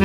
Eh 0.00 0.04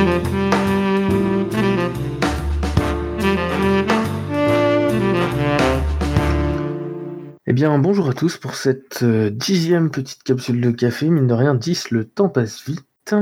bien, 7.52 7.78
bonjour 7.78 8.08
à 8.08 8.12
tous 8.12 8.36
pour 8.36 8.56
cette 8.56 9.04
euh, 9.04 9.30
dixième 9.30 9.92
petite 9.92 10.24
capsule 10.24 10.60
de 10.60 10.72
café. 10.72 11.08
Mine 11.10 11.28
de 11.28 11.34
rien, 11.34 11.54
10, 11.54 11.92
le 11.92 12.04
temps 12.06 12.28
passe 12.28 12.64
vite. 12.64 13.14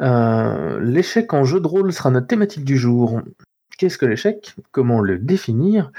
Euh, 0.00 0.80
l'échec 0.80 1.34
en 1.34 1.42
jeu 1.44 1.58
de 1.58 1.66
rôle 1.66 1.92
sera 1.92 2.10
notre 2.10 2.28
thématique 2.28 2.64
du 2.64 2.78
jour. 2.78 3.20
Qu'est-ce 3.76 3.98
que 3.98 4.06
l'échec? 4.06 4.54
Comment 4.70 5.00
le 5.00 5.18
définir? 5.18 5.90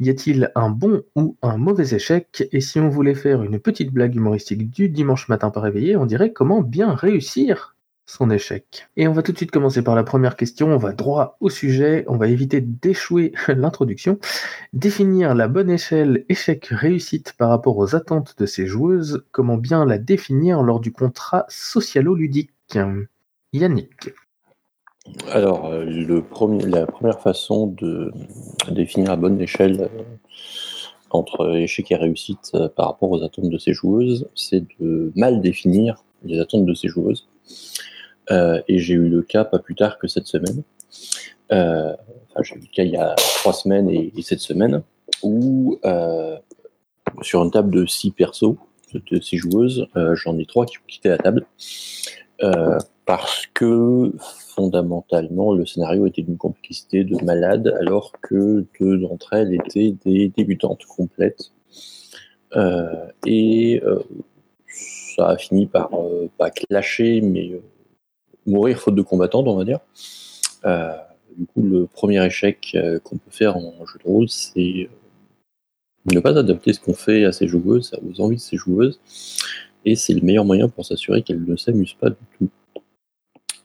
Y 0.00 0.08
a-t-il 0.08 0.52
un 0.54 0.70
bon 0.70 1.02
ou 1.16 1.36
un 1.42 1.58
mauvais 1.58 1.94
échec? 1.94 2.48
Et 2.50 2.62
si 2.62 2.80
on 2.80 2.88
voulait 2.88 3.14
faire 3.14 3.42
une 3.42 3.58
petite 3.58 3.92
blague 3.92 4.14
humoristique 4.14 4.70
du 4.70 4.88
dimanche 4.88 5.28
matin 5.28 5.50
par 5.50 5.64
réveillé, 5.64 5.96
on 5.96 6.06
dirait 6.06 6.32
comment 6.32 6.62
bien 6.62 6.94
réussir? 6.94 7.73
Son 8.06 8.30
échec. 8.30 8.88
Et 8.96 9.08
on 9.08 9.12
va 9.12 9.22
tout 9.22 9.32
de 9.32 9.36
suite 9.36 9.50
commencer 9.50 9.82
par 9.82 9.94
la 9.94 10.04
première 10.04 10.36
question, 10.36 10.68
on 10.68 10.76
va 10.76 10.92
droit 10.92 11.36
au 11.40 11.50
sujet, 11.50 12.04
on 12.08 12.16
va 12.16 12.28
éviter 12.28 12.60
d'échouer 12.60 13.32
l'introduction, 13.48 14.18
définir 14.72 15.34
la 15.34 15.48
bonne 15.48 15.70
échelle 15.70 16.24
échec-réussite 16.28 17.34
par 17.38 17.48
rapport 17.48 17.78
aux 17.78 17.94
attentes 17.94 18.34
de 18.38 18.46
ces 18.46 18.66
joueuses, 18.66 19.24
comment 19.32 19.56
bien 19.56 19.84
la 19.84 19.98
définir 19.98 20.62
lors 20.62 20.80
du 20.80 20.92
contrat 20.92 21.46
socialo-ludique? 21.48 22.50
Yannick. 23.52 24.10
Alors, 25.30 25.66
euh, 25.66 25.84
la 26.66 26.86
première 26.86 27.20
façon 27.20 27.66
de 27.66 28.10
définir 28.70 29.10
la 29.10 29.16
bonne 29.16 29.40
échelle 29.40 29.82
euh, 29.82 30.02
entre 31.10 31.54
échec 31.56 31.92
et 31.92 31.96
réussite 31.96 32.50
euh, 32.54 32.68
par 32.68 32.86
rapport 32.86 33.10
aux 33.10 33.22
attentes 33.22 33.50
de 33.50 33.58
ces 33.58 33.74
joueuses, 33.74 34.28
c'est 34.34 34.64
de 34.80 35.12
mal 35.14 35.40
définir 35.40 36.02
les 36.24 36.40
attentes 36.40 36.64
de 36.64 36.74
ces 36.74 36.88
joueuses. 36.88 37.28
Euh, 38.30 38.60
et 38.68 38.78
j'ai 38.78 38.94
eu 38.94 39.08
le 39.08 39.22
cas 39.22 39.44
pas 39.44 39.58
plus 39.58 39.74
tard 39.74 39.98
que 39.98 40.06
cette 40.06 40.26
semaine. 40.26 40.62
Euh, 41.52 41.92
enfin, 42.30 42.42
j'ai 42.42 42.56
eu 42.56 42.60
le 42.60 42.74
cas 42.74 42.82
il 42.84 42.90
y 42.90 42.96
a 42.96 43.14
trois 43.16 43.52
semaines 43.52 43.88
et, 43.88 44.12
cette 44.22 44.40
semaine, 44.40 44.82
où 45.22 45.78
euh, 45.84 46.36
sur 47.22 47.42
une 47.42 47.50
table 47.50 47.74
de 47.74 47.86
six 47.86 48.10
persos, 48.10 48.56
de 48.94 49.20
six 49.20 49.38
joueuses, 49.38 49.88
j'en 50.14 50.38
ai 50.38 50.46
trois 50.46 50.66
qui 50.66 50.78
ont 50.78 50.86
quitté 50.86 51.08
la 51.08 51.18
table. 51.18 51.46
parce 53.06 53.46
que 53.52 54.12
fondamentalement 54.18 55.52
le 55.52 55.66
scénario 55.66 56.06
était 56.06 56.22
d'une 56.22 56.38
complexité 56.38 57.04
de 57.04 57.22
malade 57.22 57.74
alors 57.80 58.12
que 58.22 58.64
deux 58.80 58.96
d'entre 58.96 59.34
elles 59.34 59.52
étaient 59.52 59.94
des 60.06 60.28
débutantes 60.28 60.84
complètes 60.86 61.52
et 63.26 63.82
ça 64.68 65.28
a 65.28 65.36
fini 65.36 65.66
par 65.66 65.90
pas 66.38 66.50
clasher 66.50 67.20
mais 67.20 67.60
mourir 68.46 68.78
faute 68.78 68.94
de 68.94 69.02
combattants, 69.02 69.44
on 69.46 69.56
va 69.56 69.64
dire. 69.64 69.80
Euh, 70.64 70.96
du 71.36 71.46
coup, 71.46 71.62
le 71.62 71.86
premier 71.86 72.24
échec 72.24 72.72
euh, 72.74 72.98
qu'on 73.00 73.16
peut 73.16 73.30
faire 73.30 73.56
en 73.56 73.84
jeu 73.86 73.98
de 73.98 74.08
rôle, 74.08 74.28
c'est 74.28 74.88
euh, 74.88 74.88
ne 76.12 76.20
pas 76.20 76.36
adapter 76.38 76.72
ce 76.72 76.80
qu'on 76.80 76.94
fait 76.94 77.24
à 77.24 77.32
ses 77.32 77.48
joueuses, 77.48 77.92
aux 78.02 78.20
envies 78.20 78.36
de 78.36 78.40
ses 78.40 78.56
joueuses. 78.56 79.00
Et 79.84 79.96
c'est 79.96 80.14
le 80.14 80.20
meilleur 80.20 80.44
moyen 80.44 80.68
pour 80.68 80.84
s'assurer 80.84 81.22
qu'elles 81.22 81.44
ne 81.44 81.56
s'amusent 81.56 81.94
pas 81.94 82.10
du 82.10 82.16
tout. 82.38 82.48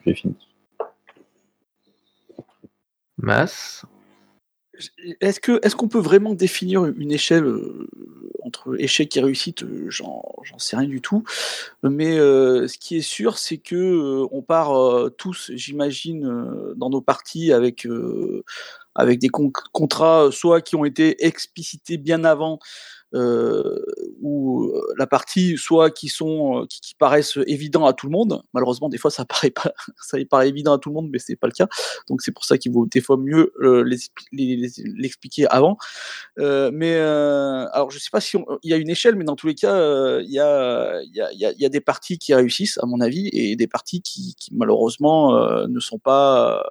J'ai 0.05 0.13
fini. 0.13 0.35
Masse 3.17 3.85
est-ce 5.22 5.39
que 5.39 5.59
est-ce 5.63 5.75
qu'on 5.75 5.88
peut 5.88 5.99
vraiment 5.99 6.33
définir 6.33 6.85
une 6.85 7.11
échelle 7.11 7.45
euh, 7.45 7.88
entre 8.44 8.80
échec 8.80 9.16
et 9.17 9.22
réussite 9.22 9.63
euh, 9.63 9.89
J'en 9.89 10.23
sais 10.58 10.75
rien 10.77 10.88
du 10.88 11.02
tout. 11.02 11.23
Mais 11.83 12.17
euh, 12.17 12.67
ce 12.67 12.77
qui 12.77 12.97
est 12.97 13.02
sûr, 13.02 13.38
c'est 13.38 13.57
que 13.57 14.25
on 14.31 14.41
part 14.41 14.73
tous, 15.17 15.52
j'imagine, 15.53 16.73
dans 16.75 16.89
nos 16.89 17.02
parties 17.02 17.52
avec 17.52 17.88
avec 18.95 19.19
des 19.19 19.30
contrats 19.30 20.30
soit 20.31 20.61
qui 20.61 20.75
ont 20.75 20.85
été 20.85 21.25
explicités 21.25 21.97
bien 21.97 22.23
avant 22.23 22.59
euh, 23.16 23.80
ou 24.22 24.72
la 24.97 25.08
partie 25.08 25.58
soit 25.58 25.90
qui 25.90 26.09
sont 26.09 26.68
qui, 26.70 26.94
paraissent 26.96 27.40
évidents 27.47 27.86
à 27.86 27.94
tout 27.94 28.08
le 28.08 28.12
monde. 28.12 28.44
Malheureusement, 28.53 28.90
des 28.90 28.97
fois, 28.97 29.09
ça 29.09 29.25
paraît 29.30 29.50
pas, 29.52 29.74
ça 30.02 30.18
paraît 30.30 30.50
évident 30.50 30.74
à 30.74 30.78
tout 30.80 30.90
le 30.90 30.96
monde, 30.96 31.09
mais 31.12 31.19
c'est 31.19 31.36
pas 31.36 31.48
le 31.48 31.53
cas. 31.53 31.68
Donc 32.08 32.22
c'est 32.22 32.31
pour 32.31 32.46
ça 32.46 32.58
qu'il 32.58 32.72
vaut 32.72 32.86
des 32.86 33.02
fois 33.02 33.18
mieux 33.18 33.53
l'expliquer 34.31 35.48
avant. 35.48 35.78
Euh, 36.40 36.72
mais 36.74 36.96
alors, 36.98 37.92
je 37.92 38.00
sais 38.00 38.09
pas 38.12 38.22
si 38.22 38.38
il 38.64 38.69
y 38.69 38.74
a 38.74 38.78
une 38.78 38.90
échelle, 38.90 39.16
mais 39.16 39.24
dans 39.24 39.36
tous 39.36 39.48
les 39.48 39.56
cas, 39.56 40.19
il 40.19 40.31
y 40.31 40.40
a 40.40 41.02
il 41.02 41.16
y 41.16 41.22
a, 41.22 41.31
y, 41.53 41.66
a, 41.66 41.69
des 41.69 41.81
parties 41.81 42.18
qui 42.18 42.34
réussissent, 42.34 42.78
à 42.80 42.86
mon 42.86 43.00
avis, 43.00 43.30
et 43.34 43.56
des 43.56 43.68
parties 43.68 44.02
qui, 44.02 44.36
qui 44.38 44.53
malheureusement 44.53 45.68
ne 45.68 45.80
sont 45.80 46.00
pas 46.00 46.64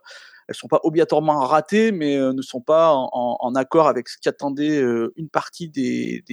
elles 0.49 0.55
sont 0.55 0.67
pas 0.67 0.81
obligatoirement 0.83 1.41
ratées, 1.41 1.93
mais 1.93 2.17
euh, 2.17 2.33
ne 2.33 2.43
sont 2.43 2.63
pas 2.63 2.93
en, 2.93 3.55
accord 3.55 3.87
avec 3.87 4.09
ce 4.09 4.17
qu'attendait 4.19 4.81
euh, 4.81 5.13
une 5.17 5.29
partie 5.29 5.69
des, 5.69 6.25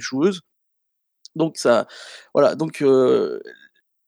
joueuses. 0.00 0.42
Donc 1.34 1.56
ça, 1.56 1.86
voilà. 2.34 2.54
Donc 2.54 2.82
euh, 2.82 3.40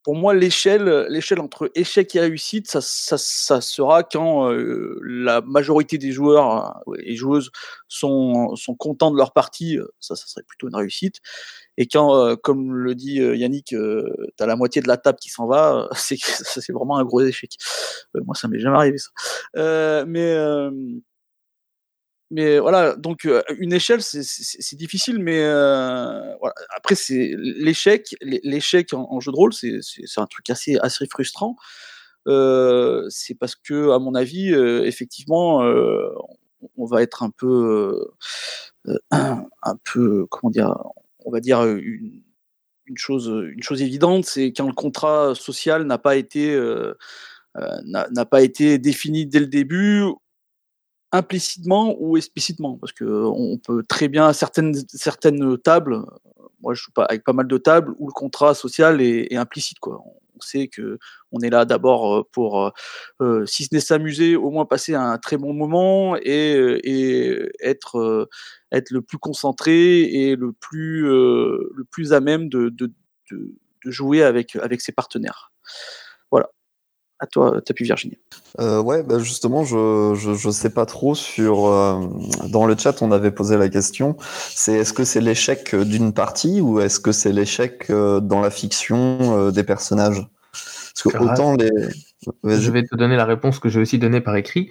pour 0.03 0.15
moi, 0.15 0.35
l'échelle, 0.35 1.07
l'échelle 1.09 1.41
entre 1.41 1.71
échec 1.75 2.15
et 2.15 2.21
réussite, 2.21 2.71
ça, 2.71 2.81
ça, 2.83 3.61
sera 3.61 4.03
quand 4.03 4.51
la 5.03 5.41
majorité 5.43 5.99
des 5.99 6.13
joueurs 6.13 6.81
et 6.99 7.17
joueuses 7.17 7.51
sont, 7.89 8.55
sont 8.57 8.75
contents 8.75 9.11
de 9.11 9.17
leur 9.17 9.33
partie. 9.33 9.79
Ça, 9.99 10.17
ça 10.17 10.27
serait 10.27 10.45
plutôt 10.47 10.69
une 10.69 10.77
réussite. 10.77 11.21
Et 11.81 11.87
quand, 11.87 12.15
euh, 12.15 12.37
comme 12.37 12.75
le 12.75 12.95
dit 12.95 13.23
euh, 13.23 13.35
Yannick, 13.35 13.73
euh, 13.73 14.05
tu 14.37 14.45
as 14.45 14.47
la 14.47 14.55
moitié 14.55 14.83
de 14.83 14.87
la 14.87 14.99
table 14.99 15.19
qui 15.19 15.31
s'en 15.31 15.47
va, 15.47 15.89
c'est 15.97 16.73
vraiment 16.73 16.99
un 16.99 17.05
gros 17.05 17.23
échec. 17.23 17.57
moi, 18.15 18.35
ça 18.35 18.49
m'est 18.49 18.59
jamais 18.59 18.77
arrivé 18.77 18.99
ça. 18.99 20.05
mais 20.07 20.37
mais 22.33 22.61
voilà, 22.61 22.95
donc 22.95 23.27
une 23.59 23.73
échelle, 23.73 24.03
c'est 24.03 24.77
difficile, 24.77 25.19
mais 25.21 25.43
après, 26.77 26.95
c'est 26.95 27.35
l'échec. 27.39 28.15
L'échec 28.21 28.93
en, 28.93 29.19
jeu 29.21 29.33
de 29.33 29.37
rôle, 29.37 29.53
c'est 29.55 29.81
un 30.19 30.27
truc 30.27 30.51
assez, 30.51 30.77
assez 30.83 31.07
frustrant. 31.07 31.57
c'est 32.27 33.35
parce 33.41 33.57
que, 33.57 33.91
à 33.91 33.99
mon 33.99 34.15
avis, 34.15 34.53
effectivement, 34.53 35.61
on 36.77 36.85
va 36.85 37.03
être 37.03 37.23
un 37.23 37.31
peu, 37.31 38.13
un 39.11 39.77
peu, 39.83 40.27
comment 40.31 40.51
dire, 40.51 40.77
on 41.25 41.31
va 41.31 41.41
dire, 41.41 41.63
une, 41.65 42.23
chose, 42.97 43.31
évidente, 43.81 44.25
c'est 44.25 44.47
quand 44.53 44.67
le 44.67 44.73
contrat 44.73 45.35
social 45.35 45.85
n'a 45.85 45.99
pas 45.99 46.17
été 46.17 46.59
défini 48.79 49.27
dès 49.27 49.41
le 49.41 49.47
début, 49.47 50.05
implicitement 51.13 51.97
ou 51.99 52.17
explicitement, 52.17 52.77
parce 52.79 52.93
que 52.93 53.05
on 53.05 53.59
peut 53.59 53.83
très 53.89 54.09
bien 54.09 54.33
certaines 54.33 54.75
certaines 54.89 55.59
tables, 55.59 56.05
moi 56.61 56.75
je 56.75 56.83
joue 56.83 56.93
pas 56.93 57.05
avec 57.05 57.25
pas 57.25 57.33
mal 57.33 57.49
de 57.49 57.59
tables 57.59 57.95
où 57.99 58.07
le 58.07 58.13
contrat 58.13 58.55
social 58.55 59.01
est, 59.01 59.33
est 59.33 59.37
implicite 59.37 59.79
quoi 59.81 60.03
on 60.41 60.47
sait 60.47 60.69
que 60.69 60.99
on 61.33 61.41
est 61.41 61.51
là 61.51 61.65
d'abord 61.65 62.27
pour, 62.33 62.73
si 63.47 63.65
ce 63.65 63.69
n'est 63.73 63.81
s'amuser, 63.81 64.37
au 64.37 64.51
moins 64.51 64.65
passer 64.65 64.95
un 64.95 65.19
très 65.19 65.37
bon 65.37 65.53
moment 65.53 66.17
et, 66.17 67.49
être, 67.61 68.29
être 68.73 68.91
le 68.91 69.03
plus 69.03 69.19
concentré 69.19 70.03
et 70.03 70.37
le 70.37 70.53
plus, 70.53 71.03
le 71.03 71.85
plus 71.91 72.13
à 72.13 72.21
même 72.21 72.49
de, 72.49 72.73
jouer 73.85 74.23
avec, 74.23 74.57
avec 74.57 74.81
ses 74.81 74.93
partenaires. 74.93 75.53
À 77.23 77.27
toi, 77.27 77.61
t'as 77.65 77.75
pu 77.75 77.85
Virginie. 77.85 78.19
Euh, 78.61 78.81
ouais, 78.81 79.03
bah, 79.03 79.19
justement, 79.19 79.63
je, 79.63 80.15
je, 80.15 80.51
sais 80.51 80.71
pas 80.71 80.87
trop 80.87 81.15
sur. 81.15 81.65
dans 82.49 82.67
le 82.67 82.77
chat, 82.79 83.03
on 83.03 83.13
avait 83.13 83.31
posé 83.31 83.59
la 83.59 83.69
question. 83.69 84.17
C'est 84.49 84.75
est-ce 84.75 84.93
que 84.95 85.05
c'est 85.05 85.21
l'échec 85.21 85.77
d'une 85.77 86.15
partie 86.15 86.63
ou 86.63 86.81
est-ce 86.81 86.99
que 86.99 87.13
c'est 87.13 87.33
l'échec 87.33 87.91
dans 87.91 88.41
la 88.41 88.51
fiction 88.51 89.51
des 89.51 89.65
personnages? 89.65 90.27
Parce 90.53 91.15
que 91.15 91.23
autant 91.23 91.57
les. 91.57 91.71
Je 92.45 92.71
vais 92.71 92.85
te 92.85 92.97
donner 92.97 93.17
la 93.17 93.25
réponse 93.25 93.59
que 93.59 93.69
j'ai 93.69 93.81
aussi 93.81 93.99
donnée 93.99 94.21
par 94.21 94.37
écrit. 94.37 94.71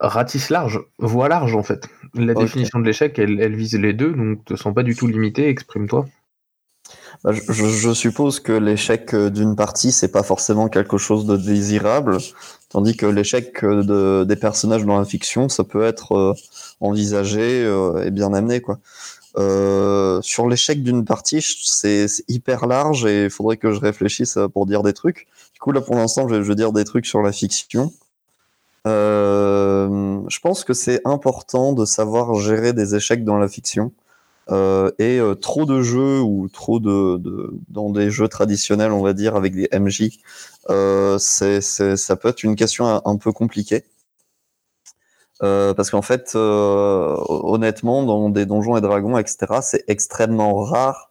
Ratisse 0.00 0.50
large, 0.50 0.80
voix 0.98 1.28
large 1.28 1.54
en 1.54 1.62
fait. 1.62 1.88
La 2.14 2.34
définition 2.34 2.78
de 2.78 2.84
l'échec, 2.84 3.18
elle, 3.18 3.54
vise 3.54 3.74
les 3.78 3.92
deux, 3.92 4.12
donc 4.12 4.44
te 4.44 4.56
sens 4.56 4.74
pas 4.74 4.82
du 4.82 4.94
tout 4.94 5.06
limité, 5.06 5.48
exprime-toi. 5.48 6.06
Bah, 7.24 7.32
je, 7.32 7.92
suppose 7.94 8.38
que 8.38 8.52
l'échec 8.52 9.16
d'une 9.16 9.56
partie, 9.56 9.92
c'est 9.92 10.12
pas 10.12 10.22
forcément 10.22 10.68
quelque 10.68 10.98
chose 10.98 11.24
de 11.24 11.38
désirable, 11.38 12.18
tandis 12.68 12.96
que 12.98 13.06
l'échec 13.06 13.64
de, 13.64 14.24
des 14.24 14.36
personnages 14.36 14.84
dans 14.84 14.98
la 14.98 15.06
fiction, 15.06 15.48
ça 15.48 15.64
peut 15.64 15.84
être 15.84 16.12
euh, 16.12 16.34
envisagé 16.80 17.64
euh, 17.64 18.04
et 18.04 18.10
bien 18.10 18.34
amené, 18.34 18.60
quoi. 18.60 18.78
Euh, 19.36 20.20
sur 20.22 20.48
l'échec 20.48 20.82
d'une 20.82 21.04
partie, 21.04 21.40
c'est 21.40 22.06
hyper 22.28 22.66
large 22.66 23.04
et 23.04 23.24
il 23.24 23.30
faudrait 23.30 23.56
que 23.56 23.72
je 23.72 23.80
réfléchisse 23.80 24.38
pour 24.52 24.66
dire 24.66 24.82
des 24.82 24.92
trucs. 24.92 25.26
Du 25.54 25.60
coup, 25.60 25.72
là, 25.72 25.80
pour 25.80 25.96
l'instant, 25.96 26.28
je, 26.28 26.34
vais 26.34 26.54
dire 26.54 26.72
des 26.72 26.84
trucs 26.84 27.06
sur 27.06 27.22
la 27.22 27.32
fiction. 27.32 27.92
Euh, 28.86 30.20
je 30.28 30.38
pense 30.40 30.62
que 30.62 30.74
c'est 30.74 31.00
important 31.04 31.72
de 31.72 31.84
savoir 31.84 32.34
gérer 32.34 32.72
des 32.72 32.94
échecs 32.94 33.24
dans 33.24 33.38
la 33.38 33.48
fiction. 33.48 33.92
Et 34.50 35.20
trop 35.40 35.64
de 35.64 35.82
jeux 35.82 36.20
ou 36.20 36.48
trop 36.48 36.80
de, 36.80 37.20
dans 37.68 37.90
des 37.90 38.10
jeux 38.10 38.28
traditionnels, 38.28 38.92
on 38.92 39.02
va 39.02 39.12
dire, 39.12 39.36
avec 39.36 39.54
des 39.54 39.68
MJ, 39.72 40.10
c'est, 41.18 41.60
ça 41.60 42.16
peut 42.16 42.28
être 42.28 42.42
une 42.42 42.56
question 42.56 43.02
un, 43.04 43.16
peu 43.16 43.32
compliquée. 43.32 43.84
parce 45.40 45.90
qu'en 45.90 46.02
fait, 46.02 46.34
honnêtement, 46.34 48.02
dans 48.04 48.30
des 48.30 48.46
donjons 48.46 48.76
et 48.76 48.80
dragons, 48.80 49.18
etc., 49.18 49.60
c'est 49.62 49.84
extrêmement 49.88 50.56
rare 50.62 51.10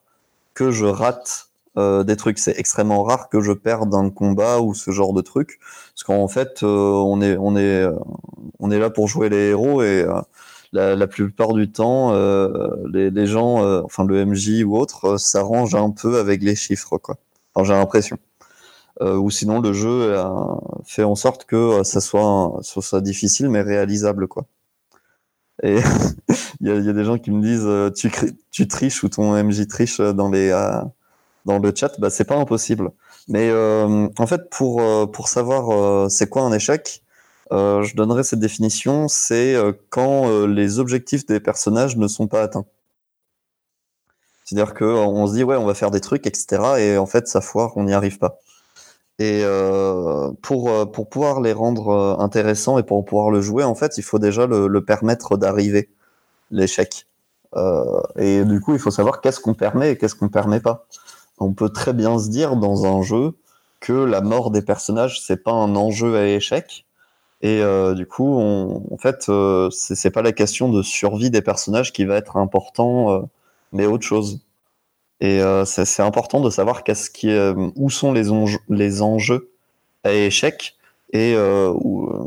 que 0.54 0.72
je 0.72 0.86
rate 0.86 1.50
euh, 1.78 2.04
des 2.04 2.16
trucs. 2.16 2.40
C'est 2.40 2.58
extrêmement 2.60 3.04
rare 3.04 3.30
que 3.30 3.42
je 3.42 3.52
perde 3.52 3.94
un 3.96 4.10
combat 4.10 4.60
ou 4.60 4.74
ce 4.74 4.92
genre 4.92 5.14
de 5.14 5.22
truc, 5.22 5.60
parce 5.94 6.04
qu'en 6.04 6.28
fait, 6.28 6.62
euh, 6.64 6.68
on 6.68 7.22
est 7.22 7.36
on 7.38 7.56
est 7.56 7.82
euh, 7.84 7.96
on 8.60 8.70
est 8.72 8.80
là 8.80 8.90
pour 8.92 9.08
jouer 9.08 9.30
les 9.30 9.50
héros 9.50 9.82
et 9.82 10.06
la, 10.74 10.96
la, 10.96 11.08
plupart 11.08 11.54
du 11.54 11.72
temps, 11.72 12.14
les, 12.92 13.10
les, 13.10 13.26
gens, 13.26 13.84
enfin 13.84 14.04
le 14.06 14.26
MJ 14.26 14.64
ou 14.66 14.78
autre, 14.78 15.18
s'arrangent 15.18 15.76
un 15.76 15.92
peu 15.92 16.20
avec 16.20 16.44
les 16.44 16.56
chiffres, 16.56 16.98
quoi. 16.98 17.18
J'ai 17.64 17.74
l'impression. 17.74 18.18
ou 19.02 19.30
sinon, 19.30 19.62
le 19.62 19.74
jeu 19.74 20.16
fait 20.86 21.04
en 21.04 21.16
sorte 21.16 21.46
que 21.46 21.84
ça 21.84 22.02
soit, 22.02 22.60
ça 22.62 22.82
soit 22.82 23.02
difficile 23.02 23.50
mais 23.50 23.62
réalisable, 23.62 24.28
quoi. 24.28 24.46
Et 25.62 25.78
il 26.62 26.68
y, 26.68 26.72
a, 26.72 26.76
y, 26.76 26.90
a, 26.90 26.94
des 26.94 27.04
gens 27.04 27.18
qui 27.18 27.32
me 27.32 27.42
disent 27.42 27.94
tu, 27.96 28.12
tu 28.52 28.68
triches 28.68 29.04
ou 29.04 29.10
ton 29.10 29.42
MJ 29.44 29.68
triche 29.68 30.02
dans 30.02 30.30
les 30.30 30.52
dans 31.46 31.60
le 31.60 31.74
chat, 31.76 32.00
bah, 32.00 32.10
c'est 32.10 32.26
pas 32.26 32.36
impossible. 32.36 32.92
Mais 33.28 33.50
euh, 33.50 34.08
en 34.18 34.28
fait, 34.28 34.50
pour, 34.50 34.82
euh, 34.82 35.06
pour 35.06 35.28
savoir 35.28 35.70
euh, 35.72 36.10
c'est 36.10 36.30
quoi 36.30 36.44
un 36.44 36.52
échec, 36.52 37.03
je 37.54 37.96
donnerais 37.96 38.24
cette 38.24 38.40
définition, 38.40 39.08
c'est 39.08 39.56
quand 39.90 40.46
les 40.46 40.80
objectifs 40.80 41.26
des 41.26 41.40
personnages 41.40 41.98
ne 41.98 42.08
sont 42.08 42.28
pas 42.28 42.42
atteints. 42.42 42.66
C'est-à-dire 44.44 44.74
qu'on 44.74 45.28
se 45.28 45.34
dit, 45.34 45.44
ouais, 45.44 45.56
on 45.56 45.66
va 45.66 45.74
faire 45.74 45.92
des 45.92 46.02
trucs, 46.02 46.28
etc. 46.28 46.62
Et 46.80 46.98
en 46.98 47.06
fait, 47.06 47.28
ça 47.28 47.42
foire, 47.42 47.78
on 47.78 47.84
n'y 47.86 47.94
arrive 47.94 48.18
pas. 48.18 48.40
Et 49.20 49.44
pour, 50.42 50.92
pour 50.92 51.10
pouvoir 51.10 51.42
les 51.42 51.54
rendre 51.54 52.18
intéressants 52.20 52.78
et 52.78 52.84
pour 52.84 53.06
pouvoir 53.06 53.30
le 53.30 53.42
jouer, 53.42 53.64
en 53.64 53.76
fait, 53.76 53.98
il 53.98 54.04
faut 54.04 54.20
déjà 54.20 54.48
le, 54.48 54.86
permettre 54.86 55.38
d'arriver, 55.38 55.90
l'échec. 56.52 57.08
et 58.18 58.44
du 58.46 58.60
coup, 58.62 58.74
il 58.74 58.80
faut 58.80 58.92
savoir 58.92 59.22
qu'est-ce 59.22 59.40
qu'on 59.40 59.54
permet 59.54 59.92
et 59.92 59.98
qu'est-ce 59.98 60.16
qu'on 60.16 60.30
permet 60.30 60.60
pas 60.60 60.88
on 61.40 61.54
peut 61.54 61.70
très 61.70 61.94
bien 61.94 62.18
se 62.20 62.30
dire 62.30 62.56
dans 62.56 62.86
un 62.86 63.02
jeu 63.02 63.36
que 63.80 63.94
la 63.94 64.22
mort 64.22 64.52
des 64.52 64.62
personnages 64.62 65.22
c'est 65.22 65.44
pas 65.44 65.52
un 65.52 65.76
enjeu 65.76 66.16
à 66.16 66.26
échec 66.26 66.86
et 67.44 67.62
euh, 67.62 67.94
du 67.94 68.08
coup 68.08 68.40
en 68.40 68.98
fait 68.98 69.28
euh, 69.30 69.70
c'est 69.70 70.10
pas 70.10 70.24
la 70.24 70.32
question 70.32 70.70
de 70.70 70.82
survie 70.82 71.30
des 71.30 71.44
personnages 71.44 71.94
qui 71.94 72.06
va 72.06 72.16
être 72.16 72.38
important 72.38 73.12
euh, 73.12 73.22
mais 73.72 73.86
autre 73.86 74.06
chose 74.06 74.42
et 75.22 75.40
c'est 75.66 76.02
important 76.02 76.42
de 76.42 76.50
savoir 76.50 76.84
qu'est-ce 76.84 77.10
qui 77.10 77.34
où 77.76 77.90
sont 77.90 78.12
les 78.12 78.30
enjeux, 78.32 78.60
les 78.68 79.02
enjeux 79.02 79.52
à 80.04 80.12
échec 80.12 80.76
et 81.14 81.38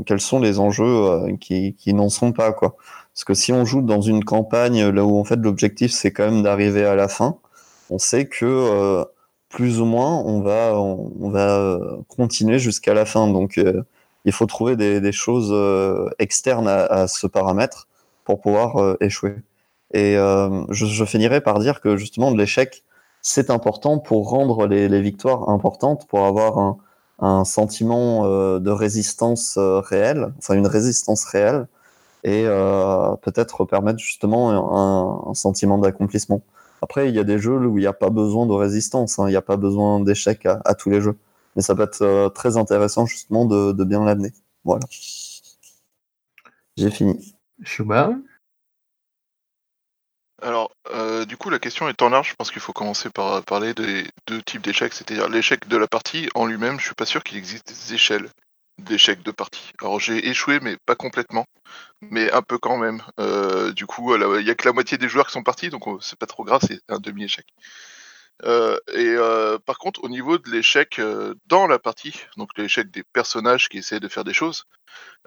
quels 0.06 0.20
sont 0.20 0.40
les 0.40 0.58
enjeux 0.58 1.36
qui, 1.38 1.74
qui 1.74 1.92
n'en 1.92 2.08
sont 2.08 2.32
pas 2.32 2.52
quoi 2.52 2.76
parce 3.12 3.24
que 3.24 3.34
si 3.34 3.52
on 3.52 3.66
joue 3.66 3.82
dans 3.82 4.00
une 4.00 4.24
campagne 4.24 4.88
là 4.88 5.04
où 5.04 5.18
en 5.18 5.24
fait 5.24 5.36
l'objectif 5.36 5.92
c'est 5.92 6.10
quand 6.10 6.24
même 6.24 6.42
d'arriver 6.42 6.86
à 6.86 6.94
la 6.94 7.08
fin 7.08 7.36
on 7.90 7.98
sait 7.98 8.26
que 8.26 8.44
euh, 8.44 9.04
plus 9.48 9.80
ou 9.80 9.84
moins 9.84 10.16
on 10.24 10.40
va 10.40 10.74
on, 10.74 11.30
va 11.30 11.58
euh, 11.58 11.96
continuer 12.08 12.58
jusqu'à 12.58 12.94
la 12.94 13.04
fin. 13.04 13.28
Donc 13.28 13.58
euh, 13.58 13.82
il 14.26 14.32
faut 14.32 14.46
trouver 14.46 14.76
des, 14.76 15.12
choses 15.12 15.54
externes 16.18 16.68
à, 16.68 17.08
ce 17.08 17.26
paramètre 17.26 17.88
pour 18.24 18.40
pouvoir 18.40 18.96
échouer. 19.00 19.36
Et 19.94 20.16
je, 20.16 21.04
finirai 21.06 21.40
par 21.40 21.58
dire 21.58 21.80
que 21.80 21.96
justement 21.96 22.30
l'échec 22.30 22.84
c'est 23.22 23.50
important 23.50 23.98
pour 23.98 24.28
rendre 24.28 24.66
les, 24.66 25.00
victoires 25.00 25.48
importantes, 25.48 26.06
pour 26.08 26.26
avoir 26.26 26.76
un, 27.20 27.44
sentiment 27.44 28.28
de 28.58 28.70
résistance 28.70 29.56
réelle, 29.58 30.32
enfin 30.38 30.54
une 30.54 30.66
résistance 30.66 31.24
réelle, 31.24 31.66
et 32.24 32.44
peut-être 33.22 33.64
permettre 33.64 34.00
justement 34.00 35.30
un 35.30 35.34
sentiment 35.34 35.78
d'accomplissement. 35.78 36.42
Après, 36.82 37.08
il 37.08 37.14
y 37.14 37.18
a 37.18 37.24
des 37.24 37.38
jeux 37.38 37.56
où 37.66 37.78
il 37.78 37.80
n'y 37.80 37.86
a 37.86 37.92
pas 37.92 38.10
besoin 38.10 38.46
de 38.46 38.52
résistance, 38.52 39.18
hein. 39.18 39.24
il 39.28 39.30
n'y 39.30 39.36
a 39.36 39.42
pas 39.42 39.56
besoin 39.56 40.00
d'échec 40.00 40.46
à, 40.46 40.74
tous 40.74 40.90
les 40.90 41.00
jeux. 41.00 41.16
Mais 41.56 41.62
ça 41.62 41.74
peut 41.74 41.82
être 41.82 42.02
euh, 42.02 42.28
très 42.28 42.56
intéressant 42.56 43.06
justement 43.06 43.46
de, 43.46 43.84
bien 43.84 44.04
l'amener. 44.04 44.32
Voilà. 44.64 44.86
J'ai 46.76 46.90
fini. 46.90 47.34
Shuba 47.62 48.10
alors, 50.42 50.70
euh, 50.92 51.24
du 51.24 51.38
coup, 51.38 51.48
la 51.48 51.58
question 51.58 51.88
étant 51.88 52.10
large, 52.10 52.28
je 52.28 52.34
pense 52.34 52.50
qu'il 52.50 52.60
faut 52.60 52.74
commencer 52.74 53.08
par 53.08 53.42
parler 53.44 53.72
des 53.72 54.04
deux 54.26 54.42
types 54.42 54.60
d'échecs, 54.62 54.92
c'est-à-dire 54.92 55.30
l'échec 55.30 55.66
de 55.66 55.78
la 55.78 55.88
partie 55.88 56.28
en 56.34 56.44
lui-même. 56.44 56.78
Je 56.78 56.84
suis 56.84 56.94
pas 56.94 57.06
sûr 57.06 57.24
qu'il 57.24 57.38
existe 57.38 57.68
des 57.68 57.94
échelles 57.94 58.28
d'échecs 58.78 59.22
de 59.22 59.30
partie. 59.30 59.72
Alors 59.80 60.00
j'ai 60.00 60.28
échoué, 60.28 60.60
mais 60.60 60.76
pas 60.84 60.94
complètement, 60.94 61.46
mais 62.02 62.30
un 62.32 62.42
peu 62.42 62.58
quand 62.58 62.76
même. 62.76 63.02
Euh, 63.18 63.72
du 63.72 63.86
coup, 63.86 64.14
il 64.14 64.46
y 64.46 64.50
a 64.50 64.54
que 64.54 64.68
la 64.68 64.72
moitié 64.72 64.98
des 64.98 65.08
joueurs 65.08 65.26
qui 65.26 65.32
sont 65.32 65.42
partis, 65.42 65.70
donc 65.70 65.86
oh, 65.86 65.98
c'est 66.00 66.18
pas 66.18 66.26
trop 66.26 66.44
grave, 66.44 66.60
c'est 66.66 66.80
un 66.88 66.98
demi-échec. 66.98 67.46
Euh, 68.44 68.78
et 68.92 69.08
euh, 69.08 69.58
par 69.58 69.78
contre, 69.78 70.04
au 70.04 70.08
niveau 70.08 70.38
de 70.38 70.50
l'échec 70.50 71.00
dans 71.46 71.66
la 71.66 71.78
partie, 71.78 72.24
donc 72.36 72.50
l'échec 72.56 72.90
des 72.90 73.02
personnages 73.02 73.68
qui 73.68 73.78
essaient 73.78 74.00
de 74.00 74.08
faire 74.08 74.24
des 74.24 74.34
choses, 74.34 74.64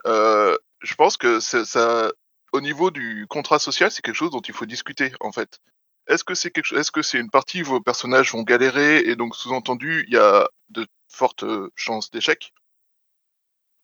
je 0.06 0.96
pense 0.96 1.18
que 1.18 1.40
ça, 1.40 2.12
au 2.54 2.62
niveau 2.62 2.92
du 2.92 3.26
contrat 3.28 3.60
social, 3.60 3.92
c'est 3.92 4.02
quelque 4.02 4.16
chose 4.16 4.32
dont 4.32 4.42
il 4.42 4.54
faut 4.54 4.66
discuter 4.66 5.12
en 5.20 5.32
fait. 5.32 5.60
Est-ce 6.08 6.24
que 6.24 6.34
c'est 6.34 6.52
quelque 6.52 6.76
est-ce 6.76 6.92
que 6.92 7.02
c'est 7.02 7.20
une 7.20 7.30
partie 7.30 7.62
où 7.62 7.66
vos 7.66 7.82
personnages 7.82 8.32
vont 8.32 8.44
galérer 8.44 9.00
et 9.00 9.16
donc 9.16 9.36
sous-entendu 9.36 10.06
il 10.08 10.14
y 10.14 10.18
a 10.18 10.48
de 10.70 10.88
fortes 11.08 11.46
chances 11.76 12.10
d'échec? 12.12 12.54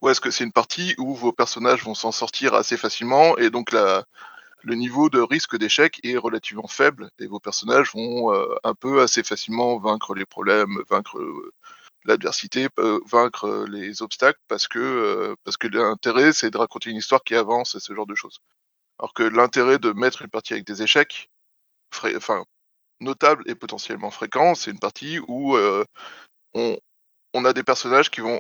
Ou 0.02 0.10
est-ce 0.10 0.22
que 0.22 0.32
c'est 0.32 0.44
une 0.44 0.52
partie 0.52 0.96
où 0.98 1.16
vos 1.16 1.32
personnages 1.32 1.84
vont 1.84 1.96
s'en 1.96 2.12
sortir 2.12 2.54
assez 2.54 2.78
facilement 2.78 3.38
et 3.38 3.50
donc 3.50 3.72
la, 3.72 4.06
le 4.64 4.76
niveau 4.76 5.10
de 5.10 5.20
risque 5.20 5.58
d'échec 5.58 6.00
est 6.04 6.18
relativement 6.18 6.68
faible 6.68 7.12
et 7.20 7.28
vos 7.28 7.40
personnages 7.40 7.94
vont 7.94 8.34
euh, 8.34 8.56
un 8.64 8.74
peu 8.74 9.02
assez 9.02 9.24
facilement 9.24 9.78
vaincre 9.78 10.16
les 10.16 10.26
problèmes, 10.26 10.82
vaincre 10.90 11.20
euh, 11.20 11.54
l'adversité, 12.06 12.68
euh, 12.80 13.00
vaincre 13.06 13.66
les 13.70 14.02
obstacles 14.02 14.40
parce 14.48 14.68
que 14.68 15.36
l'intérêt 15.72 16.34
c'est 16.34 16.50
de 16.52 16.58
raconter 16.58 16.90
une 16.90 16.98
histoire 16.98 17.24
qui 17.24 17.36
avance 17.36 17.76
et 17.76 17.80
ce 17.80 17.94
genre 17.94 18.08
de 18.08 18.16
choses. 18.16 18.40
Alors 19.00 19.14
que 19.14 19.24
l'intérêt 19.24 19.80
de 19.80 19.92
mettre 19.92 20.22
une 20.22 20.30
partie 20.30 20.54
avec 20.54 20.66
des 20.66 20.82
échecs, 20.82 21.30
enfin 22.16 22.44
notable 23.02 23.44
et 23.48 23.56
potentiellement 23.56 24.12
fréquent, 24.12 24.56
c'est 24.56 24.72
une 24.72 24.80
partie 24.80 25.20
où 25.28 25.58
on 26.54 27.46
a 27.46 27.54
des 27.54 27.64
personnages 27.64 28.10
qui 28.10 28.22
vont 28.22 28.40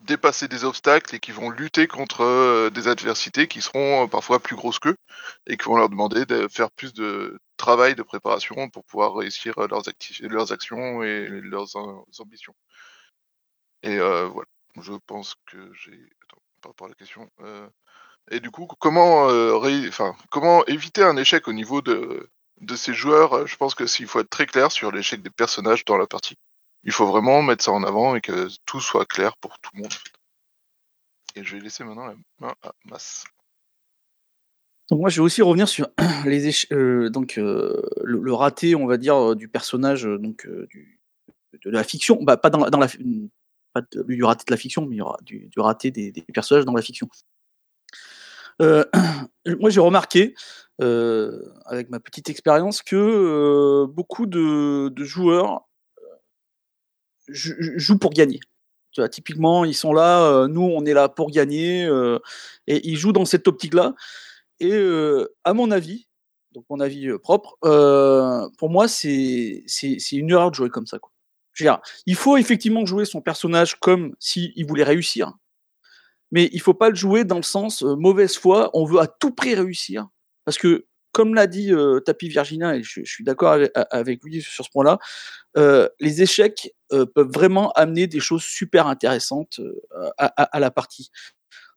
dépasser 0.00 0.48
des 0.48 0.64
obstacles 0.64 1.14
et 1.14 1.20
qui 1.20 1.32
vont 1.32 1.50
lutter 1.50 1.86
contre 1.86 2.22
euh, 2.22 2.70
des 2.70 2.88
adversités 2.88 3.48
qui 3.48 3.60
seront 3.60 4.04
euh, 4.04 4.06
parfois 4.06 4.40
plus 4.40 4.56
grosses 4.56 4.78
qu'eux 4.78 4.96
et 5.46 5.56
qui 5.56 5.64
vont 5.66 5.76
leur 5.76 5.88
demander 5.88 6.26
de 6.26 6.48
faire 6.48 6.70
plus 6.70 6.92
de 6.94 7.38
travail 7.56 7.94
de 7.94 8.02
préparation 8.02 8.70
pour 8.70 8.84
pouvoir 8.84 9.14
réussir 9.14 9.58
euh, 9.58 9.68
leurs, 9.68 9.88
actions 10.52 11.02
et 11.02 11.26
leurs 11.28 11.76
ambitions. 12.18 12.54
Et 13.82 13.98
voilà, 13.98 14.48
je 14.80 14.92
pense 15.06 15.34
que 15.46 15.72
j'ai... 15.72 15.98
par 16.60 16.72
rapport 16.72 16.86
à 16.86 16.90
la 16.90 16.94
question... 16.94 17.30
Et 18.30 18.38
du 18.38 18.50
coup, 18.50 18.68
comment 18.78 19.26
éviter 20.66 21.02
un 21.02 21.16
échec 21.16 21.48
au 21.48 21.52
niveau 21.52 21.80
de, 21.80 22.30
de 22.60 22.76
ces 22.76 22.94
joueurs? 22.94 23.46
Je 23.46 23.56
pense 23.56 23.74
que 23.74 23.86
s'il 23.86 24.06
faut 24.06 24.20
être 24.20 24.30
très 24.30 24.46
clair 24.46 24.70
sur 24.70 24.92
l'échec 24.92 25.22
des 25.22 25.30
personnages 25.30 25.84
dans 25.84 25.96
la 25.96 26.06
partie. 26.06 26.36
Il 26.84 26.92
faut 26.92 27.06
vraiment 27.06 27.42
mettre 27.42 27.64
ça 27.64 27.72
en 27.72 27.82
avant 27.82 28.14
et 28.14 28.20
que 28.20 28.48
tout 28.64 28.80
soit 28.80 29.06
clair 29.06 29.36
pour 29.36 29.58
tout 29.58 29.70
le 29.74 29.82
monde. 29.82 29.92
Et 31.34 31.44
je 31.44 31.56
vais 31.56 31.62
laisser 31.62 31.84
maintenant 31.84 32.06
la 32.06 32.14
main 32.38 32.54
à 32.62 32.72
Mas. 32.84 33.24
Donc 34.90 35.00
moi, 35.00 35.08
je 35.08 35.20
vais 35.20 35.24
aussi 35.24 35.40
revenir 35.40 35.68
sur 35.68 35.88
euh, 36.26 37.10
euh, 37.38 37.82
le, 38.02 38.32
raté, 38.32 38.74
on 38.74 38.86
va 38.86 38.96
dire, 38.96 39.14
euh, 39.16 39.34
du 39.36 39.48
personnage 39.48 40.02
donc 40.02 40.48
de 40.48 41.70
la 41.70 41.84
fiction. 41.84 42.18
Bah, 42.22 42.36
pas 42.36 42.50
dans, 42.50 42.66
la 42.66 42.88
pas 43.72 43.82
du 44.08 44.24
raté 44.24 44.44
de 44.46 44.52
la 44.52 44.56
fiction, 44.56 44.86
mais 44.86 44.98
du, 45.22 45.48
du 45.48 45.60
raté 45.60 45.92
des, 45.92 46.12
personnages 46.34 46.64
dans 46.64 46.74
la 46.74 46.82
fiction. 46.82 47.08
moi, 48.58 49.70
j'ai 49.70 49.80
remarqué, 49.80 50.34
avec 50.80 51.88
ma 51.88 52.00
petite 52.00 52.28
expérience, 52.28 52.82
que 52.82 53.86
beaucoup 53.86 54.26
de 54.26 55.04
joueurs 55.04 55.69
joue 57.30 57.98
pour 57.98 58.10
gagner. 58.10 58.40
Tu 58.92 59.00
vois, 59.00 59.08
typiquement, 59.08 59.64
ils 59.64 59.74
sont 59.74 59.92
là, 59.92 60.22
euh, 60.24 60.48
nous, 60.48 60.62
on 60.62 60.84
est 60.84 60.94
là 60.94 61.08
pour 61.08 61.30
gagner, 61.30 61.84
euh, 61.84 62.18
et 62.66 62.88
ils 62.88 62.96
jouent 62.96 63.12
dans 63.12 63.24
cette 63.24 63.46
optique-là. 63.46 63.94
Et 64.58 64.72
euh, 64.72 65.32
à 65.44 65.54
mon 65.54 65.70
avis, 65.70 66.08
donc 66.52 66.64
mon 66.68 66.80
avis 66.80 67.08
propre, 67.22 67.56
pour 68.58 68.70
moi, 68.70 68.88
c'est 68.88 69.62
une 70.12 70.30
erreur 70.30 70.50
de 70.50 70.56
jouer 70.56 70.70
comme 70.70 70.86
ça. 70.86 70.98
Il 72.06 72.16
faut 72.16 72.36
effectivement 72.36 72.84
jouer 72.86 73.04
son 73.04 73.20
personnage 73.20 73.76
comme 73.78 74.14
s'il 74.18 74.66
voulait 74.66 74.84
réussir, 74.84 75.32
mais 76.32 76.48
il 76.52 76.60
faut 76.60 76.74
pas 76.74 76.88
le 76.90 76.96
jouer 76.96 77.24
dans 77.24 77.36
le 77.36 77.42
sens 77.42 77.82
mauvaise 77.82 78.36
foi, 78.36 78.70
on 78.72 78.84
veut 78.84 78.98
à 78.98 79.06
tout 79.06 79.30
prix 79.30 79.54
réussir, 79.54 80.08
parce 80.44 80.58
que 80.58 80.86
comme 81.12 81.34
l'a 81.34 81.46
dit 81.46 81.72
Tapi 82.04 82.28
Virginia, 82.28 82.76
et 82.76 82.82
je, 82.82 83.04
suis 83.04 83.24
d'accord 83.24 83.58
avec, 83.90 84.24
lui 84.24 84.42
sur 84.42 84.64
ce 84.64 84.70
point-là, 84.70 84.98
les 86.00 86.22
échecs 86.22 86.72
euh, 86.92 87.06
peuvent 87.06 87.30
vraiment 87.32 87.70
amener 87.72 88.06
des 88.06 88.20
choses 88.20 88.42
super 88.42 88.86
intéressantes 88.86 89.60
à, 90.18 90.60
la 90.60 90.70
partie. 90.70 91.10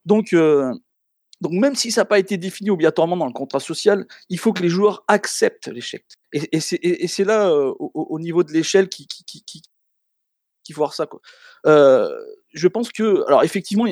Donc, 0.05 0.34
donc 0.34 1.51
même 1.51 1.75
si 1.75 1.91
ça 1.91 2.01
n'a 2.01 2.05
pas 2.05 2.20
été 2.20 2.38
défini 2.38 2.70
obligatoirement 2.70 3.17
dans 3.17 3.27
le 3.27 3.34
contrat 3.34 3.60
social, 3.60 4.05
il 4.29 4.39
faut 4.39 4.53
que 4.53 4.62
les 4.62 4.70
joueurs 4.70 5.03
acceptent 5.08 5.67
l'échec. 5.67 6.05
Et, 6.34 6.60
c'est 6.60 7.24
là, 7.24 7.53
au, 7.53 8.20
niveau 8.20 8.43
de 8.43 8.51
l'échelle, 8.51 8.89
qu'il 8.89 9.08
qui, 9.08 9.24
qui, 9.24 9.63
faut 10.74 10.82
voir 10.82 10.93
ça. 10.93 11.08
Je 12.54 12.68
pense 12.68 12.92
que, 12.92 13.26
alors 13.28 13.44
effectivement, 13.44 13.86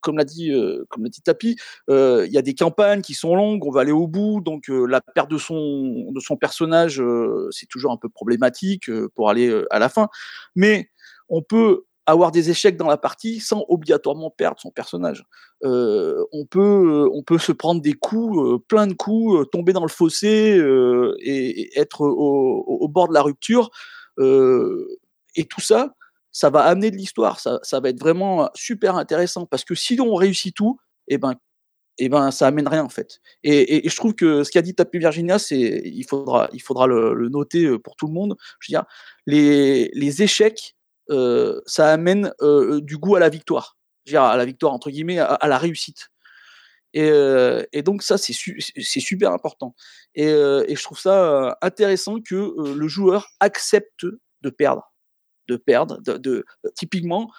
comme 0.00 0.16
l'a 0.16 0.24
dit, 0.24 0.52
euh, 0.52 0.84
dit 0.98 1.22
Tapi, 1.22 1.56
euh, 1.90 2.24
il 2.26 2.32
y 2.32 2.38
a 2.38 2.42
des 2.42 2.54
campagnes 2.54 3.02
qui 3.02 3.14
sont 3.14 3.34
longues, 3.34 3.64
on 3.64 3.70
va 3.70 3.80
aller 3.80 3.92
au 3.92 4.06
bout, 4.06 4.40
donc 4.40 4.70
euh, 4.70 4.86
la 4.86 5.00
perte 5.00 5.30
de 5.30 5.38
son, 5.38 6.10
de 6.12 6.20
son 6.20 6.36
personnage, 6.36 7.02
c'est 7.50 7.66
toujours 7.66 7.92
un 7.92 7.96
peu 7.96 8.08
problématique 8.08 8.90
pour 9.14 9.30
aller 9.30 9.64
à 9.70 9.78
la 9.78 9.88
fin. 9.88 10.08
Mais 10.54 10.90
on 11.28 11.42
peut 11.42 11.84
avoir 12.06 12.32
des 12.32 12.48
échecs 12.48 12.78
dans 12.78 12.88
la 12.88 12.96
partie 12.96 13.38
sans 13.38 13.66
obligatoirement 13.68 14.30
perdre 14.30 14.58
son 14.58 14.70
personnage. 14.70 15.24
on, 15.62 16.46
peut, 16.48 17.08
on 17.12 17.22
peut 17.22 17.38
se 17.38 17.52
prendre 17.52 17.82
des 17.82 17.92
coups, 17.92 18.62
plein 18.68 18.86
de 18.86 18.94
coups, 18.94 19.46
tomber 19.50 19.74
dans 19.74 19.82
le 19.82 19.88
fossé 19.88 20.58
et, 21.20 21.78
être 21.78 22.00
au, 22.00 22.64
au, 22.66 22.88
bord 22.88 23.08
de 23.08 23.14
la 23.14 23.22
rupture. 23.22 23.70
et 24.18 25.44
tout 25.44 25.60
ça, 25.60 25.94
ça 26.38 26.50
va 26.50 26.60
amener 26.60 26.92
de 26.92 26.96
l'histoire, 26.96 27.40
ça, 27.40 27.80
va 27.80 27.88
être 27.88 27.98
vraiment 27.98 28.48
super 28.54 28.94
intéressant 28.94 29.44
parce 29.44 29.64
que 29.64 29.74
si 29.74 30.00
on 30.00 30.14
réussit 30.14 30.54
tout, 30.54 30.78
eh 31.08 31.18
ben, 31.18 31.34
eh 31.98 32.08
ben, 32.08 32.30
ça 32.30 32.46
amène 32.46 32.68
rien 32.68 32.84
en 32.84 32.88
fait. 32.88 33.18
Et, 33.42 33.88
je 33.88 33.96
trouve 33.96 34.14
que 34.14 34.44
ce 34.44 34.52
qu'a 34.52 34.62
dit 34.62 34.72
Tapi 34.72 35.00
Virginia, 35.00 35.40
c'est 35.40 35.82
il 35.84 36.04
faudra, 36.04 36.48
il 36.52 36.62
faudra 36.62 36.86
le, 36.86 37.28
noter 37.28 37.76
pour 37.80 37.96
tout 37.96 38.06
le 38.06 38.12
monde. 38.12 38.36
Je 38.60 38.76
les, 39.26 39.90
les 39.92 40.22
échecs, 40.22 40.76
ça 41.08 41.92
amène 41.92 42.32
du 42.82 42.98
goût 42.98 43.16
à 43.16 43.20
la 43.20 43.30
victoire. 43.30 43.76
Je 44.04 44.12
veux 44.12 44.14
dire, 44.14 44.22
à 44.22 44.36
la 44.36 44.44
victoire 44.44 44.72
entre 44.72 44.90
guillemets, 44.90 45.18
à, 45.18 45.48
la 45.48 45.58
réussite. 45.58 46.10
Et, 46.94 47.82
donc 47.82 48.04
ça, 48.04 48.16
c'est 48.16 48.32
super 49.00 49.32
important. 49.32 49.74
Et, 50.14 50.28
je 50.28 50.82
trouve 50.84 51.00
ça 51.00 51.58
intéressant 51.62 52.20
que 52.20 52.74
le 52.76 52.86
joueur 52.86 53.26
accepte 53.40 54.06
de 54.42 54.50
perdre 54.50 54.88
de 55.48 55.56
perdre. 55.56 56.00
De, 56.00 56.44
typiquement, 56.74 57.30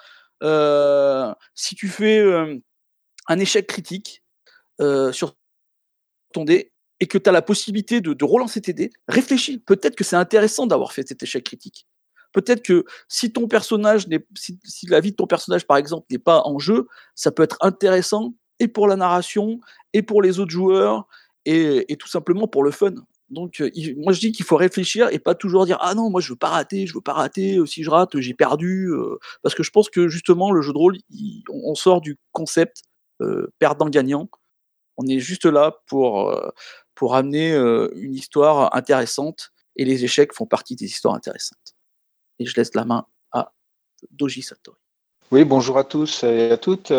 euh, 0.43 1.33
si 1.55 1.75
tu 1.75 1.87
fais 1.87 2.21
un 3.27 3.39
échec 3.39 3.67
critique 3.67 4.23
euh, 4.81 5.11
sur 5.11 5.35
ton 6.33 6.45
dé 6.45 6.71
et 6.99 7.07
que 7.07 7.17
tu 7.17 7.29
as 7.29 7.31
la 7.31 7.41
possibilité 7.41 8.01
de, 8.01 8.25
relancer 8.25 8.61
tes 8.61 8.73
dés, 8.73 8.91
réfléchis. 9.07 9.57
Peut-être 9.57 9.95
que 9.95 10.03
c'est 10.03 10.15
intéressant 10.15 10.67
d'avoir 10.67 10.91
fait 10.91 11.07
cet 11.07 11.23
échec 11.23 11.45
critique. 11.45 11.87
Peut-être 12.33 12.61
que 12.61 12.83
si 13.07 13.31
ton 13.31 13.47
personnage 13.47 14.05
si, 14.35 14.59
la 14.87 14.99
vie 14.99 15.11
de 15.11 15.15
ton 15.15 15.25
personnage 15.25 15.65
par 15.65 15.77
exemple 15.77 16.05
n'est 16.11 16.19
pas 16.19 16.41
en 16.45 16.59
jeu, 16.59 16.87
ça 17.15 17.31
peut 17.31 17.43
être 17.43 17.57
intéressant 17.61 18.33
et 18.59 18.67
pour 18.67 18.87
la 18.87 18.95
narration 18.95 19.59
et 19.93 20.01
pour 20.01 20.21
les 20.21 20.39
autres 20.39 20.51
joueurs 20.51 21.07
et 21.45 21.95
tout 21.97 22.07
simplement 22.07 22.47
pour 22.47 22.63
le 22.63 22.69
fun. 22.69 22.93
Donc, 23.29 23.63
moi, 23.97 24.13
je 24.13 24.19
dis 24.19 24.31
qu'il 24.31 24.45
faut 24.45 24.55
réfléchir 24.55 25.09
et 25.11 25.19
pas 25.19 25.35
toujours 25.35 25.65
dire 25.65 25.77
ah 25.81 25.93
non, 25.95 26.09
moi, 26.09 26.21
je 26.21 26.31
veux 26.31 26.37
pas 26.37 26.49
rater, 26.49 26.87
je 26.87 26.93
veux 26.93 27.01
pas 27.01 27.13
rater. 27.13 27.59
si 27.65 27.83
je 27.83 27.89
rate, 27.89 28.19
j'ai 28.19 28.33
perdu. 28.33 28.91
parce 29.43 29.55
que 29.55 29.63
je 29.63 29.71
pense 29.71 29.89
que 29.89 30.07
justement, 30.07 30.51
le 30.51 30.61
jeu 30.61 30.73
de 30.73 30.77
rôle, 30.77 30.97
on, 31.49 31.75
sort 31.75 32.01
du 32.01 32.17
concept 32.31 32.83
perdant-gagnant. 33.59 34.29
On 34.97 35.05
est 35.07 35.19
juste 35.19 35.45
là 35.45 35.77
pour 35.87 36.35
pour 36.95 37.15
amener 37.15 37.53
une 37.95 38.15
histoire 38.15 38.75
intéressante 38.75 39.51
et 39.75 39.85
les 39.85 40.03
échecs 40.03 40.33
font 40.33 40.45
partie 40.45 40.75
des 40.75 40.85
histoires 40.85 41.15
intéressantes. 41.15 41.75
Et 42.39 42.45
je 42.45 42.55
laisse 42.55 42.75
la 42.75 42.83
main 42.83 43.05
à 43.31 43.53
Doji 44.11 44.41
Satori. 44.41 44.78
Oui, 45.31 45.43
bonjour 45.43 45.77
à 45.77 45.83
tous 45.83 46.23
et 46.23 46.49
à 46.49 46.57
toutes. 46.57 46.91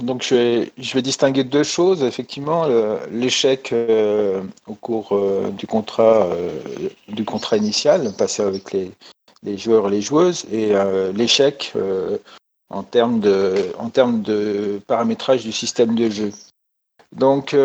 Donc, 0.00 0.22
je 0.22 0.68
vais, 0.94 1.02
distinguer 1.02 1.42
deux 1.42 1.64
choses. 1.64 2.04
Effectivement, 2.04 2.68
l'échec 3.10 3.70
euh, 3.72 4.40
au 4.68 4.74
cours 4.74 5.16
euh, 5.16 5.50
du, 5.50 5.66
contrat, 5.66 6.26
euh, 6.26 6.60
du 7.08 7.24
contrat 7.24 7.56
initial, 7.56 8.12
passé 8.16 8.44
avec 8.44 8.72
les, 8.72 9.58
joueurs 9.58 9.88
et 9.88 9.90
les 9.90 10.00
joueuses, 10.00 10.46
et 10.52 10.74
l'échec 11.12 11.72
en, 12.70 12.84
termes 12.84 13.18
de, 13.18 13.72
en 13.78 13.90
termes 13.90 14.22
de 14.22 14.80
paramétrage 14.86 15.42
du 15.42 15.50
système 15.50 15.96
de 15.96 16.08
jeu. 16.08 16.30
Donc, 17.10 17.56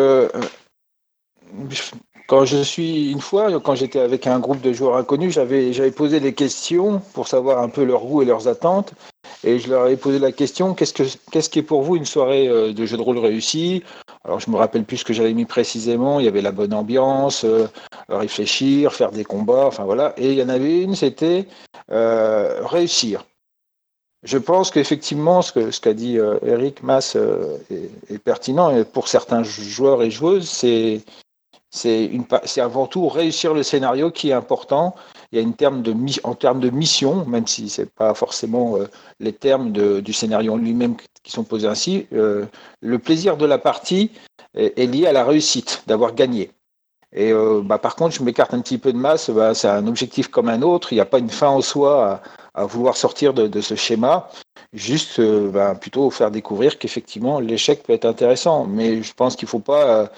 quand 2.26 2.44
je 2.44 2.62
suis 2.62 3.12
une 3.12 3.20
fois, 3.20 3.60
quand 3.60 3.76
j'étais 3.76 4.00
avec 4.00 4.26
un 4.26 4.40
groupe 4.40 4.62
de 4.62 4.72
joueurs 4.72 4.96
inconnus, 4.96 5.34
j'avais 5.34 5.92
posé 5.92 6.18
des 6.18 6.34
questions 6.34 7.00
pour 7.14 7.28
savoir 7.28 7.60
un 7.60 7.68
peu 7.68 7.84
leurs 7.84 8.04
goûts 8.04 8.22
et 8.22 8.24
leurs 8.24 8.48
attentes. 8.48 8.94
Et 9.44 9.58
je 9.58 9.68
leur 9.68 9.88
ai 9.88 9.96
posé 9.96 10.18
la 10.18 10.30
question 10.30 10.74
qu'est-ce, 10.74 10.94
que, 10.94 11.02
qu'est-ce 11.30 11.50
qui 11.50 11.58
est 11.58 11.64
pour 11.64 11.82
vous 11.82 11.96
une 11.96 12.04
soirée 12.04 12.48
euh, 12.48 12.72
de 12.72 12.86
jeu 12.86 12.96
de 12.96 13.02
rôle 13.02 13.18
réussie 13.18 13.82
Alors, 14.24 14.38
je 14.38 14.50
me 14.50 14.56
rappelle 14.56 14.84
plus 14.84 14.98
ce 14.98 15.04
que 15.04 15.12
j'avais 15.12 15.32
mis 15.32 15.46
précisément. 15.46 16.20
Il 16.20 16.26
y 16.26 16.28
avait 16.28 16.42
la 16.42 16.52
bonne 16.52 16.72
ambiance, 16.72 17.44
euh, 17.44 17.66
réfléchir, 18.08 18.92
faire 18.92 19.10
des 19.10 19.24
combats, 19.24 19.66
enfin 19.66 19.84
voilà. 19.84 20.14
Et 20.16 20.32
il 20.32 20.38
y 20.38 20.42
en 20.42 20.48
avait 20.48 20.82
une, 20.82 20.94
c'était 20.94 21.46
euh, 21.90 22.64
réussir. 22.64 23.24
Je 24.22 24.38
pense 24.38 24.70
qu'effectivement, 24.70 25.42
ce, 25.42 25.52
que, 25.52 25.70
ce 25.72 25.80
qu'a 25.80 25.94
dit 25.94 26.16
Eric 26.46 26.84
Mass 26.84 27.16
est, 27.16 28.18
pertinent. 28.18 28.70
Et 28.70 28.84
pour 28.84 29.08
certains 29.08 29.42
joueurs 29.42 30.00
et 30.04 30.12
joueuses, 30.12 30.48
c'est, 30.48 31.00
c'est 31.70 32.60
avant 32.60 32.86
tout 32.86 33.08
réussir 33.08 33.52
le 33.52 33.64
scénario 33.64 34.12
qui 34.12 34.30
est 34.30 34.32
important 34.32 34.94
il 35.32 35.36
y 35.36 35.38
a 35.38 35.42
une 35.42 35.54
terme 35.54 35.82
de, 35.82 35.94
en 36.24 36.34
termes 36.34 36.60
de 36.60 36.68
mission, 36.68 37.24
même 37.24 37.46
si 37.46 37.70
ce 37.70 37.82
n'est 37.82 37.86
pas 37.86 38.12
forcément 38.12 38.76
euh, 38.76 38.86
les 39.18 39.32
termes 39.32 39.72
du 39.72 40.12
scénario 40.12 40.56
lui-même 40.58 40.96
qui 41.22 41.32
sont 41.32 41.44
posés 41.44 41.68
ainsi, 41.68 42.06
euh, 42.12 42.44
le 42.80 42.98
plaisir 42.98 43.38
de 43.38 43.46
la 43.46 43.58
partie 43.58 44.10
est, 44.54 44.86
lié 44.86 45.06
à 45.06 45.12
la 45.12 45.24
réussite, 45.24 45.84
d'avoir 45.86 46.14
gagné. 46.14 46.50
Et 47.14 47.32
euh, 47.32 47.62
bah, 47.64 47.78
par 47.78 47.96
contre, 47.96 48.14
je 48.14 48.22
m'écarte 48.22 48.52
un 48.52 48.60
petit 48.60 48.76
peu 48.76 48.92
de 48.92 48.98
masse, 48.98 49.30
bah, 49.30 49.54
c'est 49.54 49.68
un 49.68 49.86
objectif 49.86 50.28
comme 50.28 50.48
un 50.48 50.60
autre, 50.60 50.92
il 50.92 50.96
n'y 50.96 51.00
a 51.00 51.06
pas 51.06 51.18
une 51.18 51.30
fin 51.30 51.48
en 51.48 51.62
soi 51.62 52.20
à, 52.54 52.64
vouloir 52.66 52.98
sortir 52.98 53.32
de, 53.32 53.60
ce 53.62 53.74
schéma, 53.74 54.28
juste 54.74 55.18
bah, 55.20 55.74
plutôt 55.74 56.10
faire 56.10 56.30
découvrir 56.30 56.78
qu'effectivement 56.78 57.40
l'échec 57.40 57.82
peut 57.82 57.94
être 57.94 58.04
intéressant. 58.04 58.66
Mais 58.66 59.02
je 59.02 59.14
pense 59.14 59.36
qu'il 59.36 59.46
ne 59.46 59.50
faut 59.50 59.58
pas 59.58 60.10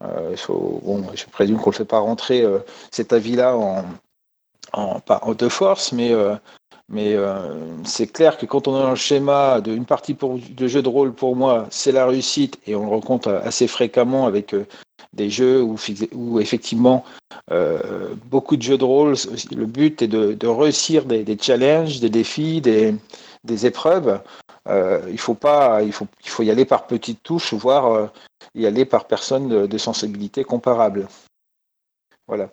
bon, 0.00 1.04
je 1.14 1.24
présume 1.26 1.58
qu'on 1.58 1.70
ne 1.70 1.74
fait 1.76 1.84
pas 1.84 2.00
rentrer 2.00 2.44
cet 2.90 3.12
avis-là 3.12 3.56
en, 3.56 3.84
en, 4.76 5.00
pas 5.00 5.20
en 5.22 5.34
de 5.34 5.48
force, 5.48 5.92
mais, 5.92 6.12
euh, 6.12 6.36
euh, 6.94 7.76
c'est 7.84 8.06
clair 8.06 8.38
que 8.38 8.46
quand 8.46 8.68
on 8.68 8.72
dans 8.72 8.90
le 8.90 8.96
schéma 8.96 9.60
d'une 9.60 9.86
partie 9.86 10.14
de 10.14 10.68
jeu 10.68 10.82
de 10.82 10.88
rôle, 10.88 11.12
pour 11.12 11.34
moi, 11.34 11.66
c'est 11.70 11.92
la 11.92 12.06
réussite, 12.06 12.58
et 12.66 12.76
on 12.76 12.82
le 12.82 12.90
rencontre 12.90 13.28
assez 13.44 13.66
fréquemment 13.66 14.26
avec 14.26 14.54
euh, 14.54 14.66
des 15.12 15.30
jeux 15.30 15.62
où, 15.62 16.40
effectivement 16.40 17.04
beaucoup 18.26 18.56
de 18.56 18.62
jeux 18.62 18.78
de 18.78 18.84
rôle, 18.84 19.14
le 19.54 19.66
but 19.66 20.02
est 20.02 20.08
de, 20.08 20.46
réussir 20.46 21.04
des, 21.06 21.38
challenges, 21.40 22.00
des 22.00 22.10
défis, 22.10 22.60
des, 22.60 23.66
épreuves. 23.66 24.20
il 24.68 25.18
faut 25.18 26.42
y 26.42 26.50
aller 26.50 26.64
par 26.66 26.86
petites 26.86 27.22
touches, 27.22 27.54
voire 27.54 28.10
y 28.54 28.66
aller 28.66 28.84
par 28.84 29.06
personne 29.06 29.48
de, 29.48 29.66
de 29.66 29.78
sensibilité 29.78 30.44
comparable. 30.44 31.08
Voilà. 32.28 32.50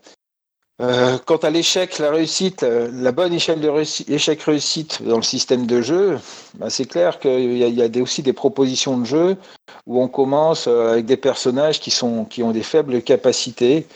Euh, 0.82 1.20
quant 1.26 1.38
à 1.38 1.52
l'échec, 1.52 2.00
la 2.00 2.10
réussite, 2.10 2.64
euh, 2.64 2.90
la 2.92 3.12
bonne 3.12 3.32
échelle 3.32 3.62
de 3.62 3.70
échec-réussite 4.12 5.04
dans 5.04 5.18
le 5.18 5.24
système 5.24 5.68
de 5.68 5.82
jeu, 5.82 6.20
bah, 6.56 6.72
c'est 6.72 6.86
clair 6.86 7.20
qu'il 7.20 7.58
y 7.58 7.82
a, 7.82 8.02
aussi 8.02 8.24
des 8.24 8.34
propositions 8.34 8.98
de 8.98 9.06
jeu 9.06 9.38
où 9.86 10.02
on 10.02 10.08
commence 10.08 10.66
euh, 10.68 10.94
avec 10.94 11.06
des 11.06 11.18
personnages 11.18 11.80
qui, 11.80 11.92
sont, 11.92 12.26
qui 12.26 12.42
ont 12.42 12.52
des 12.52 12.64
faibles 12.64 13.02
capacités, 13.02 13.88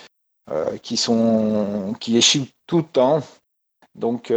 qui, 0.82 0.96
sont, 0.96 1.94
qui 2.00 2.16
échouent 2.16 2.48
tout 2.68 2.78
le 2.78 2.84
temps. 2.84 3.22
Donc, 3.96 4.32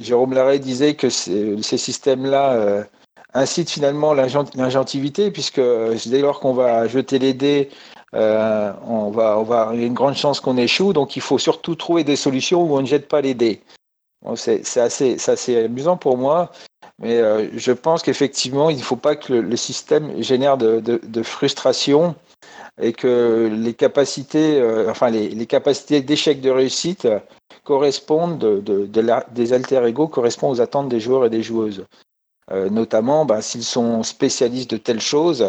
Jérôme 0.00 0.32
Larrey 0.32 0.58
disait 0.58 0.94
que 0.94 1.08
ces 1.10 1.78
systèmes-là 1.78 2.86
incitent 3.32 3.70
finalement 3.70 4.14
l'ingentivité, 4.14 5.30
puisque 5.30 5.60
dès 6.06 6.20
lors 6.20 6.40
qu'on 6.40 6.54
va 6.54 6.88
jeter 6.88 7.20
les 7.20 7.34
dés 7.34 7.70
euh, 8.16 8.72
on 8.86 9.10
va, 9.10 9.38
on 9.38 9.72
il 9.74 9.80
y 9.80 9.84
a 9.84 9.86
une 9.86 9.94
grande 9.94 10.14
chance 10.14 10.40
qu'on 10.40 10.56
échoue, 10.56 10.94
donc 10.94 11.16
il 11.16 11.22
faut 11.22 11.38
surtout 11.38 11.74
trouver 11.74 12.02
des 12.02 12.16
solutions 12.16 12.62
où 12.62 12.76
on 12.76 12.80
ne 12.80 12.86
jette 12.86 13.08
pas 13.08 13.20
les 13.20 13.34
dés. 13.34 13.60
c'est 14.36 14.78
assez, 14.78 15.64
amusant 15.64 15.98
pour 15.98 16.16
moi, 16.16 16.50
mais 16.98 17.18
euh, 17.18 17.48
je 17.54 17.72
pense 17.72 18.02
qu'effectivement, 18.02 18.70
il 18.70 18.78
ne 18.78 18.82
faut 18.82 18.96
pas 18.96 19.16
que 19.16 19.34
le, 19.34 19.56
système 19.56 20.22
génère 20.22 20.56
de, 20.56 21.22
frustration 21.22 22.14
et 22.80 22.94
que 22.94 23.50
les 23.52 23.74
capacités, 23.74 24.60
euh, 24.60 24.90
enfin 24.90 25.10
les, 25.10 25.46
capacités 25.46 26.00
d'échec 26.00 26.40
de 26.40 26.50
réussite 26.50 27.06
correspondent 27.64 28.38
de, 28.38 28.88
des 29.32 29.52
alter 29.52 29.84
ego 29.86 30.08
correspondent 30.08 30.52
aux 30.52 30.60
attentes 30.62 30.88
des 30.88 31.00
joueurs 31.00 31.26
et 31.26 31.30
des 31.30 31.42
joueuses. 31.42 31.84
notamment, 32.70 33.26
ben, 33.26 33.42
s'ils 33.42 33.64
sont 33.64 34.02
spécialistes 34.02 34.70
de 34.70 34.78
telle 34.78 35.02
chose, 35.02 35.44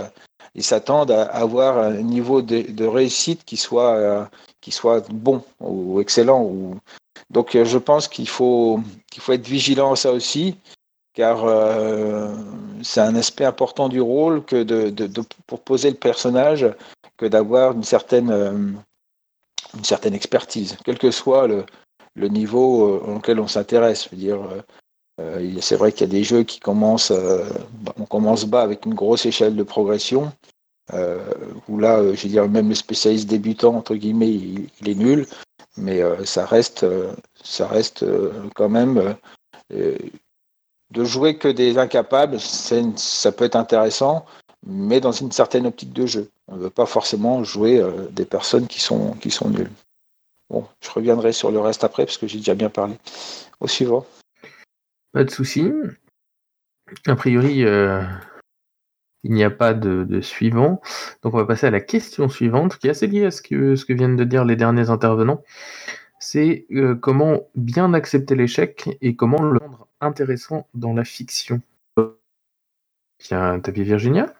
ils 0.57 0.63
s'attendent 0.63 1.11
à 1.11 1.23
avoir 1.23 1.77
un 1.77 2.01
niveau 2.01 2.41
de, 2.41 2.85
réussite 2.85 3.45
qui 3.45 3.57
soit, 3.57 3.95
euh, 3.95 4.25
qui 4.59 4.71
soit 4.71 5.07
bon 5.09 5.43
ou 5.59 6.01
excellent. 6.01 6.41
Ou... 6.43 6.75
Donc 7.29 7.55
euh, 7.55 7.63
je 7.63 7.77
pense 7.77 8.07
qu'il 8.07 8.27
faut, 8.27 8.81
qu'il 9.09 9.21
faut 9.21 9.33
être 9.33 9.47
vigilant 9.47 9.93
à 9.93 9.95
ça 9.95 10.11
aussi, 10.11 10.57
car 11.13 11.45
euh, 11.45 12.35
c'est 12.81 13.01
un 13.01 13.15
aspect 13.15 13.45
important 13.45 13.87
du 13.87 14.01
rôle 14.01 14.43
que 14.43 14.63
de, 14.63 14.89
de, 14.89 15.21
pour 15.45 15.61
poser 15.61 15.91
le 15.91 15.95
personnage 15.95 16.67
que 17.17 17.27
d'avoir 17.27 17.73
une 17.73 17.83
certaine, 17.83 18.31
une 19.75 19.83
certaine 19.83 20.13
expertise, 20.13 20.77
quel 20.83 20.97
que 20.97 21.11
soit 21.11 21.47
le, 21.47 21.65
le 22.15 22.27
niveau 22.27 22.99
auquel 22.99 23.39
on 23.39 23.47
s'intéresse. 23.47 24.11
dire, 24.13 24.39
c'est 25.61 25.75
vrai 25.75 25.91
qu'il 25.91 26.01
y 26.01 26.09
a 26.09 26.13
des 26.13 26.23
jeux 26.23 26.43
qui 26.43 26.59
commencent, 26.59 27.11
on 27.99 28.05
commence 28.05 28.45
bas 28.45 28.61
avec 28.61 28.85
une 28.85 28.93
grosse 28.93 29.25
échelle 29.25 29.55
de 29.55 29.63
progression, 29.63 30.31
euh, 30.93 31.33
où 31.67 31.79
là, 31.79 32.01
je 32.13 32.23
veux 32.23 32.29
dire, 32.29 32.47
même 32.47 32.69
le 32.69 32.75
spécialiste 32.75 33.27
débutant, 33.27 33.75
entre 33.75 33.95
guillemets, 33.95 34.29
il, 34.29 34.89
est 34.89 34.95
nul, 34.95 35.27
mais 35.75 36.01
ça 36.25 36.45
reste, 36.45 36.85
ça 37.43 37.67
reste 37.67 38.05
quand 38.55 38.69
même 38.69 39.15
de 39.71 41.03
jouer 41.03 41.37
que 41.37 41.47
des 41.47 41.77
incapables, 41.77 42.39
ça 42.39 43.31
peut 43.31 43.45
être 43.45 43.55
intéressant, 43.55 44.25
mais 44.65 44.99
dans 44.99 45.11
une 45.11 45.31
certaine 45.31 45.65
optique 45.65 45.93
de 45.93 46.05
jeu. 46.05 46.29
On 46.47 46.55
ne 46.55 46.61
veut 46.61 46.69
pas 46.69 46.85
forcément 46.85 47.43
jouer 47.43 47.83
des 48.11 48.25
personnes 48.25 48.67
qui 48.67 48.79
sont, 48.79 49.11
qui 49.13 49.31
sont 49.31 49.49
nulles. 49.49 49.71
Bon, 50.49 50.65
je 50.79 50.89
reviendrai 50.91 51.33
sur 51.33 51.51
le 51.51 51.59
reste 51.59 51.83
après 51.83 52.05
parce 52.05 52.17
que 52.17 52.27
j'ai 52.27 52.37
déjà 52.37 52.55
bien 52.55 52.69
parlé. 52.69 52.95
Au 53.59 53.67
suivant. 53.67 54.05
Pas 55.11 55.23
de 55.23 55.29
souci. 55.29 55.71
A 57.05 57.15
priori, 57.15 57.63
euh, 57.65 58.01
il 59.23 59.33
n'y 59.33 59.43
a 59.43 59.49
pas 59.49 59.73
de, 59.73 60.21
suivant. 60.21 60.81
Donc 61.21 61.33
on 61.33 61.37
va 61.37 61.45
passer 61.45 61.67
à 61.67 61.71
la 61.71 61.81
question 61.81 62.29
suivante, 62.29 62.77
qui 62.77 62.87
est 62.87 62.91
assez 62.91 63.07
liée 63.07 63.25
à 63.25 63.31
ce 63.31 63.41
que, 63.41 63.75
ce 63.75 63.85
que 63.85 63.93
viennent 63.93 64.15
de 64.15 64.23
dire 64.23 64.45
les 64.45 64.55
derniers 64.55 64.89
intervenants. 64.89 65.43
C'est 66.19 66.65
euh, 66.71 66.95
comment 66.95 67.47
bien 67.55 67.93
accepter 67.93 68.35
l'échec 68.35 68.97
et 69.01 69.15
comment 69.15 69.41
le 69.41 69.59
rendre 69.59 69.87
intéressant 70.01 70.67
dans 70.73 70.93
la 70.93 71.03
fiction. 71.03 71.61
Tiens, 73.19 73.59
tapis 73.59 73.83
Virginia 73.83 74.36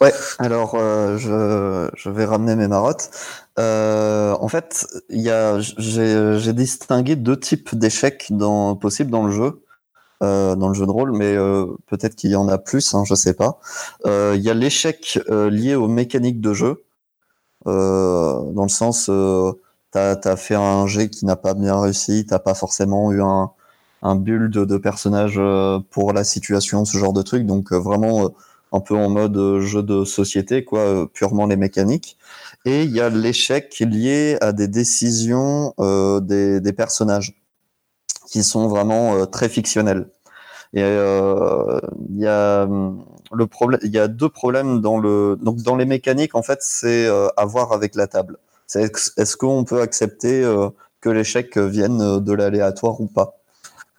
Ouais, 0.00 0.12
alors 0.38 0.74
euh, 0.74 1.18
je, 1.18 2.10
vais 2.10 2.24
ramener 2.24 2.56
mes 2.56 2.68
marottes. 2.68 3.10
en 3.58 4.48
fait, 4.48 4.86
j'ai 5.10 6.52
distingué 6.52 7.16
deux 7.16 7.38
types 7.38 7.74
d'échecs 7.74 8.32
possibles 8.80 9.10
dans 9.10 9.26
le 9.26 9.32
jeu. 9.32 9.62
Euh, 10.22 10.56
dans 10.56 10.68
le 10.68 10.74
jeu 10.74 10.86
de 10.86 10.90
rôle, 10.90 11.12
mais 11.12 11.36
euh, 11.36 11.66
peut-être 11.88 12.16
qu'il 12.16 12.30
y 12.30 12.36
en 12.36 12.48
a 12.48 12.56
plus, 12.56 12.94
hein, 12.94 13.04
je 13.04 13.14
sais 13.14 13.34
pas. 13.34 13.60
Euh, 14.06 14.32
il 14.34 14.42
y 14.42 14.48
a 14.48 14.54
l'échec 14.54 15.20
lié 15.28 15.74
aux 15.74 15.88
mécaniques 15.88 16.40
de 16.40 16.54
jeu, 16.54 16.84
dans 17.66 18.62
le 18.62 18.68
sens, 18.68 19.10
t'as 19.90 20.16
as 20.24 20.36
fait 20.36 20.54
un 20.54 20.86
jet 20.86 21.10
qui 21.10 21.26
n'a 21.26 21.36
pas 21.36 21.52
bien 21.52 21.78
réussi, 21.78 22.24
t'as 22.26 22.38
pas 22.38 22.54
forcément 22.54 23.12
eu 23.12 23.20
un, 23.22 23.50
un 24.02 24.16
build 24.16 24.52
de 24.52 24.76
personnage 24.78 25.38
pour 25.90 26.14
la 26.14 26.24
situation, 26.24 26.86
ce 26.86 26.96
genre 26.96 27.12
de 27.12 27.22
truc, 27.22 27.44
donc 27.44 27.72
vraiment 27.72 28.30
un 28.72 28.80
peu 28.80 28.96
en 28.96 29.08
mode 29.08 29.60
jeu 29.60 29.82
de 29.82 30.04
société, 30.04 30.64
quoi, 30.64 31.08
purement 31.12 31.46
les 31.46 31.56
mécaniques. 31.56 32.16
Et 32.64 32.82
il 32.82 32.90
y 32.90 33.00
a 33.00 33.08
l'échec 33.08 33.78
lié 33.80 34.38
à 34.40 34.52
des 34.52 34.68
décisions 34.68 35.74
des, 35.78 36.60
des 36.60 36.72
personnages 36.72 37.34
qui 38.26 38.42
sont 38.42 38.68
vraiment 38.68 39.14
euh, 39.14 39.24
très 39.24 39.48
fictionnels. 39.48 40.08
Et 40.74 40.82
euh, 40.82 41.80
il 42.10 42.18
y 42.18 42.26
a 42.26 42.68
le 43.32 43.46
problème, 43.46 43.80
il 43.82 43.92
y 43.92 43.98
a 43.98 44.08
deux 44.08 44.28
problèmes 44.28 44.80
dans 44.80 44.98
le 44.98 45.38
donc 45.40 45.58
dans 45.58 45.76
les 45.76 45.84
mécaniques 45.84 46.34
en 46.34 46.42
fait, 46.42 46.58
c'est 46.60 47.06
euh, 47.06 47.28
à 47.36 47.44
voir 47.44 47.72
avec 47.72 47.94
la 47.94 48.08
table. 48.08 48.36
C'est 48.66 48.82
est-ce 48.82 49.36
qu'on 49.36 49.64
peut 49.64 49.80
accepter 49.80 50.42
que 51.00 51.08
l'échec 51.08 51.56
vienne 51.56 52.18
de 52.18 52.32
l'aléatoire 52.32 53.00
ou 53.00 53.06
pas? 53.06 53.38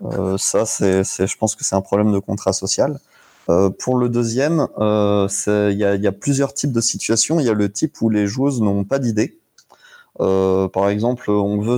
Euh, 0.03 0.37
Ça, 0.37 0.65
c'est, 0.65 1.03
je 1.03 1.37
pense 1.37 1.55
que 1.55 1.63
c'est 1.63 1.75
un 1.75 1.81
problème 1.81 2.11
de 2.11 2.19
contrat 2.19 2.51
social. 2.51 2.99
Euh, 3.49 3.69
pour 3.69 3.97
le 3.97 4.09
deuxième, 4.09 4.67
il 4.77 5.77
y 5.77 5.83
a, 5.83 5.95
y, 5.95 6.07
a, 6.07 6.11
plusieurs 6.11 6.53
types 6.53 6.71
de 6.71 6.81
situations. 6.81 7.39
Il 7.39 7.45
y 7.45 7.49
a 7.49 7.53
le 7.53 7.71
type 7.71 8.01
où 8.01 8.09
les 8.09 8.27
joueuses 8.27 8.61
n'ont 8.61 8.83
pas 8.83 8.99
d'idée. 8.99 9.39
Euh, 10.19 10.67
par 10.67 10.89
exemple, 10.89 11.29
on 11.29 11.59
veut 11.59 11.77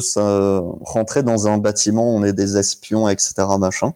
rentrer 0.81 1.23
dans 1.23 1.47
un 1.47 1.57
bâtiment, 1.57 2.15
on 2.15 2.23
est 2.23 2.33
des 2.33 2.57
espions, 2.57 3.09
etc. 3.09 3.33
Machin. 3.59 3.93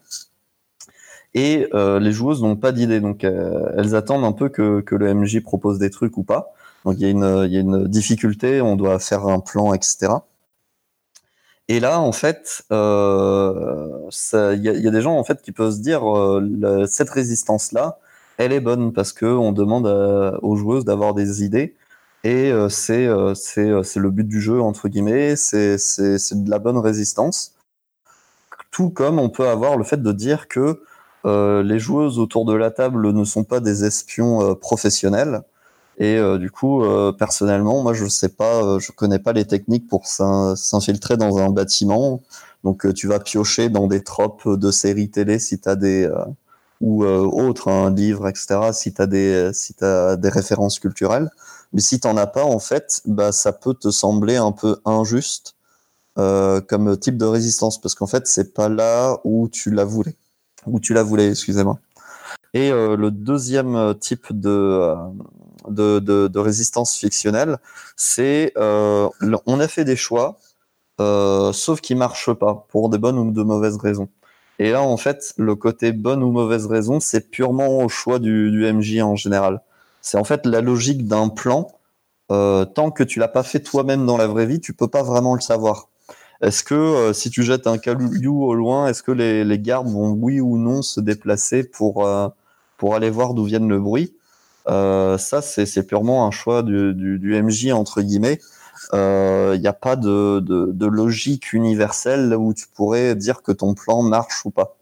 Et 1.34 1.68
euh, 1.74 2.00
les 2.00 2.12
joueuses 2.12 2.42
n'ont 2.44 2.56
pas 2.56 2.72
d'idée, 2.72 3.00
donc 3.00 3.24
euh, 3.24 3.72
elles 3.78 3.96
attendent 3.96 4.24
un 4.24 4.34
peu 4.34 4.50
que, 4.50 4.82
que, 4.82 4.96
le 4.96 5.14
MJ 5.14 5.42
propose 5.42 5.80
des 5.80 5.90
trucs 5.90 6.18
ou 6.18 6.24
pas. 6.24 6.54
Donc 6.86 6.96
il 7.00 7.08
y, 7.08 7.12
y 7.12 7.58
a 7.58 7.60
une 7.60 7.88
difficulté, 7.88 8.62
on 8.62 8.76
doit 8.76 9.00
faire 9.00 9.26
un 9.28 9.40
plan, 9.40 9.74
etc. 9.74 10.14
Et 11.70 11.80
là, 11.80 12.00
en 12.00 12.12
fait, 12.12 12.64
euh, 12.72 14.10
il 14.34 14.60
y, 14.60 14.82
y, 14.82 14.88
a 14.88 14.92
des 14.92 15.02
gens 15.02 15.18
en 15.18 15.24
fait 15.24 15.42
qui 15.42 15.52
peuvent 15.52 15.72
se 15.72 15.80
dire 15.80 16.04
euh, 16.06 16.86
cette 16.88 17.10
résistance-là, 17.10 18.00
elle 18.38 18.52
est 18.52 18.60
bonne 18.60 18.92
parce 18.94 19.14
que 19.14 19.26
on 19.26 19.52
demande 19.54 19.88
aux 20.42 20.56
joueuses 20.56 20.86
d'avoir 20.86 21.14
des 21.14 21.44
idées 21.44 21.76
et 22.24 22.52
euh, 22.52 22.70
c'est 22.70 23.06
euh, 23.06 23.34
euh, 23.58 23.84
c'est 23.84 24.00
le 24.00 24.10
but 24.10 24.28
du 24.28 24.40
jeu 24.42 24.62
entre 24.62 24.88
guillemets, 24.88 25.36
c'est 25.36 25.76
de 25.76 26.50
la 26.50 26.60
bonne 26.60 26.78
résistance. 26.78 27.56
Tout 28.72 28.90
comme 28.90 29.20
on 29.20 29.30
peut 29.30 29.48
avoir 29.48 29.78
le 29.78 29.84
fait 29.84 30.02
de 30.02 30.12
dire 30.12 30.48
que 30.48 30.82
les 31.26 31.80
joueuses 31.80 32.20
autour 32.20 32.46
de 32.46 32.54
la 32.54 32.72
table 32.72 33.12
ne 33.12 33.24
sont 33.24 33.44
pas 33.46 33.60
des 33.62 33.86
espions 33.86 34.56
professionnels. 34.56 35.44
Et 36.04 36.20
du 36.38 36.52
coup, 36.52 36.84
personnellement, 37.18 37.82
moi, 37.82 37.94
je 37.94 38.06
sais 38.08 38.28
pas, 38.30 38.78
je 38.80 38.92
connais 38.92 39.20
pas 39.20 39.32
les 39.32 39.46
techniques 39.46 39.88
pour 39.88 40.06
s'infiltrer 40.06 41.16
dans 41.16 41.38
un 41.38 41.50
bâtiment. 41.50 42.22
Donc, 42.66 42.94
tu 42.94 43.08
vas 43.08 43.20
piocher 43.20 43.70
dans 43.70 43.88
des 43.88 44.04
tropes 44.04 44.50
de 44.50 44.70
séries 44.72 45.10
télé 45.10 45.40
si 45.40 45.60
tu 45.60 45.70
as 45.70 45.78
des 45.78 46.10
ou 46.82 47.06
autres, 47.06 47.70
un 47.70 47.90
livre, 47.90 48.28
etc. 48.28 48.74
Si 48.74 48.94
tu 48.94 49.02
as 49.02 49.08
des 49.08 49.52
si 49.54 49.76
as 49.82 50.18
des 50.18 50.30
références 50.30 50.80
culturelles. 50.80 51.30
Mais 51.74 51.82
si 51.82 52.00
t'en 52.00 52.16
as 52.18 52.28
pas, 52.28 52.44
en 52.44 52.60
fait, 52.60 53.02
bah, 53.06 53.32
ça 53.32 53.52
peut 53.52 53.74
te 53.74 53.90
sembler 53.90 54.36
un 54.38 54.52
peu 54.52 54.78
injuste 54.86 55.56
euh, 56.20 56.62
comme 56.62 56.96
type 56.98 57.18
de 57.18 57.26
résistance, 57.26 57.82
parce 57.82 57.96
qu'en 57.96 58.08
fait, 58.08 58.28
c'est 58.28 58.54
pas 58.54 58.70
là 58.70 59.18
où 59.24 59.50
tu 59.50 59.72
la 59.72 59.84
voulais, 59.84 60.16
où 60.68 60.80
tu 60.80 60.94
la 60.94 61.04
voulais, 61.04 61.30
excusez-moi. 61.32 61.80
Et 62.54 62.72
euh, 62.72 62.96
le 62.96 63.10
deuxième 63.10 63.96
type 64.00 64.28
de, 64.32 64.50
euh, 64.50 64.96
de, 65.70 66.38
résistance 66.40 66.96
fictionnelle, 66.96 67.58
c'est 67.96 68.54
euh, 68.58 69.10
on 69.46 69.60
a 69.60 69.68
fait 69.68 69.86
des 69.86 69.96
choix, 69.96 70.38
euh, 71.00 71.54
sauf 71.54 71.82
qu'ils 71.82 71.98
marchent 71.98 72.34
pas 72.34 72.66
pour 72.70 72.90
des 72.90 72.98
bonnes 72.98 73.18
ou 73.18 73.32
de 73.32 73.44
mauvaises 73.44 73.78
raisons. 73.78 74.10
Et 74.60 74.72
là, 74.72 74.82
en 74.82 74.98
fait, 74.98 75.34
le 75.38 75.56
côté 75.56 75.92
bonne 75.92 76.24
ou 76.24 76.32
mauvaise 76.32 76.68
raison, 76.68 77.00
c'est 77.00 77.32
purement 77.32 77.80
au 77.80 77.90
choix 77.90 78.20
du, 78.20 78.72
MJ 78.72 79.02
en 79.02 79.16
général. 79.16 79.62
C'est 80.02 80.18
en 80.18 80.24
fait 80.24 80.46
la 80.46 80.62
logique 80.62 81.08
d'un 81.08 81.30
plan. 81.30 81.72
Euh, 82.32 82.66
tant 82.66 82.92
que 82.92 83.04
tu 83.04 83.20
l'as 83.20 83.28
pas 83.28 83.44
fait 83.44 83.60
toi-même 83.60 84.06
dans 84.06 84.18
la 84.18 84.28
vraie 84.28 84.46
vie, 84.46 84.60
tu 84.62 84.74
peux 84.74 84.88
pas 84.88 85.04
vraiment 85.04 85.36
le 85.36 85.42
savoir. 85.42 85.90
Est-ce 86.42 86.64
que 86.64 87.12
si 87.14 87.30
tu 87.30 87.44
jettes 87.44 87.68
un 87.68 87.78
caillou 87.78 88.44
au 88.44 88.54
loin, 88.54 88.88
est-ce 88.88 89.04
que 89.04 89.12
les, 89.12 89.60
gardes 89.60 89.88
vont 89.88 90.12
oui 90.12 90.40
ou 90.42 90.58
non 90.58 90.82
se 90.82 91.00
déplacer 91.00 91.64
pour 91.64 92.08
pour 92.78 92.96
aller 92.96 93.10
voir 93.10 93.34
d'où 93.34 93.46
vient 93.46 93.60
le 93.60 93.80
bruit? 93.80 94.14
Euh, 94.68 95.18
Ça, 95.18 95.42
c'est 95.42 95.84
purement 95.84 96.26
un 96.26 96.32
choix 96.32 96.64
du, 96.64 96.94
du, 96.94 97.20
du 97.20 97.42
MJ 97.42 97.72
entre 97.72 98.02
guillemets. 98.02 98.40
Il 98.92 98.98
euh, 98.98 99.58
n'y 99.58 99.68
a 99.68 99.74
pas 99.74 99.96
de, 99.96 100.40
de, 100.40 100.72
de, 100.72 100.86
logique 100.86 101.54
universelle 101.54 102.36
où 102.36 102.54
tu 102.54 102.68
pourrais 102.68 103.16
dire 103.16 103.42
que 103.42 103.52
ton 103.52 103.74
plan 103.74 104.02
marche 104.02 104.46
ou 104.46 104.52
pas. 104.52 104.76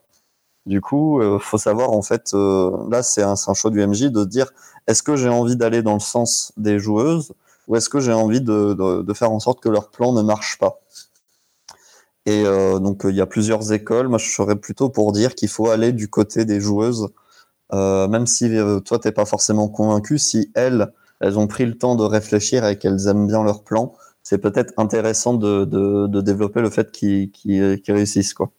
Du 0.66 0.82
coup, 0.82 1.22
euh, 1.22 1.40
faut 1.40 1.58
savoir 1.58 1.92
en 1.92 2.02
fait, 2.02 2.34
là 2.34 3.04
c'est 3.04 3.24
un, 3.24 3.36
un, 3.48 3.54
choix 3.54 3.72
du 3.72 3.86
MJ 3.86 4.12
de 4.12 4.26
dire 4.26 4.52
est-ce 4.88 5.04
que 5.04 5.16
j'ai 5.16 5.30
envie 5.30 5.56
d'aller 5.56 5.82
dans 5.82 5.94
le 5.94 6.00
sens 6.00 6.52
des 6.58 6.80
joueuses 6.80 7.34
ou 7.68 7.76
est-ce 7.76 7.90
que 7.90 8.00
j'ai 8.00 8.14
envie 8.14 8.42
de, 8.42 8.74
de, 8.74 9.14
faire 9.14 9.32
en 9.32 9.40
sorte 9.40 9.62
que 9.62 9.70
leur 9.70 9.90
plan 9.90 10.14
ne 10.14 10.22
marche 10.22 10.58
pas? 10.60 10.80
Et 12.26 12.44
donc 12.44 13.02
il 13.06 13.16
y 13.16 13.22
a 13.22 13.26
plusieurs 13.26 13.72
écoles. 13.74 14.08
Moi, 14.08 14.18
je 14.18 14.30
serais 14.30 14.56
plutôt 14.56 14.90
pour 14.90 15.12
dire 15.12 15.36
qu'il 15.36 15.50
faut 15.50 15.70
aller 15.70 15.92
du 15.92 16.08
côté 16.10 16.46
des 16.46 16.60
joueuses, 16.60 17.10
euh, 17.74 18.08
même 18.08 18.28
si 18.28 18.56
euh, 18.58 18.80
toi 18.80 19.00
t'es 19.00 19.12
pas 19.12 19.26
forcément 19.26 19.68
convaincu. 19.70 20.18
Si 20.18 20.52
elles, 20.56 20.92
elles 21.20 21.38
ont 21.40 21.48
pris 21.48 21.66
le 21.66 21.78
temps 21.78 21.96
de 21.96 22.04
réfléchir 22.04 22.66
et 22.66 22.78
qu'elles 22.78 23.08
aiment 23.08 23.28
bien 23.28 23.44
leur 23.44 23.64
plan, 23.64 23.94
c'est 24.24 24.38
peut-être 24.40 24.74
intéressant 24.78 25.34
de, 25.34 25.66
de, 25.66 26.08
de, 26.08 26.22
développer 26.22 26.62
le 26.62 26.70
fait 26.70 26.92
qu'ils 26.92 27.32
qu 27.32 27.92
réussissent 27.92 28.34
quoi. 28.34 28.52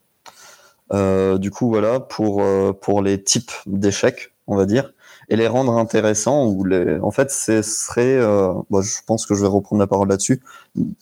Euh, 0.92 1.38
du 1.38 1.51
coup, 1.51 1.68
voilà 1.68 2.01
pour 2.01 2.42
euh, 2.42 2.72
pour 2.72 3.03
les 3.03 3.22
types 3.22 3.53
d'échecs, 3.66 4.35
on 4.46 4.57
va 4.57 4.66
dire, 4.66 4.92
et 5.29 5.37
les 5.37 5.46
rendre 5.48 5.72
intéressants. 5.79 6.46
Ou 6.48 6.64
les, 6.64 6.98
en 7.01 7.11
fait, 7.11 7.31
ce 7.31 7.62
serait, 7.62 8.16
euh, 8.18 8.53
bon, 8.70 8.83
je 8.83 9.01
pense 9.07 9.27
que 9.27 9.35
je 9.35 9.42
vais 9.42 9.48
reprendre 9.48 9.81
la 9.81 9.87
parole 9.87 10.09
là-dessus 10.09 10.42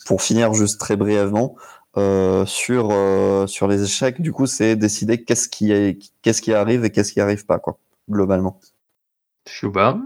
pour 0.07 0.23
finir 0.23 0.55
juste 0.55 0.81
très 0.81 0.96
brièvement. 0.96 1.57
Euh, 1.96 2.46
sur 2.46 2.90
euh, 2.92 3.49
sur 3.49 3.66
les 3.66 3.83
échecs, 3.83 4.20
du 4.20 4.33
coup, 4.33 4.46
c'est 4.46 4.77
décider 4.77 5.25
qu'est-ce 5.25 5.49
qui 5.49 5.73
est, 5.73 5.99
qu'est-ce 6.23 6.40
qui 6.40 6.53
arrive 6.55 6.85
et 6.85 6.90
qu'est-ce 6.90 7.12
qui 7.12 7.20
arrive 7.20 7.44
pas, 7.46 7.59
quoi, 7.59 7.79
globalement. 8.11 8.61
Shuba 9.49 9.99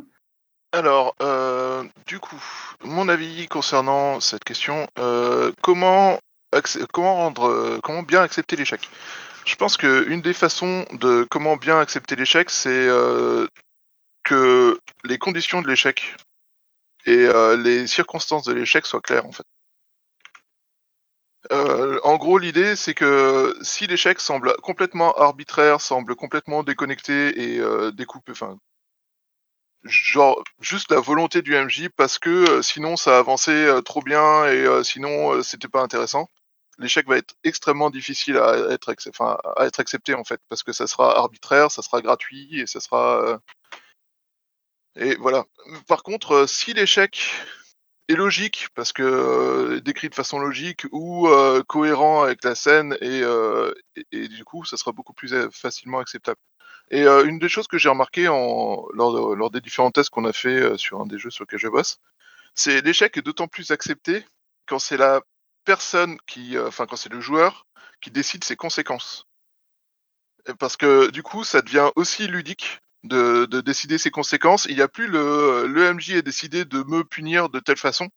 Alors, 0.72 1.14
euh, 1.22 1.82
du 2.06 2.20
coup, 2.20 2.40
mon 2.84 3.08
avis 3.08 3.48
concernant 3.48 4.20
cette 4.20 4.44
question, 4.44 4.86
euh, 4.98 5.52
comment, 5.62 6.18
comment 6.92 7.16
rendre, 7.16 7.48
euh, 7.48 7.80
comment 7.82 8.02
bien 8.02 8.22
accepter 8.22 8.56
l'échec? 8.56 8.88
Je 9.44 9.56
pense 9.56 9.76
que 9.76 10.08
une 10.08 10.22
des 10.22 10.32
façons 10.32 10.86
de 10.92 11.26
comment 11.30 11.56
bien 11.56 11.78
accepter 11.78 12.16
l'échec, 12.16 12.48
c'est 12.48 12.70
euh, 12.70 13.46
que 14.22 14.78
les 15.04 15.18
conditions 15.18 15.60
de 15.60 15.68
l'échec 15.68 16.14
et 17.06 17.26
euh, 17.26 17.56
les 17.56 17.86
circonstances 17.86 18.44
de 18.44 18.54
l'échec 18.54 18.86
soient 18.86 19.02
claires 19.02 19.26
en 19.26 19.32
fait. 19.32 19.44
Euh, 21.52 22.00
en 22.04 22.16
gros, 22.16 22.38
l'idée, 22.38 22.76
c'est 22.76 22.94
que 22.94 23.56
si 23.62 23.86
l'échec 23.86 24.20
semble 24.20 24.54
complètement 24.62 25.12
arbitraire, 25.14 25.80
semble 25.80 26.16
complètement 26.16 26.62
déconnecté 26.62 27.54
et 27.54 27.60
euh, 27.60 27.90
découpé, 27.92 28.32
enfin, 28.32 28.58
genre 29.84 30.42
juste 30.60 30.90
la 30.90 31.00
volonté 31.00 31.42
du 31.42 31.54
MJ 31.54 31.88
parce 31.96 32.18
que 32.18 32.30
euh, 32.30 32.62
sinon 32.62 32.96
ça 32.96 33.18
avançait 33.18 33.66
euh, 33.66 33.82
trop 33.82 34.00
bien 34.00 34.46
et 34.46 34.82
sinon 34.84 35.42
c'était 35.42 35.68
pas 35.68 35.82
intéressant. 35.82 36.28
L'échec 36.78 37.06
va 37.06 37.18
être 37.18 37.34
extrêmement 37.44 37.90
difficile 37.90 38.38
à 38.38 38.72
être, 38.72 38.94
à 39.56 39.66
être 39.66 39.80
accepté 39.80 40.14
en 40.14 40.24
fait 40.24 40.40
parce 40.48 40.62
que 40.62 40.72
ça 40.72 40.86
sera 40.86 41.16
arbitraire, 41.18 41.70
ça 41.70 41.82
sera 41.82 42.00
gratuit 42.00 42.60
et 42.60 42.66
ça 42.66 42.80
sera 42.80 43.38
et 44.96 45.16
voilà. 45.16 45.44
Par 45.88 46.02
contre, 46.02 46.46
si 46.48 46.72
l'échec 46.72 47.32
est 48.08 48.14
logique 48.14 48.68
parce 48.74 48.92
que 48.92 49.02
euh, 49.02 49.80
décrit 49.80 50.08
de 50.08 50.14
façon 50.14 50.38
logique 50.38 50.84
ou 50.92 51.28
euh, 51.28 51.62
cohérent 51.66 52.22
avec 52.22 52.44
la 52.44 52.54
scène 52.54 52.96
et, 53.00 53.22
euh, 53.22 53.72
et, 53.96 54.06
et 54.12 54.28
du 54.28 54.44
coup 54.44 54.64
ça 54.64 54.76
sera 54.76 54.92
beaucoup 54.92 55.14
plus 55.14 55.34
facilement 55.52 56.00
acceptable. 56.00 56.40
Et 56.90 57.06
une 57.06 57.38
des 57.38 57.48
choses 57.48 57.66
que 57.66 57.78
j'ai 57.78 57.88
remarqué 57.88 58.28
en, 58.28 58.84
lors, 58.92 59.34
lors 59.34 59.50
des 59.50 59.62
différents 59.62 59.90
tests 59.90 60.10
qu'on 60.10 60.26
a 60.26 60.34
fait 60.34 60.76
sur 60.76 61.00
un 61.00 61.06
des 61.06 61.18
jeux 61.18 61.30
sur 61.30 61.44
lesquels 61.44 61.58
je 61.58 61.68
bosse, 61.68 61.98
c'est 62.54 62.82
l'échec 62.82 63.16
est 63.16 63.22
d'autant 63.22 63.48
plus 63.48 63.70
accepté 63.70 64.22
quand 64.66 64.78
c'est 64.78 64.98
la 64.98 65.22
personne 65.64 66.18
qui, 66.26 66.58
enfin 66.58 66.84
quand 66.86 66.96
c'est 66.96 67.10
le 67.10 67.22
joueur 67.22 67.66
qui 68.02 68.10
décide 68.10 68.44
ses 68.44 68.54
conséquences. 68.54 69.26
Parce 70.58 70.76
que 70.76 71.10
du 71.10 71.22
coup, 71.22 71.42
ça 71.42 71.62
devient 71.62 71.90
aussi 71.96 72.26
ludique 72.26 72.82
de, 73.04 73.44
de 73.46 73.60
décider 73.60 73.98
ses 73.98 74.10
conséquences. 74.10 74.66
Il 74.68 74.76
n'y 74.76 74.82
a 74.82 74.88
plus 74.88 75.06
le, 75.06 75.66
le 75.66 75.92
MJ 75.94 76.16
a 76.16 76.22
décidé 76.22 76.64
de 76.64 76.82
me 76.84 77.04
punir 77.04 77.48
de 77.48 77.60
telle 77.60 77.76
façon. 77.76 78.08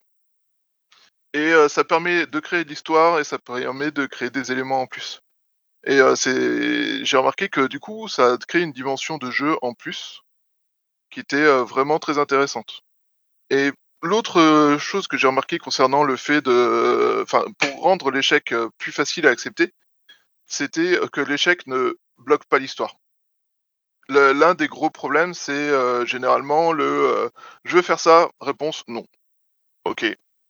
Et 1.34 1.52
euh, 1.54 1.68
ça 1.70 1.84
permet 1.84 2.26
de 2.26 2.40
créer 2.40 2.64
de 2.64 2.70
l'histoire 2.70 3.20
et 3.20 3.24
ça 3.24 3.38
permet 3.38 3.92
de 3.92 4.06
créer 4.06 4.30
des 4.30 4.52
éléments 4.52 4.82
en 4.82 4.88
plus. 4.88 5.22
Et 5.86 6.00
euh, 6.00 6.16
c'est, 6.16 7.06
j'ai 7.06 7.18
remarqué 7.18 7.50
que 7.50 7.68
du 7.68 7.80
coup, 7.80 8.08
ça 8.08 8.38
crée 8.48 8.62
une 8.62 8.72
dimension 8.72 9.18
de 9.18 9.30
jeu 9.30 9.56
en 9.62 9.74
plus 9.74 10.22
qui 11.12 11.20
était 11.20 11.38
euh, 11.38 11.64
vraiment 11.64 12.00
très 12.00 12.18
intéressante. 12.18 12.82
Et 13.50 13.72
l'autre 14.02 14.78
chose 14.80 15.08
que 15.08 15.18
j'ai 15.18 15.28
remarqué 15.28 15.58
concernant 15.60 16.04
le 16.04 16.16
fait 16.18 16.42
de, 16.42 17.22
enfin, 17.24 17.46
pour 17.60 17.82
rendre 17.82 18.12
l'échec 18.12 18.54
plus 18.78 18.92
facile 18.92 19.28
à 19.28 19.32
accepter, 19.32 19.74
c'était 20.46 21.00
que 21.12 21.22
l'échec 21.22 21.68
ne 21.68 21.98
bloque 22.18 22.46
pas 22.46 22.60
l'histoire. 22.60 22.98
L'un 24.10 24.54
des 24.56 24.68
gros 24.68 24.90
problèmes, 24.90 25.34
c'est 25.34 25.52
euh, 25.52 26.06
généralement 26.06 26.72
le 26.72 26.84
euh, 26.86 27.30
je 27.66 27.76
veux 27.76 27.82
faire 27.82 28.00
ça, 28.00 28.30
réponse 28.40 28.84
non. 28.88 29.06
Ok, 29.86 30.06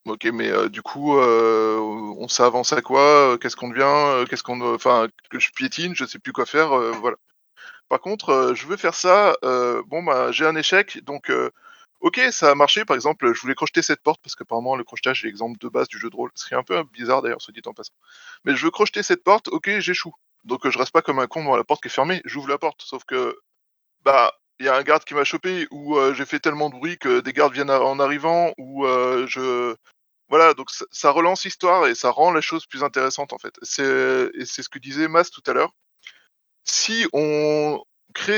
ok, 0.05 0.25
mais 0.33 0.49
euh, 0.49 0.69
du 0.69 0.81
coup, 0.81 1.17
on 1.17 2.27
s'avance 2.27 2.73
à 2.73 2.81
quoi 2.81 3.37
Qu'est-ce 3.39 3.55
qu'on 3.55 3.69
devient 3.69 4.25
Qu'est-ce 4.29 4.43
qu'on, 4.43 4.61
enfin, 4.75 5.07
que 5.29 5.39
je 5.39 5.51
piétine, 5.51 5.95
je 5.95 6.05
sais 6.05 6.19
plus 6.19 6.33
quoi 6.33 6.45
faire, 6.45 6.69
voilà. 6.99 7.17
Par 7.89 8.01
contre, 8.01 8.53
je 8.55 8.67
veux 8.67 8.77
faire 8.77 8.95
ça. 8.95 9.35
bon, 9.87 10.03
bah, 10.03 10.31
j'ai 10.31 10.45
un 10.45 10.55
échec, 10.55 11.03
donc 11.05 11.31
ok, 12.01 12.19
ça 12.31 12.51
a 12.51 12.55
marché. 12.55 12.85
Par 12.85 12.95
exemple, 12.95 13.33
je 13.33 13.41
voulais 13.41 13.55
crocheter 13.55 13.81
cette 13.81 14.01
porte 14.01 14.21
parce 14.21 14.35
qu'apparemment 14.35 14.75
le 14.75 14.83
crochetage 14.83 15.23
est 15.23 15.27
l'exemple 15.27 15.57
de 15.59 15.69
base 15.69 15.87
du 15.87 15.99
jeu 15.99 16.09
de 16.09 16.15
rôle. 16.15 16.31
Ce 16.35 16.47
qui 16.47 16.53
est 16.53 16.57
un 16.57 16.63
peu 16.63 16.83
bizarre 16.93 17.21
d'ailleurs, 17.21 17.41
se 17.41 17.51
dit 17.51 17.61
en 17.65 17.73
passant. 17.73 17.93
Mais 18.45 18.55
je 18.55 18.65
veux 18.65 18.71
crocheter 18.71 19.03
cette 19.03 19.23
porte. 19.23 19.47
Ok, 19.49 19.69
j'échoue. 19.79 20.13
Donc 20.43 20.67
je 20.69 20.77
reste 20.77 20.91
pas 20.91 21.01
comme 21.01 21.19
un 21.19 21.27
con 21.27 21.41
devant 21.41 21.57
la 21.57 21.63
porte 21.63 21.81
qui 21.81 21.87
est 21.87 21.91
fermée. 21.91 22.21
J'ouvre 22.25 22.49
la 22.49 22.57
porte. 22.57 22.81
Sauf 22.81 23.03
que 23.05 23.37
bah 24.07 24.31
il 24.59 24.65
y 24.65 24.69
a 24.69 24.75
un 24.75 24.83
garde 24.83 25.03
qui 25.03 25.15
m'a 25.15 25.25
chopé 25.25 25.67
ou 25.69 25.97
euh, 25.97 26.13
j'ai 26.13 26.25
fait 26.25 26.39
tellement 26.39 26.69
de 26.69 26.75
bruit 26.75 26.97
que 26.97 27.19
des 27.19 27.33
gardes 27.33 27.53
viennent 27.53 27.69
en 27.69 27.99
arrivant 27.99 28.53
ou 28.57 28.85
euh, 28.85 29.27
je 29.27 29.75
voilà 30.29 30.53
donc 30.53 30.69
ça, 30.91 31.11
relance 31.11 31.43
l'histoire 31.43 31.87
et 31.87 31.93
ça 31.93 32.09
rend 32.09 32.31
la 32.31 32.39
chose 32.39 32.65
plus 32.65 32.85
intéressante 32.85 33.33
en 33.33 33.37
fait. 33.37 33.53
C'est 33.63 33.83
ce 34.45 34.69
que 34.69 34.79
disait 34.79 35.09
Mas 35.09 35.29
tout 35.29 35.43
à 35.45 35.51
l'heure 35.51 35.73
si 36.63 37.05
on 37.11 37.83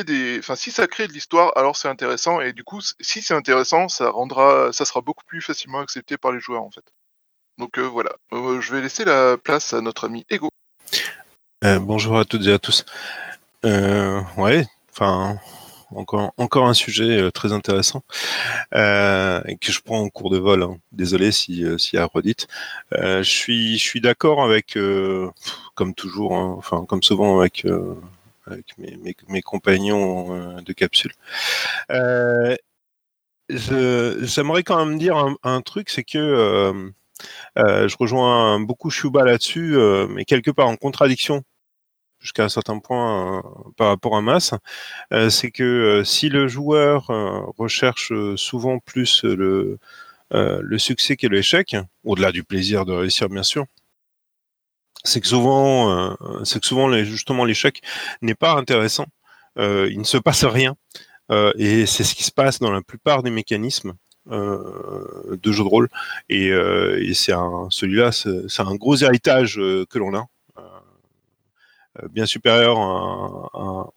des, 0.05 0.39
enfin 0.39 0.55
si 0.55 0.71
ça 0.71 0.87
crée 0.87 1.07
de 1.07 1.13
l'histoire, 1.13 1.53
alors 1.55 1.77
c'est 1.77 1.87
intéressant 1.87 2.41
et 2.41 2.51
du 2.51 2.63
coup 2.63 2.81
si 2.99 3.21
c'est 3.21 3.35
intéressant, 3.35 3.87
ça 3.87 4.09
rendra, 4.09 4.73
ça 4.73 4.85
sera 4.85 5.01
beaucoup 5.01 5.23
plus 5.25 5.41
facilement 5.41 5.79
accepté 5.79 6.17
par 6.17 6.31
les 6.31 6.39
joueurs 6.39 6.63
en 6.63 6.71
fait. 6.71 6.83
Donc 7.59 7.77
euh, 7.77 7.83
voilà, 7.87 8.11
je 8.31 8.73
vais 8.73 8.81
laisser 8.81 9.05
la 9.05 9.37
place 9.37 9.73
à 9.73 9.81
notre 9.81 10.05
ami 10.05 10.25
Ego. 10.31 10.49
Bonjour 11.61 12.17
à 12.17 12.25
toutes 12.25 12.47
et 12.47 12.53
à 12.53 12.59
tous. 12.59 12.85
Ouais, 13.63 14.65
enfin, 14.91 15.39
encore, 15.95 16.67
un 16.67 16.73
sujet 16.73 17.19
euh, 17.19 17.31
très 17.31 17.51
intéressant 17.53 18.03
euh, 18.75 19.41
que 19.61 19.71
je 19.71 19.81
prends 19.81 19.99
en 20.01 20.09
cours 20.09 20.29
de 20.29 20.37
vol. 20.37 20.63
hein. 20.63 20.77
Désolé 20.91 21.31
si, 21.31 21.63
euh, 21.63 21.77
y 21.93 21.97
a 21.97 22.05
redite. 22.05 22.47
Euh, 22.93 23.23
je 23.23 23.29
suis, 23.29 23.77
je 23.77 23.83
suis 23.83 24.01
d'accord 24.01 24.43
avec, 24.43 24.77
euh, 24.77 25.29
comme 25.75 25.93
toujours, 25.93 26.35
hein, 26.35 26.55
enfin 26.57 26.85
comme 26.87 27.03
souvent 27.03 27.39
avec, 27.39 27.65
avec 28.45 28.65
mes, 28.77 29.41
compagnons 29.41 30.61
de 30.61 30.73
capsule. 30.73 31.13
J'aimerais 33.49 34.63
quand 34.63 34.85
même 34.85 34.97
dire 34.99 35.17
un, 35.43 35.61
truc, 35.61 35.89
c'est 35.89 36.03
que 36.03 36.91
je 37.55 37.97
rejoins 37.97 38.59
beaucoup 38.59 38.89
Shuba 38.89 39.23
là-dessus, 39.23 39.77
mais 40.09 40.25
quelque 40.25 40.51
part 40.51 40.67
en 40.67 40.75
contradiction 40.75 41.43
jusqu'à 42.19 42.43
un 42.43 42.49
certain 42.49 42.79
point 42.79 43.37
euh, 43.37 43.41
par 43.77 43.87
rapport 43.87 44.15
à 44.15 44.21
Mass, 44.21 44.53
euh, 45.13 45.29
c'est 45.29 45.51
que 45.51 45.63
euh, 45.63 46.03
si 46.03 46.29
le 46.29 46.47
joueur 46.47 47.07
recherche 47.57 48.11
souvent 48.35 48.79
plus 48.79 49.23
le, 49.23 49.79
succès 50.77 51.15
que 51.15 51.27
l'échec, 51.27 51.75
au-delà 52.03 52.31
du 52.31 52.43
plaisir 52.43 52.85
de 52.85 52.93
réussir 52.93 53.29
bien 53.29 53.43
sûr, 53.43 53.65
c'est 55.03 55.21
que 55.21 55.27
souvent, 55.27 56.15
que 56.43 56.67
souvent 56.67 56.91
justement 57.03 57.45
l'échec 57.45 57.81
n'est 58.21 58.35
pas 58.35 58.53
intéressant. 58.53 59.05
Il 59.57 59.97
ne 59.97 60.03
se 60.03 60.17
passe 60.17 60.45
rien, 60.45 60.75
et 61.57 61.85
c'est 61.85 62.03
ce 62.03 62.15
qui 62.15 62.23
se 62.23 62.31
passe 62.31 62.59
dans 62.59 62.71
la 62.71 62.81
plupart 62.81 63.23
des 63.23 63.31
mécanismes 63.31 63.93
de 64.27 65.51
jeux 65.51 65.63
de 65.63 65.69
rôle. 65.69 65.89
Et, 66.29 66.51
c'est 67.13 67.33
un, 67.33 67.67
celui-là, 67.69 68.11
c'est 68.11 68.61
un 68.61 68.75
gros 68.75 68.97
héritage 68.97 69.55
que 69.55 69.97
l'on 69.97 70.15
a 70.15 70.27
bien 72.11 72.25
supérieur 72.25 72.77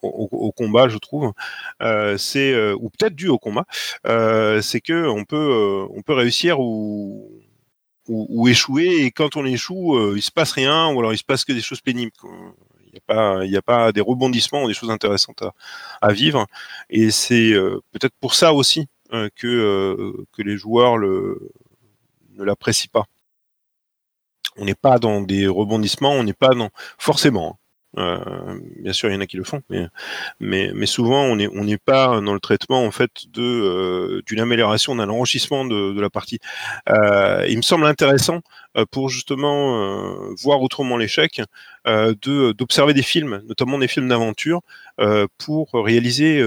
au, 0.03 0.53
combat, 0.53 0.89
je 0.89 0.99
trouve. 0.99 1.33
Euh, 1.83 2.17
c'est 2.19 2.53
euh, 2.53 2.75
ou 2.81 2.91
peut-être 2.91 3.15
dû 3.15 3.29
au 3.29 3.39
combat. 3.39 3.65
Euh, 4.07 4.61
c'est 4.63 4.81
que 4.81 5.07
on 5.09 5.25
peut 5.25 5.37
euh, 5.37 5.87
on 5.97 6.03
peut 6.03 6.15
réussir 6.15 6.61
ou, 6.61 7.31
ou 8.09 8.27
ou 8.31 8.49
échouer 8.49 9.05
et 9.05 9.11
quand 9.11 9.37
on 9.37 9.45
échoue, 9.45 9.97
euh, 9.97 10.15
il 10.17 10.23
se 10.23 10.31
passe 10.31 10.53
rien 10.53 10.89
ou 10.93 10.99
alors 11.01 11.13
il 11.13 11.19
se 11.19 11.25
passe 11.25 11.45
que 11.45 11.53
des 11.53 11.61
choses 11.63 11.81
pénibles. 11.81 12.13
Il 12.87 12.93
n'y 12.93 12.99
a 12.99 13.15
pas 13.15 13.45
il 13.45 13.57
a 13.57 13.63
pas 13.63 13.93
des 13.93 14.01
rebondissements 14.01 14.65
ou 14.65 14.69
des 14.69 14.75
choses 14.75 14.91
intéressantes 14.91 15.43
à, 15.43 15.53
à 16.01 16.13
vivre. 16.13 16.47
Et 16.91 17.11
c'est 17.11 17.53
euh, 17.53 17.81
peut-être 17.93 18.15
pour 18.21 18.35
ça 18.35 18.53
aussi 18.53 18.87
euh, 19.13 19.29
que 19.37 19.47
euh, 19.47 20.27
que 20.33 20.43
les 20.43 20.57
joueurs 20.57 20.99
le 20.99 21.51
ne 22.35 22.45
l'apprécient 22.45 22.91
pas. 22.93 23.07
On 24.57 24.65
n'est 24.65 24.75
pas 24.75 24.99
dans 24.99 25.21
des 25.23 25.47
rebondissements, 25.47 26.13
on 26.13 26.25
n'est 26.25 26.33
pas 26.35 26.55
dans 26.55 26.71
forcément. 26.99 27.59
Euh, 27.99 28.59
bien 28.79 28.93
sûr, 28.93 29.11
il 29.11 29.15
y 29.15 29.17
en 29.17 29.21
a 29.21 29.27
qui 29.27 29.37
le 29.37 29.45
font, 29.45 29.63
mais, 30.41 30.87
souvent, 30.87 31.25
on 31.25 31.37
n'est 31.37 31.79
pas 31.79 32.21
dans 32.21 32.35
le 32.35 32.41
traitement 32.41 32.85
en 32.85 32.91
fait 32.91 33.11
euh, 33.39 34.23
d'une 34.27 34.41
amélioration, 34.41 34.95
d'un 34.95 35.09
enrichissement 35.09 35.65
de, 35.65 36.01
la 36.01 36.11
partie. 36.11 36.39
Euh, 36.89 37.47
il 37.49 37.57
me 37.57 37.63
semble 37.63 37.87
intéressant 37.87 38.41
pour 38.91 39.11
justement 39.11 40.33
voir 40.43 40.63
autrement 40.63 40.97
l'échec, 40.97 41.43
d'observer 41.85 42.95
des 42.95 43.03
films, 43.03 43.43
notamment 43.47 43.79
des 43.79 43.89
films 43.89 44.09
d'aventure, 44.09 44.63
pour 45.39 45.71
réaliser 45.75 46.43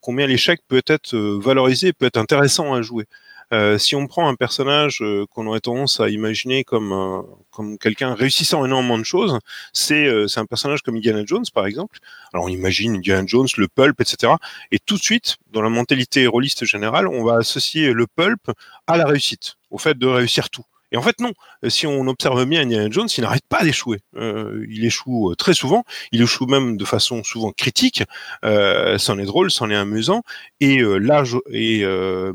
combien 0.00 0.26
l'échec 0.26 0.60
peut 0.68 0.82
être 0.86 1.16
valorisé, 1.16 1.92
peut 1.92 2.06
être 2.06 2.18
intéressant 2.18 2.72
à 2.74 2.82
jouer. 2.82 3.06
Euh, 3.52 3.78
si 3.78 3.94
on 3.94 4.06
prend 4.06 4.28
un 4.28 4.34
personnage 4.34 5.00
euh, 5.02 5.26
qu'on 5.30 5.46
aurait 5.46 5.60
tendance 5.60 6.00
à 6.00 6.08
imaginer 6.08 6.64
comme 6.64 7.24
comme 7.50 7.78
quelqu'un 7.78 8.14
réussissant 8.14 8.64
énormément 8.64 8.98
de 8.98 9.04
choses, 9.04 9.38
c'est 9.72 10.06
euh, 10.06 10.26
c'est 10.26 10.40
un 10.40 10.46
personnage 10.46 10.82
comme 10.82 10.96
Indiana 10.96 11.22
Jones 11.24 11.44
par 11.52 11.66
exemple. 11.66 11.98
Alors 12.32 12.46
on 12.46 12.48
imagine 12.48 12.96
Indiana 12.96 13.24
Jones, 13.26 13.48
le 13.56 13.68
pulp, 13.68 14.00
etc. 14.00 14.34
Et 14.72 14.78
tout 14.78 14.96
de 14.96 15.02
suite, 15.02 15.36
dans 15.52 15.62
la 15.62 15.68
mentalité 15.68 16.26
rôliste 16.26 16.64
générale, 16.64 17.06
on 17.08 17.24
va 17.24 17.36
associer 17.36 17.92
le 17.92 18.06
pulp 18.06 18.50
à 18.86 18.96
la 18.96 19.06
réussite, 19.06 19.56
au 19.70 19.78
fait 19.78 19.96
de 19.96 20.06
réussir 20.06 20.50
tout. 20.50 20.64
Et 20.94 20.96
en 20.96 21.02
fait, 21.02 21.18
non. 21.18 21.32
Si 21.66 21.88
on 21.88 22.06
observe 22.06 22.44
bien 22.44 22.62
Indiana 22.62 22.86
Jones, 22.88 23.08
il 23.18 23.22
n'arrête 23.22 23.42
pas 23.48 23.64
d'échouer. 23.64 23.98
Euh, 24.14 24.64
il 24.70 24.84
échoue 24.84 25.34
très 25.34 25.52
souvent. 25.52 25.82
Il 26.12 26.22
échoue 26.22 26.46
même 26.46 26.76
de 26.76 26.84
façon 26.84 27.24
souvent 27.24 27.50
critique. 27.50 28.04
Euh, 28.44 28.96
c'en 28.96 29.18
est 29.18 29.24
drôle, 29.24 29.50
c'en 29.50 29.70
est 29.70 29.74
amusant. 29.74 30.22
Et 30.60 30.78
là, 30.78 31.24
et, 31.50 31.84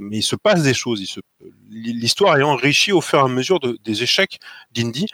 mais 0.01 0.17
il 0.17 0.23
se 0.23 0.35
passe 0.35 0.61
des 0.61 0.73
choses. 0.73 1.01
L'histoire 1.69 2.37
est 2.37 2.43
enrichie 2.43 2.91
au 2.91 2.99
fur 2.99 3.19
et 3.19 3.21
à 3.21 3.27
mesure 3.29 3.61
des 3.61 4.03
échecs 4.03 4.39
d'Indy. 4.73 5.05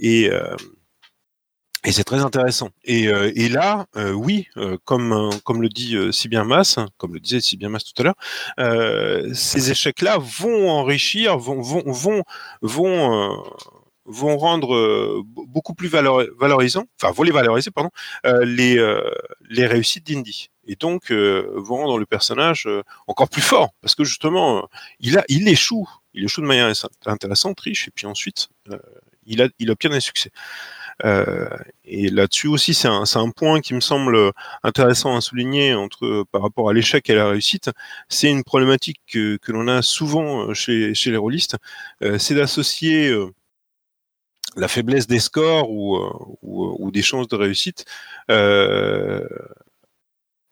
et 0.00 0.28
et 1.84 1.92
c'est 1.92 2.04
très 2.04 2.20
intéressant. 2.20 2.70
Et, 2.84 3.08
euh, 3.08 3.30
et 3.34 3.48
là, 3.48 3.86
euh, 3.96 4.12
oui, 4.12 4.48
euh, 4.56 4.76
comme 4.84 5.30
comme 5.44 5.62
le 5.62 5.68
dit 5.68 5.96
si 6.12 6.28
bien 6.28 6.46
comme 6.96 7.14
le 7.14 7.20
disait 7.20 7.40
si 7.40 7.56
bien 7.56 7.70
tout 7.70 8.02
à 8.02 8.02
l'heure, 8.02 9.34
ces 9.34 9.70
échecs-là 9.70 10.18
vont 10.18 10.70
enrichir, 10.70 11.38
vont 11.38 11.60
vont 11.60 11.82
vont 11.86 12.22
vont 12.62 13.44
vont 14.04 14.36
rendre 14.36 15.22
beaucoup 15.24 15.74
plus 15.74 15.88
valorisant, 15.88 16.86
enfin 17.00 17.12
vont 17.12 17.22
les 17.22 17.32
valoriser, 17.32 17.70
pardon, 17.70 17.90
les 18.24 18.84
les 19.48 19.66
réussites 19.66 20.06
d'Indy. 20.06 20.50
Et 20.68 20.74
donc 20.76 21.12
vont 21.12 21.76
rendre 21.76 21.98
le 21.98 22.06
personnage 22.06 22.68
encore 23.06 23.28
plus 23.28 23.42
fort, 23.42 23.70
parce 23.80 23.94
que 23.94 24.04
justement, 24.04 24.68
il 24.98 25.18
a 25.18 25.24
il 25.28 25.46
échoue, 25.48 25.88
il 26.14 26.24
échoue 26.24 26.40
de 26.40 26.46
manière 26.46 26.72
intéressante, 27.06 27.60
riche, 27.60 27.88
et 27.88 27.90
puis 27.92 28.06
ensuite 28.06 28.48
il 29.26 29.42
a 29.42 29.48
il 29.58 29.70
obtient 29.70 29.92
un 29.92 30.00
succès. 30.00 30.30
Euh, 31.04 31.48
et 31.84 32.08
là-dessus 32.08 32.48
aussi, 32.48 32.74
c'est 32.74 32.88
un, 32.88 33.04
un, 33.14 33.30
point 33.30 33.60
qui 33.60 33.74
me 33.74 33.80
semble 33.80 34.32
intéressant 34.62 35.16
à 35.16 35.20
souligner 35.20 35.74
entre 35.74 36.24
par 36.32 36.42
rapport 36.42 36.70
à 36.70 36.72
l'échec 36.72 37.08
et 37.10 37.14
la 37.14 37.28
réussite. 37.28 37.70
C'est 38.08 38.30
une 38.30 38.44
problématique 38.44 39.00
que, 39.06 39.36
que 39.36 39.52
l'on 39.52 39.68
a 39.68 39.82
souvent 39.82 40.54
chez, 40.54 40.94
chez 40.94 41.10
les 41.10 41.16
rôlistes, 41.16 41.56
euh, 42.02 42.18
c'est 42.18 42.34
d'associer 42.34 43.08
euh, 43.08 43.32
la 44.56 44.68
faiblesse 44.68 45.06
des 45.06 45.20
scores 45.20 45.70
ou, 45.70 45.98
ou, 46.42 46.76
ou, 46.78 46.90
des 46.90 47.02
chances 47.02 47.28
de 47.28 47.36
réussite, 47.36 47.84
euh, 48.30 49.26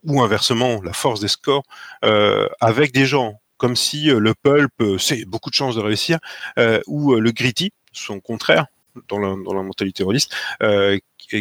ou 0.04 0.20
inversement 0.20 0.82
la 0.82 0.92
force 0.92 1.20
des 1.20 1.28
scores, 1.28 1.64
euh, 2.04 2.46
avec 2.60 2.92
des 2.92 3.06
gens, 3.06 3.40
comme 3.56 3.76
si 3.76 4.06
le 4.06 4.34
pulp, 4.34 4.72
c'est 4.98 5.24
beaucoup 5.24 5.48
de 5.48 5.54
chances 5.54 5.76
de 5.76 5.80
réussir, 5.80 6.18
ou 6.86 7.14
le 7.14 7.30
gritty, 7.32 7.72
son 7.92 8.20
contraire, 8.20 8.66
dans 9.08 9.18
la, 9.18 9.34
dans 9.42 9.54
la 9.54 9.62
mentalité 9.62 10.02
rôliste, 10.02 10.34
euh, 10.62 10.98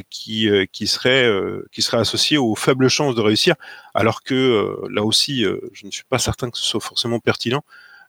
qui, 0.10 0.50
euh, 0.50 0.66
qui, 0.72 0.88
serait, 0.88 1.26
euh, 1.26 1.68
qui 1.72 1.82
serait 1.82 1.98
associé 1.98 2.38
aux 2.38 2.56
faibles 2.56 2.90
chances 2.90 3.16
de 3.16 3.22
réussir, 3.22 3.56
alors 3.94 4.24
que 4.24 4.34
euh, 4.34 4.88
là 4.90 5.04
aussi, 5.04 5.44
je 5.74 5.86
ne 5.86 5.92
suis 5.92 6.06
pas 6.06 6.20
certain 6.20 6.50
que 6.50 6.58
ce 6.58 6.64
soit 6.64 6.82
forcément 6.82 7.20
pertinent. 7.20 7.64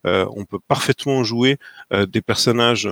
on 0.05 0.45
peut 0.45 0.61
parfaitement 0.69 1.25
jouer 1.25 1.59
des 1.91 2.23
personnages 2.23 2.89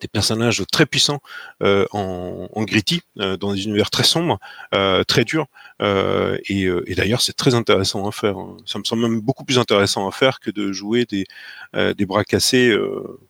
des 0.00 0.08
personnages 0.08 0.62
très 0.70 0.86
puissants 0.86 1.20
euh, 1.62 1.86
en, 1.92 2.48
en, 2.52 2.64
gritty, 2.64 3.02
euh, 3.18 3.36
dans 3.36 3.52
des 3.54 3.64
univers 3.64 3.90
très 3.90 4.04
sombres, 4.04 4.38
euh, 4.74 5.04
très 5.04 5.24
durs. 5.24 5.46
et, 5.80 6.64
et 6.86 6.94
d'ailleurs, 6.94 7.20
c'est 7.20 7.36
très 7.36 7.54
intéressant 7.54 8.06
à 8.06 8.12
faire. 8.12 8.36
Hein. 8.38 8.56
Ça 8.66 8.78
me 8.78 8.84
semble 8.84 9.02
même 9.02 9.20
beaucoup 9.20 9.44
plus 9.44 9.58
intéressant 9.58 10.08
à 10.08 10.12
faire 10.12 10.40
que 10.40 10.50
de 10.50 10.72
jouer 10.72 11.04
des, 11.06 11.26
des 11.74 12.06
bras 12.06 12.24
cassés, 12.24 12.74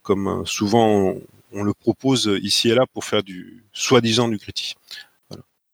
comme 0.03 0.45
souvent 0.47 1.15
on 1.53 1.63
le 1.63 1.75
propose 1.75 2.31
ici 2.43 2.71
et 2.71 2.75
là 2.75 2.87
pour 2.87 3.05
faire 3.05 3.23
du 3.23 3.65
soi-disant 3.73 4.29
du 4.29 4.39
critique. 4.39 4.77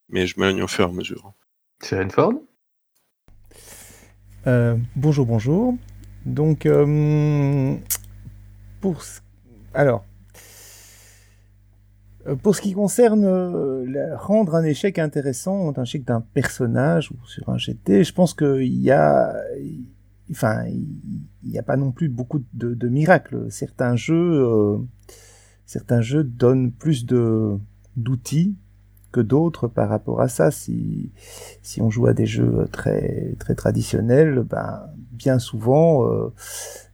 Mais 0.08 0.26
je 0.26 0.38
m'aligne 0.38 0.62
au 0.62 0.68
fur 0.68 0.86
et 0.86 0.90
à 0.90 0.92
mesure. 0.92 1.32
C'est 1.80 2.12
Ford 2.12 2.34
euh, 4.46 4.76
Bonjour, 4.94 5.26
bonjour. 5.26 5.74
Donc, 6.26 6.66
euh, 6.66 7.74
pour 8.80 9.02
alors, 9.74 10.04
euh, 12.26 12.36
pour 12.36 12.54
ce 12.54 12.60
qui 12.60 12.72
concerne 12.72 13.26
rendre 14.16 14.54
un 14.54 14.64
échec 14.64 14.98
intéressant, 14.98 15.72
un 15.76 15.82
échec 15.82 16.04
d'un 16.04 16.20
personnage 16.20 17.10
ou 17.10 17.16
sur 17.26 17.48
un 17.48 17.56
GT, 17.56 18.04
je 18.04 18.12
pense 18.12 18.34
qu'il 18.34 18.80
y 18.80 18.90
a, 18.90 19.34
enfin, 20.30 20.66
il 20.66 21.50
n'y 21.50 21.58
a 21.58 21.62
pas 21.64 21.76
non 21.76 21.90
plus 21.90 22.10
beaucoup 22.10 22.44
de, 22.52 22.74
de 22.74 22.88
miracles. 22.88 23.50
Certains 23.50 23.96
jeux 23.96 24.78
certains 25.72 26.02
jeux 26.02 26.22
donnent 26.22 26.70
plus 26.70 27.06
d'outils 27.06 28.54
que 29.10 29.20
d'autres 29.20 29.68
par 29.68 29.88
rapport 29.88 30.20
à 30.20 30.28
ça. 30.28 30.50
Si, 30.50 31.10
on 31.78 31.88
joue 31.88 32.06
à 32.06 32.12
des 32.12 32.26
jeux 32.26 32.68
très, 32.70 33.34
traditionnels, 33.56 34.44
ben, 34.48 34.82
bien 35.12 35.38
souvent, 35.38 36.06
euh, 36.06 36.30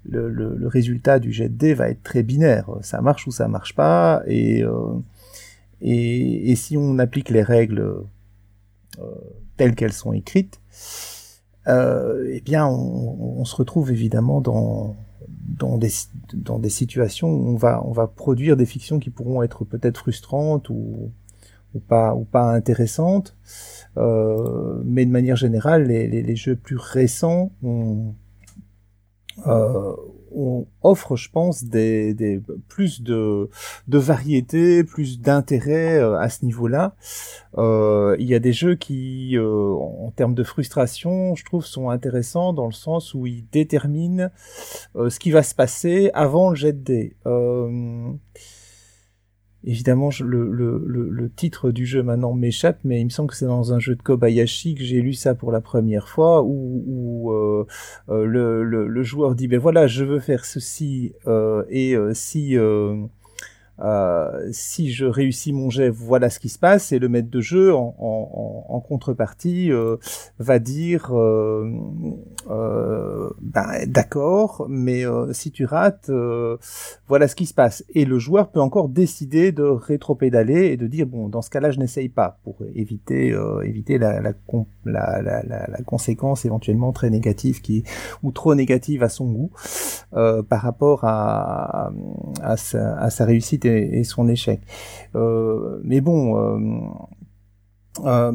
le, 0.05 0.69
résultat 0.69 1.19
du 1.19 1.33
jet 1.33 1.49
de 1.49 1.57
dés 1.57 1.75
va 1.75 1.89
être 1.89 2.05
très 2.05 2.23
binaire. 2.23 2.71
Ça 2.83 3.01
marche 3.01 3.27
ou 3.27 3.33
ça 3.33 3.49
marche 3.49 3.75
pas. 3.75 4.23
Et, 4.27 4.63
euh, 4.63 4.95
et, 5.81 6.55
si 6.55 6.77
on 6.77 7.01
applique 7.01 7.31
les 7.31 7.43
règles 7.43 7.81
euh, 9.01 9.05
telles 9.57 9.75
qu'elles 9.75 9.93
sont 9.93 10.13
écrites, 10.13 10.61
eh 11.67 12.41
bien, 12.45 12.67
on, 12.67 13.45
se 13.45 13.57
retrouve 13.57 13.91
évidemment 13.91 14.41
dans, 14.41 14.97
dans 15.59 15.79
des, 15.79 15.91
dans 16.35 16.59
des 16.59 16.71
situations 16.71 17.29
où 17.29 17.49
on 17.49 17.57
va, 17.57 17.83
on 17.85 17.93
va 17.93 18.07
produire 18.07 18.57
des 18.57 18.67
fictions 18.67 18.99
qui 18.99 19.11
pourront 19.11 19.43
être 19.43 19.65
peut-être 19.65 19.99
frustrantes 19.99 20.71
ou, 20.71 21.11
ou, 21.75 21.81
pas, 21.81 22.15
ou 22.15 22.25
pas 22.25 22.53
intéressantes. 22.53 23.37
Euh, 23.97 24.81
mais 24.85 25.05
de 25.05 25.11
manière 25.11 25.37
générale, 25.37 25.87
les, 25.87 26.07
les, 26.09 26.23
les 26.23 26.37
jeux 26.37 26.57
plus 26.57 26.77
récents 26.77 27.53
ont, 27.63 28.15
euh, 29.47 29.95
on 30.35 30.67
offre, 30.83 31.17
je 31.17 31.31
pense, 31.31 31.65
des, 31.65 32.41
plus 32.69 33.03
de, 33.03 33.49
variété, 33.89 34.85
plus 34.85 35.21
d'intérêt 35.21 35.99
euh, 35.99 36.19
à 36.19 36.29
ce 36.29 36.45
niveau-là. 36.45 36.95
Euh, 37.57 38.17
il 38.19 38.27
y 38.27 38.35
a 38.35 38.39
des 38.39 38.53
jeux 38.53 38.75
qui, 38.75 39.37
euh, 39.37 39.73
en 39.75 40.11
termes 40.11 40.35
de 40.35 40.45
frustration, 40.45 41.35
je 41.35 41.45
trouve, 41.45 41.65
sont 41.65 41.91
intéressants 41.91 42.53
dans 42.53 42.67
le 42.67 42.73
sens 42.73 43.15
où 43.15 43.27
ils 43.27 43.45
déterminent 43.51 44.31
ce 44.95 45.19
qui 45.19 45.31
va 45.31 45.43
se 45.43 45.55
passer 45.55 46.11
avant 46.15 46.51
le 46.51 46.57
jet 46.57 46.83
de. 46.83 47.11
Évidemment, 49.69 50.09
le, 50.25 51.31
titre 51.37 51.71
du 51.71 51.85
jeu 51.85 52.03
maintenant 52.03 52.33
m'échappe, 52.33 52.79
mais 52.85 53.03
il 53.03 53.05
me 53.05 53.11
semble 53.11 53.29
que 53.29 53.37
c'est 53.37 53.45
dans 53.45 53.75
un 53.75 53.79
jeu 53.79 53.97
de 53.97 54.01
Kobayashi 54.01 54.75
que 54.75 54.83
j'ai 54.83 55.03
lu 55.03 55.13
ça 55.13 55.35
pour 55.35 55.53
la 55.53 55.61
première 55.61 56.09
fois, 56.09 56.43
où, 56.43 57.31
euh, 57.35 57.67
euh, 58.09 58.25
le, 58.25 58.65
le, 58.65 59.03
joueur 59.03 59.35
dit, 59.35 59.47
ben 59.47 59.59
voilà, 59.59 59.87
je 59.87 60.05
veux 60.05 60.21
faire 60.21 60.47
ceci, 60.47 61.13
euh, 61.27 61.65
et 61.69 61.95
si 62.15 62.57
euh, 63.81 64.49
si 64.51 64.91
je 64.91 65.07
réussis 65.07 65.53
mon 65.53 65.71
jet, 65.71 65.89
voilà 65.89 66.31
ce 66.31 66.41
qui 66.41 66.49
se 66.49 66.59
passe, 66.59 66.93
et 66.93 66.99
le 66.99 67.09
maître 67.09 67.31
de 67.31 67.41
jeu, 67.41 67.75
en, 67.75 67.95
en, 67.99 68.65
en 68.69 68.81
contrepartie, 68.81 69.71
euh, 69.71 69.97
va 70.39 70.59
dire 70.59 71.11
euh, 71.13 71.71
euh 72.51 73.31
ben, 73.41 73.87
d'accord, 73.87 74.67
mais 74.69 75.07
euh, 75.07 75.33
si 75.33 75.51
tu 75.51 75.65
rates, 75.65 76.11
voilà 77.07 77.29
ce 77.29 77.35
qui 77.35 77.47
se 77.47 77.55
passe. 77.55 77.85
Et 77.95 78.05
le 78.05 78.19
joueur 78.19 78.51
peut 78.51 78.61
encore 78.61 78.89
décider 78.89 79.53
de 79.53 79.63
rétro-pédaler 79.63 80.67
et 80.67 80.77
de 80.77 80.87
dire 80.87 81.07
bon, 81.07 81.29
dans 81.29 81.43
ce 81.43 81.51
cas-là, 81.51 81.71
je 81.71 81.79
n'essaye 81.79 82.09
pas 82.09 82.39
pour 82.45 82.57
éviter 82.75 83.35
éviter 83.65 83.99
la 83.99 84.21
la, 84.21 84.33
la, 84.85 85.23
la, 85.23 85.43
la, 85.43 85.83
conséquence 85.85 86.45
éventuellement 86.45 86.93
très 86.93 87.11
négative 87.11 87.61
qui 87.61 87.85
ou 88.23 88.33
trop 88.33 88.55
négative 88.55 89.03
à 89.03 89.09
son 89.09 89.31
goût 89.31 89.51
par 90.13 90.61
rapport 90.63 91.05
à, 91.05 91.93
à, 92.43 92.57
sa, 92.57 92.97
à 92.99 93.11
sa 93.11 93.25
réussite 93.25 93.65
et, 93.69 94.05
son 94.05 94.29
échec. 94.29 94.61
Euh, 95.15 95.81
mais 95.85 96.01
bon, 96.01 96.37
euh, 96.37 96.59
euh, 98.05 98.33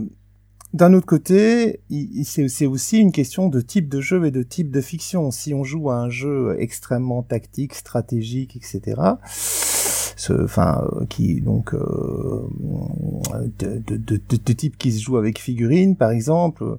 d'un 0.74 0.93
autre 0.93 1.06
côté, 1.06 1.82
c'est 2.24 2.65
aussi 2.65 3.00
une 3.00 3.12
question 3.12 3.50
de 3.50 3.62
type 3.62 3.89
de 3.89 4.02
jeu 4.02 4.26
et 4.26 4.32
de 4.32 4.43
type 4.43 4.72
de 4.72 4.82
fiction. 4.82 5.30
Si 5.32 5.54
on 5.54 5.63
joue 5.63 5.91
à 5.91 5.98
un 5.98 6.10
jeu 6.10 6.56
extrêmement 6.60 7.22
tactique, 7.22 7.76
stratégique, 7.76 8.56
etc., 8.56 9.02
enfin, 10.30 10.88
qui 11.10 11.41
donc 11.41 11.76
de, 13.60 14.54
type 14.54 14.78
qui 14.78 14.93
se 14.93 15.04
joue 15.04 15.17
avec 15.17 15.38
figurines, 15.38 15.96
par 15.96 16.12
exemple, 16.12 16.78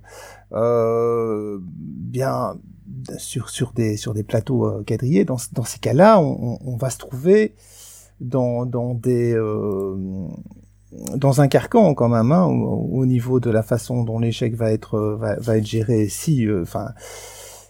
bien 0.51 2.57
sur 3.19 3.73
des 3.75 4.25
plateaux 4.27 4.83
quadrillés, 4.85 5.25
dans, 5.25 5.38
ces 5.38 5.79
cas-là, 5.79 6.21
on, 6.21 6.59
on, 6.64 6.77
va 6.77 6.90
se 6.90 6.99
trouver 6.99 7.55
dans, 8.29 8.95
des 8.95 9.35
euh, 9.35 9.97
dans 11.17 11.41
un 11.41 11.49
carcan 11.49 11.95
quand 11.95 12.09
même 12.09 12.33
hein, 12.33 12.45
au, 12.45 13.07
niveau 13.07 13.41
de 13.41 13.51
la 13.51 13.63
façon 13.63 14.05
dont 14.05 14.19
l'échec 14.19 14.55
va 14.55 14.73
être 14.73 14.99
va, 14.99 15.37
va, 15.37 15.59
être 15.59 15.67
géré 15.67 16.09
si 16.09 16.47
euh, 16.47 16.63
enfin 16.63 16.93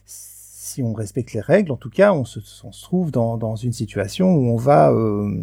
si 0.06 0.82
on 0.82 0.92
respecte 0.92 1.32
les 1.32 1.40
règles 1.40 1.72
en 1.72 1.76
tout 1.76 1.90
cas 1.90 2.12
on 2.12 2.24
se, 2.24 2.40
trouve 2.82 3.10
dans, 3.10 3.36
dans 3.36 3.56
une 3.56 3.72
situation 3.72 4.34
où 4.34 4.48
on 4.48 4.56
va 4.56 4.90
euh, 4.90 5.42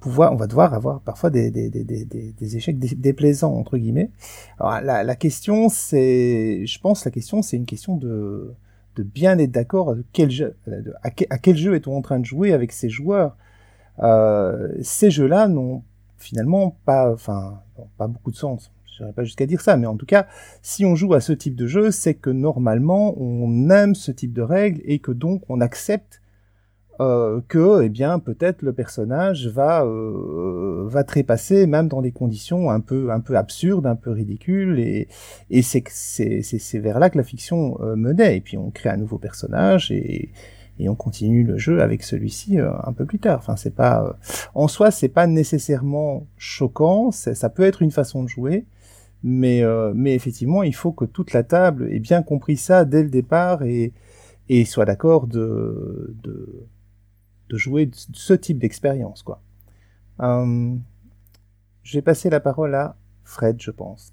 pouvoir 0.00 0.32
on 0.32 0.36
va 0.36 0.46
devoir 0.46 0.74
avoir 0.74 1.00
parfois 1.00 1.30
des, 1.30 1.50
des, 1.50 1.70
des, 1.70 1.84
des, 1.84 2.04
des 2.04 2.56
échecs 2.56 2.78
déplaisants 2.78 3.54
entre 3.54 3.78
guillemets. 3.78 4.10
Alors 4.58 4.80
la, 4.80 5.04
la 5.04 5.16
question 5.16 5.68
c'est 5.68 6.66
je 6.66 6.80
pense 6.80 7.04
la 7.04 7.10
question 7.10 7.42
c'est 7.42 7.56
une 7.56 7.66
question 7.66 7.96
de 7.96 8.54
de 8.96 9.02
bien 9.02 9.38
être 9.38 9.50
d'accord 9.50 9.90
à 9.90 9.94
quel 10.12 10.30
jeu, 10.30 10.56
à 11.02 11.38
quel 11.38 11.56
jeu 11.56 11.74
est-on 11.74 11.96
en 11.96 12.02
train 12.02 12.18
de 12.18 12.24
jouer 12.24 12.52
avec 12.52 12.72
ces 12.72 12.88
joueurs. 12.88 13.36
Euh, 14.00 14.68
ces 14.82 15.10
jeux-là 15.10 15.48
n'ont 15.48 15.82
finalement 16.18 16.76
pas, 16.84 17.12
enfin, 17.12 17.60
pas 17.98 18.08
beaucoup 18.08 18.30
de 18.30 18.36
sens. 18.36 18.72
Je 18.96 19.02
n'irai 19.02 19.12
pas 19.12 19.24
jusqu'à 19.24 19.46
dire 19.46 19.60
ça, 19.60 19.76
mais 19.76 19.86
en 19.86 19.96
tout 19.96 20.06
cas, 20.06 20.26
si 20.62 20.84
on 20.86 20.94
joue 20.94 21.12
à 21.14 21.20
ce 21.20 21.32
type 21.32 21.54
de 21.54 21.66
jeu, 21.66 21.90
c'est 21.90 22.14
que 22.14 22.30
normalement 22.30 23.14
on 23.20 23.68
aime 23.70 23.94
ce 23.94 24.10
type 24.10 24.32
de 24.32 24.42
règles 24.42 24.80
et 24.84 24.98
que 24.98 25.12
donc 25.12 25.42
on 25.48 25.60
accepte 25.60 26.22
euh, 27.00 27.40
que, 27.48 27.82
eh 27.82 27.88
bien, 27.88 28.18
peut-être 28.18 28.62
le 28.62 28.72
personnage 28.72 29.48
va 29.48 29.84
euh, 29.84 30.84
va 30.86 31.04
trépasser 31.04 31.66
même 31.66 31.88
dans 31.88 32.02
des 32.02 32.12
conditions 32.12 32.70
un 32.70 32.80
peu 32.80 33.10
un 33.10 33.20
peu 33.20 33.36
absurdes, 33.36 33.86
un 33.86 33.96
peu 33.96 34.10
ridicules, 34.10 34.78
et 34.80 35.08
et 35.50 35.62
c'est 35.62 35.84
c'est 35.88 36.42
c'est 36.42 36.78
vers 36.78 36.98
là 36.98 37.10
que 37.10 37.18
la 37.18 37.24
fiction 37.24 37.78
euh, 37.82 37.96
menait. 37.96 38.36
Et 38.38 38.40
puis 38.40 38.56
on 38.56 38.70
crée 38.70 38.88
un 38.90 38.96
nouveau 38.96 39.18
personnage 39.18 39.90
et 39.90 40.30
et 40.78 40.88
on 40.88 40.94
continue 40.94 41.44
le 41.44 41.56
jeu 41.58 41.80
avec 41.82 42.02
celui-ci 42.02 42.60
euh, 42.60 42.70
un 42.84 42.92
peu 42.92 43.06
plus 43.06 43.18
tard. 43.18 43.38
Enfin, 43.38 43.56
c'est 43.56 43.74
pas 43.74 44.04
euh, 44.04 44.12
en 44.54 44.68
soi, 44.68 44.90
c'est 44.90 45.08
pas 45.08 45.26
nécessairement 45.26 46.26
choquant. 46.36 47.10
Ça 47.12 47.48
peut 47.50 47.64
être 47.64 47.82
une 47.82 47.90
façon 47.92 48.22
de 48.22 48.28
jouer, 48.28 48.64
mais 49.22 49.62
mais 49.94 50.14
effectivement, 50.14 50.62
il 50.62 50.74
faut 50.74 50.92
que 50.92 51.04
toute 51.04 51.32
la 51.32 51.42
table 51.42 51.92
ait 51.92 52.00
bien 52.00 52.22
compris 52.22 52.56
ça 52.56 52.84
dès 52.84 53.02
le 53.02 53.10
départ 53.10 53.62
et 53.62 53.92
et 54.48 54.64
soit 54.64 54.84
d'accord 54.84 55.26
de, 55.26 56.14
de 56.22 56.66
de 57.48 57.56
jouer 57.56 57.90
ce 57.94 58.34
type 58.34 58.58
d'expérience, 58.58 59.22
quoi. 59.22 59.40
Euh, 60.20 60.74
je 61.82 61.98
vais 61.98 62.02
passer 62.02 62.30
la 62.30 62.40
parole 62.40 62.74
à 62.74 62.96
Fred, 63.24 63.60
je 63.60 63.70
pense. 63.70 64.12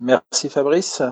Merci 0.00 0.48
Fabrice. 0.48 1.02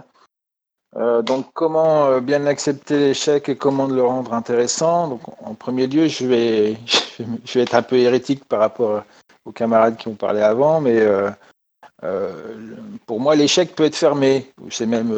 Euh, 0.97 1.21
donc, 1.23 1.47
comment 1.53 2.07
euh, 2.07 2.21
bien 2.21 2.47
accepter 2.47 2.99
l'échec 2.99 3.49
et 3.49 3.57
comment 3.57 3.87
le 3.87 4.03
rendre 4.03 4.33
intéressant? 4.33 5.09
Donc, 5.09 5.21
en 5.45 5.55
premier 5.55 5.87
lieu, 5.87 6.09
je 6.09 6.27
vais, 6.27 6.77
je 7.19 7.59
vais 7.59 7.63
être 7.63 7.75
un 7.75 7.83
peu 7.83 7.97
hérétique 7.97 8.45
par 8.47 8.61
rapport 8.61 9.05
aux 9.45 9.53
camarades 9.53 9.97
qui 9.97 10.09
ont 10.09 10.15
parlé 10.15 10.41
avant, 10.41 10.81
mais 10.81 10.99
euh, 11.01 11.31
pour 13.07 13.21
moi, 13.21 13.37
l'échec 13.37 13.75
peut 13.75 13.85
être 13.85 13.97
fermé. 13.97 14.51
C'est 14.71 14.87
même, 14.87 15.13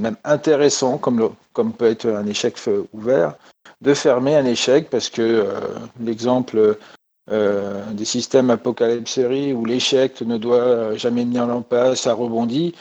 même 0.00 0.16
intéressant, 0.24 0.98
comme, 0.98 1.34
comme 1.52 1.72
peut 1.72 1.86
être 1.86 2.06
un 2.06 2.26
échec 2.26 2.56
ouvert, 2.92 3.34
de 3.82 3.94
fermer 3.94 4.36
un 4.36 4.44
échec 4.44 4.88
parce 4.90 5.10
que 5.10 5.46
l'exemple 6.00 6.78
des 7.28 8.04
systèmes 8.04 8.50
apocalypse 8.50 9.18
où 9.18 9.64
l'échec 9.64 10.22
ne 10.22 10.38
doit 10.38 10.96
jamais 10.96 11.24
mis 11.24 11.38
en 11.38 11.62
place, 11.62 12.02
ça 12.02 12.14
rebondit 12.14 12.74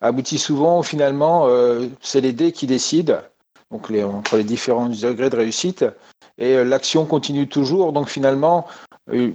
aboutit 0.00 0.38
souvent 0.38 0.82
finalement, 0.82 1.46
euh, 1.48 1.86
c'est 2.00 2.20
les 2.20 2.32
dés 2.32 2.52
qui 2.52 2.66
décident, 2.66 3.18
donc 3.70 3.90
les, 3.90 4.04
entre 4.04 4.36
les 4.36 4.44
différents 4.44 4.88
degrés 4.88 5.30
de 5.30 5.36
réussite, 5.36 5.84
et 6.38 6.54
euh, 6.54 6.64
l'action 6.64 7.04
continue 7.04 7.48
toujours, 7.48 7.92
donc 7.92 8.08
finalement, 8.08 8.66
euh, 9.10 9.32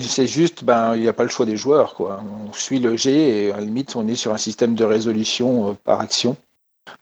c'est 0.00 0.26
juste, 0.26 0.64
ben, 0.64 0.94
il 0.94 1.02
n'y 1.02 1.08
a 1.08 1.12
pas 1.12 1.24
le 1.24 1.28
choix 1.28 1.46
des 1.46 1.56
joueurs, 1.56 1.94
quoi. 1.94 2.22
On 2.48 2.52
suit 2.52 2.78
le 2.78 2.96
G 2.96 3.46
et 3.46 3.52
à 3.52 3.56
la 3.56 3.62
limite, 3.62 3.96
on 3.96 4.06
est 4.08 4.14
sur 4.14 4.32
un 4.32 4.38
système 4.38 4.74
de 4.74 4.84
résolution 4.84 5.76
par 5.84 6.00
action. 6.00 6.36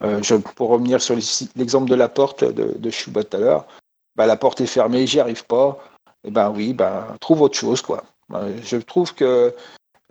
Je, 0.03 0.35
pour 0.37 0.71
revenir 0.71 1.01
sur 1.01 1.17
l'exemple 1.57 1.89
de 1.89 1.95
la 1.95 2.09
porte 2.09 2.45
de, 2.45 2.75
de 2.77 2.91
tout 2.91 3.37
à 3.37 3.39
l'heure, 3.39 3.67
ben, 4.17 4.27
la 4.27 4.37
porte 4.37 4.61
est 4.61 4.67
fermée, 4.67 5.07
j'y 5.07 5.21
arrive 5.21 5.45
pas. 5.47 5.79
Et 6.25 6.31
ben 6.31 6.51
oui, 6.51 6.73
ben 6.73 7.05
trouve 7.21 7.43
autre 7.43 7.57
chose, 7.57 7.83
quoi. 7.83 8.03
Je 8.63 8.77
trouve 8.79 9.15
que 9.15 9.55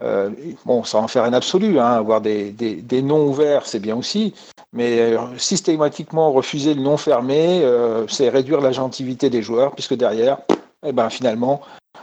euh, 0.02 0.30
bon, 0.66 0.84
ça 0.84 0.98
en 0.98 1.08
faire 1.08 1.24
un 1.24 1.34
absolu, 1.34 1.80
hein, 1.80 1.86
avoir 1.86 2.22
des, 2.22 2.54
noms 3.04 3.28
ouverts, 3.28 3.66
c'est 3.66 3.80
bien 3.80 3.96
aussi, 3.96 4.34
mais 4.74 5.00
euh, 5.00 5.38
systématiquement 5.38 6.32
refuser 6.32 6.74
le 6.74 6.82
nom 6.82 6.98
fermé, 6.98 7.62
euh, 7.64 8.08
c'est 8.08 8.30
réduire 8.30 8.60
la 8.60 8.72
gentilité 8.72 9.30
des 9.30 9.42
joueurs, 9.42 9.74
puisque 9.74 9.94
derrière, 9.94 10.40
eh 10.86 10.92
ben, 10.92 11.10
finalement, 11.10 11.62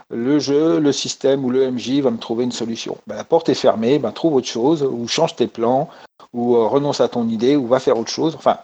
le 0.09 0.39
jeu, 0.39 0.79
le 0.79 0.93
système 0.93 1.45
ou 1.45 1.51
le 1.51 1.71
MJ 1.71 2.01
va 2.01 2.11
me 2.11 2.19
trouver 2.19 2.45
une 2.45 2.53
solution. 2.53 2.97
Ben, 3.07 3.17
la 3.17 3.25
porte 3.25 3.49
est 3.49 3.55
fermée, 3.55 3.99
ben, 3.99 4.13
trouve 4.13 4.35
autre 4.35 4.49
chose, 4.49 4.83
ou 4.83 5.07
change 5.09 5.37
tes 5.37 5.49
plans, 5.49 5.89
ou 6.33 6.69
renonce 6.69 7.01
à 7.01 7.09
ton 7.09 7.29
idée, 7.29 7.57
ou 7.57 7.67
va 7.67 7.81
faire 7.81 7.99
autre 7.99 8.11
chose. 8.11 8.35
Enfin, 8.37 8.59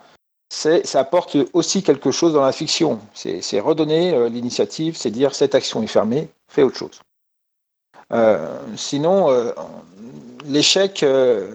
ça 0.48 1.00
apporte 1.00 1.36
aussi 1.52 1.82
quelque 1.82 2.10
chose 2.10 2.32
dans 2.32 2.42
la 2.42 2.52
fiction. 2.52 3.00
C'est 3.14 3.60
redonner 3.60 4.28
l'initiative, 4.30 4.96
c'est 4.96 5.10
dire 5.10 5.34
cette 5.34 5.54
action 5.54 5.82
est 5.82 5.88
fermée, 5.88 6.28
fais 6.48 6.62
autre 6.62 6.76
chose. 6.76 7.00
Euh, 8.12 8.58
sinon, 8.76 9.30
euh, 9.30 9.52
l'échec, 10.44 11.02
euh, 11.02 11.50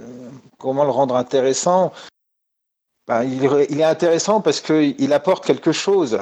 comment 0.57 0.83
le 0.83 0.89
rendre 0.89 1.15
intéressant? 1.15 1.93
Ben, 3.07 3.23
il, 3.23 3.43
est 3.79 3.83
intéressant 3.83 4.41
parce 4.41 4.61
qu'il 4.61 5.13
apporte 5.13 5.45
quelque 5.45 5.71
chose. 5.71 6.19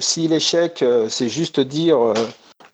si 0.00 0.28
l'échec, 0.28 0.84
c'est 1.08 1.28
juste 1.28 1.60
dire 1.60 2.14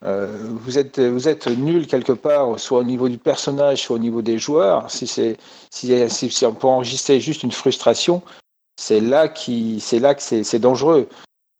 vous, 0.03 0.79
êtes, 0.79 1.01
vous 1.01 1.29
êtes 1.29 1.47
nul 1.47 1.87
quelque 1.87 2.13
part, 2.13 2.59
soit 2.59 2.81
au 2.81 2.85
niveau 2.85 3.09
du 3.09 3.19
personnage, 3.19 3.83
soit 3.83 3.97
au 3.97 3.99
niveau 3.99 4.23
des 4.23 4.39
joueurs, 4.39 4.91
si, 4.91 5.07
c'est, 5.07 5.37
si, 5.71 6.09
si, 6.11 6.47
on 6.47 6.55
peut 6.55 6.67
enregistrer 6.67 7.21
juste 7.21 7.43
une 7.43 7.53
frustration, 7.53 8.23
c'est 8.77 9.01
là, 9.01 9.29
qui, 9.29 9.81
c'est 9.81 9.99
là 9.99 10.15
que 10.15 10.23
c'est 10.23 10.59
dangereux. 10.59 11.09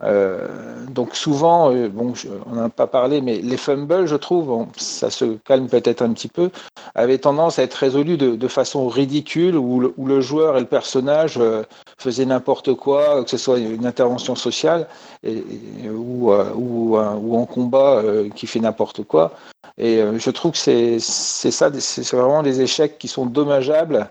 Euh, 0.05 0.85
donc 0.91 1.15
souvent, 1.15 1.73
euh, 1.73 1.89
bon, 1.89 2.13
on 2.47 2.55
n'en 2.55 2.65
a 2.65 2.69
pas 2.69 2.87
parlé, 2.87 3.21
mais 3.21 3.39
les 3.39 3.57
fumbles, 3.57 4.07
je 4.07 4.17
trouve, 4.17 4.67
ça 4.77 5.11
se 5.11 5.37
calme 5.45 5.69
peut-être 5.69 6.03
un 6.03 6.13
petit 6.13 6.29
peu, 6.29 6.51
avaient 6.95 7.19
tendance 7.19 7.59
à 7.59 7.63
être 7.63 7.75
résolus 7.75 8.17
de, 8.17 8.49
façon 8.49 8.89
ridicule, 8.89 9.57
où 9.57 9.81
le, 9.81 10.21
joueur 10.21 10.57
et 10.57 10.61
le 10.61 10.67
personnage 10.67 11.39
euh, 11.39 11.63
faisaient 11.99 12.27
n'importe 12.27 12.75
quoi, 12.75 13.25
que 13.25 13.31
ce 13.31 13.39
soit 13.39 13.59
une 13.59 13.87
intervention 13.87 14.35
sociale 14.35 14.87
ou, 15.25 16.33
en 16.33 17.47
combat 17.47 18.03
qui 18.35 18.47
fait 18.47 18.61
n'importe 18.61 19.03
quoi. 19.05 19.33
Et 19.79 20.01
je 20.19 20.31
trouve 20.31 20.53
que 20.53 20.59
c'est 20.59 20.99
ça, 20.99 21.71
c'est 21.81 22.17
vraiment 22.17 22.43
des 22.43 22.61
échecs 22.61 22.99
qui 22.99 23.09
sont 23.09 23.27
dommageables 23.27 24.11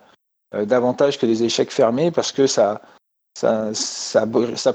davantage 0.66 1.18
que 1.18 1.26
des 1.26 1.44
échecs 1.44 1.72
fermés 1.72 2.12
parce 2.12 2.32
que 2.32 2.48
ça, 2.48 2.82
ça, 3.34 4.26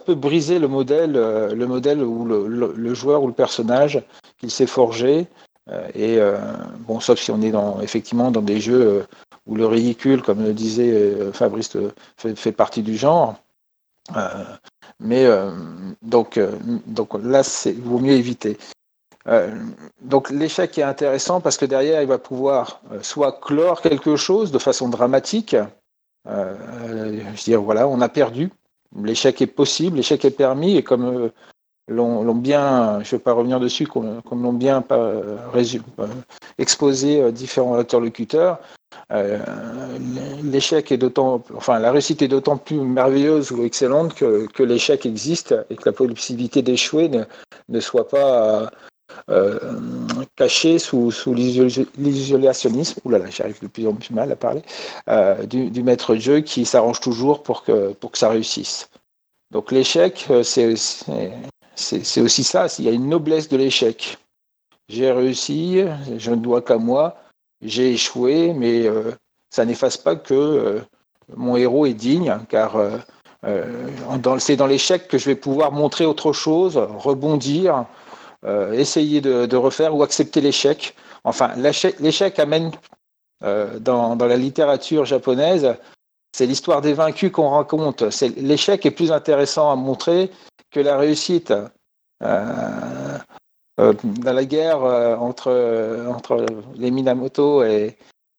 peut 0.04 0.14
briser 0.14 0.58
le 0.58 0.68
modèle, 0.68 1.16
euh, 1.16 1.54
le 1.54 1.66
modèle 1.66 2.02
où 2.02 2.24
le, 2.24 2.94
joueur 2.94 3.22
ou 3.22 3.26
le 3.26 3.32
personnage 3.32 4.02
qu'il 4.38 4.50
s'est 4.50 4.66
forgé. 4.66 5.26
Euh, 5.70 5.86
et 5.94 6.18
euh, 6.18 6.38
bon, 6.80 7.00
sauf 7.00 7.18
si 7.18 7.30
on 7.30 7.40
est 7.42 7.50
dans, 7.50 7.80
effectivement 7.80 8.30
dans 8.30 8.42
des 8.42 8.60
jeux 8.60 9.06
où 9.46 9.54
le 9.54 9.66
ridicule, 9.66 10.22
comme 10.22 10.42
le 10.42 10.52
disait 10.52 11.32
Fabrice, 11.32 11.76
fait, 12.16 12.52
partie 12.52 12.82
du 12.82 12.96
genre. 12.96 13.36
mais 15.00 15.26
donc, 16.02 16.38
donc 16.86 17.14
là, 17.22 17.42
il 17.66 17.80
vaut 17.80 17.98
mieux 17.98 18.12
éviter. 18.12 18.58
donc 20.02 20.30
l'échec 20.30 20.76
est 20.76 20.82
intéressant 20.82 21.40
parce 21.40 21.56
que 21.56 21.64
derrière, 21.64 22.02
il 22.02 22.08
va 22.08 22.18
pouvoir 22.18 22.82
soit 23.00 23.40
clore 23.40 23.80
quelque 23.80 24.16
chose 24.16 24.52
de 24.52 24.58
façon 24.58 24.90
dramatique, 24.90 25.56
je 26.28 27.44
dire, 27.44 27.62
voilà, 27.62 27.88
on 27.88 28.00
a 28.00 28.08
perdu. 28.08 28.50
L'échec 29.02 29.42
est 29.42 29.46
possible, 29.46 29.96
l'échec 29.96 30.24
est 30.24 30.30
permis, 30.30 30.76
et 30.76 30.82
comme 30.82 31.04
euh, 31.04 31.28
l'ont 31.88 32.34
bien, 32.34 33.00
je 33.02 33.14
ne 33.14 33.18
vais 33.18 33.22
pas 33.22 33.32
revenir 33.32 33.60
dessus, 33.60 33.86
comme, 33.86 34.22
l'ont 34.30 34.52
bien 34.52 34.82
euh, 34.92 35.36
exposé 36.58 37.30
différents 37.32 37.76
interlocuteurs, 37.76 38.58
l'échec 40.42 40.92
est 40.92 40.98
d'autant, 40.98 41.42
enfin 41.54 41.78
la 41.78 41.92
réussite 41.92 42.22
est 42.22 42.28
d'autant 42.28 42.56
plus 42.56 42.80
merveilleuse 42.80 43.52
ou 43.52 43.62
excellente 43.64 44.14
que, 44.14 44.62
l'échec 44.62 45.06
existe 45.06 45.54
et 45.70 45.76
que 45.76 45.88
la 45.88 45.92
possibilité 45.92 46.62
d'échouer 46.62 47.10
ne, 47.68 47.80
soit 47.80 48.08
pas 48.08 48.70
euh, 49.30 49.58
caché 50.36 50.78
sous, 50.78 51.10
sous 51.10 51.34
l'isolationnisme, 51.34 53.00
oulala, 53.04 53.30
j'arrive 53.30 53.60
de 53.60 53.66
plus 53.66 53.86
en 53.86 53.94
plus 53.94 54.12
mal 54.12 54.30
à 54.32 54.36
parler, 54.36 54.62
euh, 55.08 55.44
du, 55.44 55.82
maître 55.82 56.14
de 56.14 56.20
jeu 56.20 56.40
qui 56.40 56.64
s'arrange 56.64 57.00
toujours 57.00 57.42
pour 57.42 57.62
que, 57.62 57.92
pour 57.94 58.10
que 58.10 58.18
ça 58.18 58.28
réussisse. 58.28 58.88
Donc 59.50 59.72
l'échec, 59.72 60.26
euh, 60.30 60.42
c'est 60.42 62.20
aussi 62.20 62.44
ça, 62.44 62.66
il 62.78 62.84
y 62.84 62.88
a 62.88 62.92
une 62.92 63.08
noblesse 63.08 63.48
de 63.48 63.56
l'échec. 63.56 64.18
J'ai 64.88 65.10
réussi, 65.10 65.82
je 66.16 66.30
ne 66.30 66.36
dois 66.36 66.62
qu'à 66.62 66.78
moi, 66.78 67.16
j'ai 67.60 67.92
échoué, 67.92 68.54
mais 68.54 68.86
ça 69.50 69.66
n'efface 69.66 69.98
pas 69.98 70.16
que 70.16 70.80
mon 71.36 71.56
héros 71.56 71.84
est 71.84 71.92
digne, 71.92 72.34
car 72.48 72.78
c'est 74.38 74.56
dans 74.56 74.66
l'échec 74.66 75.06
que 75.06 75.18
je 75.18 75.26
vais 75.26 75.34
pouvoir 75.34 75.72
montrer 75.72 76.06
autre 76.06 76.32
chose, 76.32 76.78
rebondir, 76.78 77.84
euh, 78.44 78.72
essayer 78.72 79.20
de, 79.20 79.56
refaire 79.56 79.96
ou 79.96 80.02
accepter 80.04 80.40
l'échec. 80.40 80.94
Enfin, 81.24 81.52
l'échec 81.56 82.38
amène 82.38 82.70
euh, 83.42 83.78
dans, 83.80 84.14
la 84.14 84.36
littérature 84.36 85.04
japonaise, 85.04 85.74
c'est 86.32 86.46
l'histoire 86.46 86.80
des 86.80 86.92
vaincus 86.92 87.32
qu'on 87.32 87.50
raconte. 87.50 88.02
L'échec 88.36 88.86
est 88.86 88.92
plus 88.92 89.10
intéressant 89.10 89.72
à 89.72 89.76
montrer 89.76 90.30
que 90.70 90.78
la 90.78 90.96
réussite. 90.96 91.52
Euh, 92.22 93.18
dans 93.76 94.32
la 94.32 94.44
guerre 94.44 94.82
entre, 95.20 96.04
entre 96.08 96.44
les 96.76 96.90
Minamoto 96.90 97.62
et, 97.62 97.96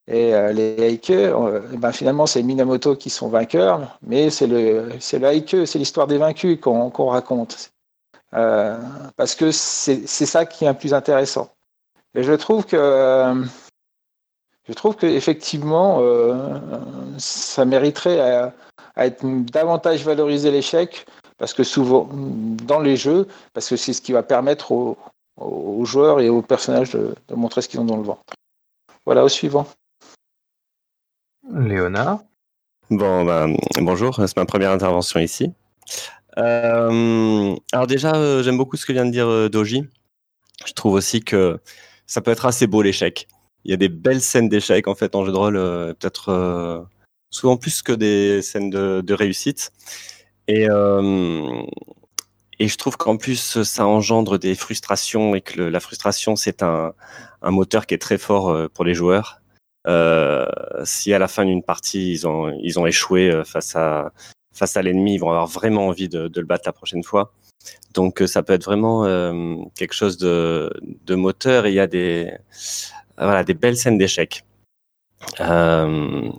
les 0.08 0.76
haïkeux, 0.84 1.34
ben 1.78 1.92
finalement, 1.92 2.26
c'est 2.26 2.44
Minamoto 2.44 2.96
qui 2.96 3.10
sont 3.10 3.30
vainqueurs, 3.30 3.98
mais 4.02 4.30
c'est 4.30 4.48
le, 4.48 4.90
le 4.90 5.00
c'est 5.00 5.80
l'histoire 5.80 6.08
des 6.08 6.18
vaincus 6.18 6.60
qu'on 6.60 6.90
raconte. 6.90 7.72
Parce 8.32 9.36
que 9.36 9.52
c'est 9.52 10.06
ça 10.08 10.46
qui 10.46 10.66
est 10.66 10.70
le 10.70 10.78
plus 10.78 10.94
intéressant. 10.94 11.50
Et 12.16 12.24
je 12.24 12.34
trouve 12.34 12.66
que 12.66 13.44
je 14.68 14.74
trouve 14.74 14.96
qu'effectivement, 14.96 16.02
ça 17.18 17.66
mériterait 17.66 18.20
à, 18.20 18.54
être 18.98 19.26
davantage 19.46 20.04
valorisé 20.04 20.52
l'échec, 20.52 21.06
parce 21.38 21.54
que 21.54 21.64
souvent, 21.64 22.10
dans 22.12 22.80
les 22.80 22.98
jeux, 22.98 23.28
parce 23.54 23.68
que 23.68 23.78
c'est 23.78 23.94
ce 23.94 24.02
qui 24.02 24.12
va 24.12 24.24
permettre 24.24 24.72
aux, 24.72 24.98
joueurs 25.86 26.20
et 26.20 26.30
aux 26.30 26.42
personnages 26.42 26.92
de, 26.92 27.16
montrer 27.34 27.62
ce 27.62 27.70
qu'ils 27.70 27.80
ont 27.80 27.86
dans 27.86 27.98
le 27.98 28.04
ventre. 28.04 28.22
Voilà, 29.06 29.24
au 29.24 29.30
suivant. 29.30 29.66
Léonard? 31.52 32.20
Bon, 32.92 33.24
ben, 33.24 33.56
bonjour, 33.82 34.16
c'est 34.16 34.38
ma 34.38 34.46
première 34.46 34.72
intervention 34.72 35.20
ici. 35.20 35.54
Euh, 36.40 37.56
alors 37.72 37.88
déjà, 37.88 38.16
euh, 38.16 38.44
j'aime 38.44 38.58
beaucoup 38.58 38.78
ce 38.78 38.86
que 38.86 38.94
vient 38.94 39.06
de 39.06 39.12
dire 39.12 39.28
euh, 39.28 39.50
Doji. 39.50 39.86
Je 40.66 40.74
trouve 40.74 40.94
aussi 40.94 41.22
que 41.22 41.60
ça 42.08 42.22
peut 42.22 42.32
être 42.32 42.46
assez 42.46 42.68
beau 42.68 42.82
l'échec. 42.82 43.28
Il 43.66 43.72
y 43.72 43.74
a 43.74 43.78
des 43.78 43.90
belles 43.90 44.22
scènes 44.22 44.50
d'échec 44.50 44.88
en 44.88 44.96
fait 44.96 45.16
en 45.16 45.26
jeu 45.26 45.32
de 45.32 45.38
rôle, 45.38 45.56
peut-être 46.00 46.88
souvent 47.30 47.58
plus 47.58 47.82
que 47.82 47.92
des 47.92 48.42
scènes 48.42 48.70
de, 48.70 49.14
réussite. 49.14 49.72
Et, 50.48 50.66
je 50.66 51.66
trouve 52.78 52.98
qu'en 52.98 53.18
plus, 53.18 53.64
ça 53.64 53.86
engendre 53.86 54.38
des 54.38 54.56
frustrations 54.56 55.36
et 55.36 55.42
que 55.42 55.62
la 55.62 55.80
frustration, 55.80 56.36
c'est 56.36 56.64
un, 56.64 56.94
moteur 57.44 57.86
qui 57.86 57.94
est 57.94 58.00
très 58.00 58.18
fort 58.18 58.70
pour 58.72 58.86
les 58.86 58.94
joueurs. 58.94 59.42
Euh, 59.88 60.46
si 60.84 61.14
à 61.14 61.20
la 61.20 61.28
fin 61.28 61.46
d'une 61.46 61.64
partie, 61.64 62.14
ils 62.14 62.80
ont 62.80 62.86
échoué 62.86 63.44
face 63.46 63.76
à, 63.76 64.12
face 64.60 64.78
à 64.78 64.82
l'ennemi, 64.82 65.16
ils 65.16 65.20
vont 65.20 65.30
avoir 65.30 65.48
vraiment 65.48 65.88
envie 65.88 66.10
de, 66.10 66.30
le 66.34 66.46
battre 66.46 66.64
la 66.68 66.74
prochaine 66.74 67.04
fois. 67.04 67.34
Donc 67.94 68.22
ça 68.28 68.44
peut 68.44 68.54
être 68.54 68.66
vraiment 68.66 69.06
euh, 69.06 69.56
quelque 69.76 69.94
chose 69.94 70.18
de, 70.18 70.72
moteur 71.10 71.68
il 71.68 71.74
y 71.74 71.80
a 71.80 71.88
des, 71.88 72.32
voilà, 73.18 73.44
des 73.44 73.56
belles 73.56 73.78
scènes 73.78 73.98
d'échecs. 73.98 74.44
Euh, 75.40 76.32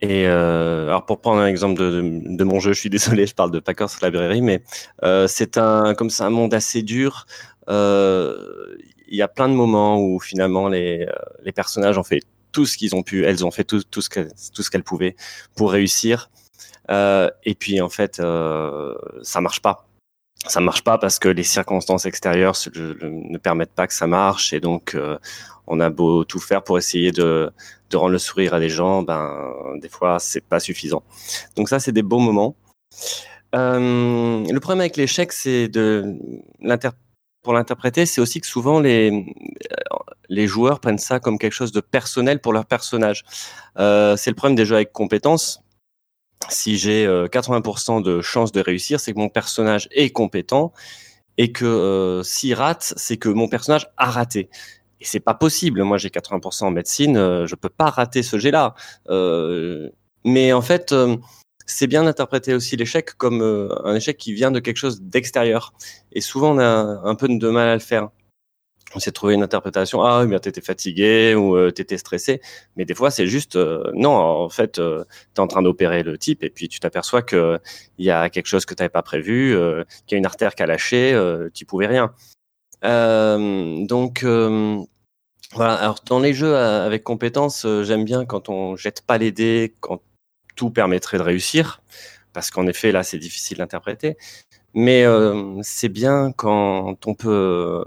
et 0.00 0.26
euh, 0.28 0.88
alors 0.88 1.06
pour 1.06 1.20
prendre 1.20 1.40
un 1.40 1.46
exemple 1.48 1.78
de, 1.78 2.44
mon 2.44 2.60
jeu, 2.60 2.72
je 2.72 2.80
suis 2.80 2.90
désolé, 2.90 3.26
je 3.26 3.34
parle 3.34 3.50
de 3.50 3.58
Packers 3.58 3.90
Library, 4.02 4.42
mais 4.42 4.62
euh, 5.02 5.26
c'est 5.26 5.58
un 5.58 5.94
comme 5.94 6.10
c'est 6.10 6.22
un 6.22 6.30
monde 6.30 6.54
assez 6.54 6.82
dur. 6.82 7.26
Euh, 7.68 8.76
il 9.08 9.16
y 9.16 9.22
a 9.22 9.28
plein 9.28 9.48
de 9.48 9.54
moments 9.54 10.00
où 10.00 10.20
finalement 10.20 10.68
les, 10.68 11.06
euh, 11.08 11.12
les 11.42 11.52
personnages 11.52 11.98
ont 11.98 12.04
fait 12.04 12.20
tout 12.52 12.66
ce 12.66 12.76
qu'ils 12.76 12.94
ont 12.94 13.02
pu, 13.02 13.24
elles 13.24 13.44
ont 13.44 13.50
fait 13.50 13.64
tout, 13.64 13.82
tout 13.82 14.00
ce 14.00 14.08
tout 14.54 14.62
ce 14.62 14.70
qu'elles 14.70 14.84
pouvaient 14.84 15.16
pour 15.56 15.72
réussir. 15.72 16.30
Euh, 16.90 17.30
et 17.44 17.54
puis 17.54 17.80
en 17.80 17.88
fait, 17.88 18.20
euh, 18.20 18.94
ça 19.22 19.40
marche 19.40 19.60
pas 19.60 19.84
ça 20.46 20.60
marche 20.60 20.84
pas 20.84 20.98
parce 20.98 21.18
que 21.18 21.28
les 21.28 21.42
circonstances 21.42 22.06
extérieures 22.06 22.56
ne 22.76 23.38
permettent 23.38 23.72
pas 23.72 23.88
que 23.88 23.92
ça 23.92 24.06
marche 24.06 24.52
et 24.52 24.60
donc 24.60 24.94
euh, 24.94 25.18
on 25.66 25.80
a 25.80 25.90
beau 25.90 26.22
tout 26.22 26.38
faire 26.38 26.62
pour 26.62 26.78
essayer 26.78 27.10
de, 27.10 27.52
rendre 27.92 28.10
le 28.10 28.18
sourire 28.18 28.54
à 28.54 28.60
des 28.60 28.68
gens, 28.68 29.02
ben 29.02 29.52
des 29.82 29.88
fois 29.88 30.18
c'est 30.20 30.40
pas 30.40 30.60
suffisant. 30.60 31.02
Donc 31.56 31.68
ça 31.68 31.80
c'est 31.80 31.92
des 31.92 32.02
beaux 32.02 32.20
moments. 32.20 32.54
Le 33.52 34.58
problème 34.58 34.80
avec 34.80 34.96
l'échec, 34.96 35.32
c'est 35.32 35.68
de 35.68 36.16
pour 37.42 37.52
l'interpréter, 37.52 38.06
c'est 38.06 38.20
aussi 38.20 38.40
que 38.40 38.46
souvent 38.46 38.78
les 38.78 39.34
les 40.28 40.46
joueurs 40.46 40.78
prennent 40.78 40.98
ça 40.98 41.18
comme 41.18 41.38
quelque 41.38 41.52
chose 41.52 41.72
de 41.72 41.80
personnel 41.80 42.40
pour 42.40 42.52
leur 42.52 42.64
personnage. 42.64 43.24
C'est 43.76 44.30
le 44.30 44.34
problème 44.34 44.54
des 44.54 44.66
jeux 44.66 44.76
avec 44.76 44.92
compétences 44.92 45.62
si 46.50 46.78
j'ai 46.78 47.06
80% 47.06 48.02
de 48.02 48.20
chances 48.20 48.52
de 48.52 48.60
réussir, 48.60 49.00
c'est 49.00 49.12
que 49.12 49.18
mon 49.18 49.28
personnage 49.28 49.88
est 49.92 50.10
compétent 50.10 50.72
et 51.38 51.52
que 51.52 51.64
euh, 51.64 52.22
s'il 52.22 52.52
rate, 52.54 52.92
c'est 52.96 53.16
que 53.16 53.28
mon 53.28 53.48
personnage 53.48 53.88
a 53.96 54.10
raté. 54.10 54.50
Et 55.00 55.04
c'est 55.04 55.20
pas 55.20 55.34
possible. 55.34 55.82
Moi, 55.84 55.96
j'ai 55.96 56.08
80% 56.08 56.64
en 56.64 56.70
médecine, 56.72 57.16
euh, 57.16 57.46
je 57.46 57.54
peux 57.54 57.68
pas 57.68 57.90
rater 57.90 58.22
ce 58.22 58.38
jet-là. 58.38 58.74
Euh, 59.08 59.88
mais 60.24 60.52
en 60.52 60.62
fait, 60.62 60.94
c'est 61.64 61.86
bien 61.86 62.02
d'interpréter 62.02 62.54
aussi 62.54 62.76
l'échec 62.76 63.14
comme 63.14 63.40
un 63.84 63.94
échec 63.94 64.18
qui 64.18 64.32
vient 64.32 64.50
de 64.50 64.58
quelque 64.58 64.76
chose 64.76 65.00
d'extérieur. 65.00 65.72
Et 66.12 66.20
souvent, 66.20 66.56
on 66.56 66.58
a 66.58 67.00
un 67.04 67.14
peu 67.14 67.28
de 67.28 67.48
mal 67.48 67.68
à 67.68 67.74
le 67.74 67.80
faire 67.80 68.08
on 68.94 69.00
s'est 69.00 69.12
trouvé 69.12 69.34
une 69.34 69.42
interprétation 69.42 70.02
ah 70.02 70.24
bien 70.24 70.38
t'étais 70.38 70.60
fatigué 70.60 71.34
ou 71.34 71.56
euh, 71.56 71.70
t'étais 71.70 71.98
stressé. 71.98 72.40
Mais 72.76 72.84
des 72.84 72.94
fois 72.94 73.10
c'est 73.10 73.26
juste 73.26 73.56
euh, 73.56 73.90
non 73.94 74.10
en 74.10 74.48
fait 74.48 74.78
euh, 74.78 75.04
t'es 75.34 75.40
en 75.40 75.46
train 75.46 75.62
d'opérer 75.62 76.02
le 76.02 76.16
type 76.18 76.42
et 76.42 76.50
puis 76.50 76.68
tu 76.68 76.80
t'aperçois 76.80 77.22
que 77.22 77.58
il 77.98 78.04
y 78.06 78.10
a 78.10 78.30
quelque 78.30 78.46
chose 78.46 78.64
que 78.64 78.74
t'avais 78.74 78.88
pas 78.88 79.02
prévu 79.02 79.54
qu'il 80.06 80.12
y 80.12 80.14
a 80.14 80.18
une 80.18 80.26
artère 80.26 80.54
qui 80.54 80.62
a 80.62 80.66
lâché 80.66 81.18
tu 81.54 81.64
pouvais 81.66 81.86
rien. 81.86 82.14
Donc 82.82 84.24
voilà. 85.54 85.74
Alors 85.74 86.00
dans 86.06 86.20
les 86.20 86.34
jeux 86.34 86.56
avec 86.56 87.04
compétences 87.04 87.66
j'aime 87.82 88.04
bien 88.04 88.24
quand 88.24 88.48
on 88.48 88.76
jette 88.76 89.02
pas 89.02 89.18
les 89.18 89.32
dés 89.32 89.74
quand 89.80 90.00
tout 90.56 90.70
permettrait 90.70 91.18
de 91.18 91.22
réussir 91.22 91.82
parce 92.32 92.50
qu'en 92.50 92.66
effet 92.66 92.92
là 92.92 93.02
c'est 93.02 93.18
difficile 93.18 93.58
d'interpréter. 93.58 94.16
Mais 94.74 95.04
c'est 95.62 95.88
bien 95.88 96.32
quand 96.32 97.06
on 97.06 97.14
peut 97.14 97.84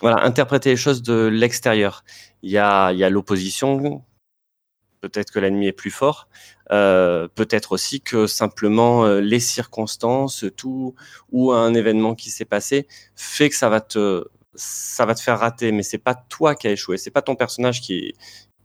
voilà, 0.00 0.24
interpréter 0.24 0.70
les 0.70 0.76
choses 0.76 1.02
de 1.02 1.26
l'extérieur. 1.26 2.04
Il 2.42 2.50
y 2.50 2.58
a, 2.58 2.92
il 2.92 2.98
y 2.98 3.04
a 3.04 3.10
l'opposition. 3.10 4.04
Peut-être 5.00 5.30
que 5.30 5.38
l'ennemi 5.38 5.66
est 5.66 5.72
plus 5.72 5.90
fort. 5.90 6.28
Euh, 6.72 7.28
peut-être 7.34 7.72
aussi 7.72 8.00
que 8.00 8.26
simplement 8.26 9.04
euh, 9.04 9.20
les 9.20 9.40
circonstances, 9.40 10.46
tout 10.56 10.94
ou 11.30 11.52
un 11.52 11.74
événement 11.74 12.14
qui 12.14 12.30
s'est 12.30 12.46
passé 12.46 12.86
fait 13.14 13.50
que 13.50 13.56
ça 13.56 13.68
va 13.68 13.80
te 13.80 14.24
ça 14.54 15.04
va 15.04 15.14
te 15.14 15.20
faire 15.20 15.38
rater. 15.38 15.72
Mais 15.72 15.82
c'est 15.82 15.98
pas 15.98 16.14
toi 16.14 16.54
qui 16.54 16.68
a 16.68 16.72
échoué. 16.72 16.96
C'est 16.96 17.10
pas 17.10 17.22
ton 17.22 17.36
personnage 17.36 17.80
qui 17.82 18.14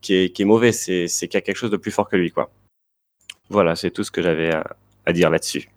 qui 0.02 0.14
est, 0.16 0.30
qui 0.34 0.44
est 0.44 0.46
mauvais. 0.46 0.72
C'est 0.72 1.08
c'est 1.08 1.28
qu'il 1.28 1.38
y 1.38 1.40
a 1.40 1.42
quelque 1.42 1.58
chose 1.58 1.72
de 1.72 1.78
plus 1.78 1.92
fort 1.92 2.08
que 2.08 2.16
lui, 2.16 2.32
quoi. 2.32 2.52
Voilà, 3.50 3.76
c'est 3.76 3.92
tout 3.92 4.04
ce 4.04 4.12
que 4.12 4.22
j'avais 4.22 4.54
à, 4.54 4.64
à 5.06 5.12
dire 5.12 5.30
là-dessus. 5.30 5.68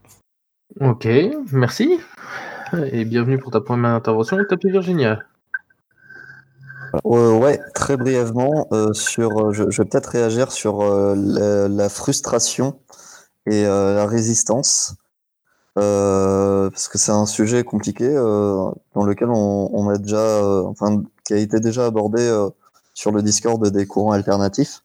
Ok, 0.80 1.08
merci 1.50 1.98
et 2.92 3.04
bienvenue 3.04 3.38
pour 3.38 3.50
ta 3.50 3.60
première 3.60 3.90
intervention. 3.90 4.38
Tapis 4.48 4.70
Virginia. 4.70 5.18
Euh, 7.06 7.38
ouais, 7.38 7.58
très 7.74 7.96
brièvement, 7.96 8.66
euh, 8.72 8.92
sur, 8.92 9.48
euh, 9.48 9.52
je, 9.52 9.64
vais 9.64 9.84
peut-être 9.88 10.06
réagir 10.06 10.52
sur 10.52 10.82
la, 10.84 11.68
la, 11.68 11.88
frustration 11.88 12.78
et 13.46 13.64
la 13.64 14.06
résistance, 14.06 14.94
parce 15.74 16.88
que 16.88 16.98
c'est 16.98 17.12
un 17.12 17.26
sujet 17.26 17.64
compliqué 17.64 18.08
dans 18.14 19.04
lequel 19.04 19.30
on, 19.30 19.70
on 19.72 19.88
a 19.88 19.98
déjà, 19.98 20.44
enfin, 20.66 21.02
qui 21.24 21.34
a 21.34 21.38
été 21.38 21.60
déjà 21.60 21.86
abordé 21.86 22.30
sur 22.94 23.10
le 23.12 23.22
Discord 23.22 23.66
des 23.66 23.86
courants 23.86 24.12
alternatifs. 24.12 24.82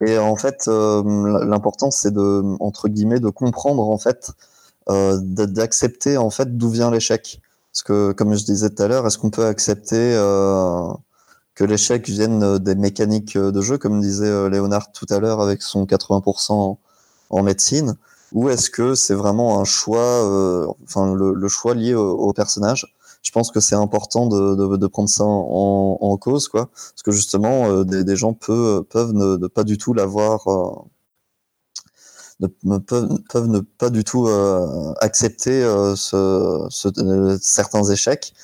Et 0.00 0.18
en 0.18 0.36
fait, 0.36 0.66
l'important 0.66 1.90
c'est 1.90 2.12
de, 2.12 2.56
entre 2.60 2.88
guillemets, 2.88 3.20
de 3.20 3.28
comprendre 3.28 3.82
en 3.90 3.98
fait, 3.98 4.30
d'accepter 4.88 6.16
en 6.16 6.30
fait 6.30 6.56
d'où 6.56 6.70
vient 6.70 6.90
l'échec. 6.90 7.40
Parce 7.72 7.82
que, 7.82 8.12
comme 8.12 8.34
je 8.34 8.44
disais 8.44 8.70
tout 8.70 8.82
à 8.82 8.88
l'heure, 8.88 9.06
est-ce 9.06 9.18
qu'on 9.18 9.30
peut 9.30 9.46
accepter 9.46 10.14
euh, 10.16 10.92
que 11.54 11.64
l'échec 11.64 12.08
vienne 12.08 12.58
des 12.58 12.74
mécaniques 12.74 13.38
de 13.38 13.60
jeu, 13.60 13.78
comme 13.78 14.00
disait 14.00 14.26
euh, 14.26 14.48
Léonard 14.48 14.90
tout 14.92 15.06
à 15.10 15.20
l'heure 15.20 15.40
avec 15.40 15.62
son 15.62 15.84
80% 15.84 16.78
en, 17.30 17.42
médecine, 17.42 17.96
ou 18.32 18.48
est-ce 18.48 18.70
que 18.70 18.94
c'est 18.94 19.14
vraiment 19.14 19.60
un 19.60 19.64
choix, 19.64 19.98
euh, 20.00 20.66
enfin 20.84 21.14
le, 21.14 21.48
choix 21.48 21.74
lié 21.74 21.94
au, 21.94 22.32
personnage? 22.32 22.96
Je 23.22 23.30
pense 23.32 23.50
que 23.52 23.60
c'est 23.60 23.76
important 23.76 24.26
de, 24.26 24.54
de, 24.56 24.76
de, 24.76 24.86
prendre 24.86 25.08
ça 25.08 25.24
en, 25.24 25.98
en, 26.00 26.16
cause, 26.16 26.48
quoi, 26.48 26.70
parce 26.72 27.02
que 27.04 27.12
justement, 27.12 27.84
des, 27.84 28.02
des, 28.02 28.16
gens 28.16 28.32
peuvent, 28.32 28.82
peuvent 28.84 29.12
ne, 29.12 29.46
pas 29.46 29.62
du 29.62 29.78
tout 29.78 29.92
l'avoir 29.94 30.48
ne, 32.40 32.78
peuvent, 32.78 33.08
peuvent, 33.30 33.46
ne 33.48 33.60
pas 33.60 33.90
du 33.90 34.04
tout 34.04 34.26
euh, 34.28 34.92
accepter 35.00 35.62
euh, 35.62 35.94
ce, 35.96 36.66
ce, 36.70 36.88
euh, 36.98 37.38
certains 37.40 37.84
échecs. 37.84 38.34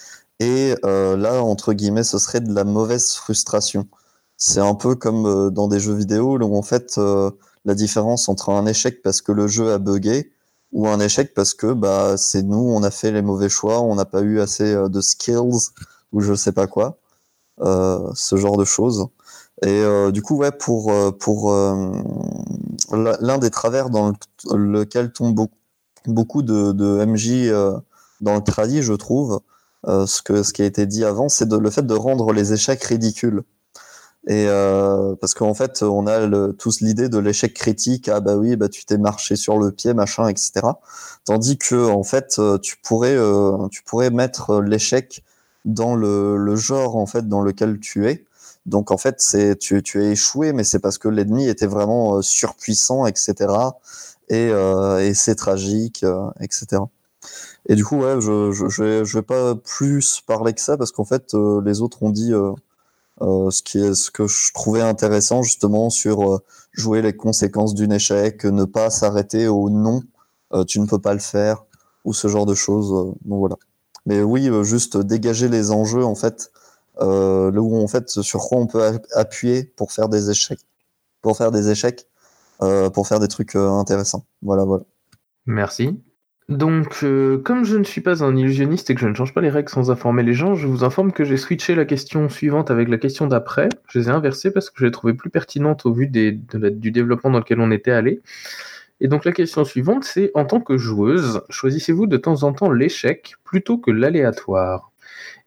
Et 0.40 0.74
là, 0.84 1.42
entre 1.42 1.72
guillemets, 1.72 2.04
ce 2.04 2.18
serait 2.18 2.40
de 2.40 2.52
la 2.52 2.64
mauvaise 2.64 3.14
frustration. 3.14 3.88
C'est 4.36 4.60
un 4.60 4.74
peu 4.74 4.94
comme 4.94 5.50
dans 5.50 5.66
des 5.66 5.80
jeux 5.80 5.94
vidéo 5.94 6.38
où 6.38 6.56
en 6.58 6.62
fait 6.62 7.00
la 7.64 7.74
différence 7.74 8.28
entre 8.28 8.50
un 8.50 8.66
échec 8.66 9.00
parce 9.02 9.22
que 9.22 9.32
le 9.32 9.48
jeu 9.48 9.72
a 9.72 9.78
buggé 9.78 10.32
ou 10.72 10.88
un 10.88 11.00
échec 11.00 11.32
parce 11.32 11.54
que 11.54 11.72
bah 11.72 12.18
c'est 12.18 12.42
nous 12.42 12.58
on 12.58 12.82
a 12.82 12.90
fait 12.90 13.12
les 13.12 13.22
mauvais 13.22 13.48
choix, 13.48 13.80
on 13.80 13.94
n'a 13.94 14.04
pas 14.04 14.20
eu 14.20 14.40
assez 14.40 14.74
de 14.74 15.00
skills 15.00 15.70
ou 16.12 16.20
je 16.20 16.34
sais 16.34 16.52
pas 16.52 16.66
quoi, 16.66 16.98
euh, 17.60 18.10
ce 18.14 18.36
genre 18.36 18.56
de 18.56 18.64
choses. 18.64 19.06
Et 19.62 19.68
euh, 19.68 20.10
du 20.10 20.22
coup 20.22 20.36
ouais 20.36 20.52
pour 20.52 20.92
pour 21.18 21.52
l'un 22.92 23.38
des 23.38 23.50
travers 23.50 23.90
dans 23.90 24.12
lequel 24.50 25.12
tombent 25.12 25.48
beaucoup 26.06 26.42
de, 26.42 26.72
de 26.72 27.04
MJ 27.04 27.48
euh, 27.48 27.76
dans 28.20 28.34
le 28.34 28.42
tradit, 28.42 28.82
je 28.82 28.92
trouve, 28.92 29.40
euh, 29.86 30.06
ce, 30.06 30.22
que, 30.22 30.42
ce 30.42 30.52
qui 30.52 30.62
a 30.62 30.64
été 30.64 30.86
dit 30.86 31.04
avant, 31.04 31.28
c'est 31.28 31.50
le 31.52 31.70
fait 31.70 31.86
de 31.86 31.94
rendre 31.94 32.32
les 32.32 32.52
échecs 32.52 32.82
ridicules. 32.84 33.42
Et 34.28 34.46
euh, 34.48 35.14
parce 35.20 35.34
qu'en 35.34 35.54
fait, 35.54 35.82
on 35.82 36.06
a 36.08 36.26
le, 36.26 36.52
tous 36.52 36.80
l'idée 36.80 37.08
de 37.08 37.18
l'échec 37.18 37.54
critique. 37.54 38.08
Ah 38.08 38.20
bah 38.20 38.36
oui, 38.36 38.56
bah 38.56 38.68
tu 38.68 38.84
t'es 38.84 38.98
marché 38.98 39.36
sur 39.36 39.56
le 39.58 39.70
pied, 39.70 39.94
machin, 39.94 40.26
etc. 40.28 40.66
Tandis 41.24 41.58
que 41.58 41.88
en 41.88 42.02
fait, 42.02 42.36
euh, 42.40 42.58
tu 42.58 42.76
pourrais, 42.82 43.16
euh, 43.16 43.68
tu 43.70 43.82
pourrais 43.84 44.10
mettre 44.10 44.60
l'échec 44.60 45.22
dans 45.64 45.94
le, 45.94 46.36
le 46.38 46.56
genre 46.56 46.96
en 46.96 47.06
fait 47.06 47.28
dans 47.28 47.40
lequel 47.40 47.78
tu 47.78 48.08
es. 48.08 48.24
Donc 48.66 48.90
en 48.90 48.98
fait, 48.98 49.16
c'est 49.20 49.56
tu, 49.58 49.82
tu 49.82 50.02
es 50.04 50.12
échoué, 50.12 50.52
mais 50.52 50.64
c'est 50.64 50.80
parce 50.80 50.98
que 50.98 51.08
l'ennemi 51.08 51.48
était 51.48 51.66
vraiment 51.66 52.18
euh, 52.18 52.22
surpuissant, 52.22 53.06
etc. 53.06 53.34
Et, 54.28 54.50
euh, 54.50 54.98
et 55.00 55.14
c'est 55.14 55.36
tragique, 55.36 56.02
euh, 56.04 56.28
etc. 56.40 56.82
Et 57.68 57.74
du 57.74 57.84
coup, 57.84 57.96
ouais, 57.98 58.20
je, 58.20 58.52
je, 58.52 58.68
je, 58.68 58.82
vais, 58.82 59.04
je 59.04 59.18
vais 59.18 59.22
pas 59.22 59.54
plus 59.54 60.20
parler 60.26 60.52
que 60.54 60.60
ça 60.60 60.76
parce 60.76 60.92
qu'en 60.92 61.04
fait, 61.04 61.34
euh, 61.34 61.60
les 61.64 61.80
autres 61.82 62.02
ont 62.02 62.10
dit 62.10 62.32
euh, 62.32 62.52
euh, 63.22 63.50
ce 63.50 63.62
qui 63.62 63.78
est 63.78 63.94
ce 63.94 64.10
que 64.10 64.26
je 64.26 64.52
trouvais 64.52 64.82
intéressant 64.82 65.42
justement 65.42 65.90
sur 65.90 66.40
jouer 66.72 67.02
les 67.02 67.16
conséquences 67.16 67.74
d'une 67.74 67.92
échec, 67.92 68.44
ne 68.44 68.64
pas 68.64 68.90
s'arrêter 68.90 69.48
au 69.48 69.70
non, 69.70 70.02
tu 70.68 70.80
ne 70.80 70.86
peux 70.86 70.98
pas 70.98 71.14
le 71.14 71.20
faire 71.20 71.64
ou 72.04 72.12
ce 72.12 72.28
genre 72.28 72.46
de 72.46 72.54
choses. 72.54 72.90
donc 73.24 73.38
voilà. 73.40 73.56
Mais 74.04 74.22
oui, 74.22 74.48
juste 74.62 74.96
dégager 74.98 75.48
les 75.48 75.72
enjeux 75.72 76.04
en 76.04 76.14
fait, 76.14 76.52
euh, 77.00 77.50
là 77.50 77.60
où 77.60 77.86
fait 77.88 78.08
sur 78.08 78.40
quoi 78.40 78.58
on 78.58 78.66
peut 78.66 78.82
appuyer 79.14 79.64
pour 79.64 79.92
faire 79.92 80.08
des 80.08 80.30
échecs, 80.30 80.60
pour 81.22 81.36
faire 81.36 81.50
des 81.50 81.70
échecs, 81.70 82.06
euh, 82.62 82.90
pour 82.90 83.06
faire 83.06 83.20
des 83.20 83.28
trucs 83.28 83.54
euh, 83.54 83.68
intéressants. 83.70 84.24
Voilà, 84.42 84.64
voilà. 84.64 84.84
Merci. 85.46 86.00
Donc, 86.48 87.00
comme 87.44 87.64
je 87.64 87.76
ne 87.76 87.82
suis 87.82 88.00
pas 88.00 88.22
un 88.22 88.36
illusionniste 88.36 88.88
et 88.88 88.94
que 88.94 89.00
je 89.00 89.08
ne 89.08 89.14
change 89.14 89.34
pas 89.34 89.40
les 89.40 89.50
règles 89.50 89.68
sans 89.68 89.90
informer 89.90 90.22
les 90.22 90.32
gens, 90.32 90.54
je 90.54 90.68
vous 90.68 90.84
informe 90.84 91.10
que 91.10 91.24
j'ai 91.24 91.36
switché 91.36 91.74
la 91.74 91.84
question 91.84 92.28
suivante 92.28 92.70
avec 92.70 92.88
la 92.88 92.98
question 92.98 93.26
d'après. 93.26 93.68
Je 93.88 93.98
les 93.98 94.06
ai 94.06 94.10
inversées 94.10 94.52
parce 94.52 94.70
que 94.70 94.76
je 94.78 94.84
les 94.84 94.92
trouvais 94.92 95.14
plus 95.14 95.28
pertinentes 95.28 95.86
au 95.86 95.92
vu 95.92 96.06
du 96.06 96.90
développement 96.92 97.30
dans 97.30 97.40
lequel 97.40 97.58
on 97.58 97.72
était 97.72 97.90
allé. 97.90 98.22
Et 99.00 99.08
donc 99.08 99.24
la 99.24 99.32
question 99.32 99.64
suivante, 99.64 100.04
c'est 100.04 100.30
en 100.34 100.44
tant 100.44 100.60
que 100.60 100.76
joueuse, 100.78 101.42
choisissez-vous 101.50 102.06
de 102.06 102.16
temps 102.16 102.44
en 102.44 102.52
temps 102.52 102.70
l'échec 102.70 103.34
plutôt 103.44 103.78
que 103.78 103.90
l'aléatoire? 103.90 104.92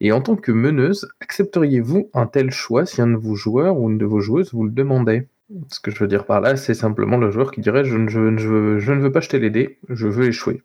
Et 0.01 0.11
en 0.11 0.21
tant 0.21 0.35
que 0.35 0.51
meneuse, 0.51 1.09
accepteriez-vous 1.19 2.09
un 2.13 2.25
tel 2.25 2.51
choix 2.51 2.85
si 2.85 3.01
un 3.01 3.07
de 3.07 3.17
vos 3.17 3.35
joueurs 3.35 3.77
ou 3.77 3.89
une 3.89 3.97
de 3.97 4.05
vos 4.05 4.21
joueuses 4.21 4.53
vous 4.53 4.63
le 4.63 4.71
demandait? 4.71 5.27
Ce 5.71 5.79
que 5.79 5.91
je 5.91 5.99
veux 5.99 6.07
dire 6.07 6.25
par 6.25 6.41
là, 6.41 6.55
c'est 6.55 6.73
simplement 6.73 7.17
le 7.17 7.31
joueur 7.31 7.51
qui 7.51 7.61
dirait 7.61 7.83
je 7.83 7.97
ne, 7.97 8.09
veux- 8.09 8.79
je 8.79 8.91
ne 8.93 9.01
veux 9.01 9.11
pas 9.11 9.19
jeter 9.19 9.39
les 9.39 9.49
dés, 9.49 9.79
je 9.89 10.07
veux 10.07 10.27
échouer. 10.27 10.61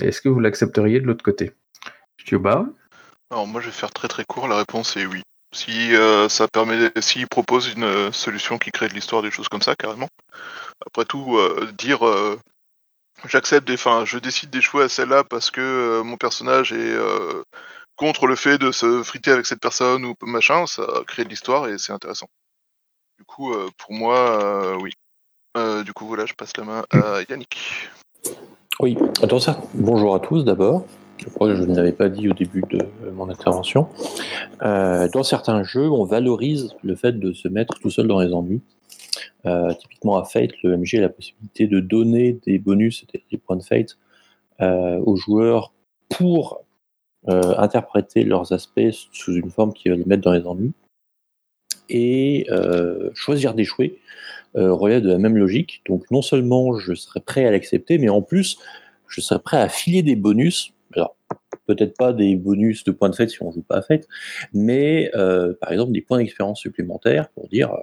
Est-ce 0.00 0.20
que 0.20 0.28
vous 0.28 0.40
l'accepteriez 0.40 1.00
de 1.00 1.06
l'autre 1.06 1.24
côté? 1.24 1.52
Stioba 2.20 2.66
Alors 3.30 3.46
moi 3.46 3.60
je 3.60 3.66
vais 3.66 3.72
faire 3.72 3.92
très 3.92 4.08
très 4.08 4.24
court, 4.24 4.48
la 4.48 4.58
réponse 4.58 4.96
est 4.96 5.06
oui. 5.06 5.22
Si 5.52 5.94
euh, 5.96 6.28
ça 6.28 6.46
permet, 6.46 6.92
s'il 7.00 7.26
propose 7.26 7.72
une 7.72 7.84
euh, 7.84 8.12
solution 8.12 8.58
qui 8.58 8.70
crée 8.70 8.88
de 8.88 8.94
l'histoire, 8.94 9.22
des 9.22 9.30
choses 9.32 9.48
comme 9.48 9.62
ça, 9.62 9.74
carrément. 9.74 10.08
Après 10.86 11.04
tout, 11.04 11.36
euh, 11.38 11.68
dire 11.76 12.00
j'accepte, 13.26 13.70
enfin 13.70 14.04
je 14.04 14.18
décide 14.18 14.50
d'échouer 14.50 14.84
à 14.84 14.88
celle-là 14.88 15.24
parce 15.24 15.50
que 15.50 16.02
mon 16.02 16.16
personnage 16.16 16.72
est 16.72 16.96
contre 18.00 18.26
le 18.26 18.34
fait 18.34 18.56
de 18.56 18.72
se 18.72 19.02
friter 19.02 19.30
avec 19.30 19.44
cette 19.44 19.60
personne 19.60 20.06
ou 20.06 20.14
machin, 20.22 20.66
ça 20.66 20.86
crée 21.06 21.22
de 21.24 21.28
l'histoire 21.28 21.68
et 21.68 21.76
c'est 21.76 21.92
intéressant. 21.92 22.28
Du 23.18 23.24
coup, 23.26 23.52
euh, 23.52 23.68
pour 23.76 23.92
moi, 23.92 24.16
euh, 24.42 24.78
oui. 24.80 24.92
Euh, 25.58 25.82
du 25.82 25.92
coup, 25.92 26.06
voilà, 26.06 26.24
je 26.24 26.32
passe 26.32 26.56
la 26.56 26.64
main 26.64 26.82
à 26.90 27.18
Yannick. 27.28 27.58
Oui, 28.80 28.96
dans 29.28 29.36
cer- 29.36 29.60
bonjour 29.74 30.14
à 30.14 30.20
tous 30.20 30.44
d'abord. 30.44 30.86
Je 31.18 31.28
crois 31.28 31.48
que 31.48 31.56
je 31.56 31.62
ne 31.62 31.76
l'avais 31.76 31.92
pas 31.92 32.08
dit 32.08 32.30
au 32.30 32.32
début 32.32 32.62
de 32.70 32.78
mon 33.10 33.28
intervention. 33.28 33.90
Euh, 34.62 35.06
dans 35.12 35.22
certains 35.22 35.62
jeux, 35.62 35.90
on 35.90 36.04
valorise 36.04 36.74
le 36.82 36.96
fait 36.96 37.12
de 37.12 37.34
se 37.34 37.48
mettre 37.48 37.78
tout 37.80 37.90
seul 37.90 38.06
dans 38.06 38.20
les 38.20 38.32
ennuis. 38.32 38.62
Euh, 39.44 39.74
typiquement 39.74 40.16
à 40.16 40.24
Fate, 40.24 40.52
le 40.62 40.74
MJ 40.78 40.94
a 40.94 41.00
la 41.02 41.08
possibilité 41.10 41.66
de 41.66 41.80
donner 41.80 42.32
des 42.46 42.58
bonus, 42.58 43.04
des 43.30 43.36
points 43.36 43.56
de 43.56 43.62
Fate, 43.62 43.98
euh, 44.62 44.98
aux 45.04 45.16
joueurs 45.16 45.74
pour 46.08 46.62
euh, 47.28 47.54
interpréter 47.58 48.24
leurs 48.24 48.52
aspects 48.52 48.90
sous 49.12 49.34
une 49.34 49.50
forme 49.50 49.74
qui 49.74 49.90
va 49.90 49.94
les 49.94 50.06
mettre 50.06 50.22
dans 50.22 50.32
les 50.32 50.46
ennuis. 50.46 50.72
Et 51.90 52.46
euh, 52.50 53.10
choisir 53.14 53.52
d'échouer 53.52 53.98
euh, 54.56 54.72
relève 54.72 55.02
de 55.02 55.10
la 55.10 55.18
même 55.18 55.36
logique. 55.36 55.82
Donc 55.86 56.10
non 56.10 56.22
seulement 56.22 56.78
je 56.78 56.94
serais 56.94 57.20
prêt 57.20 57.44
à 57.44 57.50
l'accepter, 57.50 57.98
mais 57.98 58.08
en 58.08 58.22
plus 58.22 58.58
je 59.06 59.20
serais 59.20 59.40
prêt 59.40 59.58
à 59.58 59.68
filer 59.68 60.02
des 60.02 60.16
bonus. 60.16 60.72
Alors 60.94 61.14
peut-être 61.66 61.94
pas 61.96 62.12
des 62.12 62.36
bonus 62.36 62.84
de 62.84 62.90
points 62.90 63.10
de 63.10 63.16
fête 63.16 63.30
si 63.30 63.42
on 63.42 63.52
joue 63.52 63.62
pas 63.62 63.76
à 63.76 63.82
fête, 63.82 64.08
mais 64.54 65.10
euh, 65.14 65.52
par 65.60 65.72
exemple 65.72 65.92
des 65.92 66.00
points 66.00 66.18
d'expérience 66.18 66.60
supplémentaires 66.60 67.28
pour 67.30 67.48
dire 67.48 67.76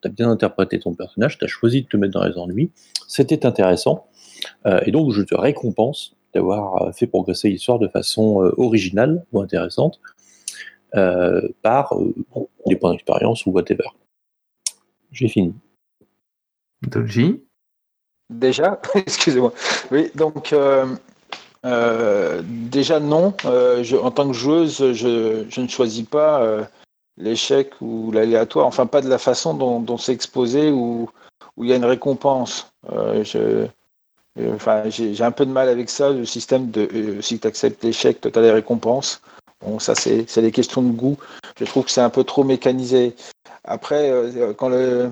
t'as 0.00 0.08
bien 0.08 0.28
interprété 0.28 0.80
ton 0.80 0.94
personnage, 0.94 1.38
t'as 1.38 1.46
choisi 1.46 1.82
de 1.82 1.86
te 1.86 1.96
mettre 1.96 2.14
dans 2.14 2.26
les 2.26 2.36
ennuis, 2.36 2.72
c'était 3.06 3.46
intéressant, 3.46 4.08
et 4.84 4.90
donc 4.90 5.12
je 5.12 5.22
te 5.22 5.36
récompense 5.36 6.16
d'avoir 6.34 6.82
euh, 6.82 6.92
fait 6.92 7.06
progresser 7.06 7.48
l'histoire 7.48 7.78
de 7.78 7.88
façon 7.88 8.42
euh, 8.42 8.52
originale 8.56 9.24
ou 9.32 9.40
intéressante 9.40 10.00
euh, 10.94 11.48
par 11.62 11.94
euh, 11.94 12.14
bon, 12.34 12.48
des 12.66 12.76
points 12.76 12.92
d'expérience 12.92 13.46
ou 13.46 13.50
whatever. 13.50 13.88
J'ai 15.10 15.28
fini. 15.28 15.54
Dolji 16.82 17.42
Déjà, 18.30 18.80
excusez-moi. 18.94 19.52
Oui, 19.90 20.10
donc 20.14 20.52
euh, 20.52 20.86
euh, 21.66 22.42
déjà 22.44 22.98
non. 22.98 23.34
Euh, 23.44 23.82
je, 23.82 23.96
en 23.96 24.10
tant 24.10 24.26
que 24.26 24.32
joueuse, 24.32 24.92
je, 24.92 25.44
je 25.48 25.60
ne 25.60 25.68
choisis 25.68 26.06
pas 26.06 26.42
euh, 26.42 26.64
l'échec 27.18 27.72
ou 27.80 28.10
l'aléatoire. 28.10 28.66
Enfin, 28.66 28.86
pas 28.86 29.02
de 29.02 29.08
la 29.08 29.18
façon 29.18 29.54
dont, 29.54 29.80
dont 29.80 29.98
c'est 29.98 30.12
exposé 30.12 30.70
ou 30.70 31.08
où 31.56 31.64
il 31.64 31.70
y 31.70 31.72
a 31.72 31.76
une 31.76 31.84
récompense. 31.84 32.72
Je, 32.90 33.36
euh, 33.36 33.66
enfin, 34.54 34.88
j'ai 34.88 35.22
un 35.22 35.30
peu 35.30 35.46
de 35.46 35.50
mal 35.50 35.68
avec 35.68 35.90
ça, 35.90 36.10
le 36.10 36.24
système 36.24 36.70
de 36.70 36.88
euh, 36.94 37.22
si 37.22 37.38
tu 37.38 37.46
acceptes 37.46 37.84
l'échec, 37.84 38.20
tu 38.20 38.38
as 38.38 38.42
les 38.42 38.50
récompenses. 38.50 39.20
Bon, 39.60 39.78
ça, 39.78 39.94
c'est 39.94 40.40
des 40.40 40.52
questions 40.52 40.82
de 40.82 40.90
goût. 40.90 41.16
Je 41.58 41.64
trouve 41.64 41.84
que 41.84 41.90
c'est 41.90 42.00
un 42.00 42.10
peu 42.10 42.24
trop 42.24 42.42
mécanisé. 42.44 43.14
Après, 43.64 44.10
euh, 44.10 44.52
quand 44.54 44.68
le, 44.68 45.10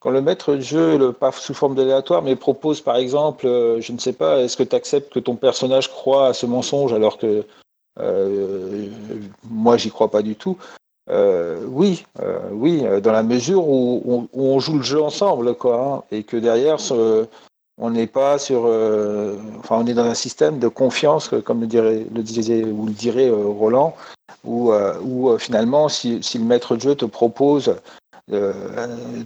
quand 0.00 0.10
le 0.10 0.22
maître 0.22 0.54
de 0.54 0.60
jeu, 0.60 0.96
le, 0.96 1.12
pas 1.12 1.32
sous 1.32 1.54
forme 1.54 1.74
d'aléatoire, 1.74 2.22
mais 2.22 2.36
propose 2.36 2.80
par 2.80 2.96
exemple, 2.96 3.46
euh, 3.46 3.80
je 3.80 3.92
ne 3.92 3.98
sais 3.98 4.12
pas, 4.12 4.40
est-ce 4.40 4.56
que 4.56 4.62
tu 4.62 4.76
acceptes 4.76 5.12
que 5.12 5.20
ton 5.20 5.36
personnage 5.36 5.90
croit 5.90 6.28
à 6.28 6.32
ce 6.34 6.46
mensonge 6.46 6.92
alors 6.92 7.18
que 7.18 7.44
euh, 8.00 8.86
moi 9.48 9.76
j'y 9.76 9.90
crois 9.90 10.10
pas 10.10 10.22
du 10.22 10.36
tout? 10.36 10.56
Euh, 11.10 11.60
Oui, 11.66 12.06
euh, 12.20 12.48
oui, 12.50 12.82
euh, 12.84 13.00
dans 13.00 13.12
la 13.12 13.22
mesure 13.22 13.68
où, 13.68 14.28
on- 14.32 14.58
joue 14.60 14.76
le 14.78 14.82
jeu 14.82 15.02
ensemble, 15.02 15.54
quoi, 15.54 15.82
hein, 15.82 16.02
et 16.10 16.22
que 16.22 16.36
derrière, 16.38 16.80
on 17.78 17.90
n'est 17.90 18.06
pas 18.06 18.38
sur, 18.38 18.64
euh, 18.66 19.36
enfin, 19.58 19.76
on 19.80 19.86
est 19.86 19.94
dans 19.94 20.04
un 20.04 20.14
système 20.14 20.58
de 20.58 20.68
confiance, 20.68 21.28
que- 21.28 21.36
comme 21.36 21.60
le 21.60 21.66
dirait, 21.66 22.06
le 22.14 22.22
disait 22.22 22.64
ou 22.64 22.86
le 22.86 22.92
dirait 22.92 23.28
euh, 23.28 23.36
Roland, 23.46 23.94
où, 24.44 24.72
euh, 24.72 24.98
où 25.02 25.30
euh, 25.30 25.38
finalement, 25.38 25.88
si, 25.88 26.22
si 26.22 26.38
le 26.38 26.44
maître 26.44 26.76
de 26.76 26.80
jeu 26.80 26.94
te 26.94 27.04
propose 27.04 27.76
euh, 28.32 28.52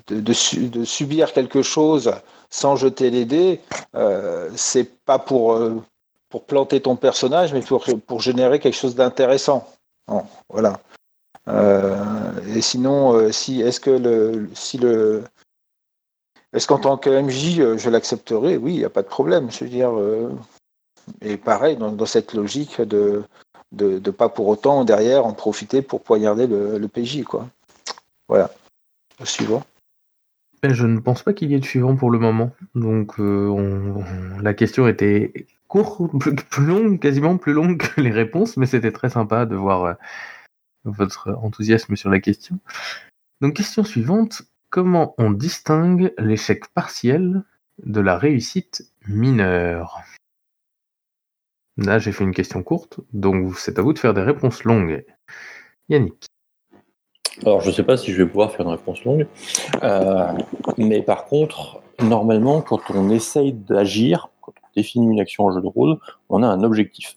de, 0.09 0.20
de 0.20 0.68
de 0.68 0.84
subir 0.84 1.32
quelque 1.32 1.62
chose 1.62 2.12
sans 2.51 2.76
jeter 2.76 3.11
les 3.11 3.24
dés, 3.24 3.61
euh, 3.94 4.51
c'est 4.57 4.90
pas 5.05 5.18
pour, 5.18 5.53
euh, 5.53 5.82
pour 6.30 6.44
planter 6.44 6.80
ton 6.80 6.96
personnage, 6.96 7.53
mais 7.53 7.61
pour, 7.61 7.84
pour 8.07 8.20
générer 8.20 8.59
quelque 8.59 8.76
chose 8.76 8.94
d'intéressant. 8.94 9.68
Voilà. 10.49 10.80
Euh, 11.49 11.96
et 12.55 12.61
sinon, 12.61 13.12
euh, 13.14 13.30
si 13.32 13.61
est-ce 13.61 13.80
que 13.80 13.90
le 13.90 14.49
si 14.55 14.78
le 14.78 15.24
est-ce 16.53 16.66
qu'en 16.66 16.78
tant 16.78 16.96
que 16.96 17.11
MJ, 17.11 17.61
euh, 17.61 17.78
je 17.78 17.90
l'accepterai? 17.90 18.57
Oui, 18.57 18.74
il 18.74 18.78
n'y 18.78 18.84
a 18.84 18.90
pas 18.90 19.03
de 19.03 19.09
problème. 19.09 19.49
Dire, 19.49 19.99
euh, 19.99 20.30
et 21.20 21.36
pareil 21.36 21.76
dans, 21.76 22.07
cette 22.07 22.34
logique 22.34 22.80
de 22.80 23.22
de, 23.72 24.11
pas 24.11 24.30
pour 24.30 24.49
autant 24.49 24.84
derrière 24.84 25.26
en 25.26 25.34
profiter 25.34 25.82
pour 25.82 26.03
poignarder 26.03 26.46
le, 26.46 26.88
PJ, 26.88 27.22
quoi. 27.24 27.49
Voilà. 28.26 28.51
Au 29.20 29.26
suivant. 29.26 29.62
Ben, 30.62 30.72
Je 30.72 30.86
ne 30.86 30.99
pense 31.01 31.22
pas 31.22 31.34
qu'il 31.34 31.51
y 31.51 31.55
ait 31.55 31.61
de 31.61 31.64
suivant 31.64 31.94
pour 31.94 32.11
le 32.11 32.18
moment. 32.18 32.51
Donc 32.74 33.20
euh, 33.20 33.49
on- 33.49 34.40
la 34.40 34.55
question 34.55 34.88
était 34.88 35.46
courte, 35.66 36.01
plus, 36.51 36.64
longue, 36.64 36.99
quasiment 36.99 37.36
plus 37.36 37.53
longue 37.53 37.76
que 37.76 38.01
les 38.01 38.11
réponses, 38.11 38.57
mais 38.57 38.66
c'était 38.66 38.92
très 38.92 39.11
sympa 39.11 39.44
de 39.44 39.55
voir 39.55 39.96
votre 40.84 41.30
enthousiasme 41.42 41.94
sur 41.94 42.09
la 42.09 42.20
question. 42.20 42.59
Donc 43.42 43.55
question 43.55 43.84
suivante, 43.84 44.42
comment 44.71 45.14
on 45.19 45.31
distingue 45.31 46.12
l'échec 46.19 46.69
partiel 46.75 47.43
de 47.85 48.01
la 48.01 48.19
réussite 48.19 48.93
mineure? 49.07 50.01
Là 51.77 51.99
j'ai 51.99 52.12
fait 52.12 52.25
une 52.25 52.35
question 52.35 52.62
courte, 52.62 53.01
donc 53.12 53.57
c'est 53.57 53.79
à 53.79 53.83
vous 53.83 53.93
de 53.93 53.99
faire 53.99 54.14
des 54.14 54.23
réponses 54.23 54.64
longues. 54.64 55.05
Yannick. 55.89 56.27
Alors, 57.43 57.61
je 57.61 57.69
ne 57.69 57.73
sais 57.73 57.85
pas 57.85 57.97
si 57.97 58.12
je 58.12 58.23
vais 58.23 58.29
pouvoir 58.29 58.51
faire 58.51 58.66
une 58.66 58.73
réponse 58.73 59.05
longue, 59.05 59.27
euh, 59.83 60.33
mais 60.77 61.03
par 61.03 61.27
contre, 61.27 61.81
normalement, 62.03 62.62
quand 62.62 62.81
on 62.91 63.11
essaye 63.11 63.53
d'agir, 63.53 64.29
quand 64.41 64.53
on 64.62 64.66
définit 64.75 65.07
une 65.07 65.21
action 65.21 65.45
en 65.45 65.53
jeu 65.53 65.61
de 65.61 65.66
rôle, 65.66 65.99
on 66.29 66.43
a 66.43 66.49
un 66.49 66.64
objectif. 66.64 67.16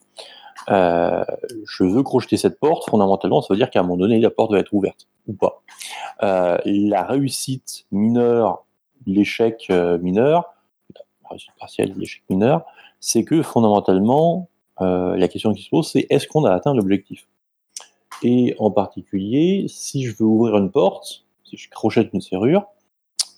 Euh, 0.69 1.23
je 1.65 1.83
veux 1.83 2.03
crocheter 2.03 2.37
cette 2.37 2.59
porte, 2.59 2.89
fondamentalement, 2.89 3.41
ça 3.41 3.53
veut 3.53 3.57
dire 3.57 3.69
qu'à 3.69 3.79
un 3.79 3.83
moment 3.83 3.97
donné, 3.97 4.19
la 4.19 4.29
porte 4.29 4.51
va 4.51 4.59
être 4.59 4.73
ouverte 4.73 5.07
ou 5.27 5.33
pas. 5.33 5.61
Euh, 6.23 6.57
la 6.65 7.03
réussite 7.03 7.85
mineure, 7.91 8.65
l'échec 9.05 9.67
euh, 9.69 9.97
mineur, 9.97 10.53
la 10.95 11.29
réussite 11.29 11.51
partielle, 11.59 11.93
l'échec 11.97 12.23
mineur, 12.29 12.65
c'est 12.99 13.23
que 13.23 13.41
fondamentalement, 13.41 14.47
la 14.79 15.27
question 15.27 15.53
qui 15.53 15.61
se 15.61 15.69
pose, 15.69 15.91
c'est 15.91 16.07
est-ce 16.09 16.27
qu'on 16.27 16.43
a 16.43 16.51
atteint 16.51 16.73
l'objectif? 16.73 17.27
Et 18.23 18.55
en 18.57 18.71
particulier, 18.71 19.67
si 19.67 20.05
je 20.05 20.15
veux 20.17 20.25
ouvrir 20.25 20.57
une 20.57 20.71
porte, 20.71 21.23
si 21.43 21.55
je 21.55 21.69
crochette 21.69 22.09
une 22.13 22.21
serrure, 22.21 22.65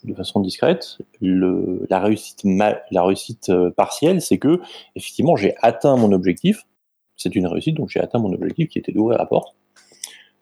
de 0.05 0.13
façon 0.13 0.39
discrète, 0.39 0.99
la 1.19 1.99
réussite, 1.99 2.43
la 2.45 3.03
réussite 3.03 3.51
partielle, 3.76 4.21
c'est 4.21 4.38
que 4.38 4.61
effectivement 4.95 5.36
j'ai 5.36 5.53
atteint 5.61 5.97
mon 5.97 6.13
objectif. 6.13 6.65
C'est 7.16 7.36
une 7.36 7.47
réussite, 7.47 7.78
donc 7.78 7.89
j'ai 7.89 7.99
atteint 7.99 8.20
mon 8.20 8.34
objectif 8.34 8.70
qui 8.70 8.80
était 8.80 8.91
d'ouvrir 8.91 9.18
la 9.18 9.26
porte. 9.26 9.55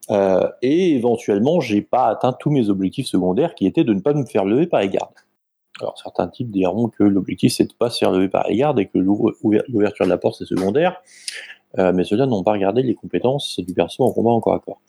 Euh, 0.10 0.50
et 0.62 0.96
éventuellement, 0.96 1.60
j'ai 1.60 1.82
pas 1.82 2.08
atteint 2.08 2.34
tous 2.34 2.50
mes 2.50 2.70
objectifs 2.70 3.08
secondaires 3.08 3.56
qui 3.56 3.66
étaient 3.66 3.84
de 3.84 3.94
ne 3.94 4.00
pas 4.02 4.14
me 4.14 4.26
faire 4.26 4.46
lever 4.46 4.68
par 4.68 4.82
les 4.82 4.90
gardes. 4.90 5.14
Alors 5.80 5.98
certains 5.98 6.28
types 6.28 6.52
diront 6.52 6.90
que 6.90 7.04
l'objectif 7.04 7.54
c'est 7.54 7.66
de 7.66 7.74
pas 7.74 7.90
se 7.90 8.00
faire 8.00 8.12
lever 8.12 8.28
par 8.28 8.48
les 8.48 8.58
gardes 8.58 8.80
et 8.80 8.88
que 8.88 8.98
l'ouverture 8.98 10.06
de 10.06 10.10
la 10.10 10.18
porte 10.18 10.36
c'est 10.38 10.46
secondaire, 10.46 11.02
Euh, 11.80 11.94
mais 11.94 12.04
ceux-là 12.04 12.26
n'ont 12.26 12.44
pas 12.44 12.52
regardé 12.52 12.84
les 12.84 12.96
compétences 12.96 13.58
du 13.60 13.74
perso 13.74 14.04
en 14.04 14.12
combat 14.12 14.32
encore 14.32 14.54
à 14.54 14.60
corps. 14.60 14.82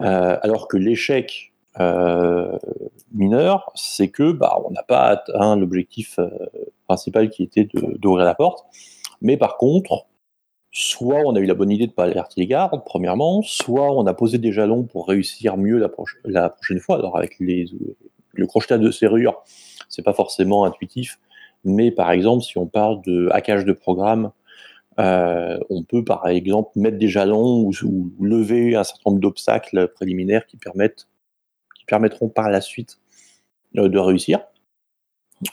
Euh, 0.00 0.38
alors 0.42 0.66
que 0.66 0.78
l'échec 0.78 1.52
mineur, 3.12 3.70
c'est 3.74 4.08
que 4.08 4.32
bah, 4.32 4.58
on 4.64 4.70
n'a 4.70 4.82
pas 4.82 5.02
atteint 5.08 5.56
l'objectif 5.56 6.18
principal 6.86 7.28
qui 7.28 7.42
était 7.42 7.68
d'ouvrir 7.98 8.24
la 8.24 8.34
porte, 8.34 8.64
mais 9.20 9.36
par 9.36 9.58
contre, 9.58 10.06
soit 10.78 11.22
on 11.24 11.34
a 11.34 11.40
eu 11.40 11.46
la 11.46 11.54
bonne 11.54 11.70
idée 11.70 11.86
de 11.86 11.90
ne 11.92 11.94
pas 11.94 12.04
alerter 12.04 12.38
les 12.38 12.46
gardes, 12.46 12.82
premièrement, 12.84 13.40
soit 13.40 13.90
on 13.92 14.06
a 14.06 14.12
posé 14.12 14.36
des 14.36 14.52
jalons 14.52 14.82
pour 14.82 15.08
réussir 15.08 15.56
mieux 15.56 15.78
la, 15.78 15.88
prochaine 16.50 16.80
fois. 16.80 16.98
Alors 16.98 17.16
avec 17.16 17.36
les, 17.40 17.64
le 18.34 18.46
crochetage 18.46 18.80
de 18.80 18.90
serrure, 18.90 19.42
c'est 19.88 20.02
pas 20.02 20.12
forcément 20.12 20.66
intuitif, 20.66 21.18
mais 21.64 21.90
par 21.90 22.10
exemple, 22.10 22.44
si 22.44 22.58
on 22.58 22.66
parle 22.66 23.00
de 23.06 23.30
hackage 23.32 23.64
de 23.64 23.72
programme, 23.72 24.32
euh, 25.00 25.58
on 25.70 25.82
peut 25.82 26.04
par 26.04 26.28
exemple 26.28 26.72
mettre 26.74 26.98
des 26.98 27.08
jalons 27.08 27.70
ou, 27.82 28.12
lever 28.20 28.76
un 28.76 28.84
certain 28.84 29.10
nombre 29.10 29.20
d'obstacles 29.20 29.88
préliminaires 29.94 30.44
qui 30.44 30.58
permettront 31.86 32.28
par 32.28 32.50
la 32.50 32.60
suite 32.60 32.98
euh, 33.78 33.88
de 33.88 33.98
réussir. 33.98 34.40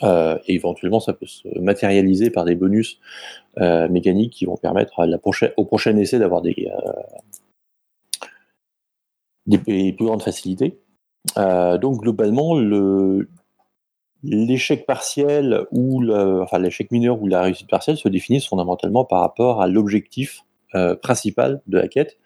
Euh, 0.02 0.38
et 0.46 0.54
éventuellement, 0.54 1.00
ça 1.00 1.12
peut 1.12 1.26
se 1.26 1.46
matérialiser 1.58 2.30
par 2.30 2.44
des 2.44 2.54
bonus 2.54 2.98
euh, 3.58 3.88
mécaniques 3.88 4.32
qui 4.32 4.46
vont 4.46 4.56
permettre 4.56 5.06
au 5.56 5.64
prochain 5.64 5.96
essai 5.96 6.18
d'avoir 6.18 6.42
des, 6.42 6.70
euh, 9.50 9.58
plus 9.58 9.94
grandes 10.00 10.22
facilités. 10.22 10.78
Donc 11.36 12.02
globalement, 12.02 12.58
le, 12.58 13.28
l'échec 14.22 14.86
partiel 14.86 15.66
ou 15.70 16.02
enfin 16.12 16.58
l'échec 16.58 16.90
mineur 16.90 17.20
ou 17.20 17.26
la 17.26 17.42
réussite 17.42 17.68
partielle 17.68 17.96
se 17.96 18.08
définissent 18.08 18.46
fondamentalement 18.46 19.04
par 19.04 19.20
rapport 19.20 19.60
à 19.62 19.66
l'objectif 19.66 20.42
principal 21.02 21.62
de 21.66 21.78
la 21.78 21.88
quête, 21.88 22.18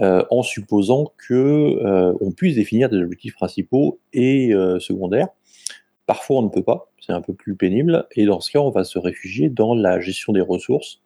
en 0.00 0.42
supposant 0.42 1.12
que 1.16 2.14
on 2.20 2.30
puisse 2.30 2.54
définir 2.54 2.88
des 2.88 2.98
objectifs 2.98 3.34
principaux 3.34 3.98
et 4.12 4.52
secondaires. 4.78 5.28
Parfois, 6.08 6.38
on 6.38 6.42
ne 6.42 6.48
peut 6.48 6.62
pas, 6.62 6.90
c'est 6.98 7.12
un 7.12 7.20
peu 7.20 7.34
plus 7.34 7.54
pénible, 7.54 8.06
et 8.16 8.24
dans 8.24 8.40
ce 8.40 8.50
cas, 8.50 8.60
on 8.60 8.70
va 8.70 8.82
se 8.84 8.98
réfugier 8.98 9.50
dans 9.50 9.74
la 9.74 10.00
gestion 10.00 10.32
des 10.32 10.40
ressources. 10.40 11.02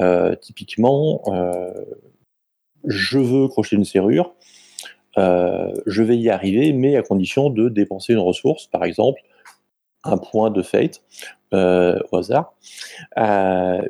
Euh, 0.00 0.36
typiquement, 0.36 1.22
euh, 1.28 1.72
je 2.84 3.18
veux 3.18 3.48
crocheter 3.48 3.76
une 3.76 3.86
serrure, 3.86 4.34
euh, 5.16 5.72
je 5.86 6.02
vais 6.02 6.18
y 6.18 6.28
arriver, 6.28 6.74
mais 6.74 6.94
à 6.96 7.02
condition 7.02 7.48
de 7.48 7.70
dépenser 7.70 8.12
une 8.12 8.18
ressource, 8.18 8.66
par 8.66 8.84
exemple 8.84 9.22
un 10.04 10.18
point 10.18 10.50
de 10.50 10.60
fate 10.60 11.02
au 11.52 12.16
hasard, 12.16 12.52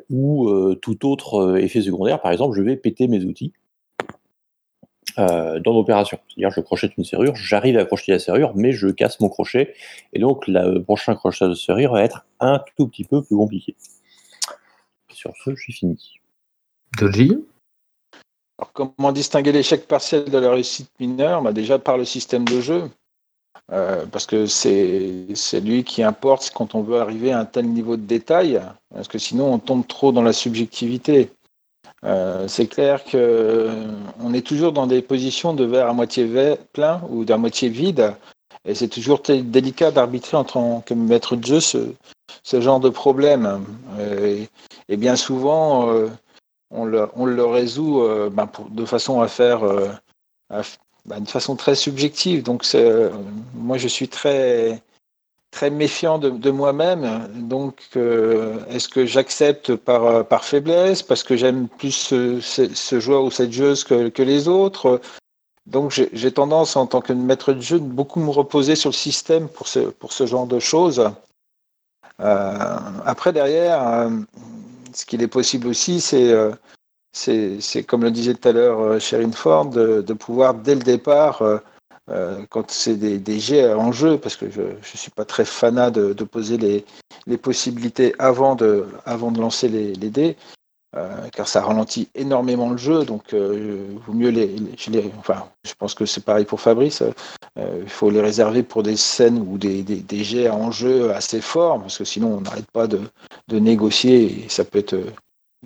ou 0.09 0.73
tout 0.75 1.05
autre 1.05 1.57
effet 1.59 1.81
secondaire, 1.81 2.21
par 2.21 2.31
exemple, 2.31 2.55
je 2.55 2.61
vais 2.61 2.77
péter 2.77 3.09
mes 3.09 3.25
outils 3.25 3.51
euh, 5.17 5.59
dans 5.59 5.73
l'opération. 5.73 6.19
C'est-à-dire, 6.27 6.51
je 6.51 6.61
crochette 6.61 6.97
une 6.97 7.03
serrure, 7.03 7.35
j'arrive 7.35 7.77
à 7.77 7.85
crocheter 7.85 8.11
la 8.11 8.19
serrure, 8.19 8.53
mais 8.55 8.71
je 8.71 8.87
casse 8.87 9.19
mon 9.19 9.29
crochet, 9.29 9.73
et 10.13 10.19
donc 10.19 10.47
le 10.47 10.79
prochain 10.79 11.15
crochetage 11.15 11.49
de 11.49 11.55
serrure 11.55 11.93
va 11.93 12.03
être 12.03 12.25
un 12.39 12.61
tout 12.77 12.87
petit 12.87 13.03
peu 13.03 13.21
plus 13.21 13.35
compliqué. 13.35 13.75
Sur 15.11 15.33
ce, 15.43 15.55
je 15.55 15.61
suis 15.61 15.73
fini. 15.73 16.19
Doji 16.97 17.31
Alors, 18.57 18.71
comment 18.73 19.11
distinguer 19.11 19.51
l'échec 19.51 19.87
partiel 19.87 20.25
de 20.25 20.37
la 20.37 20.51
réussite 20.51 20.89
mineure? 20.99 21.41
Bah, 21.41 21.51
Déjà 21.51 21.79
par 21.79 21.97
le 21.97 22.05
système 22.05 22.45
de 22.45 22.61
jeu. 22.61 22.89
Euh, 23.71 24.05
parce 24.07 24.25
que 24.25 24.47
c'est 24.47 25.59
lui 25.61 25.83
qui 25.83 26.01
importe 26.01 26.51
quand 26.55 26.73
on 26.73 26.81
veut 26.81 26.99
arriver 26.99 27.31
à 27.31 27.39
un 27.39 27.45
tel 27.45 27.67
niveau 27.67 27.97
de 27.97 28.01
détail, 28.01 28.61
parce 28.93 29.07
que 29.07 29.19
sinon 29.19 29.53
on 29.53 29.59
tombe 29.59 29.85
trop 29.85 30.11
dans 30.11 30.23
la 30.23 30.33
subjectivité. 30.33 31.29
Euh, 32.05 32.47
c'est 32.47 32.67
clair 32.67 33.03
que 33.03 33.17
euh, 33.17 33.91
on 34.21 34.33
est 34.33 34.45
toujours 34.45 34.71
dans 34.71 34.87
des 34.87 35.01
positions 35.01 35.53
de 35.53 35.65
verre 35.65 35.89
à 35.89 35.93
moitié 35.93 36.57
plein 36.71 37.01
ou 37.09 37.25
d'à 37.25 37.37
moitié 37.37 37.69
vide, 37.69 38.15
et 38.65 38.73
c'est 38.73 38.87
toujours 38.87 39.21
délicat 39.21 39.91
d'arbitrer 39.91 40.37
en 40.37 40.43
tant 40.45 40.81
que 40.81 40.93
maître 40.93 41.35
de 41.35 41.45
jeu 41.45 41.59
ce, 41.59 42.61
genre 42.61 42.79
de 42.79 42.89
problème. 42.89 43.65
Euh, 43.99 44.45
et, 44.87 44.97
bien 44.97 45.15
souvent, 45.15 45.89
on, 46.71 46.85
le, 46.85 47.45
résout 47.45 48.01
ben, 48.31 48.49
de 48.69 48.85
façon 48.85 49.21
à 49.21 49.27
faire 49.27 49.63
à 50.49 50.61
ben, 51.05 51.21
de 51.21 51.27
façon 51.27 51.55
très 51.55 51.75
subjective. 51.75 52.43
Donc, 52.43 52.65
moi, 53.53 53.77
je 53.77 53.87
suis 53.87 54.07
très, 54.07 54.81
très 55.51 55.69
méfiant 55.69 56.19
de, 56.19 56.29
de 56.29 56.51
moi-même. 56.51 57.27
Donc, 57.35 57.81
euh, 57.95 58.59
est-ce 58.69 58.87
que 58.87 59.05
j'accepte 59.05 59.75
par, 59.75 60.05
euh, 60.05 60.23
par 60.23 60.43
faiblesse, 60.43 61.01
parce 61.01 61.23
que 61.23 61.35
j'aime 61.35 61.67
plus 61.67 61.91
ce, 61.91 62.39
ce- 62.39 62.99
joueur 62.99 63.23
ou 63.23 63.31
cette 63.31 63.51
joueuse 63.51 63.83
que, 63.83 64.09
que 64.09 64.23
les 64.23 64.47
autres? 64.47 65.01
Donc, 65.65 65.91
j'ai 65.91 66.31
tendance, 66.31 66.75
en 66.75 66.87
tant 66.87 67.01
que 67.01 67.13
maître 67.13 67.53
de 67.53 67.61
jeu, 67.61 67.79
de 67.79 67.85
beaucoup 67.85 68.19
me 68.19 68.31
reposer 68.31 68.75
sur 68.75 68.89
le 68.89 68.95
système 68.95 69.47
pour 69.47 69.67
ce, 69.67 69.79
pour 69.79 70.13
ce 70.13 70.25
genre 70.25 70.47
de 70.47 70.59
choses. 70.59 71.11
Euh, 72.19 72.77
après, 73.05 73.31
derrière, 73.33 74.09
ce 74.93 75.05
qu'il 75.05 75.21
est 75.21 75.27
possible 75.27 75.67
aussi, 75.67 76.01
c'est 76.01 76.33
c'est 77.11 77.83
comme 77.83 78.03
le 78.03 78.11
disait 78.11 78.35
tout 78.35 78.47
à 78.47 78.51
l'heure 78.51 78.99
Sherine 79.01 79.33
Ford, 79.33 79.65
de, 79.65 80.01
de 80.01 80.13
pouvoir 80.13 80.53
dès 80.53 80.75
le 80.75 80.81
départ, 80.81 81.41
euh, 82.09 82.41
quand 82.49 82.71
c'est 82.71 82.95
des, 82.95 83.19
des 83.19 83.39
jets 83.39 83.73
en 83.73 83.91
jeu, 83.91 84.17
parce 84.17 84.35
que 84.35 84.49
je 84.49 84.61
ne 84.61 84.75
suis 84.81 85.11
pas 85.11 85.25
très 85.25 85.45
fanat 85.45 85.91
de, 85.91 86.13
de 86.13 86.23
poser 86.23 86.57
les, 86.57 86.85
les 87.27 87.37
possibilités 87.37 88.15
avant 88.19 88.55
de, 88.55 88.87
avant 89.05 89.31
de 89.31 89.39
lancer 89.39 89.67
les, 89.67 89.93
les 89.93 90.09
dés, 90.09 90.35
euh, 90.95 91.27
car 91.31 91.47
ça 91.47 91.61
ralentit 91.61 92.09
énormément 92.15 92.71
le 92.71 92.77
jeu, 92.77 93.05
donc 93.05 93.33
euh, 93.33 93.95
vaut 94.07 94.13
mieux 94.13 94.29
les, 94.29 94.47
les- 94.47 95.11
enfin, 95.19 95.45
je 95.63 95.73
pense 95.77 95.93
que 95.93 96.07
c'est 96.07 96.25
pareil 96.25 96.45
pour 96.45 96.61
Fabrice, 96.61 97.03
euh, 97.59 97.79
il 97.83 97.89
faut 97.89 98.09
les 98.09 98.21
réserver 98.21 98.63
pour 98.63 98.81
des 98.81 98.95
scènes 98.97 99.37
ou 99.47 99.59
des, 99.59 99.83
des, 99.83 100.23
jets 100.23 100.49
en 100.49 100.71
jeu 100.71 101.11
assez 101.11 101.41
forts, 101.41 101.79
parce 101.79 101.97
que 101.99 102.05
sinon 102.05 102.37
on 102.37 102.41
n'arrête 102.41 102.71
pas 102.71 102.87
de, 102.87 103.01
de 103.49 103.59
négocier 103.59 104.45
et 104.45 104.49
ça 104.49 104.63
peut 104.65 104.79
être 104.79 104.97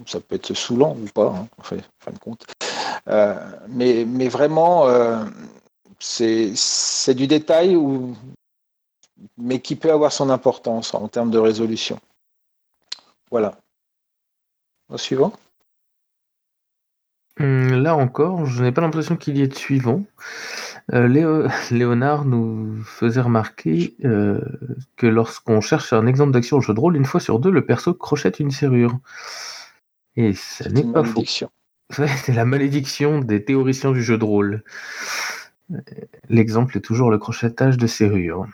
ça 0.08 0.20
peut 0.20 0.36
être 0.36 0.54
saoulant 0.56 0.98
ou 1.02 1.06
pas, 1.14 1.34
hein, 1.38 1.48
en, 1.58 1.64
fin 1.64 1.78
de 2.12 2.20
compte. 2.20 2.46
Mais, 3.70 4.06
mais 4.06 4.28
vraiment, 4.28 4.88
c'est 6.04 7.14
du 7.16 7.28
détail, 7.28 7.76
ou, 7.76 8.16
mais 9.38 9.60
qui 9.60 9.76
peut 9.76 9.91
avoir 9.91 10.12
son 10.12 10.30
importance 10.30 10.93
en 10.93 11.08
termes 11.08 11.32
de 11.32 11.38
résolution. 11.38 11.99
Voilà. 13.32 13.58
Au 14.89 14.97
suivant. 14.97 15.34
Hum, 17.39 17.82
Là 17.82 17.95
encore, 17.95 18.45
je 18.45 18.64
n'ai 18.64 18.72
pas 18.72 18.82
l'impression 18.82 19.16
qu'il 19.16 19.38
y 19.38 19.41
ait 19.41 19.47
de 19.47 19.56
suivant. 19.56 20.04
Euh, 20.91 21.08
Léo- 21.08 21.47
Léonard 21.72 22.26
nous 22.26 22.84
faisait 22.84 23.22
remarquer 23.22 23.95
euh, 24.04 24.41
que 24.97 25.08
lorsqu'on 25.08 25.62
cherche 25.62 25.93
un 25.93 26.06
exemple 26.06 26.34
d'action 26.34 26.58
au 26.58 26.62
jeu 26.62 26.74
de 26.74 26.80
rôle, 26.80 26.97
une 26.97 27.06
fois 27.06 27.22
sur 27.22 27.39
deux, 27.39 27.49
le 27.49 27.66
perso 27.66 27.93
crochette 27.93 28.39
une 28.39 28.51
serrure. 28.51 28.97
Et 30.16 30.34
ça 30.34 30.70
n'est 30.70 30.84
pas 30.91 31.04
faux. 31.04 31.22
C'est 31.89 32.34
la 32.34 32.45
malédiction 32.45 33.20
des 33.20 33.43
théoriciens 33.43 33.93
du 33.93 34.04
jeu 34.04 34.18
de 34.18 34.24
rôle. 34.26 34.64
L'exemple 36.30 36.78
est 36.78 36.82
toujours 36.82 37.09
le 37.11 37.18
crochetage 37.18 37.78
de 37.78 37.88
serrure. 37.88 38.47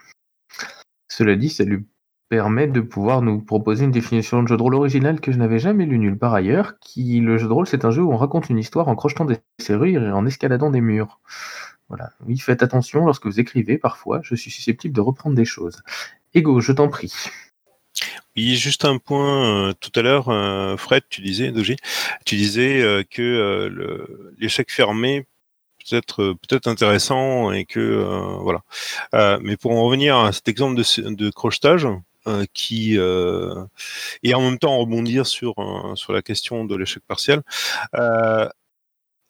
Cela 1.07 1.35
dit, 1.35 1.49
ça 1.49 1.63
lui 1.63 1.85
permet 2.29 2.67
de 2.67 2.81
pouvoir 2.81 3.21
nous 3.21 3.41
proposer 3.41 3.85
une 3.85 3.91
définition 3.91 4.43
de 4.43 4.47
jeu 4.47 4.55
de 4.55 4.61
rôle 4.61 4.75
originale 4.75 5.19
que 5.19 5.31
je 5.31 5.37
n'avais 5.37 5.57
jamais 5.57 5.85
lu 5.85 5.97
nulle 5.97 6.17
part 6.17 6.33
ailleurs, 6.35 6.77
qui 6.79 7.19
le 7.19 7.37
jeu 7.37 7.47
de 7.47 7.53
rôle 7.53 7.65
c'est 7.65 7.85
un 7.85 7.91
jeu 7.91 8.03
où 8.03 8.13
on 8.13 8.17
raconte 8.17 8.49
une 8.49 8.59
histoire 8.59 8.87
en 8.87 8.95
crochetant 8.95 9.25
des 9.25 9.37
serrures 9.59 10.03
et 10.03 10.11
en 10.11 10.25
escaladant 10.25 10.69
des 10.69 10.81
murs. 10.81 11.19
Voilà. 11.89 12.11
Oui, 12.27 12.37
faites 12.37 12.61
attention 12.61 13.05
lorsque 13.05 13.25
vous 13.25 13.39
écrivez, 13.39 13.79
parfois, 13.79 14.19
je 14.21 14.35
suis 14.35 14.51
susceptible 14.51 14.93
de 14.93 15.01
reprendre 15.01 15.35
des 15.35 15.45
choses. 15.45 15.81
Ego, 16.35 16.61
je 16.61 16.71
t'en 16.71 16.87
prie. 16.87 17.13
Oui, 18.35 18.55
juste 18.55 18.85
un 18.85 18.99
point. 18.99 19.69
euh, 19.69 19.73
tout 19.73 19.91
à 19.95 20.03
l'heure, 20.03 20.29
euh, 20.29 20.77
Fred, 20.77 21.03
tu 21.09 21.21
disais, 21.21 21.51
Doji, 21.51 21.77
tu 22.25 22.35
disais 22.35 22.81
euh, 22.81 23.03
que 23.09 23.71
l'échec 24.37 24.71
fermé 24.71 25.27
peut 25.79 25.95
être 25.95 26.21
euh, 26.21 26.35
peut-être 26.35 26.67
intéressant 26.67 27.51
et 27.51 27.65
que 27.65 27.79
euh, 27.79 28.37
voilà. 28.41 28.61
Euh, 29.15 29.39
mais 29.41 29.57
pour 29.57 29.71
en 29.71 29.83
revenir 29.83 30.17
à 30.17 30.31
cet 30.31 30.47
exemple 30.47 30.75
de, 30.75 31.09
de 31.09 31.29
crochetage 31.29 31.87
qui 32.53 32.93
et 32.95 34.33
en 34.35 34.41
même 34.41 34.59
temps 34.59 34.77
rebondir 34.77 35.25
sur 35.25 35.55
sur 35.95 36.13
la 36.13 36.21
question 36.21 36.63
de 36.63 36.75
l'échec 36.75 37.01
partiel. 37.07 37.41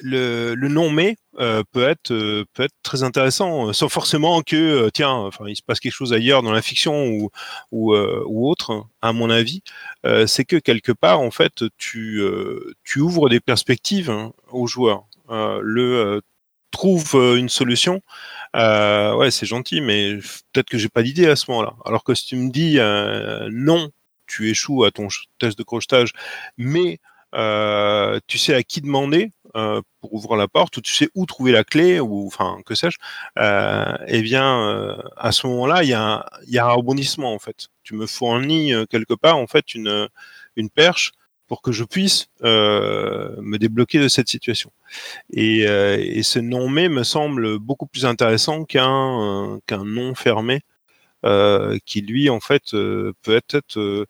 le, 0.01 0.53
le 0.53 0.67
non 0.67 0.89
mais 0.89 1.15
peut 1.37 1.87
être 1.87 2.09
peut 2.53 2.63
être 2.63 2.75
très 2.83 3.03
intéressant 3.03 3.71
sans 3.71 3.87
forcément 3.87 4.41
que 4.41 4.89
tiens 4.89 5.11
enfin 5.11 5.45
il 5.47 5.55
se 5.55 5.61
passe 5.61 5.79
quelque 5.79 5.93
chose 5.93 6.11
ailleurs 6.11 6.43
dans 6.43 6.51
la 6.51 6.61
fiction 6.61 7.07
ou 7.07 7.29
ou, 7.71 7.95
ou 7.95 8.49
autre 8.49 8.85
à 9.01 9.13
mon 9.13 9.29
avis 9.29 9.61
c'est 10.25 10.43
que 10.43 10.57
quelque 10.57 10.91
part 10.91 11.21
en 11.21 11.31
fait 11.31 11.63
tu 11.77 12.21
tu 12.83 12.99
ouvres 12.99 13.29
des 13.29 13.39
perspectives 13.39 14.09
hein, 14.09 14.33
aux 14.51 14.67
joueurs 14.67 15.05
le 15.29 16.21
trouve 16.71 17.11
euh, 17.15 17.35
une 17.37 17.49
solution 17.49 18.01
euh, 18.55 19.15
ouais 19.15 19.31
c'est 19.31 19.45
gentil 19.45 19.81
mais 19.81 20.15
peut-être 20.53 20.69
que 20.69 20.77
j'ai 20.77 20.89
pas 20.89 21.03
d'idée 21.03 21.27
à 21.27 21.35
ce 21.35 21.49
moment-là 21.51 21.73
alors 21.85 22.03
que 22.03 22.15
si 22.15 22.25
tu 22.27 22.35
me 22.35 22.51
dis 22.51 22.79
euh, 22.79 23.49
non 23.51 23.89
tu 24.27 24.49
échoues 24.49 24.83
à 24.85 24.91
ton 24.91 25.07
test 25.39 25.57
de 25.57 25.63
crochetage 25.63 26.13
mais 26.57 26.99
euh, 27.35 28.19
tu 28.27 28.37
sais 28.37 28.53
à 28.55 28.63
qui 28.63 28.81
demander 28.81 29.31
euh, 29.55 29.81
pour 30.01 30.13
ouvrir 30.13 30.35
la 30.37 30.47
porte, 30.47 30.77
ou 30.77 30.81
tu 30.81 30.93
sais 30.93 31.09
où 31.15 31.25
trouver 31.25 31.51
la 31.51 31.63
clé, 31.63 31.99
ou 31.99 32.25
enfin 32.27 32.57
que 32.65 32.75
sais-je, 32.75 32.97
euh, 33.39 33.95
eh 34.07 34.21
bien 34.21 34.97
à 35.17 35.31
ce 35.31 35.47
moment-là, 35.47 35.83
il 35.83 35.89
y, 35.89 35.93
a 35.93 36.01
un- 36.03 36.25
y 36.47 36.57
a 36.59 36.65
un 36.65 36.71
rebondissement 36.71 37.33
en 37.33 37.39
fait. 37.39 37.67
Tu 37.83 37.93
me 37.95 38.05
fournis 38.07 38.73
quelque 38.89 39.13
part 39.13 39.37
en 39.37 39.47
fait 39.47 39.73
une, 39.75 40.07
une 40.55 40.69
perche 40.69 41.11
pour 41.49 41.61
que 41.61 41.73
je 41.73 41.83
puisse 41.83 42.27
euh, 42.43 43.35
me 43.41 43.57
débloquer 43.57 43.99
de 43.99 44.07
cette 44.07 44.29
situation. 44.29 44.71
Et, 45.33 45.67
euh, 45.67 46.21
ce 46.21 46.39
non 46.39 46.69
mais 46.69 46.87
me 46.89 47.03
semble 47.03 47.57
beaucoup 47.57 47.87
plus 47.87 48.05
intéressant 48.05 48.63
qu'un 48.65 49.55
euh, 49.55 49.57
qu'un 49.65 49.83
non 49.83 50.15
fermé 50.15 50.61
qui 51.85 52.01
lui 52.01 52.29
en 52.29 52.39
fait 52.39 52.71
peut 52.71 53.41
être 53.51 54.07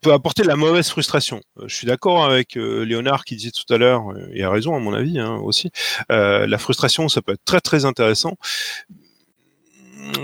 peut 0.00 0.12
apporter 0.12 0.44
la 0.44 0.56
mauvaise 0.56 0.88
frustration. 0.88 1.42
Je 1.66 1.74
suis 1.74 1.86
d'accord 1.86 2.24
avec 2.24 2.54
Léonard 2.54 3.24
qui 3.24 3.36
disait 3.36 3.50
tout 3.50 3.70
à 3.74 3.76
l'heure, 3.76 4.04
et 4.32 4.42
a 4.42 4.50
raison 4.50 4.74
à 4.74 4.78
mon 4.78 4.94
avis 4.94 5.18
hein, 5.18 5.36
aussi, 5.36 5.70
la 6.08 6.58
frustration 6.58 7.10
ça 7.10 7.20
peut 7.20 7.32
être 7.32 7.44
très 7.44 7.60
très 7.60 7.84
intéressant. 7.84 8.38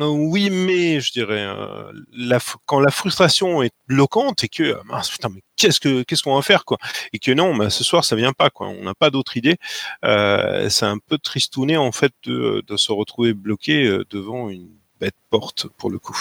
Oui, 0.01 0.51
mais 0.51 1.01
je 1.01 1.13
dirais, 1.13 1.45
euh, 1.47 1.93
la, 2.13 2.39
quand 2.67 2.81
la 2.81 2.91
frustration 2.91 3.63
est 3.63 3.73
bloquante 3.89 4.45
et 4.45 4.49
que 4.49 4.63
euh, 4.63 4.83
mince, 4.85 5.11
putain, 5.11 5.29
mais 5.29 5.43
qu'est-ce 5.65 5.81
que 5.81 6.03
qu'est-ce 6.03 6.23
qu'on 6.23 6.35
va 6.35 6.43
faire 6.43 6.65
quoi 6.65 6.79
Et 7.13 7.19
que 7.19 7.33
non, 7.33 7.57
bah, 7.57 7.71
ce 7.71 7.85
soir 7.85 8.05
ça 8.05 8.17
vient 8.17 8.33
pas 8.33 8.51
quoi. 8.51 8.69
On 8.69 8.85
n'a 8.85 8.95
pas 8.95 9.11
d'autre 9.11 9.37
idée. 9.37 9.57
Euh, 10.05 10.69
c'est 10.69 10.87
un 10.87 10.99
peu 10.99 11.19
tristouné 11.19 11.77
en 11.77 11.93
fait 11.93 12.13
de, 12.25 12.63
se 12.77 12.93
retrouver 12.93 13.35
bloqué 13.35 13.87
euh, 13.87 14.05
devant 14.11 14.49
une 14.49 14.69
bête 15.01 15.15
porte 15.31 15.69
pour 15.79 15.91
le 15.91 15.99
coup. 15.99 16.17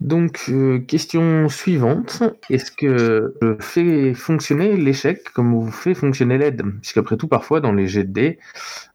Donc, 0.00 0.44
euh, 0.48 0.78
question 0.78 1.50
suivante. 1.50 2.22
Est-ce 2.48 2.72
que 2.72 3.34
je 3.42 3.56
fais 3.60 4.14
fonctionner 4.14 4.74
l'échec 4.78 5.22
comme 5.34 5.54
vous 5.54 5.70
fait 5.70 5.92
fonctionner 5.92 6.38
l'aide? 6.38 6.62
Puisqu'après 6.80 7.18
tout, 7.18 7.28
parfois, 7.28 7.60
dans 7.60 7.72
les 7.72 7.86
jets 7.86 8.04
de 8.04 8.36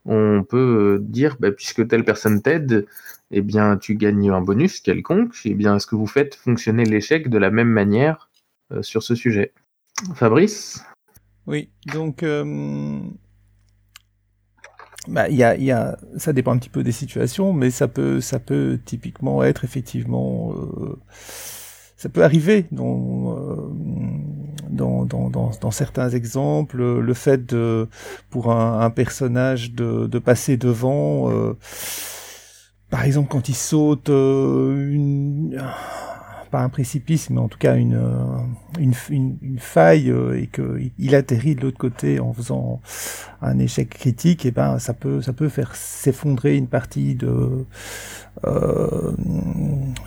on 0.05 0.43
peut 0.43 0.97
dire, 1.01 1.37
bah, 1.39 1.51
puisque 1.51 1.87
telle 1.87 2.05
personne 2.05 2.41
t'aide, 2.41 2.87
eh 3.29 3.41
bien, 3.41 3.77
tu 3.77 3.95
gagnes 3.95 4.31
un 4.31 4.41
bonus 4.41 4.79
quelconque. 4.79 5.35
Eh 5.45 5.53
bien, 5.53 5.75
est-ce 5.75 5.85
que 5.85 5.95
vous 5.95 6.07
faites 6.07 6.33
fonctionner 6.33 6.85
l'échec 6.85 7.29
de 7.29 7.37
la 7.37 7.51
même 7.51 7.69
manière 7.69 8.29
sur 8.81 9.03
ce 9.03 9.15
sujet. 9.15 9.53
Fabrice? 10.15 10.83
Oui, 11.47 11.69
donc 11.93 12.23
euh, 12.23 12.99
bah, 15.07 15.29
y 15.29 15.43
a, 15.43 15.55
y 15.55 15.71
a, 15.71 15.97
ça 16.17 16.33
dépend 16.33 16.53
un 16.53 16.57
petit 16.57 16.69
peu 16.69 16.83
des 16.83 16.91
situations, 16.91 17.53
mais 17.53 17.69
ça 17.69 17.87
peut, 17.87 18.21
ça 18.21 18.39
peut 18.39 18.79
typiquement 18.83 19.43
être 19.43 19.63
effectivement, 19.63 20.53
euh, 20.53 20.99
ça 21.95 22.09
peut 22.09 22.23
arriver 22.23 22.65
dans, 22.71 23.37
euh, 23.37 23.69
dans, 24.69 25.05
dans, 25.05 25.29
dans, 25.29 25.71
certains 25.71 26.09
exemples, 26.09 26.81
le 26.99 27.13
fait 27.13 27.45
de, 27.45 27.87
pour 28.31 28.51
un, 28.51 28.89
personnage 28.89 29.73
de, 29.73 30.07
de 30.07 30.19
passer 30.19 30.57
devant, 30.57 31.29
euh, 31.29 31.55
par 32.89 33.03
exemple 33.03 33.29
quand 33.29 33.47
il 33.49 33.55
saute 33.55 34.09
euh, 34.09 34.89
une 34.89 35.61
un 36.61 36.69
précipice, 36.69 37.29
mais 37.29 37.39
en 37.39 37.47
tout 37.47 37.57
cas 37.57 37.75
une, 37.75 37.95
euh, 37.95 38.79
une, 38.79 39.59
faille 39.59 40.09
euh, 40.09 40.39
et 40.39 40.47
qu'il 40.47 41.15
atterrit 41.15 41.55
de 41.55 41.61
l'autre 41.61 41.77
côté 41.77 42.19
en 42.19 42.33
faisant 42.33 42.81
un 43.41 43.59
échec 43.59 43.89
critique, 43.89 44.45
et 44.45 44.51
ben 44.51 44.79
ça 44.79 44.93
peut 44.93 45.21
ça 45.21 45.33
peut 45.33 45.49
faire 45.49 45.75
s'effondrer 45.75 46.55
une 46.55 46.67
partie 46.67 47.15
de, 47.15 47.65
euh, 48.45 49.11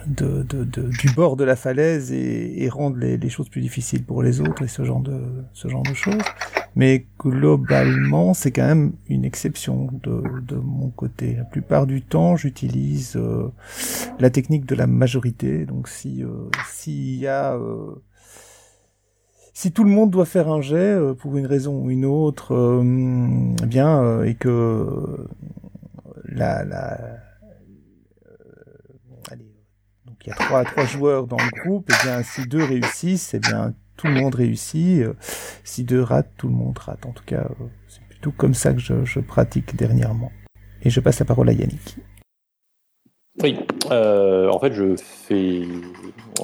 du 0.06 1.10
bord 1.14 1.36
de 1.36 1.44
la 1.44 1.56
falaise 1.56 2.12
et, 2.12 2.64
et 2.64 2.68
rendre 2.68 2.98
les, 2.98 3.16
les, 3.16 3.28
choses 3.28 3.48
plus 3.48 3.60
difficiles 3.60 4.04
pour 4.04 4.22
les 4.22 4.40
autres 4.40 4.62
et 4.62 4.68
ce 4.68 4.84
genre 4.84 5.00
de 5.00 5.20
ce 5.52 5.68
genre 5.68 5.82
de 5.82 5.94
choses. 5.94 6.22
Mais 6.76 7.06
globalement, 7.18 8.34
c'est 8.34 8.52
quand 8.52 8.66
même 8.66 8.92
une 9.08 9.24
exception 9.24 9.88
de, 10.02 10.22
de 10.46 10.56
mon 10.56 10.90
côté. 10.90 11.34
La 11.34 11.44
plupart 11.44 11.86
du 11.86 12.02
temps, 12.02 12.36
j'utilise 12.36 13.16
euh, 13.16 13.48
la 14.20 14.30
technique 14.30 14.64
de 14.66 14.74
la 14.74 14.86
majorité. 14.86 15.66
Donc 15.66 15.88
si 15.88 16.22
euh, 16.22 16.48
s'il 16.68 17.16
y 17.16 17.26
a 17.26 17.54
euh, 17.56 17.94
si 19.54 19.72
tout 19.72 19.82
le 19.82 19.90
monde 19.90 20.10
doit 20.10 20.24
faire 20.24 20.48
un 20.48 20.60
jet 20.60 20.76
euh, 20.76 21.14
pour 21.14 21.36
une 21.36 21.46
raison 21.46 21.82
ou 21.82 21.90
une 21.90 22.04
autre, 22.04 22.54
euh, 22.54 23.54
eh 23.60 23.66
bien 23.66 24.00
euh, 24.04 24.22
et 24.22 24.36
que 24.36 25.26
la, 26.26 26.64
la 26.64 27.18
allez, 29.32 29.50
donc 30.06 30.16
il 30.24 30.28
y 30.28 30.32
a 30.32 30.36
trois 30.36 30.64
trois 30.64 30.84
joueurs 30.84 31.26
dans 31.26 31.38
le 31.38 31.62
groupe, 31.62 31.90
et 31.90 32.06
bien 32.06 32.22
si 32.22 32.46
deux 32.46 32.62
réussissent, 32.62 33.34
eh 33.34 33.40
bien 33.40 33.74
tout 33.98 34.06
le 34.06 34.14
monde 34.14 34.34
réussit. 34.34 35.02
Si 35.64 35.84
deux 35.84 36.02
ratent, 36.02 36.32
tout 36.38 36.48
le 36.48 36.54
monde 36.54 36.78
rate. 36.78 37.04
En 37.04 37.12
tout 37.12 37.24
cas, 37.24 37.46
c'est 37.88 38.02
plutôt 38.04 38.30
comme 38.30 38.54
ça 38.54 38.72
que 38.72 38.78
je, 38.80 39.20
pratique 39.20 39.76
dernièrement. 39.76 40.32
Et 40.82 40.88
je 40.88 41.00
passe 41.00 41.18
la 41.18 41.26
parole 41.26 41.50
à 41.50 41.52
Yannick. 41.52 41.98
Oui, 43.42 43.58
euh, 43.90 44.48
en 44.48 44.58
fait, 44.58 44.72
je 44.72 44.96
fais 44.96 45.62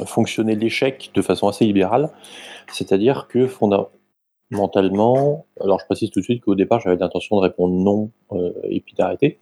fonctionner 0.06 0.54
l'échec 0.54 1.10
de 1.14 1.22
façon 1.22 1.48
assez 1.48 1.64
libérale, 1.64 2.10
c'est-à-dire 2.72 3.26
que 3.28 3.48
fondamentalement, 3.48 5.46
alors 5.60 5.80
je 5.80 5.86
précise 5.86 6.10
tout 6.10 6.20
de 6.20 6.24
suite 6.24 6.42
qu'au 6.44 6.54
départ 6.54 6.80
j'avais 6.80 6.96
l'intention 6.96 7.36
de 7.36 7.40
répondre 7.40 7.74
non 7.74 8.12
euh, 8.32 8.52
et 8.62 8.80
puis 8.80 8.94
d'arrêter, 8.94 9.40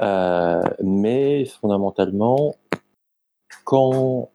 euh, 0.00 0.62
mais 0.82 1.44
fondamentalement, 1.44 2.54
quand 3.64 4.30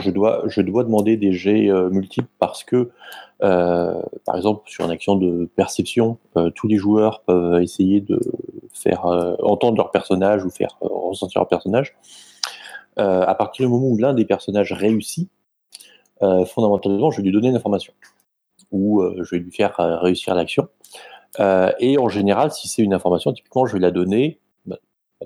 je 0.00 0.10
dois, 0.10 0.84
demander 0.84 1.16
des 1.16 1.32
jets 1.32 1.70
euh, 1.70 1.90
multiples 1.90 2.28
parce 2.38 2.64
que, 2.64 2.90
euh, 3.42 4.02
par 4.24 4.36
exemple, 4.36 4.68
sur 4.70 4.84
une 4.84 4.90
action 4.90 5.16
de 5.16 5.50
perception, 5.56 6.18
euh, 6.36 6.50
tous 6.50 6.66
les 6.66 6.76
joueurs 6.76 7.22
peuvent 7.22 7.62
essayer 7.62 8.00
de 8.00 8.18
faire 8.72 9.04
entendre 9.42 9.76
leur 9.76 9.90
personnage 9.90 10.44
ou 10.44 10.50
faire 10.50 10.76
ressentir 10.80 11.40
leur 11.40 11.48
personnage. 11.48 11.94
À 12.96 13.34
partir 13.34 13.66
du 13.66 13.72
moment 13.72 13.86
où 13.86 13.96
l'un 13.96 14.12
des 14.12 14.24
personnages 14.24 14.72
réussit, 14.72 15.30
fondamentalement, 16.20 17.10
je 17.10 17.18
vais 17.18 17.22
lui 17.22 17.32
donner 17.32 17.48
une 17.48 17.56
information 17.56 17.92
ou 18.70 19.02
je 19.22 19.30
vais 19.30 19.38
lui 19.38 19.52
faire 19.52 19.76
réussir 19.76 20.34
l'action. 20.34 20.68
Et 21.38 21.98
en 21.98 22.08
général, 22.08 22.50
si 22.50 22.66
c'est 22.66 22.82
une 22.82 22.94
information, 22.94 23.32
typiquement, 23.32 23.66
je 23.66 23.74
vais 23.74 23.80
la 23.80 23.90
donner 23.90 24.40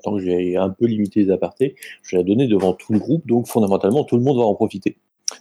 tant 0.03 0.12
que 0.14 0.20
j'ai 0.20 0.57
un 0.57 0.70
peu 0.70 0.86
limité 0.86 1.24
les 1.24 1.30
apartés, 1.30 1.76
je 2.03 2.16
vais 2.16 2.22
la 2.22 2.28
donner 2.28 2.47
devant 2.49 2.72
tout 2.72 2.92
le 2.92 2.99
groupe, 2.99 3.26
donc 3.26 3.47
fondamentalement 3.47 4.05
tout 4.05 4.16
le 4.16 4.22
monde 4.22 4.38
va 4.38 4.44
en 4.44 4.55
profiter. 4.55 4.97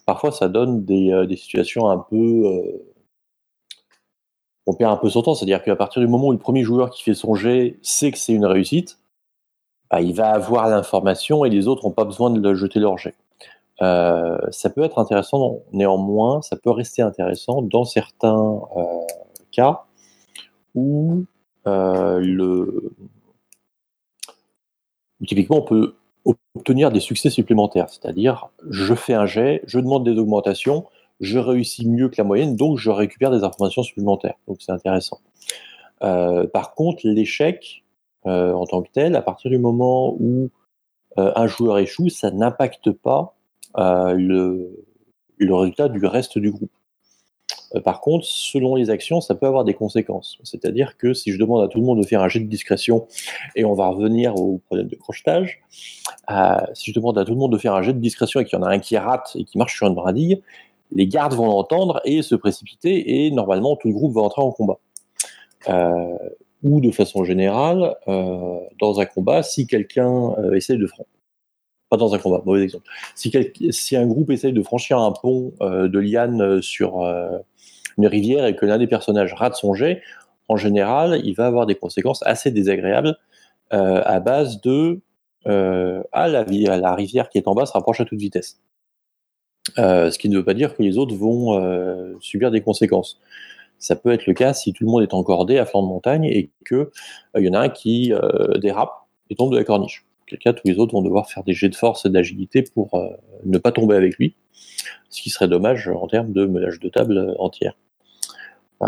Parfois 0.05 0.31
ça 0.31 0.47
donne 0.47 0.85
des, 0.85 1.11
euh, 1.11 1.27
situations 1.35 1.89
un 1.89 1.97
peu... 1.97 2.15
Euh, 2.15 2.91
on 4.67 4.73
perd 4.73 4.93
un 4.93 4.97
peu 4.97 5.09
son 5.09 5.21
temps, 5.21 5.35
c'est-à-dire 5.35 5.63
qu'à 5.63 5.75
partir 5.75 6.01
du 6.01 6.07
moment 6.07 6.27
où 6.27 6.31
le 6.31 6.39
premier 6.39 6.63
joueur 6.63 6.89
qui 6.89 7.03
fait 7.03 7.13
son 7.13 7.35
jet 7.35 7.77
sait 7.83 8.11
que 8.11 8.17
c'est 8.17 8.33
une 8.33 8.45
réussite, 8.45 8.97
bah, 9.91 10.01
il 10.01 10.15
va 10.15 10.31
avoir 10.31 10.67
l'information 10.69 11.45
et 11.45 11.49
les 11.49 11.67
autres 11.67 11.85
n'ont 11.85 11.93
pas 11.93 12.05
besoin 12.05 12.31
de 12.31 12.53
jeter 12.55 12.79
leur 12.79 12.97
jet. 12.97 13.13
Euh, 13.83 14.37
ça 14.49 14.71
peut 14.71 14.83
être 14.83 14.97
intéressant, 14.97 15.59
néanmoins, 15.71 16.41
ça 16.41 16.55
peut 16.55 16.71
rester 16.71 17.03
intéressant 17.03 17.61
dans 17.61 17.83
certains 17.83 18.59
cas 19.51 19.83
où 20.73 21.25
le 21.65 22.91
typiquement, 25.25 25.57
on 25.57 25.61
peut 25.61 25.95
obtenir 26.55 26.91
des 26.91 26.99
succès 26.99 27.29
supplémentaires, 27.29 27.89
c'est-à-dire 27.89 28.49
je 28.69 28.93
fais 28.95 29.13
un 29.13 29.25
jet, 29.25 29.61
je 29.67 29.79
demande 29.79 30.03
des 30.03 30.17
augmentations, 30.19 30.85
je 31.19 31.39
réussis 31.39 31.87
mieux 31.87 32.09
que 32.09 32.15
la 32.17 32.23
moyenne, 32.23 32.55
donc 32.55 32.77
je 32.77 32.89
récupère 32.89 33.31
des 33.31 33.43
informations 33.43 33.83
supplémentaires. 33.83 34.35
Donc 34.47 34.57
c'est 34.59 34.71
intéressant. 34.71 35.19
Euh, 36.03 36.47
par 36.47 36.73
contre, 36.73 37.01
l'échec 37.03 37.83
euh, 38.25 38.53
en 38.53 38.65
tant 38.65 38.81
que 38.81 38.89
tel, 38.91 39.15
à 39.15 39.21
partir 39.21 39.51
du 39.51 39.59
moment 39.59 40.15
où 40.19 40.49
euh, 41.17 41.31
un 41.35 41.47
joueur 41.47 41.77
échoue, 41.77 42.09
ça 42.09 42.31
n'impacte 42.31 42.91
pas 42.91 43.33
le 43.77 44.73
résultat 45.39 45.89
du 45.89 46.05
reste 46.05 46.37
du 46.37 46.51
groupe. 46.51 46.71
Euh, 47.75 47.81
Par 47.81 48.01
contre, 48.01 48.25
selon 48.25 48.75
les 48.75 48.89
actions, 48.89 49.21
ça 49.21 49.35
peut 49.35 49.45
avoir 49.45 49.63
des 49.63 49.73
conséquences. 49.73 50.37
C'est-à-dire 50.43 50.97
que 50.97 51.13
si 51.13 51.31
je 51.31 51.37
demande 51.37 51.63
à 51.63 51.67
tout 51.67 51.79
le 51.79 51.85
monde 51.85 51.99
de 52.01 52.05
faire 52.05 52.21
un 52.21 52.27
jet 52.27 52.39
de 52.39 52.47
discrétion, 52.47 53.07
et 53.55 53.65
on 53.65 53.73
va 53.73 53.87
revenir 53.87 54.35
au 54.35 54.59
problème 54.65 54.87
de 54.87 54.95
crochetage, 54.95 55.61
euh, 56.31 56.55
si 56.73 56.91
je 56.91 56.95
demande 56.95 57.17
à 57.17 57.25
tout 57.25 57.33
le 57.33 57.39
monde 57.39 57.51
de 57.51 57.57
faire 57.57 57.73
un 57.73 57.81
jet 57.81 57.93
de 57.93 57.99
discrétion 57.99 58.39
et 58.39 58.45
qu'il 58.45 58.57
y 58.57 58.61
en 58.61 58.65
a 58.65 58.69
un 58.69 58.79
qui 58.79 58.97
rate 58.97 59.31
et 59.35 59.43
qui 59.43 59.57
marche 59.57 59.75
sur 59.75 59.87
une 59.87 59.95
brindille, 59.95 60.41
les 60.91 61.07
gardes 61.07 61.33
vont 61.33 61.47
l'entendre 61.47 62.01
et 62.05 62.21
se 62.21 62.35
précipiter, 62.35 63.25
et 63.25 63.31
normalement 63.31 63.75
tout 63.75 63.87
le 63.87 63.93
groupe 63.93 64.13
va 64.13 64.21
entrer 64.21 64.41
en 64.41 64.51
combat. 64.51 64.79
Euh, 65.67 66.17
ou 66.63 66.79
de 66.79 66.89
façon 66.89 67.23
générale, 67.23 67.95
dans 68.07 68.99
un 68.99 69.05
combat, 69.05 69.43
si 69.43 69.67
quelqu'un 69.67 70.33
essaie 70.55 70.77
de 70.77 70.87
franchir, 70.87 71.05
pas 71.89 71.97
dans 71.97 72.15
un 72.15 72.17
combat, 72.17 72.41
mauvais 72.43 72.63
exemple, 72.63 72.85
si, 73.13 73.95
un 73.95 74.07
groupe 74.07 74.31
essaye 74.31 74.53
de 74.53 74.63
franchir 74.63 74.97
un 74.97 75.11
pont 75.11 75.53
de 75.61 75.99
liane 75.99 76.63
sur 76.63 77.03
une 77.97 78.07
rivière 78.07 78.45
et 78.45 78.55
que 78.55 78.65
l'un 78.65 78.77
des 78.77 78.87
personnages 78.87 79.33
rate 79.33 79.55
son 79.55 79.73
jet, 79.73 80.01
en 80.47 80.57
général, 80.57 81.21
il 81.23 81.33
va 81.33 81.47
avoir 81.47 81.65
des 81.65 81.75
conséquences 81.75 82.21
assez 82.23 82.51
désagréables 82.51 83.17
euh, 83.73 84.01
à 84.05 84.19
base 84.19 84.61
de 84.61 85.01
euh, 85.47 86.03
ah, 86.11 86.27
la, 86.27 86.43
la 86.43 86.95
rivière 86.95 87.29
qui 87.29 87.37
est 87.37 87.47
en 87.47 87.55
bas 87.55 87.65
se 87.65 87.73
rapproche 87.73 87.99
à 87.99 88.05
toute 88.05 88.19
vitesse. 88.19 88.59
Euh, 89.79 90.11
ce 90.11 90.19
qui 90.19 90.29
ne 90.29 90.37
veut 90.37 90.45
pas 90.45 90.53
dire 90.53 90.75
que 90.75 90.83
les 90.83 90.97
autres 90.97 91.15
vont 91.15 92.19
subir 92.21 92.51
des 92.51 92.61
conséquences. 92.61 93.19
Ça 93.79 93.95
peut 93.95 94.11
être 94.11 94.25
le 94.27 94.33
cas 94.33 94.53
si 94.53 94.71
tout 94.71 94.85
le 94.85 94.91
monde 94.91 95.03
est 95.03 95.13
encordé 95.13 95.57
à 95.57 95.65
flanc 95.65 95.81
de 95.81 95.87
montagne 95.87 96.25
et 96.25 96.51
que 96.63 96.91
il 97.37 97.43
y 97.43 97.49
en 97.49 97.53
a 97.53 97.59
un 97.59 97.69
qui 97.69 98.13
dérape 98.59 98.93
et 99.29 99.35
tombe 99.35 99.51
de 99.51 99.57
la 99.57 99.63
corniche. 99.63 100.05
Auquel 100.23 100.39
cas, 100.39 100.53
tous 100.53 100.67
les 100.67 100.77
autres 100.77 100.93
vont 100.93 101.01
devoir 101.01 101.29
faire 101.29 101.43
des 101.43 101.53
jets 101.53 101.69
de 101.69 101.75
force 101.75 102.05
et 102.05 102.09
d'agilité 102.09 102.63
pour 102.63 102.99
ne 103.43 103.57
pas 103.57 103.71
tomber 103.71 103.95
avec 103.95 104.17
lui, 104.17 104.35
ce 105.09 105.21
qui 105.21 105.29
serait 105.29 105.47
dommage 105.47 105.87
en 105.87 106.07
termes 106.07 106.31
de 106.31 106.45
menage 106.45 106.79
de 106.79 106.89
table 106.89 107.35
entière. 107.39 107.75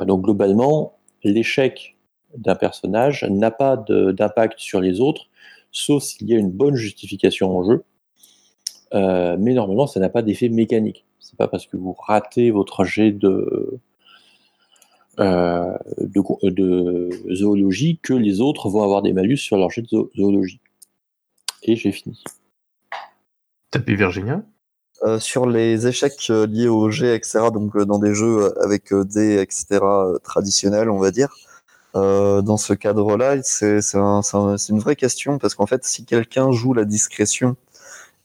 Donc 0.05 0.23
globalement, 0.23 0.97
l'échec 1.23 1.97
d'un 2.35 2.55
personnage 2.55 3.23
n'a 3.29 3.51
pas 3.51 3.77
d'impact 3.77 4.59
sur 4.59 4.81
les 4.81 4.99
autres, 4.99 5.27
sauf 5.71 6.03
s'il 6.03 6.27
y 6.29 6.33
a 6.35 6.37
une 6.37 6.51
bonne 6.51 6.75
justification 6.75 7.57
en 7.57 7.63
jeu. 7.63 7.83
Euh, 8.93 9.35
mais 9.39 9.53
normalement, 9.53 9.87
ça 9.87 9.99
n'a 9.99 10.09
pas 10.09 10.21
d'effet 10.21 10.49
mécanique. 10.49 11.05
C'est 11.19 11.37
pas 11.37 11.47
parce 11.47 11.65
que 11.67 11.75
vous 11.77 11.93
ratez 11.93 12.51
votre 12.51 12.85
jet 12.85 13.11
de, 13.11 13.79
euh, 15.19 15.77
zoologie 17.33 17.99
que 18.01 18.13
les 18.13 18.39
autres 18.39 18.69
vont 18.69 18.83
avoir 18.83 19.01
des 19.01 19.13
malus 19.13 19.37
sur 19.37 19.57
leur 19.57 19.69
jet 19.71 19.81
de 19.81 19.87
zo- 19.87 20.11
zoologie. 20.15 20.61
Et 21.63 21.75
j'ai 21.75 21.91
fini. 21.91 22.23
Tapis 23.71 23.95
Virginia. 23.95 24.43
Euh, 25.03 25.19
sur 25.19 25.45
les 25.45 25.85
échecs 25.87 26.27
euh, 26.31 26.47
liés 26.47 26.67
au 26.67 26.89
jet, 26.89 27.15
etc., 27.15 27.51
donc 27.51 27.75
euh, 27.75 27.85
dans 27.85 27.99
des 27.99 28.15
jeux 28.15 28.53
avec 28.63 28.91
dés, 28.93 29.39
etc., 29.39 30.17
traditionnels, 30.23 30.89
on 30.89 30.97
va 30.99 31.11
dire, 31.11 31.29
dans 31.95 32.57
ce 32.57 32.73
cadre-là, 32.73 33.37
c'est 33.43 33.81
c'est 33.81 33.97
un- 33.97 34.21
c'est 34.21 34.37
un- 34.37 34.57
c'est 34.57 34.71
une 34.73 34.79
vraie 34.79 34.95
question 34.95 35.39
parce 35.39 35.55
qu'en 35.55 35.65
fait, 35.65 35.83
si 35.85 36.05
quelqu'un 36.05 36.51
joue 36.51 36.73
la 36.73 36.85
discrétion 36.85 37.55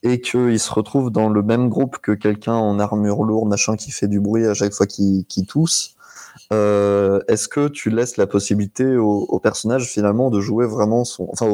et 0.03 0.21
qu'il 0.21 0.59
se 0.59 0.71
retrouve 0.73 1.11
dans 1.11 1.29
le 1.29 1.41
même 1.43 1.69
groupe 1.69 1.97
que 1.99 2.11
quelqu'un 2.13 2.53
en 2.55 2.79
armure 2.79 3.23
lourde, 3.23 3.49
machin, 3.49 3.75
qui 3.77 3.91
fait 3.91 4.07
du 4.07 4.19
bruit 4.19 4.45
à 4.47 4.53
chaque 4.53 4.73
fois 4.73 4.85
qu'il 4.87 5.25
tousse, 5.47 5.92
euh, 6.53 7.19
est-ce 7.27 7.47
que 7.47 7.67
tu 7.67 7.89
laisses 7.89 8.17
la 8.17 8.27
possibilité 8.27 8.95
au, 8.97 9.39
personnage 9.39 9.87
finalement 9.89 10.29
de 10.29 10.39
jouer 10.39 10.65
vraiment 10.65 11.03
son, 11.03 11.27
enfin 11.31 11.47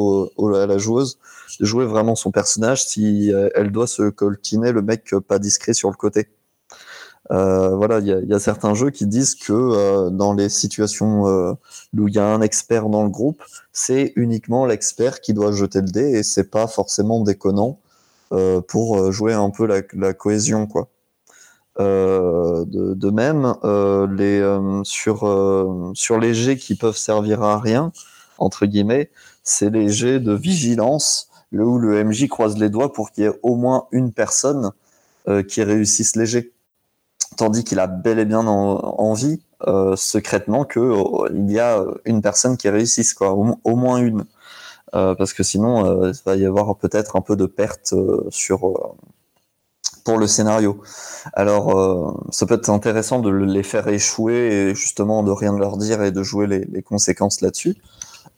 à 0.54 0.66
la 0.66 0.78
joueuse 0.78 1.18
jouer 1.58 1.86
vraiment 1.86 2.14
son 2.14 2.30
personnage 2.30 2.84
si 2.84 3.32
euh, 3.32 3.48
elle 3.54 3.72
doit 3.72 3.86
se 3.86 4.10
coltiner 4.10 4.72
le 4.72 4.82
mec 4.82 5.12
euh, 5.12 5.20
pas 5.20 5.38
discret 5.38 5.72
sur 5.74 5.90
le 5.90 5.96
côté? 5.96 6.28
Voilà, 7.30 8.00
il 8.00 8.28
y 8.28 8.34
a, 8.34 8.38
certains 8.40 8.74
jeux 8.74 8.90
qui 8.90 9.06
disent 9.06 9.36
que 9.36 10.08
dans 10.10 10.32
les 10.32 10.48
situations 10.48 11.56
où 11.96 12.08
il 12.08 12.14
y 12.14 12.18
a 12.18 12.26
un 12.26 12.40
expert 12.40 12.88
dans 12.88 13.04
le 13.04 13.08
groupe, 13.08 13.44
c'est 13.72 14.12
uniquement 14.16 14.66
l'expert 14.66 15.20
qui 15.20 15.32
doit 15.32 15.52
jeter 15.52 15.80
le 15.80 15.90
dé 15.90 16.10
et 16.10 16.22
c'est 16.24 16.50
pas 16.50 16.66
forcément 16.66 17.20
déconnant 17.22 17.78
pour 18.66 19.12
jouer 19.12 19.32
un 19.32 19.50
peu 19.50 19.64
la, 19.66 19.82
la 19.92 20.12
cohésion, 20.12 20.66
quoi. 20.66 20.88
Euh, 21.78 22.64
de, 22.66 23.10
même, 23.10 23.54
euh, 23.64 24.06
les, 24.12 24.40
euh, 24.40 24.82
sur, 24.84 25.20
sur 25.94 26.18
les 26.18 26.34
jets 26.34 26.56
qui 26.56 26.74
peuvent 26.74 26.96
servir 26.96 27.42
à 27.42 27.58
rien, 27.58 27.92
entre 28.38 28.66
guillemets, 28.66 29.10
c'est 29.44 29.70
les 29.70 29.88
jets 29.88 30.20
de 30.20 30.32
vigilance, 30.34 31.30
le, 31.50 31.64
où 31.64 31.78
le 31.78 32.04
MJ 32.04 32.28
croise 32.28 32.58
les 32.58 32.68
doigts 32.70 32.92
pour 32.92 33.10
qu'il 33.10 33.24
y 33.24 33.26
ait 33.26 33.38
au 33.42 33.56
moins 33.56 33.86
une 33.92 34.12
personne 34.12 34.72
qui 35.48 35.62
réussisse 35.62 36.16
les 36.16 36.26
jets. 36.26 36.50
Tandis 37.36 37.64
qu'il 37.64 37.78
a 37.80 37.86
bel 37.86 38.18
et 38.18 38.24
bien 38.24 38.46
en- 38.46 38.80
envie, 38.98 39.40
secrètement, 39.96 40.64
que 40.64 40.80
euh, 40.80 41.28
il 41.34 41.50
y 41.52 41.60
a 41.60 41.84
une 42.04 42.22
personne 42.22 42.56
qui 42.56 42.68
réussisse, 42.68 43.14
quoi, 43.14 43.32
au, 43.34 43.56
au 43.64 43.76
moins 43.76 43.98
une. 43.98 44.24
Parce 44.92 45.32
que 45.34 45.42
sinon, 45.44 46.08
il 46.08 46.14
va 46.26 46.36
y 46.36 46.46
avoir 46.46 46.76
peut-être 46.76 47.16
un 47.16 47.20
peu 47.22 47.36
de 47.36 47.46
perte 47.46 47.94
sur, 48.30 48.94
pour 50.04 50.18
le 50.18 50.26
scénario. 50.26 50.82
Alors, 51.34 51.78
euh, 51.78 52.12
ça 52.30 52.46
peut 52.46 52.54
être 52.54 52.70
intéressant 52.70 53.20
de 53.20 53.30
les 53.30 53.62
faire 53.62 53.88
échouer 53.88 54.34
et 54.34 54.74
justement 54.74 55.22
de 55.22 55.30
rien 55.30 55.56
leur 55.56 55.76
dire 55.76 56.02
et 56.02 56.10
de 56.12 56.22
jouer 56.22 56.46
les, 56.46 56.82
conséquences 56.82 57.40
là-dessus. 57.40 57.76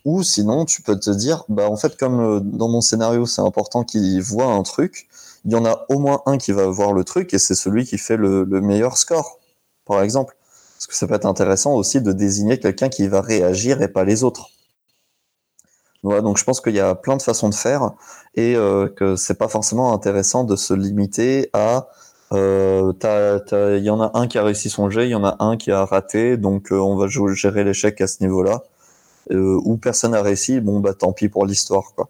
Ou 0.05 0.23
sinon, 0.23 0.65
tu 0.65 0.83
peux 0.83 0.99
te 0.99 1.11
dire, 1.11 1.45
bah 1.49 1.69
en 1.69 1.77
fait, 1.77 1.97
comme 1.97 2.21
euh, 2.21 2.41
dans 2.41 2.69
mon 2.69 2.81
scénario, 2.81 3.27
c'est 3.27 3.43
important 3.43 3.85
qu'ils 3.85 4.23
voient 4.23 4.53
un 4.53 4.63
truc, 4.63 5.09
il 5.45 5.53
y 5.53 5.57
en 5.57 5.65
a 5.65 5.87
au 5.89 5.99
moins 5.99 6.23
un 6.27 6.39
qui 6.39 6.53
va 6.53 6.67
voir 6.67 6.93
le 6.93 7.05
truc 7.05 7.35
et 7.35 7.39
c'est 7.39 7.55
celui 7.55 7.85
qui 7.85 7.99
fait 7.99 8.17
le, 8.17 8.45
le 8.45 8.61
meilleur 8.61 8.97
score, 8.97 9.39
par 9.87 10.03
exemple. 10.03 10.37
Parce 10.77 10.87
que 10.87 10.95
ça 10.95 11.07
peut 11.07 11.15
être 11.15 11.27
intéressant 11.27 11.75
aussi 11.75 12.01
de 12.01 12.13
désigner 12.13 12.59
quelqu'un 12.59 12.89
qui 12.89 13.07
va 13.07 13.21
réagir 13.21 13.83
et 13.83 13.89
pas 13.89 14.05
les 14.05 14.25
autres. 14.25 14.51
Voilà, 16.03 16.21
donc 16.21 16.37
je 16.37 16.45
pense 16.45 16.61
qu'il 16.61 16.75
y 16.75 16.81
a 16.81 16.95
plein 16.95 17.17
de 17.17 17.23
façons 17.23 17.49
de 17.49 17.55
faire 17.55 17.93
et 18.35 18.57
euh, 18.57 18.89
que 18.89 19.15
c'est 19.17 19.39
pas 19.39 19.49
forcément 19.49 19.95
intéressant 19.95 20.45
de 20.45 20.57
se 20.57 20.75
limiter 20.75 21.49
à 21.53 21.89
euh, 22.33 22.93
il 23.79 23.85
y 23.85 23.91
en 23.91 24.01
a 24.01 24.11
un 24.15 24.27
qui 24.27 24.39
a 24.39 24.43
réussi 24.43 24.71
son 24.71 24.89
jet, 24.91 25.07
il 25.07 25.11
y 25.11 25.15
en 25.15 25.25
a 25.25 25.37
un 25.39 25.57
qui 25.57 25.71
a 25.71 25.85
raté, 25.85 26.37
donc 26.37 26.73
euh, 26.73 26.77
on 26.77 26.97
va 26.97 27.07
gérer 27.07 27.63
l'échec 27.63 28.01
à 28.01 28.07
ce 28.07 28.23
niveau-là. 28.23 28.63
Euh, 29.31 29.61
ou 29.65 29.77
personne 29.77 30.13
n'a 30.13 30.23
réussi, 30.23 30.61
bon 30.61 30.81
bah 30.81 30.95
tant 30.95 31.13
pis 31.13 31.29
pour 31.29 31.47
l'histoire 31.47 31.93
quoi. 31.95 32.09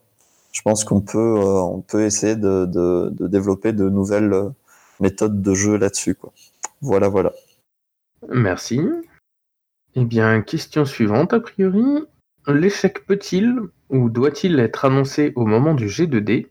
Je 0.53 0.63
pense 0.63 0.85
qu'on 0.85 1.01
peut 1.01 1.19
euh, 1.19 1.61
on 1.61 1.81
peut 1.81 2.05
essayer 2.05 2.37
de, 2.37 2.67
de, 2.67 3.11
de 3.11 3.27
développer 3.27 3.73
de 3.73 3.89
nouvelles 3.89 4.35
méthodes 5.01 5.43
de 5.43 5.55
jeu 5.55 5.77
là-dessus 5.77 6.15
quoi. 6.15 6.33
Voilà 6.81 7.09
voilà. 7.09 7.33
Merci. 8.29 8.81
Eh 9.95 10.05
bien, 10.05 10.41
question 10.41 10.85
suivante, 10.87 11.35
a 11.35 11.41
priori. 11.41 11.85
L'échec 12.49 13.07
peut-il 13.07 13.57
ou 13.89 14.11
doit-il 14.11 14.59
être 14.59 14.85
annoncé 14.85 15.33
au 15.37 15.47
moment 15.47 15.75
du 15.75 15.87
G2D 15.87 16.49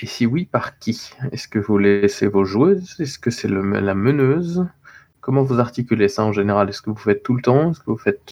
Et 0.00 0.06
si 0.06 0.26
oui, 0.26 0.44
par 0.44 0.78
qui? 0.78 1.12
Est-ce 1.32 1.48
que 1.48 1.58
vous 1.58 1.78
laissez 1.78 2.26
vos 2.26 2.44
joueuses? 2.44 3.00
Est-ce 3.00 3.18
que 3.18 3.30
c'est 3.30 3.48
la 3.48 3.94
meneuse? 3.94 4.66
Comment 5.20 5.42
vous 5.42 5.58
articulez 5.58 6.08
ça 6.08 6.24
en 6.24 6.32
général? 6.32 6.68
Est-ce 6.68 6.82
que 6.82 6.90
vous 6.90 6.96
faites 6.96 7.22
tout 7.22 7.34
le 7.34 7.42
temps? 7.42 7.70
Est-ce 7.70 7.80
que 7.80 7.90
vous 7.90 7.98
faites 7.98 8.30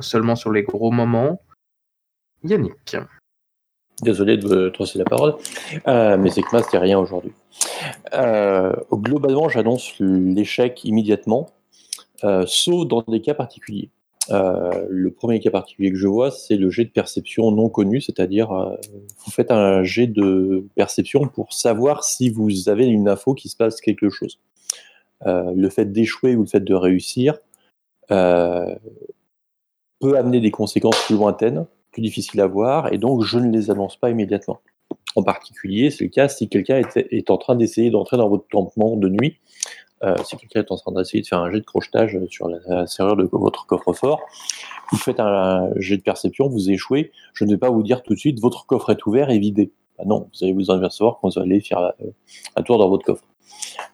seulement 0.00 0.36
sur 0.36 0.50
les 0.50 0.62
gros 0.62 0.90
moments? 0.90 1.40
Yannick. 2.44 2.96
Désolé 4.02 4.36
de 4.36 4.72
laisser 4.78 4.98
la 4.98 5.04
parole, 5.04 5.34
euh, 5.88 6.16
mais 6.16 6.30
c'est 6.30 6.42
que 6.42 6.48
moi, 6.52 6.62
c'était 6.62 6.78
rien 6.78 6.98
aujourd'hui. 6.98 7.32
Euh, 8.14 8.72
globalement, 8.92 9.48
j'annonce 9.48 9.94
l'échec 9.98 10.84
immédiatement, 10.84 11.50
euh, 12.22 12.44
sauf 12.46 12.86
dans 12.86 13.02
des 13.08 13.20
cas 13.20 13.34
particuliers. 13.34 13.90
Euh, 14.30 14.86
le 14.90 15.10
premier 15.10 15.40
cas 15.40 15.50
particulier 15.50 15.90
que 15.90 15.96
je 15.96 16.06
vois, 16.06 16.30
c'est 16.30 16.56
le 16.56 16.70
jet 16.70 16.84
de 16.84 16.90
perception 16.90 17.50
non 17.50 17.68
connu, 17.68 18.00
c'est-à-dire 18.00 18.52
euh, 18.52 18.76
vous 19.24 19.30
faites 19.30 19.50
un 19.50 19.82
jet 19.84 20.06
de 20.06 20.66
perception 20.74 21.26
pour 21.26 21.52
savoir 21.52 22.04
si 22.04 22.30
vous 22.30 22.68
avez 22.68 22.86
une 22.86 23.08
info 23.08 23.34
qui 23.34 23.48
se 23.48 23.56
passe 23.56 23.80
quelque 23.80 24.10
chose. 24.10 24.38
Euh, 25.26 25.52
le 25.56 25.70
fait 25.70 25.86
d'échouer 25.86 26.36
ou 26.36 26.42
le 26.42 26.48
fait 26.48 26.60
de 26.64 26.74
réussir 26.74 27.38
peut 28.08 28.78
amener 30.16 30.40
des 30.40 30.50
conséquences 30.50 31.04
plus 31.06 31.16
lointaines, 31.16 31.66
plus 31.90 32.02
difficiles 32.02 32.40
à 32.40 32.46
voir, 32.46 32.92
et 32.92 32.98
donc 32.98 33.22
je 33.22 33.38
ne 33.38 33.50
les 33.50 33.70
annonce 33.70 33.96
pas 33.96 34.10
immédiatement. 34.10 34.60
En 35.16 35.22
particulier, 35.22 35.90
c'est 35.90 36.04
le 36.04 36.10
cas 36.10 36.28
si 36.28 36.48
quelqu'un 36.48 36.78
est, 36.78 36.96
est 37.10 37.30
en 37.30 37.36
train 37.36 37.56
d'essayer 37.56 37.90
d'entrer 37.90 38.16
dans 38.16 38.28
votre 38.28 38.48
campement 38.48 38.96
de 38.96 39.08
nuit, 39.08 39.38
euh, 40.04 40.16
si 40.24 40.36
quelqu'un 40.36 40.60
est 40.60 40.72
en 40.72 40.76
train 40.76 40.92
d'essayer 40.92 41.22
de 41.22 41.26
faire 41.26 41.40
un 41.40 41.50
jet 41.50 41.60
de 41.60 41.64
crochetage 41.64 42.18
sur 42.30 42.48
la, 42.48 42.86
serrure 42.86 43.16
de 43.16 43.28
votre 43.30 43.66
coffre-fort, 43.66 44.20
vous 44.90 44.98
faites 44.98 45.20
un, 45.20 45.70
jet 45.76 45.96
de 45.96 46.02
perception, 46.02 46.48
vous 46.48 46.70
échouez, 46.70 47.12
je 47.34 47.44
ne 47.44 47.50
vais 47.50 47.58
pas 47.58 47.70
vous 47.70 47.82
dire 47.82 48.02
tout 48.02 48.14
de 48.14 48.18
suite 48.18 48.40
votre 48.40 48.66
coffre 48.66 48.90
est 48.90 49.06
ouvert 49.06 49.30
et 49.30 49.38
vidé. 49.38 49.72
Ah 49.98 50.04
non, 50.06 50.28
vous 50.32 50.44
allez 50.44 50.52
vous 50.52 50.70
en 50.70 50.76
apercevoir 50.76 51.18
quand 51.20 51.34
vous 51.34 51.40
allez 51.40 51.60
faire 51.60 51.80
euh, 51.80 51.92
un 52.56 52.62
tour 52.62 52.78
dans 52.78 52.88
votre 52.88 53.04
coffre. 53.04 53.24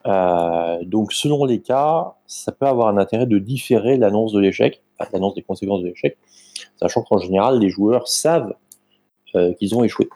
Euh, 0.05 0.83
donc 0.83 1.13
selon 1.13 1.45
les 1.45 1.61
cas, 1.61 2.13
ça 2.27 2.51
peut 2.51 2.67
avoir 2.67 2.87
un 2.87 2.97
intérêt 2.97 3.25
de 3.25 3.39
différer 3.39 3.97
l'annonce 3.97 4.33
de 4.33 4.39
l'échec, 4.39 4.81
l'annonce 5.11 5.35
des 5.35 5.41
conséquences 5.41 5.81
de 5.81 5.87
l'échec, 5.87 6.17
sachant 6.77 7.01
qu'en 7.03 7.17
général, 7.17 7.59
les 7.59 7.69
joueurs 7.69 8.07
savent 8.07 8.53
euh, 9.35 9.53
qu'ils 9.53 9.75
ont 9.75 9.83
échoué. 9.83 10.07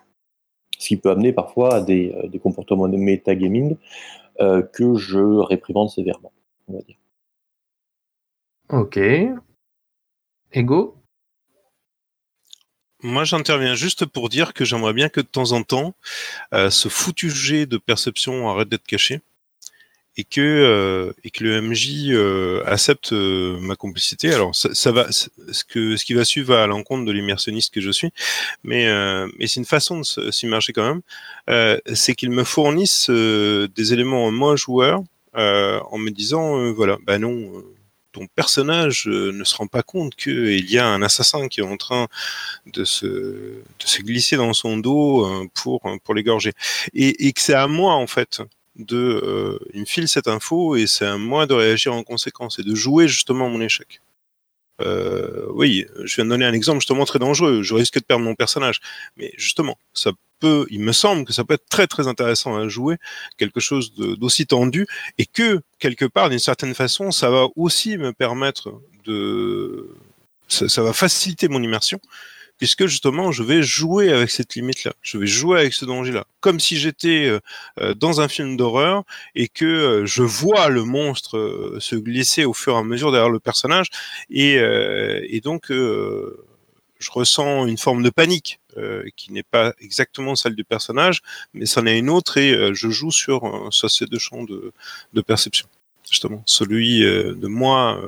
Ce 0.78 0.88
qui 0.88 0.98
peut 0.98 1.10
amener 1.10 1.34
parfois 1.34 1.76
à 1.76 1.82
des, 1.82 2.14
euh, 2.16 2.28
des 2.28 2.40
comportements 2.40 2.88
de 2.88 2.98
metagaming, 2.98 3.76
euh, 4.42 4.62
que 4.62 4.96
je 4.96 5.20
réprimande 5.20 5.90
sévèrement, 5.90 6.32
on 6.68 6.74
va 6.74 6.82
dire. 6.82 6.98
Ok. 8.70 9.00
Ego? 10.52 10.96
Moi, 13.02 13.24
j'interviens 13.24 13.76
juste 13.76 14.06
pour 14.06 14.30
dire 14.30 14.54
que 14.54 14.66
j'aimerais 14.66 14.94
bien 14.94 15.10
que 15.10 15.22
de 15.22 15.26
temps 15.26 15.54
en 15.54 15.64
temps, 15.64 15.96
euh, 16.54 16.70
ce 16.70 16.90
foutu 16.90 17.30
jet 17.30 17.66
de 17.66 17.78
perception 17.78 18.50
arrête 18.50 18.68
d'être 18.68 18.86
caché 18.86 19.22
et 20.18 20.24
que 20.24 20.42
euh, 20.42 21.14
et 21.24 21.32
que 21.32 21.44
le 21.44 21.62
MJ 21.62 22.10
euh, 22.10 22.64
accepte 22.66 23.14
euh, 23.14 23.58
ma 23.62 23.76
complicité. 23.76 24.34
Alors 24.34 24.56
ça, 24.56 24.74
ça 24.74 24.92
va, 24.92 25.12
ce 25.12 25.30
que 25.64 25.96
ce 25.98 26.06
qui 26.06 26.14
va 26.14 26.26
suivre 26.26 26.54
va 26.56 26.64
à 26.64 26.68
l'encontre 26.68 27.06
de 27.06 27.12
l'immersionniste 27.12 27.74
que 27.74 27.82
je 27.82 27.92
suis, 27.92 28.12
mais 28.64 28.88
euh, 28.88 29.28
mais 29.38 29.48
c'est 29.48 29.60
une 29.60 29.66
façon 29.66 30.02
de 30.02 30.32
s'immerger 30.32 30.74
quand 30.74 30.88
même. 30.88 31.02
Euh, 31.50 31.80
c'est 31.94 32.16
qu'ils 32.16 32.32
me 32.32 32.44
fournissent 32.44 33.10
euh, 33.10 33.68
des 33.76 33.94
éléments 33.94 34.32
moi 34.32 34.56
joueur 34.56 35.02
en 35.36 35.98
me 35.98 36.10
disant 36.10 36.74
voilà 36.74 36.98
bah 37.06 37.18
non. 37.18 37.64
ton 38.12 38.28
personnage 38.28 39.06
ne 39.08 39.44
se 39.46 39.56
rend 39.56 39.68
pas 39.68 39.84
compte 39.84 40.16
qu'il 40.16 40.70
y 40.70 40.78
a 40.78 40.86
un 40.86 41.02
assassin 41.02 41.48
qui 41.48 41.62
est 41.62 41.64
en 41.64 41.78
train 41.78 42.08
de 42.66 42.84
se, 42.84 43.06
de 43.06 43.86
se 43.86 44.02
glisser 44.02 44.36
dans 44.36 44.52
son 44.54 44.78
dos 44.78 45.48
pour, 45.54 45.82
pour 46.04 46.14
l'égorger. 46.14 46.52
Et, 46.94 47.28
et 47.28 47.32
que 47.32 47.40
c'est 47.40 47.54
à 47.54 47.68
moi, 47.68 47.94
en 47.94 48.08
fait, 48.08 48.42
de. 48.80 48.98
euh, 48.98 49.60
il 49.74 49.82
me 49.82 49.86
file 49.86 50.08
cette 50.08 50.28
info 50.28 50.76
et 50.76 50.88
c'est 50.88 51.06
à 51.06 51.18
moi 51.18 51.46
de 51.46 51.54
réagir 51.54 51.94
en 51.94 52.04
conséquence 52.04 52.60
et 52.60 52.64
de 52.64 52.76
jouer 52.76 53.08
justement 53.08 53.50
mon 53.50 53.62
échec. 53.62 54.02
Euh, 54.82 55.46
oui, 55.54 55.86
je 56.04 56.16
viens 56.16 56.26
de 56.26 56.30
donner 56.30 56.46
un 56.46 56.54
exemple 56.54 56.80
justement 56.80 57.06
très 57.06 57.20
dangereux. 57.20 57.64
Je 57.64 57.74
risque 57.74 57.96
de 57.96 58.04
perdre 58.04 58.24
mon 58.24 58.36
personnage. 58.36 58.80
Mais 59.18 59.34
justement, 59.38 59.78
ça 59.94 60.12
peut, 60.40 60.66
il 60.70 60.80
me 60.80 60.94
semble 60.94 61.26
que 61.26 61.34
ça 61.34 61.44
peut 61.44 61.56
être 61.56 61.68
très 61.70 61.88
très 61.88 62.08
intéressant 62.08 62.56
à 62.56 62.68
jouer, 62.70 62.98
quelque 63.38 63.60
chose 63.60 63.94
d'aussi 63.94 64.48
tendu, 64.48 64.88
et 65.18 65.26
que 65.26 65.62
quelque 65.80 66.06
part, 66.06 66.30
d'une 66.30 66.40
certaine 66.40 66.74
façon, 66.74 67.12
ça 67.12 67.30
va 67.30 67.48
aussi 67.56 67.98
me 67.98 68.14
permettre 68.14 68.82
de, 69.06 69.90
ça 70.48 70.82
va 70.82 70.94
faciliter 70.94 71.48
mon 71.48 71.62
immersion, 71.62 72.00
puisque 72.60 72.86
justement, 72.86 73.32
je 73.32 73.42
vais 73.42 73.64
jouer 73.64 74.14
avec 74.14 74.30
cette 74.30 74.54
limite-là, 74.54 74.94
je 75.02 75.18
vais 75.18 75.26
jouer 75.26 75.62
avec 75.62 75.74
ce 75.74 75.86
danger-là, 75.86 76.26
comme 76.42 76.60
si 76.60 76.78
j'étais 76.78 77.26
euh, 77.26 77.40
euh, 77.80 77.94
dans 77.96 78.22
un 78.22 78.28
film 78.28 78.58
d'horreur 78.58 79.04
et 79.34 79.48
que 79.48 79.66
euh, 79.66 80.06
je 80.06 80.24
vois 80.24 80.68
le 80.70 80.84
monstre 80.84 81.38
euh, 81.38 81.78
se 81.80 81.96
glisser 81.96 82.46
au 82.46 82.54
fur 82.54 82.76
et 82.76 82.78
à 82.78 82.84
mesure 82.84 83.12
derrière 83.12 83.32
le 83.32 83.40
personnage, 83.40 83.88
et, 84.30 84.56
et 84.56 85.42
donc 85.42 85.72
je 85.72 87.12
ressens 87.12 87.66
une 87.66 87.78
forme 87.78 88.04
de 88.04 88.10
panique 88.10 88.60
qui 89.16 89.32
n'est 89.32 89.44
pas 89.44 89.74
exactement 89.80 90.36
celle 90.36 90.56
du 90.56 90.66
personnage, 90.66 91.22
mais 91.54 91.66
c'en 91.66 91.86
est 91.86 91.98
une 91.98 92.10
autre 92.10 92.38
et 92.38 92.74
je 92.74 92.90
joue 92.90 93.12
sur, 93.12 93.68
sur 93.72 93.90
ces 93.90 94.06
deux 94.06 94.20
champs 94.20 94.44
de, 94.44 94.74
de 95.14 95.22
perception. 95.22 95.68
Justement, 96.10 96.44
celui 96.46 97.02
de 97.02 97.48
moi, 97.48 98.00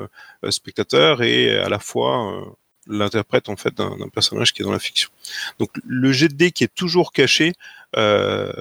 spectateur, 0.49 1.23
et 1.23 1.57
à 1.57 1.69
la 1.69 1.79
fois 1.79 2.55
l'interprète 2.91 3.49
en 3.49 3.55
fait 3.55 3.73
d'un 3.75 4.09
personnage 4.13 4.53
qui 4.53 4.61
est 4.61 4.65
dans 4.65 4.71
la 4.71 4.79
fiction. 4.79 5.09
Donc 5.59 5.69
le 5.83 6.11
jet 6.11 6.27
de 6.27 6.35
dés 6.35 6.51
qui 6.51 6.63
est 6.63 6.73
toujours 6.73 7.11
caché, 7.11 7.53
euh, 7.97 8.51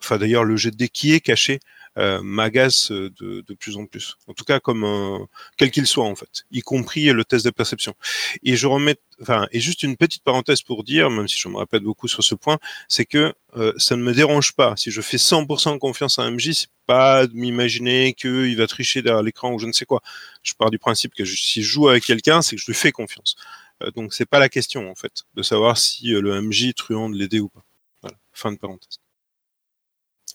enfin 0.00 0.18
d'ailleurs 0.18 0.44
le 0.44 0.56
jet 0.56 0.70
de 0.70 0.76
dés 0.76 0.88
qui 0.88 1.12
est 1.14 1.20
caché, 1.20 1.60
m'agace 1.96 2.90
de, 2.90 3.10
de 3.46 3.54
plus 3.54 3.76
en 3.76 3.86
plus. 3.86 4.16
En 4.26 4.32
tout 4.34 4.44
cas, 4.44 4.60
comme 4.60 4.84
un, 4.84 5.26
quel 5.56 5.70
qu'il 5.70 5.86
soit 5.86 6.04
en 6.06 6.14
fait, 6.14 6.44
y 6.50 6.60
compris 6.60 7.04
le 7.12 7.24
test 7.24 7.44
de 7.44 7.50
perception. 7.50 7.94
Et 8.42 8.56
je 8.56 8.66
remets, 8.66 8.96
enfin, 9.20 9.46
et 9.52 9.60
juste 9.60 9.82
une 9.82 9.96
petite 9.96 10.22
parenthèse 10.22 10.62
pour 10.62 10.84
dire, 10.84 11.10
même 11.10 11.28
si 11.28 11.38
je 11.38 11.48
me 11.48 11.56
répète 11.58 11.82
beaucoup 11.82 12.08
sur 12.08 12.24
ce 12.24 12.34
point, 12.34 12.58
c'est 12.88 13.04
que 13.04 13.34
euh, 13.56 13.72
ça 13.76 13.96
ne 13.96 14.02
me 14.02 14.14
dérange 14.14 14.52
pas. 14.54 14.74
Si 14.76 14.90
je 14.90 15.00
fais 15.02 15.18
100% 15.18 15.78
confiance 15.78 16.18
à 16.18 16.30
MJ, 16.30 16.52
c'est 16.52 16.68
pas 16.86 17.26
de 17.26 17.34
m'imaginer 17.34 18.14
qu'il 18.14 18.56
va 18.56 18.66
tricher 18.66 19.02
derrière 19.02 19.22
l'écran 19.22 19.52
ou 19.52 19.58
je 19.58 19.66
ne 19.66 19.72
sais 19.72 19.84
quoi. 19.84 20.00
Je 20.42 20.54
pars 20.54 20.70
du 20.70 20.78
principe 20.78 21.14
que 21.14 21.24
je- 21.24 21.36
si 21.36 21.62
je 21.62 21.68
joue 21.68 21.88
avec 21.88 22.04
quelqu'un, 22.04 22.40
c'est 22.42 22.56
que 22.56 22.62
je 22.62 22.66
lui 22.66 22.74
fais 22.74 22.92
confiance. 22.92 23.36
Euh, 23.82 23.90
donc 23.90 24.14
c'est 24.14 24.26
pas 24.26 24.38
la 24.38 24.48
question 24.48 24.90
en 24.90 24.94
fait 24.94 25.24
de 25.34 25.42
savoir 25.42 25.76
si 25.78 26.14
euh, 26.14 26.20
le 26.22 26.40
MJ 26.40 26.72
truande 26.74 27.14
l'aider 27.14 27.40
ou 27.40 27.48
pas. 27.50 27.64
Voilà. 28.00 28.16
Fin 28.32 28.52
de 28.52 28.56
parenthèse. 28.58 28.98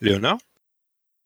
Léonard? 0.01 0.37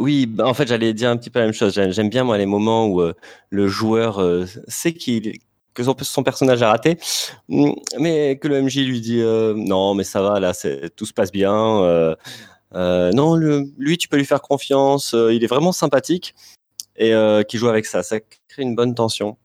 Oui, 0.01 0.25
bah, 0.25 0.47
en 0.47 0.55
fait, 0.55 0.67
j'allais 0.67 0.95
dire 0.95 1.11
un 1.11 1.17
petit 1.17 1.29
peu 1.29 1.37
la 1.37 1.45
même 1.45 1.53
chose. 1.53 1.73
J'aime 1.73 2.09
bien, 2.09 2.23
moi, 2.23 2.35
les 2.39 2.47
moments 2.47 2.87
où 2.87 3.01
euh, 3.01 3.13
le 3.51 3.67
joueur 3.67 4.19
euh, 4.19 4.45
sait 4.67 4.93
que 4.93 5.83
son, 5.83 5.95
son 6.01 6.23
personnage 6.23 6.63
a 6.63 6.69
raté, 6.69 6.97
mm, 7.49 7.71
mais 7.99 8.39
que 8.39 8.47
le 8.47 8.63
MJ 8.63 8.77
lui 8.77 8.99
dit 8.99 9.21
euh, 9.21 9.53
non, 9.55 9.93
mais 9.93 10.03
ça 10.03 10.23
va, 10.23 10.39
là, 10.39 10.53
tout 10.95 11.05
se 11.05 11.13
passe 11.13 11.31
bien. 11.31 12.15
non, 12.73 13.35
lui, 13.35 13.97
tu 13.99 14.07
peux 14.07 14.17
lui 14.17 14.25
faire 14.25 14.41
confiance. 14.41 15.13
il 15.13 15.43
est 15.43 15.47
vraiment 15.47 15.71
sympathique 15.71 16.33
et 16.95 17.13
qui 17.47 17.57
joue 17.59 17.67
avec 17.67 17.85
ça. 17.85 18.01
Ça 18.01 18.19
crée 18.19 18.63
une 18.63 18.75
bonne 18.75 18.95
tension. 18.95 19.37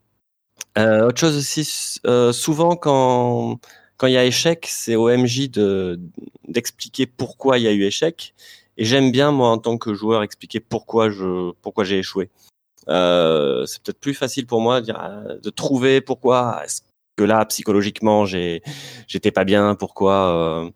Autre 0.79 1.19
chose 1.19 1.37
aussi, 1.37 2.01
souvent 2.33 2.77
quand 2.77 3.59
quand 3.99 4.07
il 4.07 4.15
y 4.15 4.19
a 4.19 4.25
échec, 4.25 4.67
c'est 4.69 4.95
au 4.95 5.09
MJ 5.09 5.51
de 5.51 6.01
d'expliquer 6.49 7.07
pourquoi 7.07 7.59
il 7.59 7.65
y 7.65 7.69
a 7.69 7.73
eu 7.73 7.85
échec. 7.85 8.35
Et 8.79 8.85
j'aime 8.85 9.11
bien 9.11 9.33
moi 9.33 9.51
en 9.51 9.59
tant 9.59 9.79
que 9.79 9.95
joueur 9.95 10.23
expliquer 10.23 10.61
pourquoi 10.61 11.11
je 11.11 11.53
pourquoi 11.63 11.85
j'ai 11.85 11.99
échoué. 11.99 12.31
Euh, 12.89 13.67
c'est 13.67 13.83
peut-être 13.83 14.01
plus 14.01 14.15
facile 14.15 14.47
pour 14.47 14.61
moi 14.61 14.81
de, 14.81 14.87
dire, 14.87 14.97
ah, 14.99 15.35
de 15.43 15.51
trouver 15.51 16.01
pourquoi 16.01 16.63
est-ce 16.65 16.83
que 17.17 17.25
là 17.25 17.45
psychologiquement 17.47 18.27
j'ai 18.27 18.63
j'étais 19.09 19.33
pas 19.33 19.45
bien, 19.45 19.75
pourquoi 19.75 20.67
euh, 20.67 20.71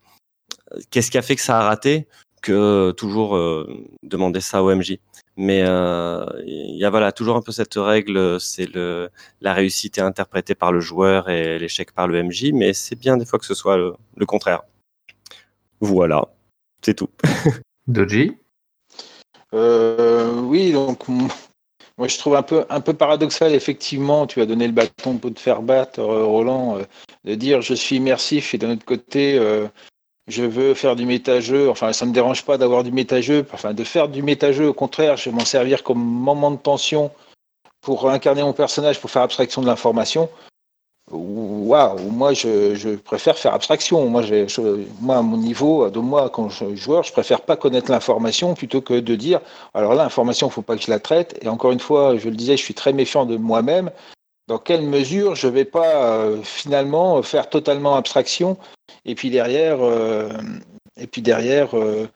qu'est-ce 0.90 1.10
qui 1.10 1.18
a 1.18 1.22
fait 1.22 1.36
que 1.36 1.42
ça 1.42 1.58
a 1.60 1.62
raté 1.62 2.08
que 2.42 2.92
toujours 2.92 3.36
euh, 3.36 3.68
demander 4.02 4.40
ça 4.40 4.62
au 4.62 4.74
MJ. 4.74 4.98
Mais 5.36 5.62
euh, 5.64 6.24
il 6.46 6.76
y 6.76 6.84
a 6.84 6.90
voilà 6.90 7.12
toujours 7.12 7.36
un 7.36 7.42
peu 7.42 7.52
cette 7.52 7.74
règle, 7.74 8.40
c'est 8.40 8.66
le 8.66 9.10
la 9.40 9.54
réussite 9.54 9.98
est 9.98 10.02
interprétée 10.02 10.54
par 10.54 10.72
le 10.72 10.80
joueur 10.80 11.28
et 11.30 11.58
l'échec 11.58 11.92
par 11.92 12.08
le 12.08 12.22
MJ, 12.22 12.50
mais 12.52 12.72
c'est 12.74 12.96
bien 12.96 13.16
des 13.16 13.24
fois 13.26 13.38
que 13.38 13.46
ce 13.46 13.54
soit 13.54 13.76
le, 13.76 13.94
le 14.16 14.26
contraire. 14.26 14.62
Voilà, 15.80 16.28
c'est 16.82 16.94
tout. 16.94 17.10
Doji 17.86 18.36
Euh, 19.54 20.40
oui, 20.42 20.72
donc 20.72 21.08
moi 21.08 22.08
je 22.08 22.18
trouve 22.18 22.36
un 22.36 22.42
peu, 22.42 22.64
un 22.68 22.80
peu 22.80 22.94
paradoxal, 22.94 23.52
effectivement, 23.52 24.26
tu 24.26 24.40
as 24.40 24.46
donné 24.46 24.66
le 24.66 24.72
bâton 24.72 25.18
pour 25.18 25.34
te 25.34 25.40
faire 25.40 25.62
battre, 25.62 26.00
euh, 26.00 26.24
Roland, 26.24 26.78
euh, 26.78 26.84
de 27.24 27.34
dire 27.34 27.62
je 27.62 27.74
suis 27.74 27.96
immersif 27.96 28.54
et 28.54 28.58
d'un 28.58 28.72
autre 28.72 28.84
côté, 28.84 29.38
je 30.28 30.44
veux 30.44 30.74
faire 30.74 30.96
du 30.96 31.06
méta-jeu. 31.06 31.68
Enfin, 31.68 31.92
ça 31.92 32.06
me 32.06 32.12
dérange 32.12 32.44
pas 32.44 32.56
d'avoir 32.56 32.84
du 32.84 32.92
méta-jeu, 32.92 33.46
enfin 33.52 33.74
de 33.74 33.84
faire 33.84 34.08
du 34.08 34.22
méta-jeu, 34.22 34.68
au 34.68 34.74
contraire, 34.74 35.16
je 35.16 35.28
vais 35.28 35.36
m'en 35.36 35.44
servir 35.44 35.82
comme 35.82 35.98
moment 35.98 36.50
de 36.50 36.56
tension 36.56 37.10
pour 37.80 38.08
incarner 38.08 38.42
mon 38.42 38.52
personnage, 38.52 39.00
pour 39.00 39.10
faire 39.10 39.22
abstraction 39.22 39.62
de 39.62 39.66
l'information. 39.66 40.28
Waouh, 41.10 41.98
moi 42.10 42.32
je, 42.34 42.74
je 42.76 42.90
préfère 42.90 43.36
faire 43.36 43.52
abstraction. 43.54 44.08
Moi, 44.08 44.22
j'ai- 44.22 44.46
je- 44.46 44.84
moi, 45.00 45.16
à 45.16 45.22
mon 45.22 45.36
niveau, 45.36 45.90
de 45.90 45.98
moi, 45.98 46.30
quand 46.30 46.48
je 46.48 46.64
suis 46.64 46.76
joueur, 46.76 47.02
je 47.02 47.12
préfère 47.12 47.40
pas 47.40 47.56
connaître 47.56 47.90
l'information 47.90 48.54
plutôt 48.54 48.80
que 48.80 48.94
de 48.94 49.16
dire 49.16 49.40
alors 49.74 49.94
là, 49.94 50.04
l'information, 50.04 50.46
il 50.48 50.52
faut 50.52 50.62
pas 50.62 50.76
que 50.76 50.82
je 50.82 50.90
la 50.90 51.00
traite. 51.00 51.36
Et 51.42 51.48
encore 51.48 51.72
une 51.72 51.80
fois, 51.80 52.16
je 52.16 52.28
le 52.28 52.36
disais, 52.36 52.56
je 52.56 52.62
suis 52.62 52.74
très 52.74 52.92
méfiant 52.92 53.26
de 53.26 53.36
moi-même. 53.36 53.90
Dans 54.46 54.58
quelle 54.58 54.82
mesure 54.82 55.34
je 55.34 55.48
vais 55.48 55.64
pas 55.64 56.04
euh, 56.04 56.42
finalement 56.42 57.22
faire 57.22 57.48
totalement 57.50 57.96
abstraction 57.96 58.56
et 59.04 59.14
puis 59.16 59.30
derrière, 59.30 59.78
euh, 59.82 60.30
et 60.96 61.06
puis 61.08 61.22
derrière, 61.22 61.76
euh, 61.76 62.06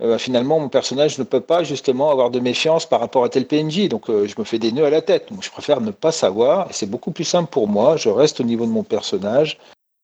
euh, 0.00 0.18
finalement, 0.18 0.58
mon 0.58 0.68
personnage 0.68 1.18
ne 1.18 1.24
peut 1.24 1.40
pas 1.40 1.62
justement 1.62 2.10
avoir 2.10 2.30
de 2.30 2.40
méfiance 2.40 2.86
par 2.86 3.00
rapport 3.00 3.24
à 3.24 3.28
tel 3.28 3.46
PNJ. 3.46 3.88
Donc, 3.88 4.10
euh, 4.10 4.26
je 4.26 4.34
me 4.38 4.44
fais 4.44 4.58
des 4.58 4.72
nœuds 4.72 4.86
à 4.86 4.90
la 4.90 5.02
tête. 5.02 5.30
Donc, 5.30 5.42
je 5.42 5.50
préfère 5.50 5.80
ne 5.80 5.92
pas 5.92 6.10
savoir. 6.10 6.68
Et 6.68 6.72
c'est 6.72 6.86
beaucoup 6.86 7.12
plus 7.12 7.24
simple 7.24 7.50
pour 7.50 7.68
moi. 7.68 7.96
Je 7.96 8.08
reste 8.08 8.40
au 8.40 8.44
niveau 8.44 8.66
de 8.66 8.72
mon 8.72 8.82
personnage 8.82 9.58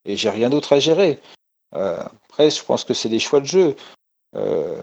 et 0.05 0.17
j'ai 0.17 0.31
rien 0.31 0.49
d'autre 0.49 0.75
à 0.75 0.79
gérer. 0.79 1.19
Euh, 1.75 1.99
après, 2.29 2.51
je 2.51 2.63
pense 2.65 2.85
que 2.85 2.95
c'est 2.95 3.09
des 3.09 3.19
choix 3.19 3.41
de 3.41 3.47
jeu. 3.47 3.77
Euh, 4.37 4.77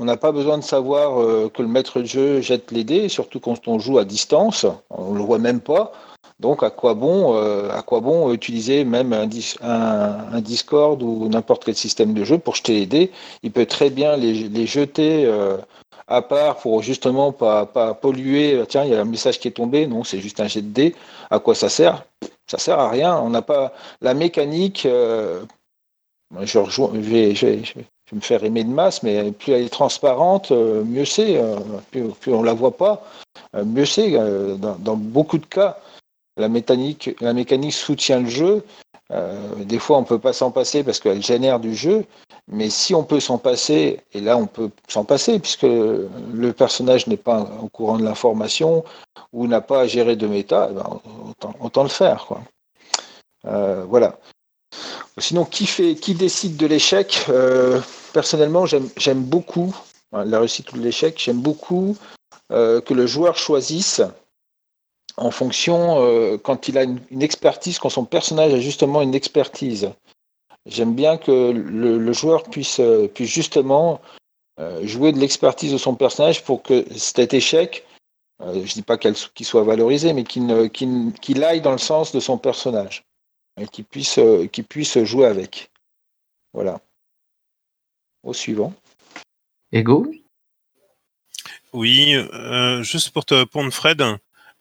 on 0.00 0.04
n'a 0.06 0.16
pas 0.16 0.32
besoin 0.32 0.56
de 0.56 0.64
savoir 0.64 1.50
que 1.52 1.60
le 1.60 1.68
maître 1.68 2.00
de 2.00 2.06
jeu 2.06 2.40
jette 2.40 2.70
les 2.72 2.84
dés, 2.84 3.10
surtout 3.10 3.40
quand 3.40 3.68
on 3.68 3.78
joue 3.78 3.98
à 3.98 4.06
distance. 4.06 4.64
On 4.88 5.12
le 5.12 5.20
voit 5.20 5.38
même 5.38 5.60
pas. 5.60 5.92
Donc, 6.40 6.62
à 6.62 6.70
quoi 6.70 6.94
bon, 6.94 7.34
euh, 7.34 7.68
à 7.70 7.82
quoi 7.82 8.00
bon 8.00 8.32
utiliser 8.32 8.84
même 8.84 9.12
un, 9.12 9.26
dis- 9.26 9.56
un- 9.60 10.32
un 10.32 10.40
Discord 10.40 11.02
ou 11.02 11.28
n'importe 11.28 11.64
quel 11.64 11.74
système 11.74 12.14
de 12.14 12.24
jeu 12.24 12.38
pour 12.38 12.54
jeter 12.54 12.74
les 12.74 12.86
dés? 12.86 13.10
Il 13.42 13.50
peut 13.50 13.66
très 13.66 13.90
bien 13.90 14.16
les, 14.16 14.66
jeter 14.66 15.24
euh, 15.26 15.56
à 16.06 16.22
part 16.22 16.56
pour 16.58 16.82
justement 16.82 17.32
pas, 17.32 17.66
pas 17.66 17.92
polluer. 17.94 18.62
Tiens, 18.68 18.84
il 18.84 18.90
y 18.92 18.94
a 18.94 19.00
un 19.00 19.04
message 19.04 19.40
qui 19.40 19.48
est 19.48 19.52
tombé. 19.52 19.86
Non, 19.88 20.04
c'est 20.04 20.20
juste 20.20 20.38
un 20.40 20.46
jet 20.46 20.62
de 20.62 20.68
dés. 20.68 20.94
À 21.30 21.40
quoi 21.40 21.54
ça 21.56 21.68
sert? 21.68 22.04
Ça 22.46 22.58
sert 22.58 22.78
à 22.78 22.88
rien. 22.88 23.16
On 23.18 23.30
n'a 23.30 23.42
pas 23.42 23.72
la 24.00 24.14
mécanique. 24.14 24.86
euh, 24.86 25.42
je, 26.42 26.58
rejoins, 26.58 26.90
je, 26.94 27.00
vais, 27.00 27.62
me 28.12 28.20
faire 28.20 28.44
aimer 28.44 28.64
de 28.64 28.70
masse, 28.70 29.02
mais 29.02 29.32
plus 29.32 29.52
elle 29.52 29.64
est 29.64 29.68
transparente, 29.68 30.52
euh, 30.52 30.84
mieux 30.84 31.04
c'est. 31.04 31.36
euh, 31.36 31.56
plus, 31.90 32.08
plus 32.20 32.32
on 32.32 32.42
la 32.42 32.54
voit 32.54 32.76
pas, 32.76 33.04
euh, 33.56 33.64
mieux 33.64 33.86
c'est. 33.86 34.12
euh, 34.14 34.56
dans 34.56 34.96
beaucoup 34.96 35.38
de 35.38 35.46
cas, 35.46 35.78
la 36.38 36.48
mécanique, 36.48 37.10
soutient 37.72 38.20
le 38.20 38.28
jeu. 38.28 38.64
Euh, 39.10 39.54
des 39.64 39.78
fois, 39.78 39.98
on 39.98 40.02
ne 40.02 40.06
peut 40.06 40.18
pas 40.18 40.32
s'en 40.32 40.50
passer 40.50 40.84
parce 40.84 41.00
qu'elle 41.00 41.22
génère 41.22 41.60
du 41.60 41.74
jeu, 41.74 42.04
mais 42.46 42.68
si 42.68 42.94
on 42.94 43.04
peut 43.04 43.20
s'en 43.20 43.38
passer, 43.38 44.00
et 44.12 44.20
là 44.20 44.36
on 44.36 44.46
peut 44.46 44.70
s'en 44.86 45.04
passer 45.04 45.38
puisque 45.38 45.62
le 45.62 46.52
personnage 46.52 47.06
n'est 47.06 47.16
pas 47.16 47.48
au 47.62 47.68
courant 47.68 47.96
de 47.96 48.04
l'information 48.04 48.84
ou 49.32 49.46
n'a 49.46 49.62
pas 49.62 49.80
à 49.80 49.86
gérer 49.86 50.16
de 50.16 50.26
méta, 50.26 50.68
eh 50.70 50.74
ben, 50.74 51.00
autant, 51.60 51.82
le 51.82 51.88
faire. 51.88 52.28
Euh, 53.46 53.84
voilà. 53.88 54.18
Sinon, 55.16 55.44
qui, 55.46 55.66
fait, 55.66 55.94
qui 55.94 56.14
décide 56.14 56.56
de 56.56 56.66
l'échec? 56.66 57.24
Euh, 57.28 57.80
Personnellement, 58.12 58.64
j'aime 58.66 59.22
beaucoup 59.22 59.74
hein, 60.12 60.24
la 60.24 60.40
réussite 60.40 60.72
ou 60.72 60.76
l'échec. 60.76 61.20
J'aime 61.22 61.40
beaucoup 61.40 61.96
que 62.50 62.94
le 62.94 63.06
joueur 63.06 63.36
choisisse 63.36 64.00
en 65.18 65.30
fonction, 65.30 66.04
euh, 66.04 66.38
quand 66.38 66.68
il 66.68 66.78
a 66.78 66.84
une, 66.84 67.22
expertise, 67.22 67.78
quand 67.78 67.90
son 67.90 68.04
personnage 68.04 68.54
a 68.54 68.60
justement 68.60 69.02
une 69.02 69.14
expertise. 69.14 69.90
J'aime 70.66 70.94
bien 70.94 71.18
que 71.18 71.50
le, 71.50 72.12
joueur 72.12 72.44
puisse, 72.44 72.78
euh, 72.80 73.08
puisse 73.08 73.30
justement 73.30 74.00
euh, 74.60 74.86
jouer 74.86 75.12
de 75.12 75.18
l'expertise 75.18 75.72
de 75.72 75.78
son 75.78 75.94
personnage 75.94 76.44
pour 76.44 76.62
que 76.62 76.84
cet 76.96 77.34
échec, 77.34 77.84
je 78.40 78.58
ne 78.58 78.64
dis 78.64 78.82
pas 78.82 78.98
qu'il 78.98 79.46
soit 79.46 79.64
valorisé, 79.64 80.12
mais 80.12 80.22
qu'il 80.22 81.44
aille 81.44 81.60
dans 81.60 81.72
le 81.72 81.78
sens 81.78 82.12
de 82.12 82.20
son 82.20 82.38
personnage 82.38 83.04
et 83.60 83.66
qu'il 83.66 83.84
puisse, 83.84 84.20
qu'il 84.52 84.64
puisse 84.64 85.02
jouer 85.02 85.26
avec. 85.26 85.70
Voilà. 86.52 86.80
Au 88.22 88.32
suivant. 88.32 88.72
Ego? 89.72 90.06
Oui, 91.72 92.14
juste 92.82 93.10
pour 93.10 93.24
te 93.24 93.34
répondre, 93.34 93.72
Fred, 93.72 94.04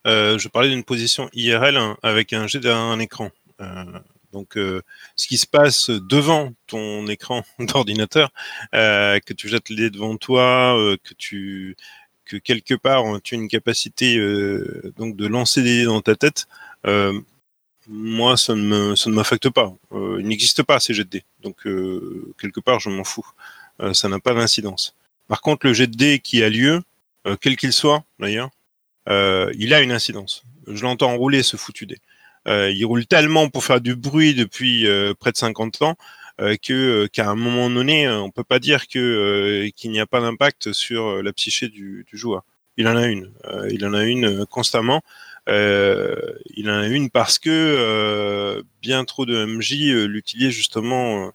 euh, 0.07 0.37
je 0.37 0.47
parlais 0.47 0.69
d'une 0.69 0.83
position 0.83 1.29
IRL 1.33 1.75
hein, 1.75 1.97
avec 2.01 2.31
un 2.33 2.47
jet 2.47 2.59
d'un 2.59 2.97
écran. 2.99 3.29
Euh, 3.59 3.83
donc, 4.31 4.57
euh, 4.57 4.81
ce 5.15 5.27
qui 5.27 5.37
se 5.37 5.45
passe 5.47 5.89
devant 5.89 6.53
ton 6.67 7.07
écran 7.07 7.43
d'ordinateur, 7.59 8.31
que 8.71 9.33
tu 9.33 9.49
jettes 9.49 9.69
les 9.69 9.89
devant 9.89 10.15
toi, 10.17 10.77
que 11.09 12.37
quelque 12.39 12.73
part 12.75 13.03
tu 13.23 13.35
as 13.35 13.37
une 13.37 13.47
capacité 13.47 14.17
donc 14.97 15.15
de 15.15 15.27
lancer 15.27 15.61
des 15.61 15.79
dés 15.79 15.85
dans 15.85 16.01
ta 16.01 16.15
tête, 16.15 16.47
moi 17.87 18.37
ça 18.37 18.53
ne 18.53 18.61
me, 18.61 18.95
ça 18.95 19.09
ne 19.09 19.15
m'affecte 19.15 19.49
pas. 19.49 19.73
il 19.93 20.27
n'existe 20.27 20.63
pas 20.63 20.79
ces 20.79 20.93
jets 20.93 21.05
de 21.05 21.09
dés, 21.09 21.23
donc 21.41 21.63
quelque 21.63 22.59
part 22.59 22.79
je 22.79 22.89
m'en 22.89 23.05
fous. 23.05 23.27
ça 23.93 24.09
n'a 24.09 24.19
pas 24.19 24.33
d'incidence. 24.33 24.95
Par 25.27 25.41
contre, 25.41 25.65
le 25.65 25.73
jet 25.73 25.87
de 25.87 25.95
dés 25.95 26.19
qui 26.19 26.43
a 26.43 26.49
lieu, 26.49 26.83
quel 27.39 27.55
qu'il 27.55 27.73
soit 27.73 28.03
d'ailleurs, 28.19 28.49
il 29.07 29.73
a 29.73 29.81
une 29.81 29.91
incidence. 29.91 30.43
Je 30.67 30.83
l'entends 30.83 31.15
rouler 31.15 31.43
ce 31.43 31.57
foutu 31.57 31.85
dé. 31.85 31.97
Euh, 32.47 32.71
il 32.71 32.85
roule 32.85 33.05
tellement 33.05 33.49
pour 33.49 33.63
faire 33.63 33.81
du 33.81 33.95
bruit 33.95 34.33
depuis 34.33 34.87
euh, 34.87 35.13
près 35.13 35.31
de 35.31 35.37
50 35.37 35.81
ans 35.81 35.97
que 36.61 37.07
qu'à 37.07 37.31
un 37.31 37.35
moment 37.35 37.67
donné, 37.67 38.07
on 38.07 38.29
peut 38.29 38.43
pas 38.43 38.59
dire 38.59 38.85
qu'il 38.85 39.71
n'y 39.85 39.99
a 39.99 40.05
pas 40.05 40.21
d'impact 40.21 40.71
sur 40.71 41.23
la 41.23 41.33
psyché 41.33 41.67
du, 41.67 42.05
joueur. 42.13 42.43
Il 42.77 42.87
en 42.87 42.95
a 42.95 43.07
une. 43.07 43.31
il 43.71 43.83
en 43.83 43.95
a 43.95 44.03
une 44.03 44.45
constamment. 44.45 45.01
il 45.47 46.69
en 46.69 46.77
a 46.77 46.85
une 46.85 47.09
parce 47.09 47.39
que 47.39 48.63
bien 48.83 49.03
trop 49.03 49.25
de 49.25 49.45
MJ 49.45 50.05
l'utilisaient 50.05 50.51
justement 50.51 51.31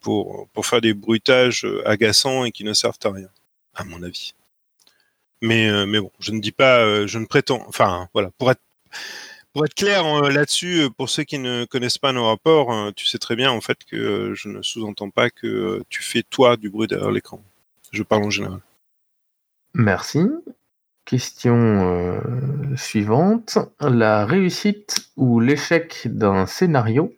pour 0.00 0.46
pour 0.52 0.64
faire 0.64 0.80
des 0.80 0.94
bruitages 0.94 1.66
agaçants 1.84 2.44
et 2.44 2.52
qui 2.52 2.62
ne 2.62 2.72
servent 2.72 3.00
à 3.02 3.10
rien, 3.10 3.28
à 3.74 3.82
mon 3.82 4.00
avis. 4.04 4.32
Mais, 5.42 5.68
euh, 5.68 5.86
mais 5.86 6.00
bon, 6.00 6.10
je 6.18 6.32
ne 6.32 6.40
dis 6.40 6.52
pas, 6.52 6.80
euh, 6.80 7.06
je 7.06 7.18
ne 7.18 7.26
prétends. 7.26 7.64
Enfin, 7.68 8.08
voilà, 8.12 8.30
pour 8.38 8.50
être, 8.50 8.62
pour 9.52 9.64
être 9.64 9.74
clair 9.74 10.04
euh, 10.06 10.30
là-dessus, 10.30 10.88
pour 10.96 11.10
ceux 11.10 11.24
qui 11.24 11.38
ne 11.38 11.64
connaissent 11.64 11.98
pas 11.98 12.12
nos 12.12 12.26
rapports, 12.26 12.92
tu 12.94 13.06
sais 13.06 13.18
très 13.18 13.36
bien 13.36 13.50
en 13.50 13.60
fait 13.60 13.78
que 13.84 14.32
je 14.34 14.48
ne 14.48 14.62
sous-entends 14.62 15.10
pas 15.10 15.30
que 15.30 15.82
tu 15.88 16.02
fais 16.02 16.22
toi 16.22 16.56
du 16.56 16.70
bruit 16.70 16.86
derrière 16.86 17.10
l'écran. 17.10 17.42
Je 17.92 18.02
parle 18.02 18.24
en 18.24 18.30
général. 18.30 18.60
Merci. 19.74 20.20
Question 21.04 22.20
suivante. 22.76 23.58
La 23.80 24.26
réussite 24.26 25.10
ou 25.16 25.38
l'échec 25.38 26.02
d'un 26.06 26.46
scénario, 26.46 27.14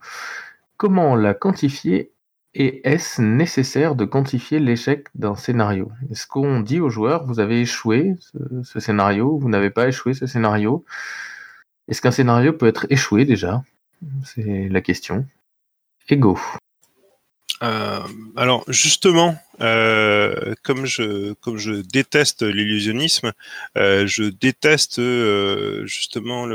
comment 0.77 1.17
la 1.17 1.35
quantifier 1.35 2.13
et 2.59 2.81
est-ce 2.89 3.23
nécessaire 3.23 3.95
de 3.95 4.05
quantifier 4.05 4.59
l'échec 4.59 5.07
d'un 5.15 5.37
scénario? 5.37 5.93
Est-ce 6.11 6.27
qu'on 6.27 6.59
dit 6.59 6.81
aux 6.81 6.91
joueurs, 6.91 7.25
vous 7.25 7.39
avez 7.39 7.61
échoué 7.61 8.17
ce, 8.65 8.81
scénario, 8.81 9.39
vous 9.39 9.49
n'avez 9.49 9.71
pas 9.71 9.87
échoué 9.87 10.13
ce 10.13 10.27
scénario? 10.27 10.85
Est-ce 11.87 12.03
qu'un 12.03 12.11
scénario 12.11 12.53
peut 12.53 12.67
être 12.67 12.87
échoué 12.91 13.25
déjà? 13.25 13.63
C'est 14.25 14.69
la 14.69 14.81
question. 14.81 15.25
Ego. 16.09 16.37
Euh, 17.63 18.01
alors 18.37 18.65
justement, 18.67 19.37
euh, 19.61 20.55
comme 20.65 20.85
je 20.85 21.35
comme 21.35 21.59
déteste 21.93 22.43
l'illusionnisme, 22.43 23.33
euh, 23.77 24.05
je 24.09 24.25
déteste 24.25 25.01
justement 25.87 26.47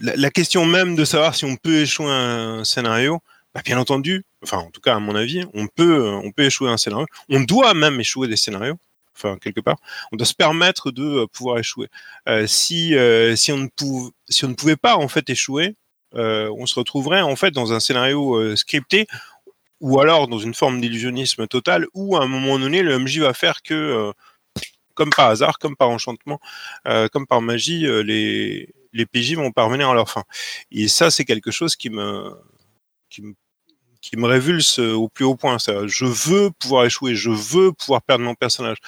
la, 0.00 0.30
question 0.30 0.64
même 0.66 0.94
de 0.94 1.04
savoir 1.04 1.34
si 1.34 1.44
on 1.44 1.56
peut 1.56 1.80
échouer 1.80 2.06
un 2.10 2.62
scénario. 2.62 3.20
Bah, 3.58 3.62
bien 3.64 3.78
entendu, 3.78 4.24
enfin 4.44 4.58
en 4.58 4.70
tout 4.70 4.80
cas 4.80 4.94
à 4.94 5.00
mon 5.00 5.16
avis, 5.16 5.44
on 5.52 5.66
peut, 5.66 6.06
euh, 6.06 6.12
on 6.22 6.30
peut 6.30 6.44
échouer 6.44 6.70
un 6.70 6.76
scénario. 6.76 7.06
On 7.28 7.40
doit 7.40 7.74
même 7.74 7.98
échouer 7.98 8.28
des 8.28 8.36
scénarios. 8.36 8.76
Enfin, 9.16 9.36
quelque 9.36 9.60
part, 9.60 9.78
on 10.12 10.16
doit 10.16 10.26
se 10.26 10.34
permettre 10.34 10.92
de 10.92 11.02
euh, 11.02 11.26
pouvoir 11.26 11.58
échouer. 11.58 11.88
Euh, 12.28 12.46
si 12.46 12.94
si 13.36 13.52
on 13.52 13.58
ne 13.58 14.54
pouvait 14.54 14.76
pas 14.76 14.94
en 14.96 15.08
fait 15.08 15.28
échouer, 15.28 15.74
on 16.12 16.66
se 16.66 16.74
retrouverait 16.76 17.20
en 17.20 17.34
fait 17.34 17.50
dans 17.50 17.72
un 17.72 17.80
scénario 17.80 18.54
scripté 18.54 19.08
ou 19.80 19.98
alors 20.00 20.28
dans 20.28 20.38
une 20.38 20.54
forme 20.54 20.80
d'illusionnisme 20.80 21.48
total 21.48 21.86
où 21.94 22.16
à 22.16 22.22
un 22.22 22.28
moment 22.28 22.60
donné 22.60 22.82
le 22.82 22.96
MJ 22.98 23.18
va 23.18 23.34
faire 23.34 23.62
que 23.62 24.12
comme 24.94 25.10
par 25.10 25.30
hasard, 25.30 25.58
comme 25.58 25.74
par 25.76 25.90
enchantement, 25.90 26.40
comme 27.12 27.26
par 27.26 27.42
magie, 27.42 27.86
les 28.04 28.68
les 28.92 29.06
PJ 29.06 29.34
vont 29.34 29.50
parvenir 29.52 29.90
à 29.90 29.94
leur 29.94 30.10
fin. 30.10 30.24
Et 30.70 30.88
ça, 30.88 31.10
c'est 31.10 31.24
quelque 31.24 31.50
chose 31.50 31.76
qui 31.76 31.90
me 31.90 32.32
qui 33.10 33.22
me 33.22 33.34
qui 34.08 34.16
me 34.16 34.26
révulse 34.26 34.78
euh, 34.78 34.92
au 34.92 35.08
plus 35.08 35.24
haut 35.24 35.36
point. 35.36 35.58
Je 35.58 36.04
veux 36.04 36.50
pouvoir 36.50 36.84
échouer, 36.84 37.14
je 37.14 37.30
veux 37.30 37.72
pouvoir 37.72 38.02
perdre 38.02 38.24
mon 38.24 38.34
personnage, 38.34 38.78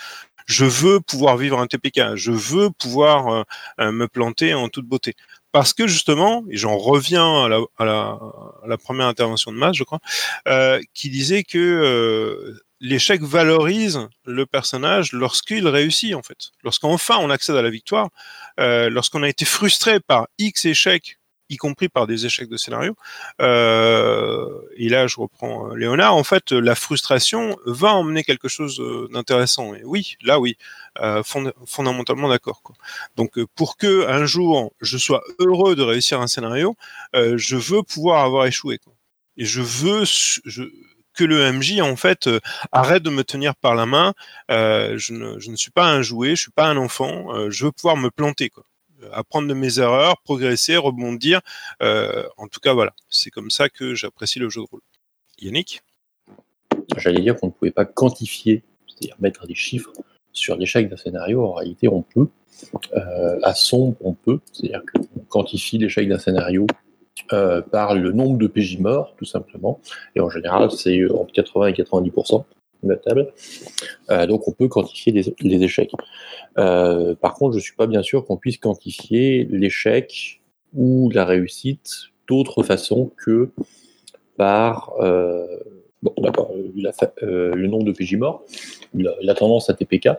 je 0.47 0.65
veux 0.65 1.01
pouvoir 1.01 1.37
vivre 1.37 1.59
un 1.59 1.67
TPK, 1.67 2.17
je 2.17 2.33
veux 2.33 2.71
pouvoir 2.71 3.29
euh, 3.29 3.43
euh, 3.81 3.93
me 3.93 4.09
planter 4.09 4.55
en 4.55 4.69
toute 4.69 4.87
beauté. 4.87 5.15
Parce 5.53 5.75
que 5.75 5.87
justement, 5.87 6.45
et 6.49 6.57
j'en 6.57 6.77
reviens 6.77 7.45
à 7.45 7.85
la, 7.85 8.77
première 8.79 9.07
intervention 9.07 9.51
de 9.53 9.57
Mas, 9.57 9.73
je 9.73 9.83
crois, 9.83 9.99
qui 10.95 11.11
disait 11.11 11.43
que 11.43 12.57
l'échec 12.79 13.21
valorise 13.21 14.07
le 14.25 14.47
personnage 14.47 15.13
lorsqu'il 15.13 15.67
réussit, 15.67 16.15
en 16.15 16.23
fait. 16.23 16.53
Lorsqu'enfin 16.63 17.17
on 17.19 17.31
accède 17.31 17.57
à 17.57 17.63
la 17.63 17.71
victoire, 17.71 18.11
lorsqu'on 18.59 19.25
a 19.25 19.29
été 19.29 19.45
frustré 19.45 19.99
par 19.99 20.29
X 20.39 20.67
échecs 20.67 21.19
y 21.51 21.57
compris 21.57 21.89
par 21.89 22.07
des 22.07 22.25
échecs 22.25 22.49
de 22.49 22.57
scénario. 22.57 22.97
Euh, 23.43 24.47
et 24.77 24.89
là, 24.89 25.07
je 25.07 25.17
reprends 25.21 25.71
euh, 25.71 25.75
Léonard. 25.75 26.15
En 26.15 26.25
fait, 26.25 26.53
la 26.53 26.75
frustration 26.75 27.59
va 27.67 27.93
emmener 27.93 28.23
quelque 28.23 28.49
chose 28.49 28.81
euh, 28.81 29.09
d'intéressant. 29.13 29.75
Et 29.75 29.83
oui, 29.85 30.17
là, 30.23 30.41
oui, 30.41 30.57
fondamentalement 31.67 32.29
d'accord. 32.29 32.63
Donc, 33.17 33.39
pour 33.55 33.77
que 33.77 34.09
un 34.09 34.25
jour 34.25 34.73
je 34.81 34.99
sois 34.99 35.23
heureux 35.39 35.75
de 35.75 35.83
réussir 35.83 36.21
un 36.21 36.27
scénario, 36.27 36.77
je 37.15 37.57
veux 37.57 37.83
pouvoir 37.83 38.25
avoir 38.25 38.47
échoué. 38.47 38.79
Et 39.37 39.45
je 39.45 39.63
veux 39.63 40.05
que 41.15 41.25
le 41.25 41.53
MJ 41.53 41.81
en 41.81 41.97
fait 41.97 42.29
arrête 42.73 43.03
de 43.03 43.11
me 43.11 43.25
tenir 43.25 43.55
par 43.57 43.75
la 43.75 43.87
main. 43.87 44.15
je, 44.49 45.13
ne, 45.13 45.57
suis 45.57 45.71
pas 45.71 45.87
un 45.87 46.03
jouet, 46.03 46.31
je 46.31 46.43
suis 46.43 46.51
pas 46.51 46.67
un 46.67 46.77
enfant. 46.77 47.51
je 47.51 47.65
veux 47.65 47.73
pouvoir 47.73 47.97
me 47.97 48.11
planter. 48.11 48.51
Quoi 48.51 48.65
apprendre 49.13 49.49
de 49.49 49.55
mes 49.55 49.79
erreurs, 49.79 50.21
progresser, 50.23 50.77
rebondir. 50.77 51.41
Euh, 51.83 52.25
en 52.37 52.49
tout 52.49 52.61
cas, 52.61 52.73
voilà, 52.73 52.93
c'est 53.09 53.31
comme 53.31 53.51
ça 53.51 53.69
que 53.69 53.95
j'apprécie 53.95 54.39
le 54.39 54.49
jeu 54.49 54.61
de 54.61 54.67
rôle. 54.71 54.81
Yannick? 55.41 55.83
J'allais 56.97 57.21
dire 57.21 57.37
qu'on 57.37 57.47
ne 57.47 57.53
pouvait 57.53 57.71
pas 57.71 57.85
quantifier, 57.85 58.63
c'est-à-dire 58.87 59.17
mettre 59.21 59.47
des 59.47 59.55
chiffres 59.55 59.93
sur 60.33 60.57
l'échec 60.57 60.89
d'un 60.89 60.97
scénario. 60.97 61.45
En 61.45 61.55
réalité, 61.55 61.89
on 61.89 62.03
peut. 62.03 62.29
Euh, 62.95 63.39
à 63.43 63.55
sombre, 63.55 63.97
on 64.01 64.13
peut. 64.13 64.41
C'est-à-dire 64.53 64.83
qu'on 64.93 65.21
quantifie 65.29 65.79
l'échec 65.79 66.09
d'un 66.09 66.19
scénario 66.19 66.67
euh, 67.33 67.63
par 67.63 67.95
le 67.95 68.13
nombre 68.13 68.39
de 68.39 68.47
PJ 68.47 68.79
morts, 68.79 69.15
tout 69.17 69.25
simplement. 69.25 69.81
Et 70.15 70.21
en 70.21 70.31
général, 70.31 70.71
c'est 70.71 71.09
entre 71.11 71.33
80 71.33 71.69
et 71.69 71.73
90% 71.73 72.45
la 72.83 72.97
table. 72.97 73.33
Euh, 74.11 74.27
donc 74.27 74.49
on 74.49 74.53
peut 74.53 74.69
quantifier 74.69 75.13
les, 75.13 75.63
échecs. 75.63 75.93
Euh, 76.59 77.15
par 77.15 77.35
contre, 77.35 77.53
je 77.53 77.59
ne 77.59 77.63
suis 77.63 77.75
pas 77.75 77.87
bien 77.87 78.03
sûr 78.03 78.25
qu'on 78.25 78.37
puisse 78.37 78.59
quantifier 78.59 79.47
l'échec 79.51 80.43
ou 80.75 81.11
la 81.13 81.25
réussite 81.25 81.91
d'autre 82.29 82.63
façon 82.63 83.11
que 83.17 83.51
par 84.37 84.93
euh, 85.01 85.47
bon, 86.03 86.15
le 86.19 87.67
nombre 87.67 87.85
de 87.85 87.93
PJ 87.93 88.15
morts, 88.15 88.45
la, 88.95 89.35
tendance 89.35 89.69
à 89.69 89.75
TPK. 89.75 90.11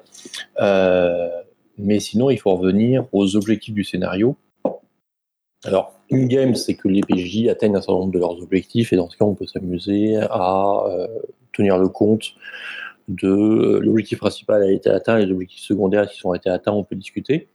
mais 1.77 1.99
sinon, 1.99 2.29
il 2.29 2.37
faut 2.37 2.55
revenir 2.55 3.05
aux 3.11 3.35
objectifs 3.35 3.73
du 3.73 3.83
scénario 3.83 4.35
Alors, 5.63 5.93
une 6.09 6.27
game, 6.27 6.55
c'est 6.55 6.73
que 6.73 6.87
les 6.87 7.01
PJ 7.01 7.47
atteignent 7.47 7.75
un 7.75 7.81
certain 7.81 7.93
nombre 7.93 8.11
de 8.11 8.19
leurs 8.19 8.41
objectifs, 8.41 8.93
et 8.93 8.95
dans 8.95 9.09
ce 9.09 9.17
cas, 9.17 9.25
on 9.25 9.35
peut 9.35 9.45
s'amuser 9.45 10.17
à 10.17 10.83
euh, 10.87 11.07
tenir 11.53 11.77
le 11.77 11.87
compte 11.87 12.33
de 13.07 13.27
euh, 13.27 13.79
l'objectif 13.79 14.19
principal 14.19 14.63
a 14.63 14.71
été 14.71 14.89
atteint 14.89 15.17
les 15.19 15.31
objectifs 15.31 15.61
secondaires 15.61 16.09
qui 16.09 16.17
sont 16.17 16.33
été 16.33 16.49
atteints, 16.49 16.71
on 16.71 16.83
peut 16.83 16.95
discuter. 16.95 17.47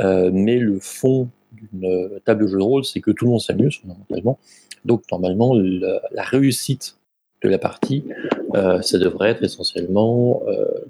Euh, 0.00 0.30
mais 0.32 0.58
le 0.58 0.78
fond 0.78 1.28
d'une 1.52 2.20
table 2.24 2.42
de 2.42 2.48
jeu 2.48 2.58
de 2.58 2.62
rôle, 2.62 2.84
c'est 2.84 3.00
que 3.00 3.10
tout 3.10 3.24
le 3.24 3.30
monde 3.30 3.40
s'amuse, 3.40 3.78
fondamentalement. 3.78 4.38
Donc, 4.84 5.02
normalement, 5.10 5.54
la, 5.54 6.22
réussite 6.22 6.96
de 7.42 7.48
la 7.48 7.58
partie, 7.58 8.04
ça 8.82 8.98
devrait 8.98 9.30
être 9.30 9.44
essentiellement 9.44 10.42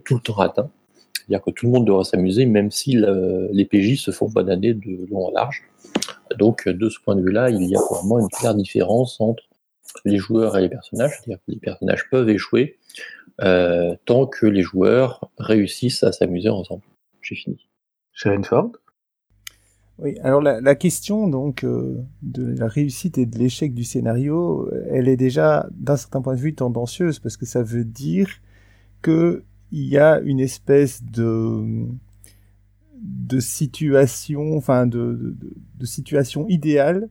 tout 0.05 0.15
le 0.15 0.21
temps 0.21 0.39
atteint. 0.39 0.71
C'est-à-dire 1.15 1.43
que 1.43 1.51
tout 1.51 1.67
le 1.67 1.73
monde 1.73 1.87
devrait 1.87 2.05
s'amuser, 2.05 2.47
même 2.47 2.71
si 2.71 2.93
le- 2.93 3.49
les 3.53 3.65
PJ 3.65 4.01
se 4.01 4.13
font 4.13 4.29
bananer 4.29 4.73
de 4.73 5.07
long 5.11 5.27
en 5.27 5.31
large. 5.31 5.65
Donc, 6.39 6.69
de 6.69 6.89
ce 6.89 6.99
point 7.01 7.17
de 7.17 7.23
vue-là, 7.23 7.51
il 7.51 7.65
y 7.65 7.77
a 7.77 7.81
vraiment 7.81 8.19
une 8.19 8.29
claire 8.29 8.55
différence 8.55 9.21
entre 9.21 9.43
les 10.05 10.17
joueurs 10.17 10.57
et 10.57 10.63
les 10.63 10.69
personnages. 10.69 11.13
C'est-à-dire 11.13 11.39
que 11.47 11.53
les 11.53 11.59
personnages 11.59 12.09
peuvent 12.11 12.29
échouer 12.29 12.79
euh, 13.41 13.97
tant 14.05 14.27
que 14.27 14.47
les 14.47 14.63
joueurs 14.63 15.31
réussissent 15.39 16.03
à 16.03 16.13
s'amuser 16.13 16.49
ensemble. 16.49 16.83
J'ai 17.23 17.35
fini. 17.35 17.69
Sharon 18.13 18.43
Ford? 18.43 18.73
Oui, 19.99 20.19
alors 20.23 20.41
la, 20.41 20.61
la 20.61 20.75
question 20.75 21.29
donc 21.29 21.65
euh, 21.65 22.03
de 22.23 22.59
la 22.59 22.67
réussite 22.67 23.19
et 23.19 23.27
de 23.27 23.39
l'échec 23.39 23.75
du 23.75 23.85
scénario, 23.85 24.69
euh, 24.73 24.87
elle 24.91 25.09
est 25.09 25.17
déjà 25.17 25.69
d'un 25.71 25.97
certain 25.97 26.23
point 26.23 26.35
de 26.35 26.41
vue 26.41 26.55
tendancieuse 26.55 27.19
parce 27.19 27.37
que 27.37 27.47
ça 27.47 27.63
veut 27.63 27.85
dire 27.85 28.29
que 29.01 29.45
il 29.71 29.87
y 29.87 29.99
a 29.99 30.21
une 30.21 30.41
espèce 30.41 31.03
de 31.03 31.87
de 33.03 33.41
situation, 33.41 34.57
enfin 34.57 34.87
de, 34.87 35.35
de, 35.41 35.55
de- 35.81 35.87
situation 35.87 36.47
idéale 36.49 37.09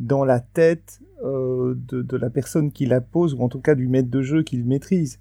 dans 0.00 0.24
la 0.24 0.40
tête 0.40 1.00
euh, 1.24 1.74
de, 1.88 2.02
de 2.02 2.16
la 2.16 2.30
personne 2.30 2.72
qui 2.72 2.86
la 2.86 3.00
pose 3.00 3.34
ou 3.34 3.42
en 3.42 3.48
tout 3.48 3.60
cas 3.60 3.74
du 3.76 3.88
maître 3.88 4.10
de 4.10 4.22
jeu 4.22 4.42
qui 4.42 4.56
le 4.56 4.64
maîtrise. 4.64 5.18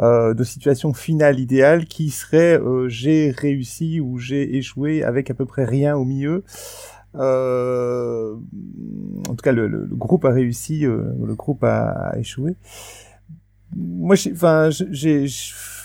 Euh, 0.00 0.34
de 0.34 0.42
situation 0.44 0.92
finale 0.92 1.38
idéale 1.38 1.84
qui 1.86 2.10
serait 2.10 2.60
euh, 2.60 2.88
j'ai 2.88 3.30
réussi 3.30 4.00
ou 4.00 4.18
j'ai 4.18 4.56
échoué 4.56 5.04
avec 5.04 5.30
à 5.30 5.34
peu 5.34 5.46
près 5.46 5.64
rien 5.64 5.96
au 5.96 6.04
milieu. 6.04 6.42
Euh, 7.16 8.34
en 9.28 9.34
tout 9.34 9.42
cas, 9.42 9.52
le, 9.52 9.68
le- 9.68 9.86
le 9.86 9.96
groupe 9.96 10.24
a 10.24 10.30
réussi, 10.30 10.84
euh, 10.84 11.02
le 11.24 11.34
groupe 11.36 11.62
a, 11.64 11.90
a 12.10 12.18
échoué. 12.18 12.56
Moi, 13.76 14.14
j'ai, 14.14 14.32
enfin, 14.32 14.68
j'ai, 14.70 15.24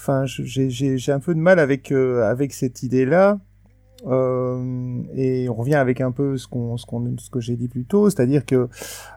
enfin, 0.02 0.26
j'ai 0.26 1.12
un 1.12 1.20
peu 1.20 1.34
de 1.34 1.40
mal 1.40 1.60
avec 1.60 1.92
euh, 1.92 2.24
avec 2.30 2.54
cette 2.54 2.84
idée-là. 2.84 3.40
Euh, 4.06 5.02
et 5.16 5.50
on 5.50 5.56
revient 5.56 5.76
avec 5.76 6.02
un 6.02 6.12
peu 6.12 6.38
ce 6.38 6.48
qu'on, 6.48 6.78
ce 6.78 6.86
qu'on, 6.86 7.18
ce 7.18 7.30
que 7.30 7.40
j'ai 7.40 7.56
dit 7.56 7.68
plus 7.68 7.86
tôt, 7.86 8.10
c'est-à-dire 8.10 8.46
que 8.46 8.70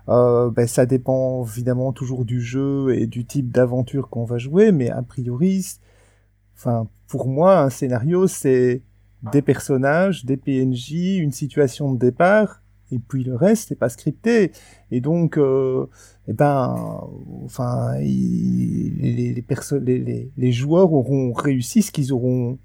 euh, 0.09 0.51
ben, 0.51 0.67
ça 0.67 0.87
dépend 0.87 1.45
évidemment 1.45 1.93
toujours 1.93 2.25
du 2.25 2.41
jeu 2.41 2.95
et 2.95 3.07
du 3.07 3.25
type 3.25 3.51
d'aventure 3.53 4.09
qu'on 4.09 4.25
va 4.25 4.39
jouer, 4.39 4.73
mais 4.73 4.91
a 4.91 5.03
priori, 5.03 5.65
enfin, 6.57 6.89
pour 7.07 7.29
moi, 7.29 7.61
un 7.61 7.71
scénario, 7.71 8.27
c'est 8.27 8.83
des 9.33 9.43
personnages, 9.43 10.25
des 10.25 10.37
PNJ, 10.37 11.19
une 11.19 11.31
situation 11.31 11.93
de 11.93 11.99
départ, 11.99 12.63
et 12.91 12.99
puis 12.99 13.23
le 13.23 13.37
reste, 13.37 13.69
c'est 13.69 13.79
pas 13.79 13.89
scripté. 13.89 14.51
Et 14.91 15.01
donc, 15.01 15.39
euh, 15.39 15.87
eh 16.29 16.33
ben, 16.33 17.01
enfin, 17.45 17.97
les, 18.01 19.35
les 20.37 20.53
joueurs 20.53 20.93
auront 20.93 21.33
réussi 21.33 21.83
ce 21.83 21.93
qu'ils 21.93 22.13
auront 22.13 22.59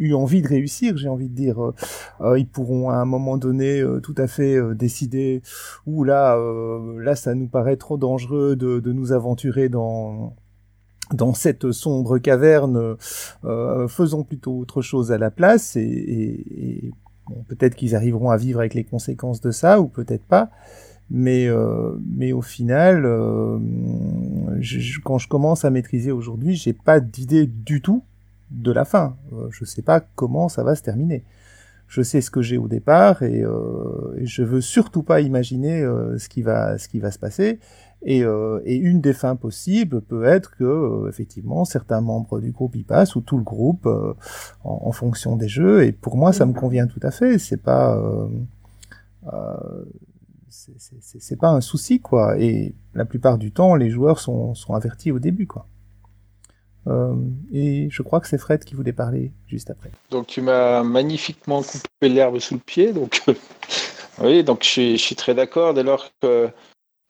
eu 0.00 0.14
envie 0.14 0.42
de 0.42 0.48
réussir, 0.48 0.96
j'ai 0.96 1.08
envie 1.08 1.28
de 1.28 1.34
dire. 1.34 1.62
Euh, 1.62 1.74
euh, 2.22 2.38
ils 2.38 2.48
pourront 2.48 2.90
à 2.90 2.96
un 2.96 3.04
moment 3.04 3.36
donné 3.36 3.80
euh, 3.80 4.00
tout 4.00 4.14
à 4.16 4.26
fait 4.26 4.58
décider, 4.74 5.42
ou 5.86 6.02
là, 6.02 6.36
là, 6.98 7.14
ça 7.14 7.34
nous 7.34 7.46
paraît 7.46 7.76
trop 7.76 7.98
dangereux 7.98 8.56
de, 8.56 8.92
nous 8.92 9.12
aventurer 9.12 9.68
dans 9.68 10.34
dans 11.12 11.34
cette 11.34 11.72
sombre 11.72 12.18
caverne, 12.18 12.96
faisons 13.88 14.22
plutôt 14.22 14.56
autre 14.58 14.80
chose 14.80 15.10
à 15.10 15.18
la 15.18 15.30
place 15.30 15.74
et, 15.76 16.92
peut-être 17.48 17.74
qu'ils 17.74 17.96
arriveront 17.96 18.30
à 18.30 18.36
vivre 18.36 18.60
avec 18.60 18.74
les 18.74 18.84
conséquences 18.84 19.40
de 19.40 19.50
ça 19.50 19.80
ou 19.80 19.88
peut-être 19.88 20.24
pas. 20.24 20.50
Mais, 21.10 21.50
au 21.50 22.42
final, 22.42 23.02
quand 25.04 25.18
je 25.18 25.28
commence 25.28 25.64
à 25.64 25.70
maîtriser 25.70 26.12
aujourd'hui, 26.12 26.54
j'ai 26.54 26.72
pas 26.72 27.00
d'idée 27.00 27.46
du 27.46 27.82
tout 27.82 28.04
de 28.50 28.72
la 28.72 28.84
fin. 28.84 29.16
Euh, 29.32 29.48
je 29.50 29.64
sais 29.64 29.82
pas 29.82 30.00
comment 30.00 30.48
ça 30.48 30.62
va 30.62 30.74
se 30.74 30.82
terminer. 30.82 31.24
Je 31.88 32.02
sais 32.02 32.20
ce 32.20 32.30
que 32.30 32.40
j'ai 32.40 32.56
au 32.56 32.68
départ 32.68 33.24
et, 33.24 33.42
euh, 33.42 34.14
et 34.16 34.24
je 34.26 34.44
veux 34.44 34.60
surtout 34.60 35.02
pas 35.02 35.20
imaginer 35.20 35.82
euh, 35.82 36.18
ce 36.18 36.28
qui 36.28 36.42
va 36.42 36.78
ce 36.78 36.86
qui 36.88 37.00
va 37.00 37.10
se 37.10 37.18
passer. 37.18 37.58
Et, 38.02 38.24
euh, 38.24 38.60
et 38.64 38.76
une 38.76 39.00
des 39.00 39.12
fins 39.12 39.36
possibles 39.36 40.00
peut 40.00 40.24
être 40.24 40.56
que 40.56 40.64
euh, 40.64 41.08
effectivement 41.08 41.64
certains 41.64 42.00
membres 42.00 42.40
du 42.40 42.50
groupe 42.52 42.76
y 42.76 42.84
passent 42.84 43.16
ou 43.16 43.20
tout 43.20 43.36
le 43.36 43.42
groupe 43.42 43.86
euh, 43.86 44.14
en, 44.64 44.82
en 44.84 44.92
fonction 44.92 45.36
des 45.36 45.48
jeux. 45.48 45.84
Et 45.84 45.92
pour 45.92 46.16
moi, 46.16 46.32
ça 46.32 46.46
me 46.46 46.54
convient 46.54 46.86
tout 46.86 47.00
à 47.02 47.10
fait. 47.10 47.38
C'est 47.38 47.62
pas 47.62 47.96
euh, 47.96 48.28
euh, 49.32 49.84
c'est 50.48 51.38
pas 51.38 51.50
un 51.50 51.60
souci 51.60 52.00
quoi. 52.00 52.38
Et 52.38 52.74
la 52.94 53.04
plupart 53.04 53.36
du 53.36 53.52
temps, 53.52 53.74
les 53.74 53.90
joueurs 53.90 54.20
sont, 54.20 54.54
sont 54.54 54.74
avertis 54.74 55.12
au 55.12 55.18
début 55.18 55.46
quoi. 55.46 55.66
Euh, 56.86 57.14
et 57.52 57.88
je 57.90 58.02
crois 58.02 58.20
que 58.20 58.28
c'est 58.28 58.38
Fred 58.38 58.64
qui 58.64 58.74
voulait 58.74 58.92
parler 58.92 59.32
juste 59.46 59.70
après. 59.70 59.90
Donc 60.10 60.26
tu 60.26 60.40
m'as 60.40 60.82
magnifiquement 60.82 61.62
coupé 61.62 62.08
l'herbe 62.08 62.38
sous 62.38 62.54
le 62.54 62.60
pied. 62.60 62.92
Donc 62.92 63.22
oui, 64.22 64.42
donc 64.42 64.62
je 64.64 64.96
suis, 64.96 65.16
très 65.16 65.34
d'accord. 65.34 65.74
Dès 65.74 65.82
lors 65.82 66.10
que 66.20 66.48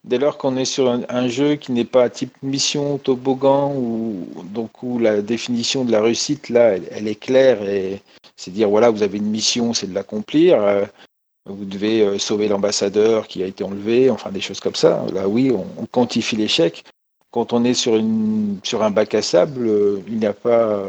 dès 0.03 0.19
lors 0.19 0.39
qu'on 0.39 0.57
est 0.57 0.65
sur 0.65 0.89
un, 0.91 1.29
jeu 1.29 1.57
qui 1.57 1.73
n'est 1.73 1.85
pas 1.85 2.09
type 2.09 2.35
mission 2.43 2.99
toboggan 2.99 3.75
ou 3.77 4.27
donc 4.45 4.83
où 4.83 4.99
la 4.99 5.23
définition 5.23 5.85
de 5.85 5.93
la 5.93 6.01
réussite 6.01 6.49
là, 6.49 6.77
elle, 6.91 7.07
est 7.07 7.21
claire 7.21 7.63
et 7.69 8.03
c'est 8.37 8.51
dire 8.51 8.71
voilà 8.71 8.91
vous 8.91 9.03
avez 9.03 9.19
une 9.19 9.31
mission, 9.31 9.73
c'est 9.73 9.87
de 9.87 9.95
l'accomplir. 9.95 10.61
Euh, 10.63 10.85
vous 11.47 11.65
devez 11.65 12.03
euh, 12.03 12.19
sauver 12.19 12.49
l'ambassadeur 12.49 13.27
qui 13.27 13.43
a 13.43 13.47
été 13.47 13.65
enlevé, 13.65 14.11
enfin 14.11 14.31
des 14.31 14.41
choses 14.41 14.61
comme 14.61 14.75
ça. 14.75 15.05
Là 15.15 15.29
oui, 15.29 15.53
on 15.53 15.87
quantifie 15.87 16.37
l'échec. 16.37 16.85
Quand 17.31 17.53
on 17.53 17.65
est 17.65 17.75
sur 17.75 17.95
un 17.95 18.91
bac 18.91 19.15
à 19.15 19.23
sable, 19.23 19.69
euh, 19.69 20.03
il 20.09 20.19
n'y 20.19 20.27
a 20.27 20.33
pas 20.33 20.63
euh, 20.63 20.89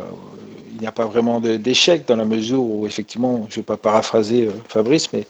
il 0.74 0.80
n'y 0.82 0.88
a 0.88 0.92
pas 0.92 1.06
vraiment 1.06 1.40
d'échec 1.40 2.08
dans 2.08 2.16
la 2.16 2.26
mesure 2.26 2.64
où, 2.64 2.88
effectivement, 2.88 3.46
je 3.50 3.54
ne 3.54 3.56
vais 3.58 3.64
pas 3.64 3.78
paraphraser 3.78 4.48
euh, 4.48 4.52
Fabrice, 4.68 5.14
mais 5.14 5.28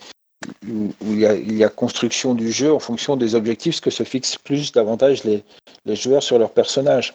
où, 0.70 0.94
il, 1.02 1.58
y 1.58 1.64
a, 1.66 1.70
construction 1.70 2.34
du 2.34 2.54
jeu 2.54 2.74
en 2.74 2.80
fonction 2.80 3.18
des 3.18 3.36
objectifs, 3.36 3.82
que 3.82 3.90
se 3.90 4.04
fixent 4.04 4.38
plus 4.38 4.72
davantage 4.72 5.26
les, 5.26 5.44
joueurs 5.88 6.24
sur 6.24 6.40
leur 6.40 6.52
personnage. 6.52 7.14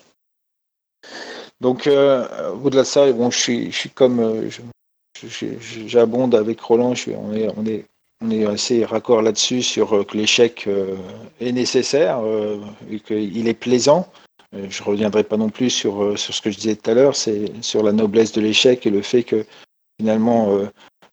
Donc, 1.63 1.89
au-delà 1.89 2.83
de 2.83 2.87
ça, 2.87 3.11
bon, 3.13 3.31
je, 3.31 3.71
suis, 3.71 3.91
comme. 3.95 4.51
J'abonde 5.87 6.35
avec 6.35 6.61
Roland, 6.61 6.93
on, 7.17 7.67
est, 7.67 7.87
on 8.23 8.31
est 8.31 8.47
assez 8.47 8.85
raccord 8.85 9.23
là-dessus 9.23 9.63
sur 9.63 9.95
euh, 9.95 10.05
que 10.05 10.17
l'échec 10.17 10.67
euh, 10.67 10.97
est 11.41 11.53
nécessaire 11.53 12.21
euh, 12.21 12.59
et 12.91 13.01
qu'il 13.01 13.49
est 13.49 13.55
plaisant. 13.55 14.09
Je 14.53 14.83
ne 14.83 14.87
reviendrai 14.87 15.23
pas 15.23 15.37
non 15.37 15.51
plus 15.51 15.69
sur, 15.69 16.19
sur 16.19 16.33
ce 16.33 16.41
que 16.41 16.51
je 16.51 16.57
disais 16.57 16.77
tout 16.77 16.91
à 16.91 16.95
l'heure, 16.95 17.15
c'est 17.15 17.53
sur 17.63 17.83
la 17.83 17.93
noblesse 17.93 18.33
de 18.33 18.41
l'échec 18.41 18.87
et 18.87 18.91
le 18.91 19.03
fait 19.03 19.23
que 19.23 19.45
finalement 20.01 20.57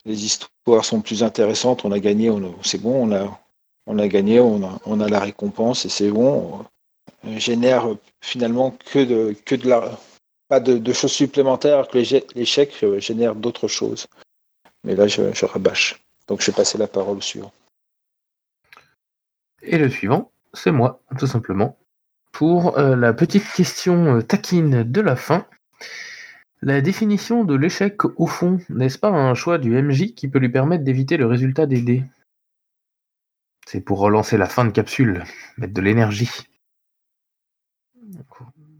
les 0.06 0.24
histoires 0.24 0.86
sont 0.86 1.02
plus 1.02 1.24
intéressantes. 1.24 1.84
On 1.84 1.92
a 1.92 2.00
gagné, 2.00 2.32
c'est 2.62 2.80
bon, 2.82 3.10
on 3.10 3.12
a, 3.12 3.42
on 3.86 4.00
a 4.00 4.08
gagné, 4.08 4.40
on 4.40 4.62
a, 5.02 5.10
la 5.10 5.20
récompense 5.20 5.84
et 5.86 5.90
c'est 5.90 6.10
bon. 6.10 6.64
On 7.26 7.38
génère 7.38 7.90
finalement 8.22 8.78
que 8.86 9.00
de, 9.00 9.36
que 9.44 9.56
de 9.56 9.68
la, 9.68 10.00
pas 10.48 10.62
de, 10.62 10.78
de 10.78 10.94
choses 10.94 11.12
supplémentaires, 11.12 11.88
que 11.90 11.98
l'éche- 11.98 12.24
l'échec 12.36 12.86
génère 13.00 13.36
d'autres 13.36 13.68
choses. 13.68 14.08
Mais 14.86 14.96
là, 14.96 15.08
je 15.08 15.46
rabâche. 15.46 16.00
Donc 16.34 16.42
je 16.42 16.50
vais 16.50 16.56
passer 16.56 16.80
la 16.80 16.88
parole 16.88 17.22
au. 17.22 17.52
Et 19.62 19.78
le 19.78 19.88
suivant, 19.88 20.32
c'est 20.52 20.72
moi, 20.72 21.00
tout 21.20 21.28
simplement. 21.28 21.78
Pour 22.32 22.80
euh, 22.80 22.96
la 22.96 23.14
petite 23.14 23.48
question 23.54 24.16
euh, 24.16 24.22
taquine 24.24 24.82
de 24.82 25.00
la 25.00 25.16
fin. 25.16 25.46
La 26.64 26.82
définition 26.82 27.44
de 27.44 27.54
l'échec, 27.54 28.04
au 28.20 28.26
fond, 28.26 28.58
n'est-ce 28.70 28.98
pas 28.98 29.10
un 29.10 29.36
choix 29.36 29.60
du 29.60 29.80
MJ 29.80 30.16
qui 30.16 30.28
peut 30.28 30.40
lui 30.40 30.50
permettre 30.50 30.84
d'éviter 30.84 31.18
le 31.18 31.28
résultat 31.28 31.68
des 31.68 31.84
dés? 31.84 32.04
C'est 33.68 33.82
pour 33.82 34.00
relancer 34.00 34.36
la 34.36 34.48
fin 34.48 34.66
de 34.66 34.72
capsule, 34.72 35.26
mettre 35.58 35.76
de 35.76 35.82
l'énergie. 35.82 36.32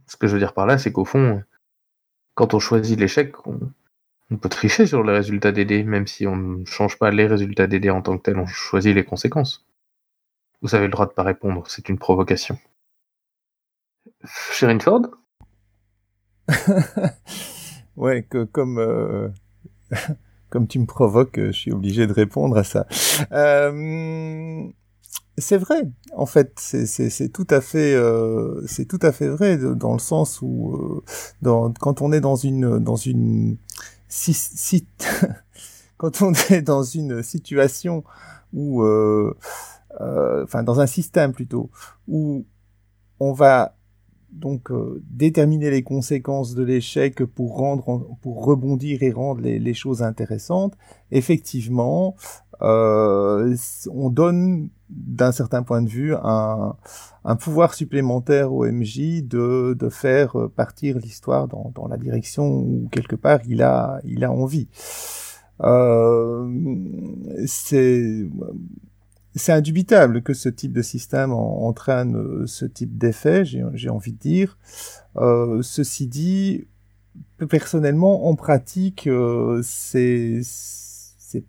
Ce 0.08 0.18
que 0.18 0.26
je 0.26 0.34
veux 0.34 0.40
dire 0.40 0.56
par 0.56 0.66
là, 0.66 0.80
c'est 0.80 0.92
qu'au 0.92 1.06
fond, 1.06 1.44
quand 2.34 2.56
on 2.56 2.60
choisit 2.60 3.00
l'échec, 3.00 3.46
on, 3.46 3.60
on 4.34 4.38
peut 4.38 4.50
tricher 4.50 4.88
sur 4.88 5.04
le 5.04 5.14
résultat 5.14 5.52
des 5.52 5.64
dés, 5.64 5.84
même 5.84 6.08
si 6.08 6.26
on 6.26 6.36
ne 6.36 6.66
change 6.66 6.98
pas 6.98 7.12
les 7.12 7.28
résultats 7.28 7.68
des 7.68 7.80
dés 7.80 7.92
en 7.92 8.02
tant 8.02 8.18
que 8.18 8.24
tel, 8.24 8.38
on 8.38 8.48
choisit 8.48 8.96
les 8.96 9.06
conséquences. 9.06 9.64
Vous 10.62 10.74
avez 10.74 10.86
le 10.86 10.92
droit 10.92 11.06
de 11.06 11.12
pas 11.12 11.24
répondre, 11.24 11.64
c'est 11.68 11.88
une 11.88 12.00
provocation. 12.00 12.58
Sherin 14.52 14.80
Ford? 14.80 15.04
Ouais, 17.96 18.24
que 18.24 18.44
comme 18.44 18.80
euh, 18.80 19.30
comme 20.50 20.68
tu 20.68 20.80
me 20.80 20.88
provoques, 20.88 21.40
je 21.40 21.52
suis 21.52 21.72
obligé 21.72 22.08
de 22.08 22.14
répondre 22.14 22.58
à 22.58 22.64
ça. 22.64 22.88
Euh, 23.32 24.64
c'est 25.38 25.58
vrai, 25.58 25.84
en 26.16 26.26
fait, 26.26 26.54
c'est 26.58 27.32
tout 27.32 27.46
à 27.52 27.62
fait, 27.62 27.94
euh, 27.94 28.66
tout 28.90 28.98
à 29.04 29.12
fait 29.12 29.28
vrai 29.28 29.58
dans 29.58 29.94
le 29.94 30.00
sens 30.00 30.42
où, 30.42 31.04
quand 31.44 32.02
on 32.02 32.12
est 32.12 32.22
dans 32.22 32.36
une, 32.36 32.80
dans 32.80 32.96
une, 32.96 33.58
si, 34.14 34.34
si 34.34 34.88
quand 35.98 36.22
on 36.22 36.34
est 36.52 36.62
dans 36.62 36.84
une 36.84 37.24
situation 37.24 38.04
où, 38.54 38.84
euh, 38.84 39.36
euh, 40.02 40.44
enfin, 40.44 40.62
dans 40.62 40.80
un 40.80 40.86
système 40.86 41.34
plutôt 41.34 41.72
où 42.08 42.46
on 43.20 43.34
va 43.34 43.76
donc 44.34 44.72
euh, 44.72 45.02
déterminer 45.10 45.70
les 45.70 45.84
conséquences 45.84 46.56
de 46.56 46.64
l'échec 46.64 47.24
pour 47.24 47.58
rendre, 47.58 48.18
pour 48.22 48.46
rebondir 48.46 49.04
et 49.04 49.12
rendre 49.12 49.42
les, 49.42 49.74
choses 49.74 50.04
intéressantes. 50.04 50.74
Effectivement, 51.12 52.16
euh, 52.62 53.56
on 53.92 54.10
donne 54.10 54.70
d'un 54.90 55.32
certain 55.32 55.64
point 55.64 55.82
de 55.82 55.90
vue 55.90 56.14
un, 56.16 56.76
un, 57.26 57.36
pouvoir 57.36 57.74
supplémentaire 57.74 58.54
au 58.54 58.66
MJ 58.66 59.24
de, 59.24 59.76
de 59.78 59.90
faire 59.90 60.36
partir 60.56 60.98
l'histoire 60.98 61.48
dans, 61.48 61.72
dans, 61.74 61.88
la 61.88 61.98
direction 61.98 62.48
où 62.48 62.90
quelque 62.92 63.16
part 63.16 63.40
il 63.48 63.64
a, 63.64 64.00
il 64.04 64.24
a 64.24 64.32
envie. 64.32 64.68
Euh, 65.62 66.48
c'est 67.46 68.28
c'est 69.36 69.52
indubitable 69.52 70.22
que 70.22 70.34
ce 70.34 70.50
type 70.50 70.74
de 70.74 70.82
système 70.82 71.32
entraîne 71.32 72.16
euh, 72.16 72.46
ce 72.46 72.66
type 72.66 72.98
d'effet, 72.98 73.46
j'ai 73.46 73.90
envie 73.90 74.14
de 74.14 74.20
dire. 74.20 74.58
Euh, 75.18 75.62
ceci 75.62 76.08
dit, 76.08 76.68
personnellement, 77.50 78.28
en 78.28 78.36
pratique, 78.36 79.08
euh, 79.08 79.62
c'est 79.64 80.42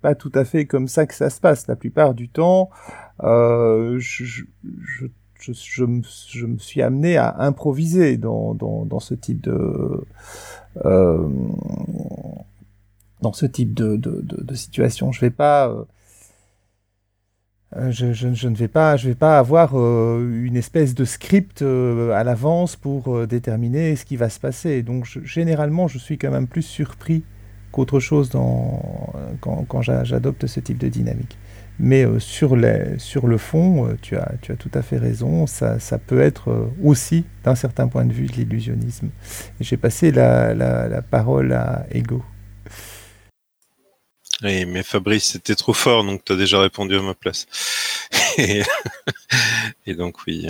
pas 0.00 0.14
tout 0.14 0.32
à 0.34 0.44
fait 0.44 0.66
comme 0.66 0.88
ça 0.88 1.06
que 1.06 1.14
ça 1.14 1.28
se 1.30 1.40
passe. 1.40 1.66
La 1.66 1.76
plupart 1.76 2.14
du 2.14 2.28
temps, 2.28 2.70
euh, 3.22 3.98
je, 3.98 4.24
je, 4.24 5.06
je, 5.52 5.84
me, 5.84 6.02
suis 6.58 6.80
amené 6.82 7.16
à 7.18 7.36
improviser 7.40 8.16
dans, 8.16 8.54
dans, 8.54 8.86
dans 8.86 9.00
ce 9.00 9.14
type 9.14 9.42
de 9.42 10.04
euh, 10.84 11.28
dans 13.20 13.32
ce 13.32 13.46
type 13.46 13.74
de, 13.74 13.96
de, 13.96 14.20
de, 14.22 14.54
situation. 14.54 15.12
Je 15.12 15.20
vais 15.20 15.30
pas 15.30 15.68
euh, 15.68 15.84
je, 17.90 18.12
je, 18.12 18.48
ne 18.48 18.54
vais 18.54 18.68
pas, 18.68 18.96
avoir 19.38 19.72
euh, 19.74 20.44
une 20.44 20.56
espèce 20.56 20.94
de 20.94 21.04
script 21.04 21.62
euh, 21.62 22.12
à 22.12 22.24
l'avance 22.24 22.76
pour 22.76 23.14
euh, 23.14 23.26
déterminer 23.26 23.96
ce 23.96 24.04
qui 24.04 24.16
va 24.16 24.28
se 24.28 24.38
passer. 24.38 24.82
Donc 24.82 25.06
généralement, 25.24 25.88
je 25.88 25.98
suis 25.98 26.18
quand 26.18 26.30
même 26.30 26.46
plus 26.46 26.62
surpris 26.62 27.24
qu'autre 27.72 27.98
chose 27.98 28.30
quand, 29.40 29.82
j'adopte 29.82 30.46
ce 30.46 30.60
type 30.60 30.78
de 30.78 30.88
dynamique. 30.88 31.36
Mais 31.80 32.06
euh, 32.06 32.20
sur, 32.20 32.54
le 32.54 33.38
fond, 33.38 33.88
euh, 33.88 33.96
tu, 34.00 34.16
as, 34.16 34.34
tout 34.56 34.70
à 34.74 34.82
fait 34.82 34.98
raison, 34.98 35.46
ça, 35.46 35.78
peut 36.06 36.20
être 36.20 36.70
aussi, 36.82 37.24
d'un 37.42 37.56
certain 37.56 37.88
point 37.88 38.04
de 38.04 38.12
vue, 38.12 38.26
de 38.26 38.32
l'illusionnisme. 38.34 39.08
J'ai 39.60 39.76
passé 39.76 40.12
la 40.12 41.02
parole 41.02 41.52
à 41.52 41.86
Ego. 41.90 42.22
Oui, 44.44 44.66
mais 44.66 44.82
Fabrice, 44.82 45.24
c'était 45.32 45.54
trop 45.54 45.72
fort, 45.72 46.04
donc 46.04 46.22
tu 46.22 46.32
as 46.32 46.36
déjà 46.36 46.60
répondu 46.60 46.96
à 46.96 47.00
ma 47.00 47.14
place. 47.14 47.46
et, 49.86 49.94
donc 49.94 50.26
oui. 50.26 50.46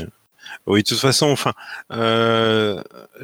Oui, 0.67 0.83
de 0.83 0.89
toute 0.89 0.99
façon, 0.99 1.29
enfin, 1.29 1.53
euh, 1.93 2.83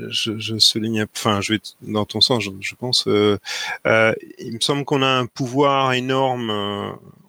je, 0.09 0.39
je, 0.39 0.59
souligne, 0.59 1.07
enfin, 1.17 1.41
je 1.41 1.55
vais 1.55 1.61
dans 1.83 2.05
ton 2.05 2.21
sens, 2.21 2.45
je, 2.61 2.75
pense. 2.77 3.07
Euh, 3.09 3.39
euh, 3.87 4.13
il 4.39 4.55
me 4.55 4.61
semble 4.61 4.85
qu'on 4.85 5.03
a 5.03 5.09
un 5.09 5.27
pouvoir 5.27 5.93
énorme 5.93 6.51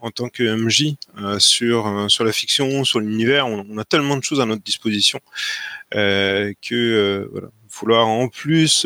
en 0.01 0.11
tant 0.11 0.29
que 0.29 0.43
MJ 0.43 0.95
sur 1.39 2.09
sur 2.09 2.23
la 2.23 2.31
fiction, 2.31 2.83
sur 2.83 2.99
l'univers. 2.99 3.47
On, 3.47 3.77
a 3.77 3.85
tellement 3.85 4.17
de 4.17 4.23
choses 4.23 4.41
à 4.41 4.45
notre 4.45 4.63
disposition 4.63 5.19
que 5.91 7.29
voilà, 7.31 7.47
vouloir 7.69 8.07
en 8.07 8.27
plus 8.27 8.85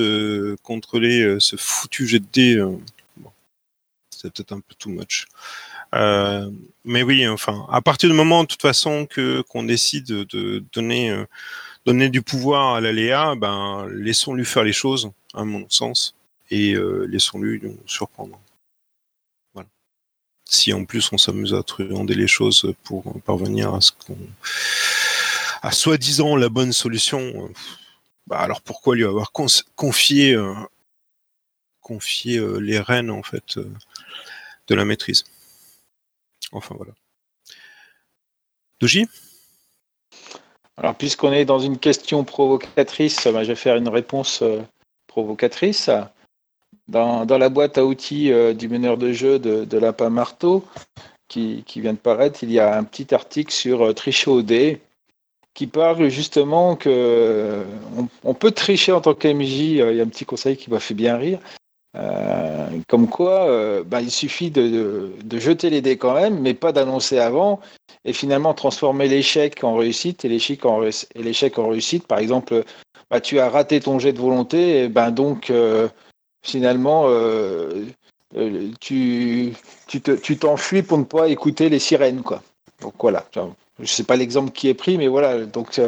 contrôler 0.63 1.37
ce 1.39 1.55
foutu 1.55 2.07
jet 2.07 2.23
c'est 4.25 4.33
peut-être 4.33 4.53
un 4.53 4.59
peu 4.59 4.75
too 4.77 4.89
much. 4.89 5.27
Euh, 5.93 6.49
mais 6.83 7.03
oui, 7.03 7.27
enfin, 7.27 7.65
à 7.71 7.81
partir 7.81 8.09
du 8.09 8.15
moment, 8.15 8.43
de 8.43 8.47
toute 8.47 8.61
façon, 8.61 9.05
que 9.05 9.41
qu'on 9.41 9.63
décide 9.63 10.05
de 10.05 10.63
donner 10.73 11.11
euh, 11.11 11.25
donner 11.85 12.09
du 12.09 12.21
pouvoir 12.21 12.75
à 12.75 12.81
l'aléa, 12.81 13.35
ben 13.35 13.87
laissons-lui 13.91 14.45
faire 14.45 14.63
les 14.63 14.73
choses, 14.73 15.11
à 15.33 15.43
mon 15.43 15.69
sens, 15.69 16.15
et 16.49 16.73
euh, 16.73 17.05
laissons-lui 17.09 17.59
nous 17.61 17.77
surprendre. 17.85 18.39
Si 20.47 20.73
en 20.73 20.85
plus 20.85 21.11
on 21.11 21.17
s'amuse 21.17 21.55
à 21.55 21.63
truander 21.63 22.13
les 22.13 22.27
choses 22.27 22.71
pour 22.83 23.19
parvenir 23.21 23.73
à 23.73 23.81
ce 23.81 23.91
qu'on 23.91 24.17
à 25.63 25.71
soi-disant 25.71 26.35
la 26.35 26.49
bonne 26.49 26.71
solution, 26.71 27.49
bah 28.27 28.37
alors 28.37 28.61
pourquoi 28.61 28.95
lui 28.95 29.05
avoir 29.05 29.31
confié 29.75 30.37
confier 31.85 32.41
les 32.59 32.79
rênes 32.79 33.11
en 33.11 33.21
fait 33.21 33.59
de 34.67 34.75
la 34.75 34.85
maîtrise. 34.85 35.23
Enfin 36.51 36.73
voilà. 36.75 36.93
Doji? 38.79 39.07
Alors 40.77 40.95
puisqu'on 40.95 41.31
est 41.31 41.45
dans 41.45 41.59
une 41.59 41.77
question 41.77 42.23
provocatrice, 42.23 43.27
ben, 43.27 43.43
je 43.43 43.49
vais 43.49 43.55
faire 43.55 43.77
une 43.77 43.87
réponse 43.87 44.41
euh, 44.41 44.61
provocatrice. 45.07 45.89
Dans, 46.87 47.25
la 47.25 47.49
boîte 47.49 47.77
à 47.77 47.85
outils 47.85 48.31
euh, 48.31 48.53
du 48.53 48.69
meneur 48.69 48.97
de 48.97 49.11
jeu 49.11 49.39
de, 49.39 49.65
de 49.65 49.77
Lapin 49.77 50.09
Marteau, 50.09 50.65
qui, 51.27 51.63
vient 51.75 51.93
de 51.93 51.97
paraître, 51.97 52.43
il 52.43 52.51
y 52.51 52.59
a 52.59 52.77
un 52.77 52.83
petit 52.83 53.13
article 53.13 53.51
sur 53.51 53.83
euh, 53.83 53.93
tricher 53.93 54.29
au 54.29 54.41
dé, 54.41 54.81
qui 55.53 55.67
parle 55.67 56.09
justement 56.09 56.75
que 56.75 57.63
on, 57.97 58.07
on 58.23 58.33
peut 58.33 58.51
tricher 58.51 58.91
en 58.91 59.01
tant 59.01 59.13
qu'MJ. 59.13 59.51
Il 59.51 59.75
y 59.77 59.81
a 59.81 60.03
un 60.03 60.09
petit 60.09 60.25
conseil 60.25 60.57
qui 60.57 60.69
m'a 60.69 60.79
fait 60.79 60.93
bien 60.93 61.17
rire. 61.17 61.39
Euh, 61.97 62.67
comme 62.87 63.07
quoi, 63.07 63.47
euh, 63.47 63.83
bah, 63.83 64.01
il 64.01 64.11
suffit 64.11 64.51
de, 64.51 65.11
jeter 65.33 65.69
les 65.69 65.81
dés 65.81 65.97
quand 65.97 66.13
même, 66.13 66.39
mais 66.39 66.53
pas 66.53 66.71
d'annoncer 66.71 67.19
avant, 67.19 67.59
et 68.03 68.13
finalement 68.13 68.53
transformer 68.53 69.07
l'échec 69.07 69.63
en 69.63 69.75
réussite 69.75 70.25
et 70.25 70.29
l'échec 70.29 70.65
en, 70.65 70.77
réussite. 70.77 72.07
Par 72.07 72.19
exemple, 72.19 72.63
bah, 73.09 73.21
tu 73.21 73.39
as 73.39 73.49
raté 73.49 73.79
ton 73.79 73.99
jet 73.99 74.13
de 74.13 74.19
volonté, 74.19 74.83
et 74.83 74.89
ben 74.89 75.11
donc 75.11 75.49
euh, 75.49 75.87
finalement 76.43 77.07
tu, 78.81 79.53
tu, 79.87 80.01
te, 80.01 80.11
tu 80.11 80.37
t'enfuis 80.37 80.83
pour 80.83 80.97
ne 80.97 81.03
pas 81.05 81.29
écouter 81.29 81.69
les 81.69 81.79
sirènes, 81.79 82.23
quoi. 82.23 82.41
Donc 82.81 82.93
voilà. 82.99 83.25
Je 83.79 83.85
sais 83.85 84.03
pas 84.03 84.17
l'exemple 84.17 84.51
qui 84.51 84.67
est 84.67 84.73
pris, 84.73 84.97
mais 84.97 85.07
voilà. 85.07 85.45
Donc 85.45 85.79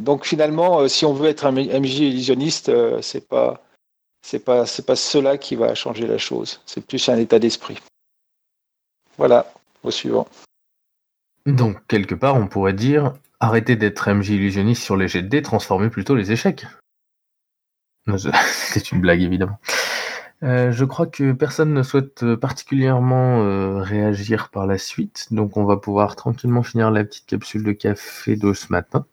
donc 0.00 0.24
finalement, 0.24 0.86
si 0.88 1.04
on 1.04 1.14
veut 1.14 1.28
être 1.28 1.46
un 1.46 1.52
MJ 1.52 2.00
illusionniste, 2.00 2.70
c'est 3.00 3.26
pas 3.26 3.62
c'est 4.28 4.44
pas 4.44 4.64
pas 4.86 4.96
cela 4.96 5.38
qui 5.38 5.56
va 5.56 5.74
changer 5.74 6.06
la 6.06 6.18
chose. 6.18 6.60
C'est 6.66 6.84
plus 6.84 7.08
un 7.08 7.16
état 7.16 7.38
d'esprit. 7.38 7.78
Voilà, 9.16 9.50
au 9.82 9.90
suivant. 9.90 10.28
Donc 11.46 11.78
quelque 11.86 12.14
part, 12.14 12.36
on 12.36 12.46
pourrait 12.46 12.74
dire 12.74 13.14
arrêtez 13.40 13.74
d'être 13.74 14.12
MJ 14.12 14.30
illusionniste 14.30 14.82
sur 14.82 14.98
les 14.98 15.08
jets 15.08 15.22
de 15.22 15.28
dés, 15.28 15.40
transformez 15.40 15.88
plutôt 15.88 16.14
les 16.14 16.30
échecs. 16.30 16.66
C'est 18.44 18.92
une 18.92 19.00
blague 19.00 19.22
évidemment. 19.22 19.58
Euh, 20.42 20.72
je 20.72 20.84
crois 20.84 21.06
que 21.06 21.32
personne 21.32 21.72
ne 21.72 21.82
souhaite 21.82 22.34
particulièrement 22.36 23.42
euh, 23.42 23.80
réagir 23.80 24.50
par 24.50 24.66
la 24.66 24.76
suite, 24.76 25.28
donc 25.30 25.56
on 25.56 25.64
va 25.64 25.78
pouvoir 25.78 26.16
tranquillement 26.16 26.62
finir 26.62 26.90
la 26.90 27.02
petite 27.02 27.26
capsule 27.26 27.64
de 27.64 27.72
café 27.72 28.36
de 28.36 28.52
ce 28.52 28.66
matin. 28.70 29.06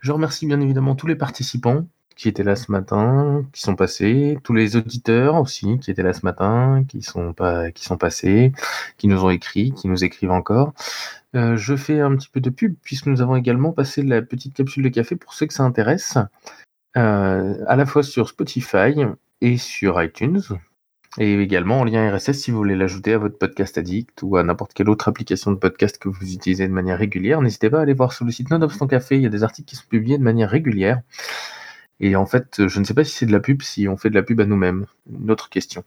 Je 0.00 0.10
remercie 0.10 0.46
bien 0.46 0.60
évidemment 0.60 0.96
tous 0.96 1.06
les 1.06 1.16
participants, 1.16 1.86
qui 2.20 2.28
étaient 2.28 2.42
là 2.42 2.54
ce 2.54 2.70
matin, 2.70 3.46
qui 3.50 3.62
sont 3.62 3.76
passés, 3.76 4.36
tous 4.44 4.52
les 4.52 4.76
auditeurs 4.76 5.36
aussi 5.36 5.78
qui 5.78 5.90
étaient 5.90 6.02
là 6.02 6.12
ce 6.12 6.20
matin, 6.22 6.84
qui 6.86 7.00
sont 7.00 7.32
pas, 7.32 7.70
qui 7.70 7.82
sont 7.82 7.96
passés, 7.96 8.52
qui 8.98 9.08
nous 9.08 9.24
ont 9.24 9.30
écrit, 9.30 9.72
qui 9.72 9.88
nous 9.88 10.04
écrivent 10.04 10.30
encore. 10.30 10.74
Euh, 11.34 11.56
je 11.56 11.74
fais 11.76 11.98
un 11.98 12.14
petit 12.16 12.28
peu 12.28 12.40
de 12.40 12.50
pub 12.50 12.74
puisque 12.82 13.06
nous 13.06 13.22
avons 13.22 13.36
également 13.36 13.72
passé 13.72 14.02
la 14.02 14.20
petite 14.20 14.52
capsule 14.52 14.82
de 14.82 14.90
café 14.90 15.16
pour 15.16 15.32
ceux 15.32 15.46
que 15.46 15.54
ça 15.54 15.62
intéresse, 15.62 16.18
euh, 16.98 17.54
à 17.66 17.76
la 17.76 17.86
fois 17.86 18.02
sur 18.02 18.28
Spotify 18.28 18.92
et 19.40 19.56
sur 19.56 20.02
iTunes. 20.02 20.42
Et 21.18 21.40
également 21.40 21.80
en 21.80 21.84
lien 21.84 22.14
RSS 22.14 22.32
si 22.32 22.50
vous 22.50 22.58
voulez 22.58 22.76
l'ajouter 22.76 23.14
à 23.14 23.18
votre 23.18 23.38
podcast 23.38 23.78
addict 23.78 24.22
ou 24.22 24.36
à 24.36 24.42
n'importe 24.42 24.74
quelle 24.74 24.90
autre 24.90 25.08
application 25.08 25.52
de 25.52 25.56
podcast 25.56 25.96
que 25.96 26.10
vous 26.10 26.34
utilisez 26.34 26.68
de 26.68 26.72
manière 26.72 26.98
régulière. 26.98 27.40
N'hésitez 27.40 27.70
pas 27.70 27.78
à 27.78 27.82
aller 27.82 27.94
voir 27.94 28.12
sur 28.12 28.26
le 28.26 28.30
site 28.30 28.50
Nonobstant 28.50 28.88
Café, 28.88 29.16
il 29.16 29.22
y 29.22 29.26
a 29.26 29.30
des 29.30 29.42
articles 29.42 29.70
qui 29.70 29.76
sont 29.76 29.88
publiés 29.88 30.18
de 30.18 30.22
manière 30.22 30.50
régulière. 30.50 31.00
Et 32.00 32.16
en 32.16 32.26
fait, 32.26 32.66
je 32.66 32.80
ne 32.80 32.84
sais 32.84 32.94
pas 32.94 33.04
si 33.04 33.12
c'est 33.12 33.26
de 33.26 33.32
la 33.32 33.40
pub, 33.40 33.62
si 33.62 33.86
on 33.86 33.96
fait 33.96 34.10
de 34.10 34.14
la 34.14 34.22
pub 34.22 34.40
à 34.40 34.46
nous-mêmes. 34.46 34.86
Une 35.10 35.30
autre 35.30 35.50
question. 35.50 35.84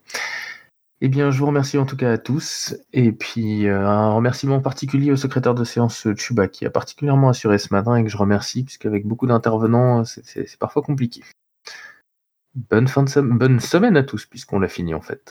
Eh 1.02 1.10
bien, 1.10 1.32
je 1.32 1.40
vous 1.40 1.48
remercie 1.48 1.78
en 1.78 1.86
tout 1.86 1.98
cas 1.98 2.14
à 2.14 2.18
tous. 2.18 2.76
Et 2.94 3.12
puis, 3.12 3.68
euh, 3.68 3.86
un 3.86 4.14
remerciement 4.14 4.62
particulier 4.62 5.12
au 5.12 5.18
secrétaire 5.18 5.54
de 5.54 5.66
séance 5.66 6.08
Chuba, 6.16 6.48
qui 6.48 6.66
a 6.66 6.70
particulièrement 6.70 7.30
assuré 7.30 7.58
ce 7.58 7.74
matin 7.74 7.96
et 7.96 8.04
que 8.04 8.10
je 8.10 8.16
remercie, 8.16 8.64
puisqu'avec 8.64 9.06
beaucoup 9.06 9.28
d'intervenants, 9.28 10.06
c'est 10.06 10.58
parfois 10.60 10.82
compliqué. 10.82 11.22
Bonne, 12.56 12.88
fin 12.88 13.04
de 13.04 13.22
bonne 13.22 13.60
semaine 13.60 13.98
à 13.98 14.04
tous, 14.04 14.26
puisqu'on 14.28 14.60
l'a 14.60 14.70
fini 14.70 14.94
en 14.94 15.02
fait. 15.02 15.30